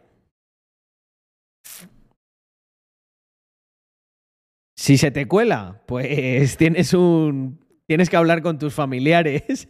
Si 4.77 4.99
se 4.99 5.11
te 5.13 5.29
cuela, 5.29 5.83
pues 5.87 6.57
tienes 6.59 6.93
un. 6.95 7.61
Tienes 7.87 8.11
que 8.11 8.17
hablar 8.17 8.43
con 8.43 8.59
tus 8.59 8.75
familiares. 8.75 9.69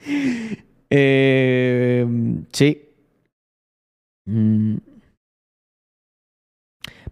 eh, 0.90 2.06
sí. 2.52 2.88
Mm. 4.26 4.76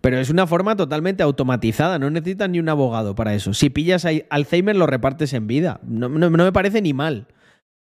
Pero 0.01 0.19
es 0.19 0.31
una 0.31 0.47
forma 0.47 0.77
totalmente 0.77 1.23
automatizada, 1.23 1.99
no 1.99 2.11
necesitas 2.11 2.49
ni 2.49 2.61
un 2.61 2.69
abogado 2.69 3.15
para 3.17 3.35
eso. 3.35 3.53
Si 3.55 3.71
pillas 3.71 4.07
Alzheimer, 4.31 4.77
lo 4.77 4.87
repartes 4.87 5.33
en 5.33 5.49
vida. 5.49 5.81
no 5.85 6.09
me 6.09 6.53
parece 6.53 6.81
ni 6.81 6.95
mal. 6.95 7.27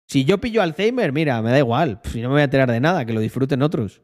Si 0.08 0.24
yo 0.24 0.38
pillo 0.38 0.62
Alzheimer, 0.62 1.12
mira, 1.12 1.42
me 1.42 1.50
da 1.50 1.58
igual. 1.58 2.00
Si 2.04 2.20
no 2.22 2.28
me 2.28 2.34
voy 2.34 2.40
a 2.42 2.44
enterar 2.44 2.70
de 2.70 2.80
nada, 2.80 3.04
que 3.04 3.12
lo 3.12 3.20
disfruten 3.20 3.62
otros. 3.62 4.02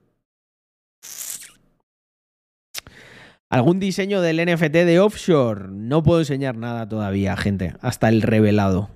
¿Algún 3.48 3.78
diseño 3.78 4.22
del 4.22 4.38
NFT 4.38 4.72
de 4.72 4.98
offshore? 4.98 5.68
No 5.68 6.02
puedo 6.02 6.20
enseñar 6.20 6.56
nada 6.56 6.88
todavía, 6.88 7.36
gente. 7.36 7.74
Hasta 7.80 8.08
el 8.08 8.22
revelado. 8.22 8.88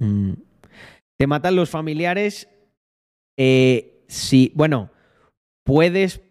Mm. 0.00 0.32
¿Te 1.18 1.26
matan 1.26 1.56
los 1.56 1.68
familiares? 1.68 2.48
Eh, 3.38 4.02
sí, 4.08 4.50
bueno, 4.54 4.90
puedes. 5.62 6.22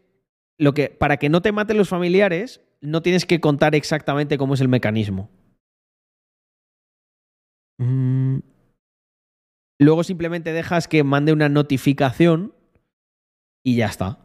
Lo 0.58 0.74
que, 0.74 0.90
para 0.90 1.18
que 1.18 1.30
no 1.30 1.42
te 1.44 1.52
maten 1.52 1.78
los 1.78 1.88
familiares, 1.88 2.62
no 2.82 3.02
tienes 3.04 3.26
que 3.28 3.40
contar 3.40 3.76
exactamente 3.76 4.40
cómo 4.40 4.56
es 4.56 4.62
el 4.62 4.68
mecanismo. 4.68 5.30
Mm. 7.78 8.40
Luego 9.82 10.04
simplemente 10.04 10.52
dejas 10.52 10.90
que 10.90 11.06
mande 11.06 11.32
una 11.32 11.48
notificación 11.48 12.54
y 13.64 13.78
ya 13.78 13.86
está. 13.86 14.20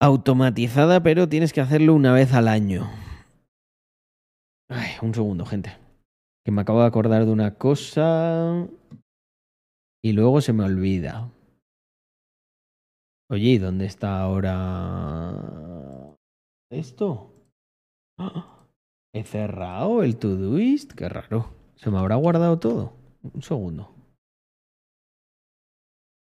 Automatizada, 0.00 1.02
pero 1.02 1.28
tienes 1.28 1.52
que 1.52 1.60
hacerlo 1.60 1.94
una 1.94 2.12
vez 2.12 2.32
al 2.32 2.46
año. 2.46 2.88
Ay, 4.68 4.92
un 5.02 5.12
segundo, 5.12 5.44
gente. 5.44 5.76
Que 6.44 6.52
me 6.52 6.62
acabo 6.62 6.80
de 6.80 6.86
acordar 6.86 7.26
de 7.26 7.32
una 7.32 7.56
cosa 7.56 8.68
y 10.02 10.12
luego 10.12 10.40
se 10.40 10.52
me 10.52 10.64
olvida. 10.64 11.30
Oye, 13.28 13.50
¿y 13.50 13.58
dónde 13.58 13.86
está 13.86 14.20
ahora? 14.20 15.89
Esto? 16.70 17.32
He 19.12 19.24
cerrado 19.24 20.02
el 20.02 20.16
Todoist. 20.16 20.92
Qué 20.92 21.08
raro. 21.08 21.50
Se 21.76 21.90
me 21.90 21.98
habrá 21.98 22.16
guardado 22.16 22.58
todo. 22.58 22.92
Un 23.34 23.42
segundo. 23.42 23.94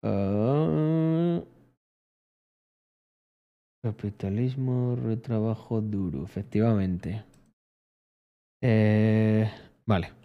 Ah. 0.03 1.43
capitalismo, 3.85 4.97
retrabajo 4.97 5.83
duro, 5.83 6.25
efectivamente. 6.25 7.23
Eh, 8.63 9.51
vale. 9.85 10.24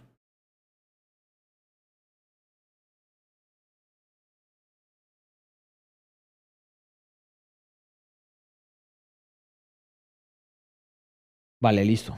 Vale, 11.60 11.84
listo. 11.84 12.16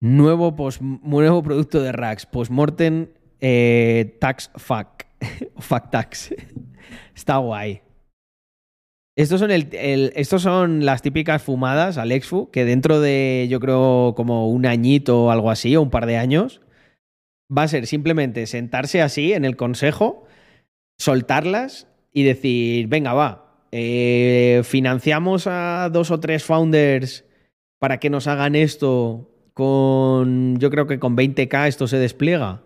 Nuevo, 0.00 0.54
nuevo 0.80 1.42
producto 1.42 1.80
de 1.80 1.92
Rax, 1.92 2.26
Postmortem 2.26 3.08
eh, 3.40 4.16
Tax 4.20 4.50
Fact. 4.56 5.02
Tax. 5.90 6.34
Está 7.14 7.36
guay. 7.36 7.82
Estos 9.14 9.40
son, 9.40 9.50
el, 9.50 9.68
estos 10.16 10.42
son 10.42 10.86
las 10.86 11.02
típicas 11.02 11.42
fumadas, 11.42 11.98
Alexfu, 11.98 12.50
que 12.50 12.64
dentro 12.64 13.00
de, 13.00 13.46
yo 13.50 13.60
creo, 13.60 14.14
como 14.16 14.48
un 14.48 14.64
añito 14.64 15.24
o 15.24 15.30
algo 15.30 15.50
así, 15.50 15.76
o 15.76 15.82
un 15.82 15.90
par 15.90 16.06
de 16.06 16.16
años, 16.16 16.62
va 17.56 17.64
a 17.64 17.68
ser 17.68 17.86
simplemente 17.86 18.46
sentarse 18.46 19.02
así 19.02 19.34
en 19.34 19.44
el 19.44 19.56
consejo, 19.56 20.24
soltarlas 20.98 21.88
y 22.10 22.22
decir, 22.22 22.86
venga, 22.86 23.12
va, 23.12 23.41
eh, 23.72 24.60
financiamos 24.64 25.46
a 25.46 25.88
dos 25.90 26.10
o 26.10 26.20
tres 26.20 26.44
founders 26.44 27.24
para 27.78 27.98
que 27.98 28.10
nos 28.10 28.26
hagan 28.26 28.54
esto 28.54 29.30
con, 29.54 30.58
yo 30.58 30.70
creo 30.70 30.86
que 30.86 30.98
con 30.98 31.16
20k 31.16 31.66
esto 31.66 31.88
se 31.88 31.98
despliega. 31.98 32.62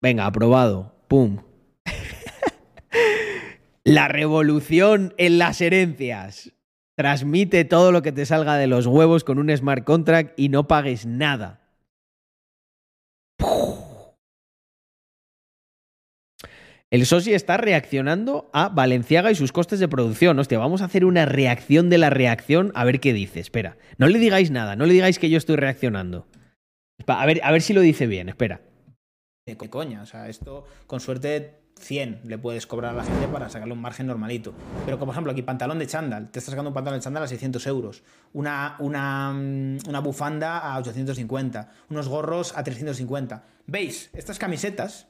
Venga, 0.00 0.26
aprobado. 0.26 0.94
¡Pum! 1.08 1.38
La 3.84 4.08
revolución 4.08 5.14
en 5.18 5.38
las 5.38 5.60
herencias. 5.60 6.52
Transmite 6.96 7.64
todo 7.64 7.90
lo 7.90 8.02
que 8.02 8.12
te 8.12 8.26
salga 8.26 8.56
de 8.56 8.66
los 8.66 8.86
huevos 8.86 9.24
con 9.24 9.38
un 9.38 9.56
smart 9.56 9.84
contract 9.84 10.38
y 10.38 10.48
no 10.48 10.68
pagues 10.68 11.06
nada. 11.06 11.67
El 16.90 17.04
Sosi 17.04 17.34
está 17.34 17.58
reaccionando 17.58 18.48
a 18.54 18.70
Valenciaga 18.70 19.30
y 19.30 19.34
sus 19.34 19.52
costes 19.52 19.78
de 19.78 19.88
producción. 19.88 20.38
Hostia, 20.38 20.58
vamos 20.58 20.80
a 20.80 20.86
hacer 20.86 21.04
una 21.04 21.26
reacción 21.26 21.90
de 21.90 21.98
la 21.98 22.08
reacción 22.08 22.72
a 22.74 22.84
ver 22.84 22.98
qué 22.98 23.12
dice. 23.12 23.40
Espera, 23.40 23.76
no 23.98 24.08
le 24.08 24.18
digáis 24.18 24.50
nada, 24.50 24.74
no 24.74 24.86
le 24.86 24.94
digáis 24.94 25.18
que 25.18 25.28
yo 25.28 25.36
estoy 25.36 25.56
reaccionando. 25.56 26.26
A 27.06 27.26
ver, 27.26 27.40
a 27.44 27.52
ver 27.52 27.60
si 27.60 27.74
lo 27.74 27.82
dice 27.82 28.06
bien, 28.06 28.30
espera. 28.30 28.62
De 29.44 29.56
coña, 29.56 30.00
o 30.00 30.06
sea, 30.06 30.30
esto 30.30 30.64
con 30.86 31.00
suerte 31.00 31.60
100 31.78 32.22
le 32.24 32.38
puedes 32.38 32.66
cobrar 32.66 32.94
a 32.94 32.96
la 32.96 33.04
gente 33.04 33.28
para 33.28 33.50
sacarle 33.50 33.74
un 33.74 33.82
margen 33.82 34.06
normalito. 34.06 34.54
Pero, 34.86 34.98
como 34.98 35.10
por 35.10 35.14
ejemplo, 35.14 35.32
aquí 35.32 35.42
pantalón 35.42 35.78
de 35.78 35.86
chándal, 35.86 36.30
te 36.30 36.38
estás 36.38 36.52
sacando 36.52 36.70
un 36.70 36.74
pantalón 36.74 37.00
de 37.00 37.04
chándal 37.04 37.22
a 37.22 37.28
600 37.28 37.66
euros, 37.66 38.02
una, 38.32 38.76
una, 38.78 39.30
una 39.30 40.00
bufanda 40.00 40.58
a 40.58 40.78
850, 40.78 41.70
unos 41.90 42.08
gorros 42.08 42.56
a 42.56 42.64
350. 42.64 43.44
¿Veis? 43.66 44.08
Estas 44.14 44.38
camisetas, 44.38 45.08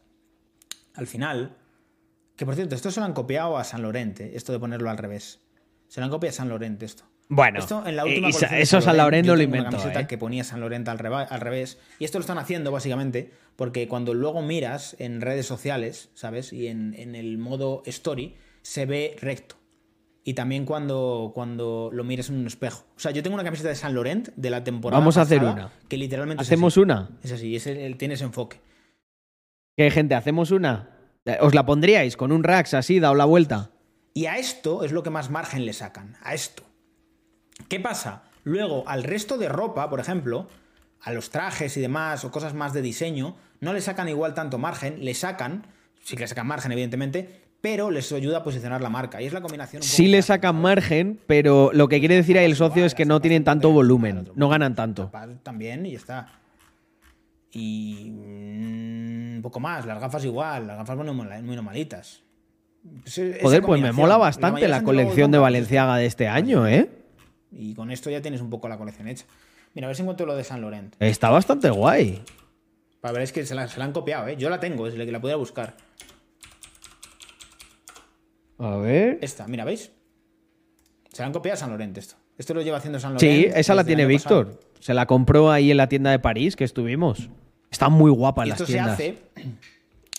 al 0.94 1.06
final, 1.06 1.56
que 2.38 2.46
por 2.46 2.54
cierto, 2.54 2.74
esto 2.74 2.90
se 2.90 3.00
lo 3.00 3.06
han 3.06 3.12
copiado 3.12 3.58
a 3.58 3.64
San 3.64 3.82
Lorente, 3.82 4.34
esto 4.36 4.52
de 4.52 4.58
ponerlo 4.58 4.88
al 4.88 4.96
revés. 4.96 5.40
Se 5.88 6.00
lo 6.00 6.04
han 6.04 6.10
copiado 6.10 6.30
a 6.30 6.36
San 6.36 6.48
Lorente 6.48 6.86
esto. 6.86 7.04
Bueno, 7.30 7.58
Esto 7.58 7.82
en 7.86 7.94
la 7.96 8.06
última 8.06 8.30
y 8.30 8.32
sa- 8.32 8.46
colección 8.48 8.56
de 8.58 8.62
eso 8.62 8.80
San 8.80 8.96
yo 8.96 9.02
no 9.02 9.10
lo 9.10 9.10
tengo 9.10 9.32
una 9.34 9.42
inventó. 9.44 9.70
camiseta 9.72 10.00
¿eh? 10.00 10.06
que 10.06 10.16
ponía 10.16 10.44
San 10.44 10.60
Laurent 10.60 10.88
al, 10.88 10.98
revés. 10.98 11.78
Y 11.98 12.06
esto 12.06 12.16
lo 12.16 12.22
están 12.22 12.38
haciendo 12.38 12.72
básicamente 12.72 13.30
porque 13.56 13.86
cuando 13.86 14.14
luego 14.14 14.40
miras 14.40 14.96
en 14.98 15.20
redes 15.20 15.44
sociales, 15.44 16.08
¿sabes? 16.14 16.54
Y 16.54 16.68
en, 16.68 16.94
en 16.94 17.14
el 17.14 17.36
modo 17.36 17.82
story, 17.84 18.34
se 18.62 18.86
ve 18.86 19.14
recto. 19.20 19.56
Y 20.24 20.32
también 20.34 20.64
cuando, 20.64 21.32
cuando 21.34 21.90
lo 21.92 22.02
miras 22.04 22.30
en 22.30 22.36
un 22.36 22.46
espejo. 22.46 22.84
O 22.96 23.00
sea, 23.00 23.10
yo 23.10 23.22
tengo 23.22 23.34
una 23.34 23.44
camiseta 23.44 23.68
de 23.68 23.74
San 23.74 23.92
Laurent 23.94 24.28
de 24.36 24.48
la 24.50 24.64
temporada 24.64 24.98
Vamos 24.98 25.16
a 25.18 25.22
hacer 25.22 25.38
pasada 25.40 25.66
una. 25.66 25.72
Que 25.88 25.98
literalmente 25.98 26.40
¿Hacemos 26.42 26.72
es 26.72 26.76
así. 26.76 26.80
una? 26.80 27.10
Es 27.22 27.32
así, 27.32 27.56
es 27.56 27.66
el- 27.66 27.76
el- 27.78 27.96
tiene 27.98 28.14
ese 28.14 28.24
enfoque. 28.24 28.60
¿Qué, 29.76 29.90
gente? 29.90 30.14
¿Hacemos 30.14 30.50
una? 30.50 30.88
Eh, 31.28 31.36
¿Os 31.42 31.54
la 31.54 31.66
pondríais 31.66 32.16
con 32.16 32.32
un 32.32 32.42
Rax 32.42 32.72
así, 32.72 33.00
dado 33.00 33.14
la 33.14 33.26
vuelta? 33.26 33.70
Y 34.14 34.24
a 34.26 34.38
esto 34.38 34.82
es 34.82 34.92
lo 34.92 35.02
que 35.02 35.10
más 35.10 35.28
margen 35.28 35.66
le 35.66 35.74
sacan, 35.74 36.16
a 36.22 36.32
esto. 36.32 36.62
¿Qué 37.68 37.78
pasa? 37.78 38.22
Luego, 38.44 38.88
al 38.88 39.04
resto 39.04 39.36
de 39.36 39.50
ropa, 39.50 39.90
por 39.90 40.00
ejemplo, 40.00 40.48
a 41.02 41.12
los 41.12 41.28
trajes 41.28 41.76
y 41.76 41.82
demás, 41.82 42.24
o 42.24 42.30
cosas 42.30 42.54
más 42.54 42.72
de 42.72 42.80
diseño, 42.80 43.36
no 43.60 43.74
le 43.74 43.82
sacan 43.82 44.08
igual 44.08 44.32
tanto 44.32 44.56
margen, 44.56 45.04
le 45.04 45.12
sacan, 45.12 45.66
sí 46.02 46.16
que 46.16 46.22
le 46.22 46.28
sacan 46.28 46.46
margen, 46.46 46.72
evidentemente, 46.72 47.42
pero 47.60 47.90
les 47.90 48.10
ayuda 48.10 48.38
a 48.38 48.42
posicionar 48.42 48.80
la 48.80 48.88
marca. 48.88 49.20
Y 49.20 49.26
es 49.26 49.34
la 49.34 49.42
combinación 49.42 49.82
un 49.82 49.86
poco 49.86 49.94
Sí 49.94 50.06
le 50.08 50.22
sacan 50.22 50.52
¿sabes? 50.54 50.62
margen, 50.62 51.20
pero 51.26 51.72
lo 51.74 51.88
que 51.88 51.98
quiere 51.98 52.14
decir 52.14 52.38
ahí 52.38 52.46
el 52.46 52.56
socio 52.56 52.86
es 52.86 52.94
que 52.94 53.04
no 53.04 53.20
tienen 53.20 53.44
tanto 53.44 53.70
volumen, 53.70 54.30
no 54.34 54.48
ganan 54.48 54.74
tanto. 54.74 55.12
También 55.42 55.84
y 55.84 55.92
ya 55.92 55.98
está. 55.98 56.37
Y 57.50 58.10
mm, 58.10 59.36
un 59.36 59.40
poco 59.42 59.60
más, 59.60 59.86
las 59.86 59.98
gafas 60.00 60.24
igual, 60.24 60.66
las 60.66 60.76
gafas 60.78 60.96
muy, 60.96 61.06
normal- 61.06 61.42
muy 61.42 61.54
normalitas. 61.56 62.22
Joder, 63.42 63.62
pues 63.62 63.80
me 63.80 63.92
mola 63.92 64.14
La 64.14 64.16
bastante 64.18 64.68
la 64.68 64.82
colección 64.82 65.30
de 65.30 65.38
Valenciaga 65.38 65.96
de 65.96 66.06
este 66.06 66.28
año, 66.28 66.66
¿eh? 66.66 66.88
Y 67.50 67.74
con 67.74 67.90
esto 67.90 68.08
ya 68.10 68.20
tienes 68.22 68.40
un 68.40 68.50
poco 68.50 68.68
la 68.68 68.78
colección 68.78 69.08
hecha. 69.08 69.24
Mira, 69.74 69.86
a 69.86 69.88
ver 69.88 69.96
si 69.96 70.02
encuentro 70.02 70.26
lo 70.26 70.34
de 70.36 70.44
San 70.44 70.60
Laurent. 70.60 70.94
Está 71.00 71.30
bastante 71.30 71.70
guay. 71.70 72.22
Para 73.00 73.12
ver, 73.12 73.22
es 73.22 73.32
que 73.32 73.44
se 73.46 73.54
la, 73.54 73.68
se 73.68 73.78
la 73.78 73.84
han 73.86 73.92
copiado, 73.92 74.26
¿eh? 74.28 74.36
Yo 74.36 74.48
la 74.50 74.60
tengo, 74.60 74.86
es 74.86 74.94
la 74.96 75.04
que 75.04 75.12
la 75.12 75.20
pudiera 75.20 75.36
buscar. 75.36 75.76
A 78.58 78.76
ver. 78.76 79.18
Esta, 79.22 79.46
mira, 79.46 79.64
¿veis? 79.64 79.90
Se 81.12 81.22
la 81.22 81.26
han 81.26 81.32
copiado 81.32 81.54
a 81.54 81.56
San 81.58 81.68
Laurent 81.70 81.96
esto. 81.96 82.16
Esto 82.36 82.54
lo 82.54 82.62
lleva 82.62 82.78
haciendo 82.78 82.98
San 83.00 83.14
Laurent. 83.14 83.44
Sí, 83.44 83.50
esa 83.54 83.74
la 83.74 83.84
tiene 83.84 84.06
Víctor. 84.06 84.46
pasado. 84.46 84.67
Se 84.80 84.94
la 84.94 85.06
compró 85.06 85.50
ahí 85.50 85.70
en 85.70 85.76
la 85.76 85.88
tienda 85.88 86.10
de 86.10 86.18
París 86.18 86.56
que 86.56 86.64
estuvimos. 86.64 87.28
Está 87.70 87.88
muy 87.88 88.10
guapa 88.10 88.46
Y 88.46 88.50
las 88.50 88.60
esto 88.60 88.72
se 88.72 88.80
hace 88.80 89.18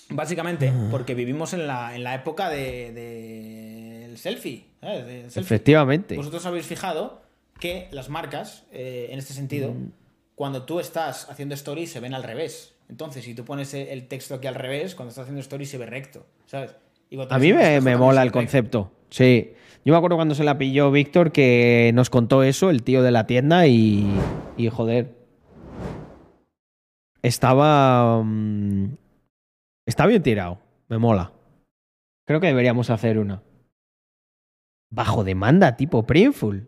básicamente 0.10 0.70
Ah. 0.70 0.88
porque 0.92 1.14
vivimos 1.16 1.54
en 1.54 1.68
la, 1.68 1.96
en 1.96 2.04
la 2.04 2.16
época 2.16 2.50
del 2.50 2.96
de, 2.96 4.12
selfie. 4.16 4.66
¿sabes? 4.82 5.06
Del 5.06 5.22
selfie. 5.24 5.42
Efectivamente. 5.42 6.16
Vosotros 6.16 6.46
habéis 6.46 6.66
fijado 6.66 7.22
que 7.60 7.88
las 7.92 8.10
marcas, 8.10 8.66
eh, 8.72 9.10
en 9.12 9.20
este 9.20 9.34
sentido, 9.34 9.72
Mm. 9.72 9.92
cuando 10.36 10.64
tú 10.64 10.80
estás 10.80 11.30
haciendo 11.30 11.54
stories 11.56 11.92
se 11.92 12.00
ven 12.00 12.14
al 12.14 12.24
revés. 12.24 12.74
Entonces, 12.90 13.24
si 13.24 13.36
tú 13.36 13.46
pones 13.46 13.74
el 13.74 14.08
texto 14.08 14.36
aquí 14.36 14.48
al 14.48 14.56
revés, 14.56 14.96
cuando 14.96 15.10
estás 15.10 15.24
haciendo 15.24 15.42
stories 15.42 15.70
se 15.70 15.78
ve 15.78 15.86
recto, 15.86 16.26
¿sabes? 16.48 16.72
Y 17.12 17.20
A 17.22 17.38
mí 17.40 17.54
me, 17.54 17.82
me 17.82 17.96
mola 17.98 18.22
el 18.22 18.28
recto. 18.30 18.40
concepto. 18.40 18.92
Sí. 19.10 19.52
Yo 19.86 19.94
me 19.94 19.98
acuerdo 19.98 20.18
cuando 20.18 20.36
se 20.36 20.44
la 20.44 20.58
pilló 20.58 20.92
Víctor 20.92 21.32
que 21.32 21.92
nos 21.94 22.10
contó 22.10 22.44
eso, 22.44 22.70
el 22.70 22.84
tío 22.84 23.02
de 23.02 23.12
la 23.12 23.28
tienda, 23.28 23.68
y. 23.68 24.08
Y 24.58 24.70
joder. 24.70 25.16
Estaba. 27.22 28.22
mm, 28.24 28.98
está 29.86 30.06
bien 30.06 30.24
tirado. 30.24 30.60
Me 30.90 30.98
mola. 30.98 31.32
Creo 32.28 32.40
que 32.40 32.48
deberíamos 32.48 32.90
hacer 32.90 33.18
una. 33.20 33.42
Bajo 34.92 35.24
demanda, 35.24 35.78
tipo 35.78 36.06
Printful. 36.06 36.68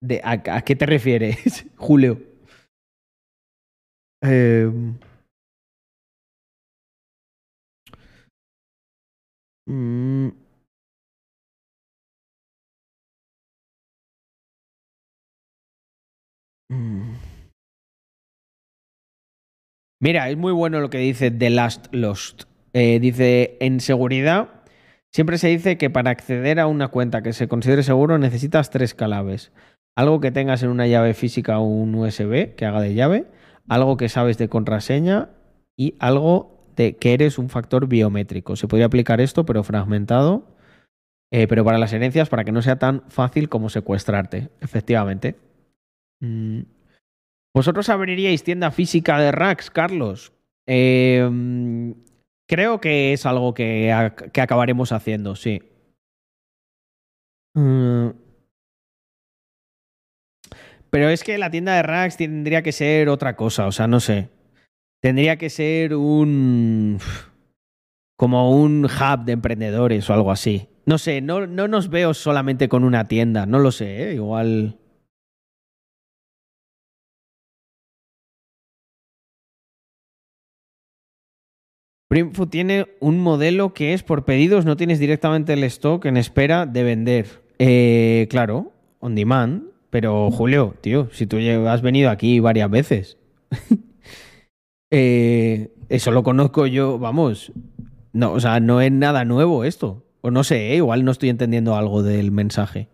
De, 0.00 0.20
a, 0.24 0.62
qué 0.62 0.74
te 0.76 0.84
refieres, 0.84 1.66
Julio? 1.76 2.20
Mm, 9.66 10.28
Mira, 20.02 20.28
es 20.28 20.36
muy 20.36 20.52
bueno 20.52 20.80
lo 20.80 20.90
que 20.90 20.98
dice 20.98 21.30
The 21.30 21.50
Last 21.50 21.86
Lost. 21.92 22.44
Eh, 22.72 22.98
dice, 22.98 23.56
en 23.60 23.78
seguridad, 23.78 24.48
siempre 25.12 25.38
se 25.38 25.46
dice 25.46 25.78
que 25.78 25.90
para 25.90 26.10
acceder 26.10 26.58
a 26.58 26.66
una 26.66 26.88
cuenta 26.88 27.22
que 27.22 27.32
se 27.32 27.46
considere 27.46 27.84
seguro 27.84 28.18
necesitas 28.18 28.70
tres 28.70 28.94
claves. 28.94 29.52
Algo 29.96 30.20
que 30.20 30.32
tengas 30.32 30.64
en 30.64 30.70
una 30.70 30.88
llave 30.88 31.14
física 31.14 31.60
o 31.60 31.66
un 31.66 31.94
USB 31.94 32.56
que 32.56 32.66
haga 32.66 32.80
de 32.80 32.94
llave, 32.94 33.26
algo 33.68 33.96
que 33.96 34.08
sabes 34.08 34.38
de 34.38 34.48
contraseña 34.48 35.28
y 35.76 35.94
algo 36.00 36.66
de 36.74 36.96
que 36.96 37.14
eres 37.14 37.38
un 37.38 37.48
factor 37.48 37.86
biométrico. 37.86 38.56
Se 38.56 38.66
podría 38.66 38.86
aplicar 38.86 39.20
esto, 39.20 39.44
pero 39.46 39.62
fragmentado, 39.62 40.56
eh, 41.30 41.46
pero 41.46 41.64
para 41.64 41.78
las 41.78 41.92
herencias, 41.92 42.28
para 42.28 42.42
que 42.42 42.50
no 42.50 42.62
sea 42.62 42.80
tan 42.80 43.04
fácil 43.08 43.48
como 43.48 43.68
secuestrarte, 43.68 44.48
efectivamente. 44.60 45.36
Mm. 46.22 46.62
¿Vosotros 47.54 47.90
abriríais 47.90 48.44
tienda 48.44 48.70
física 48.70 49.18
de 49.18 49.32
racks, 49.32 49.70
Carlos? 49.70 50.32
Mm, 50.66 51.92
creo 52.48 52.80
que 52.80 53.12
es 53.12 53.26
algo 53.26 53.52
que, 53.52 54.10
que 54.32 54.40
acabaremos 54.40 54.92
haciendo, 54.92 55.36
sí. 55.36 55.60
Mm. 57.54 58.10
Pero 60.90 61.08
es 61.08 61.24
que 61.24 61.38
la 61.38 61.50
tienda 61.50 61.74
de 61.74 61.82
racks 61.82 62.16
tendría 62.16 62.62
que 62.62 62.72
ser 62.72 63.08
otra 63.08 63.34
cosa, 63.34 63.66
o 63.66 63.72
sea, 63.72 63.86
no 63.86 63.98
sé. 64.00 64.28
Tendría 65.00 65.36
que 65.36 65.50
ser 65.50 65.94
un. 65.94 66.98
como 68.16 68.56
un 68.56 68.84
hub 68.84 69.24
de 69.24 69.32
emprendedores 69.32 70.08
o 70.08 70.14
algo 70.14 70.30
así. 70.30 70.68
No 70.86 70.98
sé, 70.98 71.20
no, 71.20 71.46
no 71.46 71.66
nos 71.66 71.88
veo 71.88 72.14
solamente 72.14 72.68
con 72.68 72.84
una 72.84 73.08
tienda, 73.08 73.46
no 73.46 73.58
lo 73.58 73.72
sé, 73.72 74.10
¿eh? 74.10 74.14
igual. 74.14 74.78
Printfood 82.12 82.48
tiene 82.48 82.88
un 83.00 83.20
modelo 83.20 83.72
que 83.72 83.94
es 83.94 84.02
por 84.02 84.26
pedidos, 84.26 84.66
no 84.66 84.76
tienes 84.76 84.98
directamente 84.98 85.54
el 85.54 85.64
stock 85.64 86.04
en 86.04 86.18
espera 86.18 86.66
de 86.66 86.82
vender. 86.82 87.42
Eh, 87.58 88.26
claro, 88.28 88.70
on 89.00 89.14
demand. 89.14 89.62
Pero 89.88 90.30
Julio, 90.30 90.74
tío, 90.82 91.08
si 91.10 91.26
tú 91.26 91.38
has 91.66 91.80
venido 91.80 92.10
aquí 92.10 92.38
varias 92.38 92.68
veces. 92.68 93.16
eh, 94.90 95.72
eso 95.88 96.10
lo 96.10 96.22
conozco 96.22 96.66
yo, 96.66 96.98
vamos. 96.98 97.50
No, 98.12 98.32
o 98.32 98.40
sea, 98.40 98.60
no 98.60 98.82
es 98.82 98.92
nada 98.92 99.24
nuevo 99.24 99.64
esto. 99.64 100.04
O 100.20 100.30
no 100.30 100.44
sé, 100.44 100.72
¿eh? 100.72 100.76
igual 100.76 101.06
no 101.06 101.12
estoy 101.12 101.30
entendiendo 101.30 101.76
algo 101.76 102.02
del 102.02 102.30
mensaje. 102.30 102.90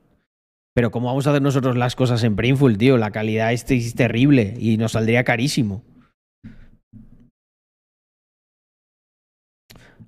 Pero 0.75 0.93
¿cómo 0.93 1.09
vamos 1.09 1.27
a 1.27 1.31
hacer 1.31 1.43
nosotros 1.43 1.77
las 1.77 1.97
cosas 1.97 2.23
en 2.23 2.37
Printful, 2.37 2.79
tío? 2.79 2.97
La 2.99 3.11
calidad 3.11 3.53
es 3.53 3.65
terrible 3.97 4.55
y 4.61 4.77
nos 4.77 4.93
saldría 4.93 5.25
carísimo. 5.25 5.83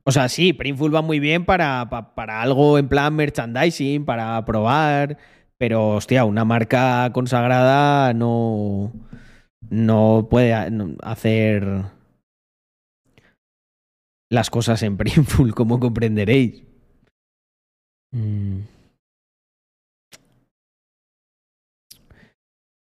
O 0.04 0.12
sea, 0.12 0.28
sí, 0.28 0.52
Printful 0.52 0.94
va 0.94 1.02
muy 1.02 1.20
bien 1.20 1.44
para, 1.44 1.88
para, 2.14 2.42
algo 2.42 2.78
en 2.78 2.88
plan 2.88 3.14
merchandising, 3.14 4.04
para 4.04 4.44
probar, 4.44 5.18
pero 5.58 5.90
hostia, 5.90 6.24
una 6.24 6.44
marca 6.44 7.10
consagrada 7.12 8.14
no, 8.14 8.92
no 9.68 10.28
puede 10.30 10.54
hacer 11.02 11.84
las 14.30 14.48
cosas 14.50 14.82
en 14.82 14.96
Printful, 14.96 15.54
como 15.54 15.78
comprenderéis. 15.80 16.62
Mm. 18.12 18.60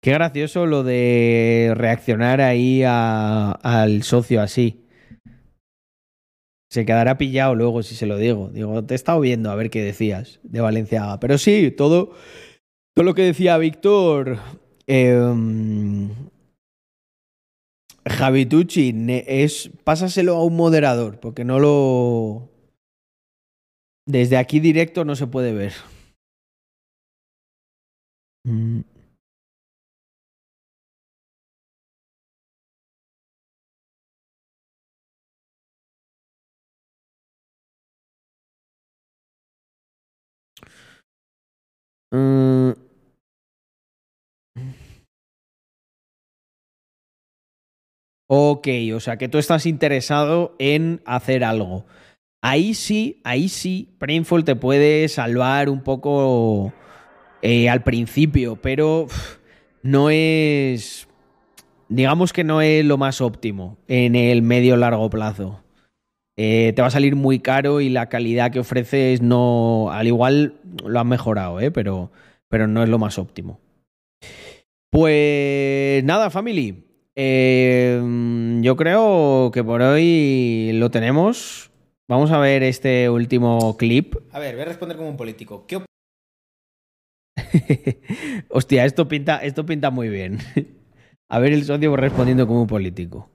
Qué 0.02 0.12
gracioso 0.12 0.66
lo 0.66 0.84
de 0.84 1.72
reaccionar 1.76 2.42
ahí 2.42 2.84
al 2.84 4.04
socio 4.04 4.42
así. 4.42 4.83
Se 6.74 6.88
quedará 6.88 7.20
pillado 7.20 7.54
luego 7.54 7.84
si 7.84 7.94
se 7.94 8.08
lo 8.08 8.18
digo. 8.18 8.50
Digo, 8.50 8.84
te 8.84 8.96
he 8.96 8.98
estado 8.98 9.20
viendo 9.20 9.52
a 9.52 9.56
ver 9.56 9.70
qué 9.70 9.84
decías 9.84 10.40
de 10.42 10.60
Valenciaga. 10.60 11.20
Pero 11.20 11.38
sí, 11.38 11.70
todo, 11.70 12.14
todo 12.96 13.06
lo 13.06 13.14
que 13.14 13.22
decía 13.22 13.60
Víctor. 13.60 14.40
Eh, 14.88 16.10
Javitucci 18.10 18.92
es. 19.28 19.70
Pásaselo 19.84 20.36
a 20.36 20.44
un 20.44 20.56
moderador, 20.56 21.20
porque 21.20 21.46
no 21.46 21.60
lo. 21.60 22.50
Desde 24.08 24.38
aquí 24.38 24.60
directo 24.60 25.06
no 25.06 25.16
se 25.16 25.28
puede 25.28 25.54
ver. 25.54 25.74
Mm. 28.48 28.80
Mm. 42.14 42.74
Ok, 48.28 48.68
o 48.96 49.00
sea 49.00 49.18
que 49.18 49.28
tú 49.28 49.38
estás 49.38 49.66
interesado 49.66 50.56
en 50.60 51.02
hacer 51.06 51.44
algo. 51.44 51.86
Ahí 52.42 52.74
sí, 52.74 53.22
ahí 53.24 53.50
sí, 53.50 53.96
Brainfall 54.00 54.44
te 54.44 54.56
puede 54.56 55.08
salvar 55.08 55.70
un 55.70 55.82
poco 55.82 56.74
eh, 57.42 57.70
al 57.70 57.84
principio, 57.84 58.58
pero 58.62 59.08
no 59.84 60.10
es. 60.10 61.08
Digamos 61.90 62.34
que 62.34 62.44
no 62.44 62.62
es 62.62 62.86
lo 62.86 62.98
más 62.98 63.22
óptimo 63.22 63.78
en 63.88 64.16
el 64.16 64.42
medio 64.42 64.78
largo 64.78 65.10
plazo. 65.10 65.63
Eh, 66.36 66.74
te 66.76 66.82
va 66.82 66.88
a 66.88 66.92
salir 66.92 67.16
muy 67.16 67.40
caro 67.40 67.80
y 67.80 67.90
la 67.90 68.10
calidad 68.10 68.52
que 68.52 68.60
ofreces 68.60 69.22
no. 69.22 69.90
Al 69.92 70.08
igual 70.08 70.56
lo 70.86 71.00
han 71.00 71.08
mejorado, 71.08 71.60
¿eh? 71.60 71.72
pero, 71.72 72.12
pero 72.48 72.68
no 72.68 72.84
es 72.84 72.90
lo 72.90 73.00
más 73.00 73.18
óptimo. 73.18 73.60
Pues 74.90 76.04
nada, 76.04 76.30
family. 76.30 76.86
Eh, 77.16 78.02
yo 78.62 78.76
creo 78.76 79.52
que 79.54 79.64
por 79.64 79.82
hoy 79.82 80.72
lo 80.74 80.92
tenemos. 80.92 81.72
Vamos 82.08 82.32
a 82.32 82.40
ver 82.40 82.64
este 82.64 83.10
último 83.10 83.78
clip. 83.78 84.16
A 84.32 84.40
ver, 84.40 84.56
voy 84.56 84.64
a 84.64 84.66
responder 84.66 84.98
como 84.98 85.10
un 85.10 85.18
político. 85.18 85.66
¿Qué 85.68 85.80
Hostia, 88.50 88.86
esto 88.86 89.08
pinta, 89.08 89.38
esto 89.38 89.66
pinta 89.66 89.90
muy 89.90 90.10
bien. 90.10 90.40
a 91.30 91.40
ver 91.40 91.54
el 91.54 91.64
socio 91.64 91.96
respondiendo 91.96 92.48
como 92.48 92.62
un 92.62 92.68
político. 92.68 93.30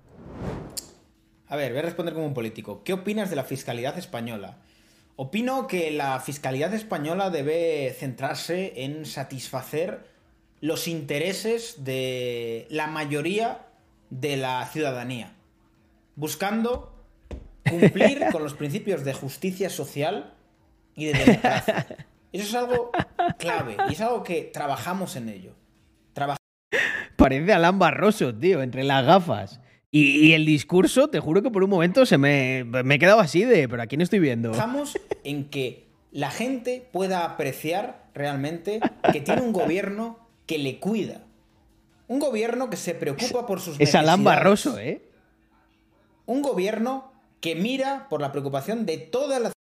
A 1.48 1.56
ver, 1.56 1.72
voy 1.72 1.80
a 1.80 1.82
responder 1.82 2.14
como 2.14 2.26
un 2.26 2.34
político. 2.34 2.82
¿Qué 2.84 2.92
opinas 2.92 3.30
de 3.30 3.36
la 3.36 3.44
fiscalidad 3.44 3.96
española? 3.96 4.58
Opino 5.16 5.66
que 5.66 5.90
la 5.90 6.20
fiscalidad 6.20 6.74
española 6.74 7.30
debe 7.30 7.94
centrarse 7.98 8.84
en 8.84 9.06
satisfacer 9.06 10.06
los 10.60 10.88
intereses 10.88 11.84
de 11.84 12.66
la 12.70 12.86
mayoría 12.86 13.66
de 14.10 14.36
la 14.36 14.66
ciudadanía, 14.66 15.32
buscando 16.16 16.94
cumplir 17.68 18.26
con 18.32 18.42
los 18.42 18.54
principios 18.54 19.04
de 19.04 19.14
justicia 19.14 19.70
social 19.70 20.34
y 20.94 21.06
de 21.06 21.14
democracia. 21.14 21.86
Eso 22.32 22.44
es 22.44 22.54
algo 22.54 22.90
clave 23.38 23.76
y 23.88 23.92
es 23.94 24.00
algo 24.00 24.22
que 24.22 24.42
trabajamos 24.42 25.16
en 25.16 25.30
ello. 25.30 25.54
Parece 27.16 27.52
Alan 27.52 27.78
Barroso, 27.78 28.34
tío, 28.34 28.62
entre 28.62 28.84
las 28.84 29.04
gafas. 29.04 29.60
Y, 29.90 30.32
el 30.32 30.44
discurso, 30.44 31.08
te 31.08 31.18
juro 31.18 31.42
que 31.42 31.50
por 31.50 31.64
un 31.64 31.70
momento 31.70 32.04
se 32.04 32.18
me, 32.18 32.64
me 32.64 32.96
he 32.96 32.98
quedado 32.98 33.20
así 33.20 33.44
de, 33.44 33.68
pero 33.68 33.82
¿a 33.82 33.86
quién 33.86 34.02
estoy 34.02 34.18
viendo? 34.18 34.50
Estamos 34.50 34.98
en 35.24 35.48
que 35.48 35.88
la 36.12 36.30
gente 36.30 36.86
pueda 36.92 37.24
apreciar 37.24 38.06
realmente 38.14 38.80
que 39.12 39.20
tiene 39.20 39.40
un 39.40 39.52
gobierno 39.52 40.18
que 40.46 40.58
le 40.58 40.78
cuida. 40.78 41.22
Un 42.06 42.18
gobierno 42.18 42.70
que 42.70 42.76
se 42.76 42.94
preocupa 42.94 43.46
por 43.46 43.60
sus. 43.60 43.78
Es 43.80 43.94
Alan 43.94 44.24
Barroso, 44.24 44.78
¿eh? 44.78 45.02
Un 46.26 46.42
gobierno 46.42 47.12
que 47.40 47.54
mira 47.54 48.08
por 48.10 48.20
la 48.20 48.32
preocupación 48.32 48.86
de 48.86 48.98
toda 48.98 49.38
la 49.40 49.52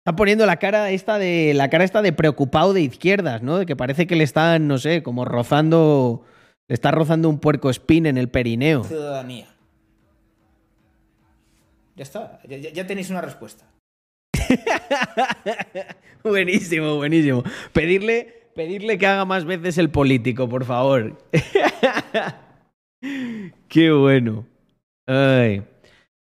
Está 0.00 0.16
poniendo 0.16 0.46
la 0.46 0.56
cara 0.56 0.90
esta 0.90 1.18
de 1.18 1.52
la 1.54 1.68
cara 1.68 1.84
esta 1.84 2.00
de 2.00 2.12
preocupado 2.12 2.72
de 2.72 2.80
izquierdas, 2.80 3.42
¿no? 3.42 3.58
De 3.58 3.66
que 3.66 3.76
parece 3.76 4.06
que 4.06 4.16
le 4.16 4.24
están, 4.24 4.66
no 4.66 4.78
sé, 4.78 5.02
como 5.02 5.24
rozando 5.24 6.22
le 6.68 6.74
está 6.74 6.90
rozando 6.90 7.28
un 7.28 7.38
puerco 7.38 7.68
espín 7.68 8.06
en 8.06 8.16
el 8.16 8.28
perineo. 8.28 8.84
Ciudadanía. 8.84 9.48
Ya 11.96 12.02
está, 12.02 12.40
ya, 12.44 12.86
tenéis 12.86 13.10
una 13.10 13.20
respuesta. 13.20 13.66
buenísimo, 16.24 16.96
buenísimo. 16.96 17.42
Pedirle, 17.72 18.50
pedirle 18.54 18.98
que 18.98 19.06
haga 19.06 19.24
más 19.24 19.44
veces 19.44 19.78
el 19.78 19.90
político, 19.90 20.48
por 20.48 20.64
favor. 20.64 21.18
Qué 23.68 23.92
bueno. 23.92 24.46
Ay. 25.06 25.62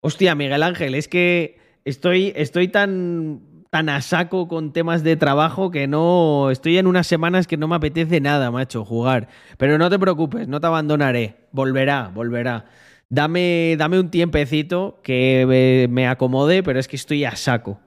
Hostia, 0.01 0.35
Miguel 0.35 0.63
Ángel, 0.63 0.95
es 0.95 1.07
que 1.07 1.59
estoy, 1.85 2.33
estoy 2.35 2.67
tan, 2.67 3.41
tan 3.69 3.89
a 3.89 4.01
saco 4.01 4.47
con 4.47 4.73
temas 4.73 5.03
de 5.03 5.15
trabajo 5.15 5.71
que 5.71 5.87
no. 5.87 6.49
Estoy 6.51 6.77
en 6.77 6.87
unas 6.87 7.07
semanas 7.07 7.47
que 7.47 7.57
no 7.57 7.67
me 7.67 7.75
apetece 7.75 8.21
nada, 8.21 8.51
macho, 8.51 8.85
jugar. 8.85 9.27
Pero 9.57 9.77
no 9.77 9.89
te 9.89 9.99
preocupes, 9.99 10.47
no 10.47 10.59
te 10.59 10.67
abandonaré. 10.67 11.35
Volverá, 11.51 12.11
volverá. 12.13 12.65
Dame, 13.09 13.75
dame 13.77 13.99
un 13.99 14.11
tiempecito 14.11 14.99
que 15.01 15.87
me 15.89 16.07
acomode, 16.07 16.63
pero 16.63 16.79
es 16.79 16.87
que 16.87 16.97
estoy 16.97 17.23
a 17.23 17.35
saco. 17.35 17.79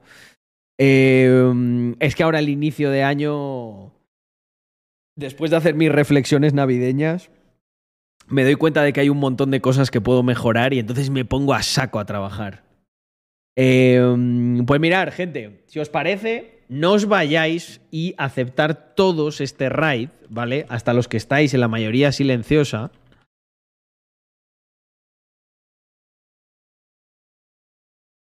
Em, 0.83 1.95
es 2.01 2.15
que 2.15 2.23
ahora 2.23 2.39
el 2.39 2.49
inicio 2.49 2.91
de 2.91 3.03
año, 3.03 3.93
después 5.15 5.51
de 5.51 5.59
hacer 5.59 5.75
mis 5.75 5.93
reflexiones 5.93 6.55
navideñas, 6.55 7.31
me 8.29 8.45
doy 8.45 8.55
cuenta 8.55 8.83
de 8.83 8.95
que 8.95 9.01
hay 9.01 9.11
un 9.11 9.19
montón 9.19 9.51
de 9.51 9.61
cosas 9.61 9.91
que 9.91 10.01
puedo 10.01 10.23
mejorar 10.23 10.73
y 10.73 10.79
entonces 10.79 11.11
me 11.11 11.27
pongo 11.27 11.53
a 11.53 11.63
saco 11.63 11.99
a 11.99 12.07
trabajar. 12.07 12.65
Em, 13.57 14.65
pues 14.65 14.81
mirar, 14.81 15.13
gente, 15.13 15.65
si 15.67 15.81
os 15.81 15.91
parece, 15.91 16.63
no 16.71 16.93
os 16.93 17.05
vayáis 17.05 17.83
y 17.91 18.15
aceptar 18.17 18.95
todos 18.95 19.43
este 19.43 19.69
raid, 19.69 20.09
¿vale? 20.31 20.65
Hasta 20.71 20.95
los 20.95 21.09
que 21.09 21.19
estáis 21.19 21.53
en 21.53 21.61
la 21.61 21.69
mayoría 21.69 22.11
silenciosa. 22.11 22.91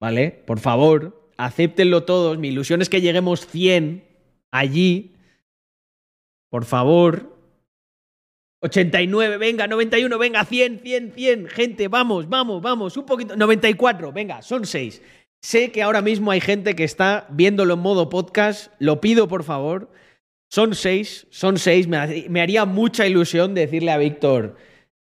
¿Vale? 0.04 0.32
Por 0.32 0.60
favor, 0.60 1.32
acéptenlo 1.38 2.04
todos. 2.04 2.38
Mi 2.38 2.50
ilusión 2.50 2.82
es 2.82 2.90
que 2.90 3.00
lleguemos 3.00 3.48
100 3.48 4.04
allí. 4.52 5.16
Por 6.50 6.66
favor. 6.66 7.38
89, 8.60 9.38
venga, 9.38 9.66
91, 9.66 10.18
venga, 10.18 10.44
100, 10.44 10.82
100, 10.82 11.14
100. 11.14 11.48
Gente, 11.48 11.88
vamos, 11.88 12.28
vamos, 12.28 12.62
vamos, 12.62 12.98
un 12.98 13.06
poquito. 13.06 13.38
94, 13.38 14.12
venga, 14.12 14.42
son 14.42 14.66
6. 14.66 15.02
Sé 15.42 15.72
que 15.72 15.82
ahora 15.82 16.02
mismo 16.02 16.32
hay 16.32 16.42
gente 16.42 16.76
que 16.76 16.84
está 16.84 17.26
viéndolo 17.30 17.76
en 17.76 17.80
modo 17.80 18.10
podcast. 18.10 18.74
Lo 18.80 19.00
pido, 19.00 19.30
por 19.30 19.46
favor. 19.46 19.90
Son 20.52 20.76
6, 20.76 21.28
son 21.30 21.58
6. 21.58 21.88
Me, 21.88 22.42
haría 22.42 22.66
mucha 22.66 23.08
ilusión 23.08 23.54
decirle 23.54 23.92
a 23.92 23.98
Víctor, 23.98 24.58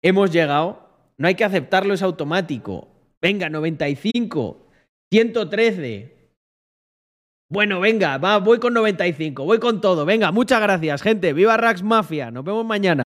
hemos 0.02 0.32
llegado. 0.32 1.14
No 1.16 1.28
hay 1.28 1.36
que 1.36 1.44
aceptarlo, 1.44 1.94
es 1.94 2.02
automático. 2.02 2.88
Venga, 3.22 3.48
95. 3.48 4.66
113. 5.10 6.20
Bueno, 7.48 7.80
venga, 7.80 8.16
va, 8.18 8.38
voy 8.38 8.60
con 8.60 8.72
95, 8.74 9.44
voy 9.44 9.58
con 9.58 9.80
todo. 9.80 10.06
Venga, 10.06 10.30
muchas 10.30 10.60
gracias, 10.60 11.02
gente. 11.02 11.32
Viva 11.32 11.56
Rax 11.56 11.82
Mafia. 11.82 12.30
Nos 12.30 12.44
vemos 12.44 12.64
mañana. 12.64 12.98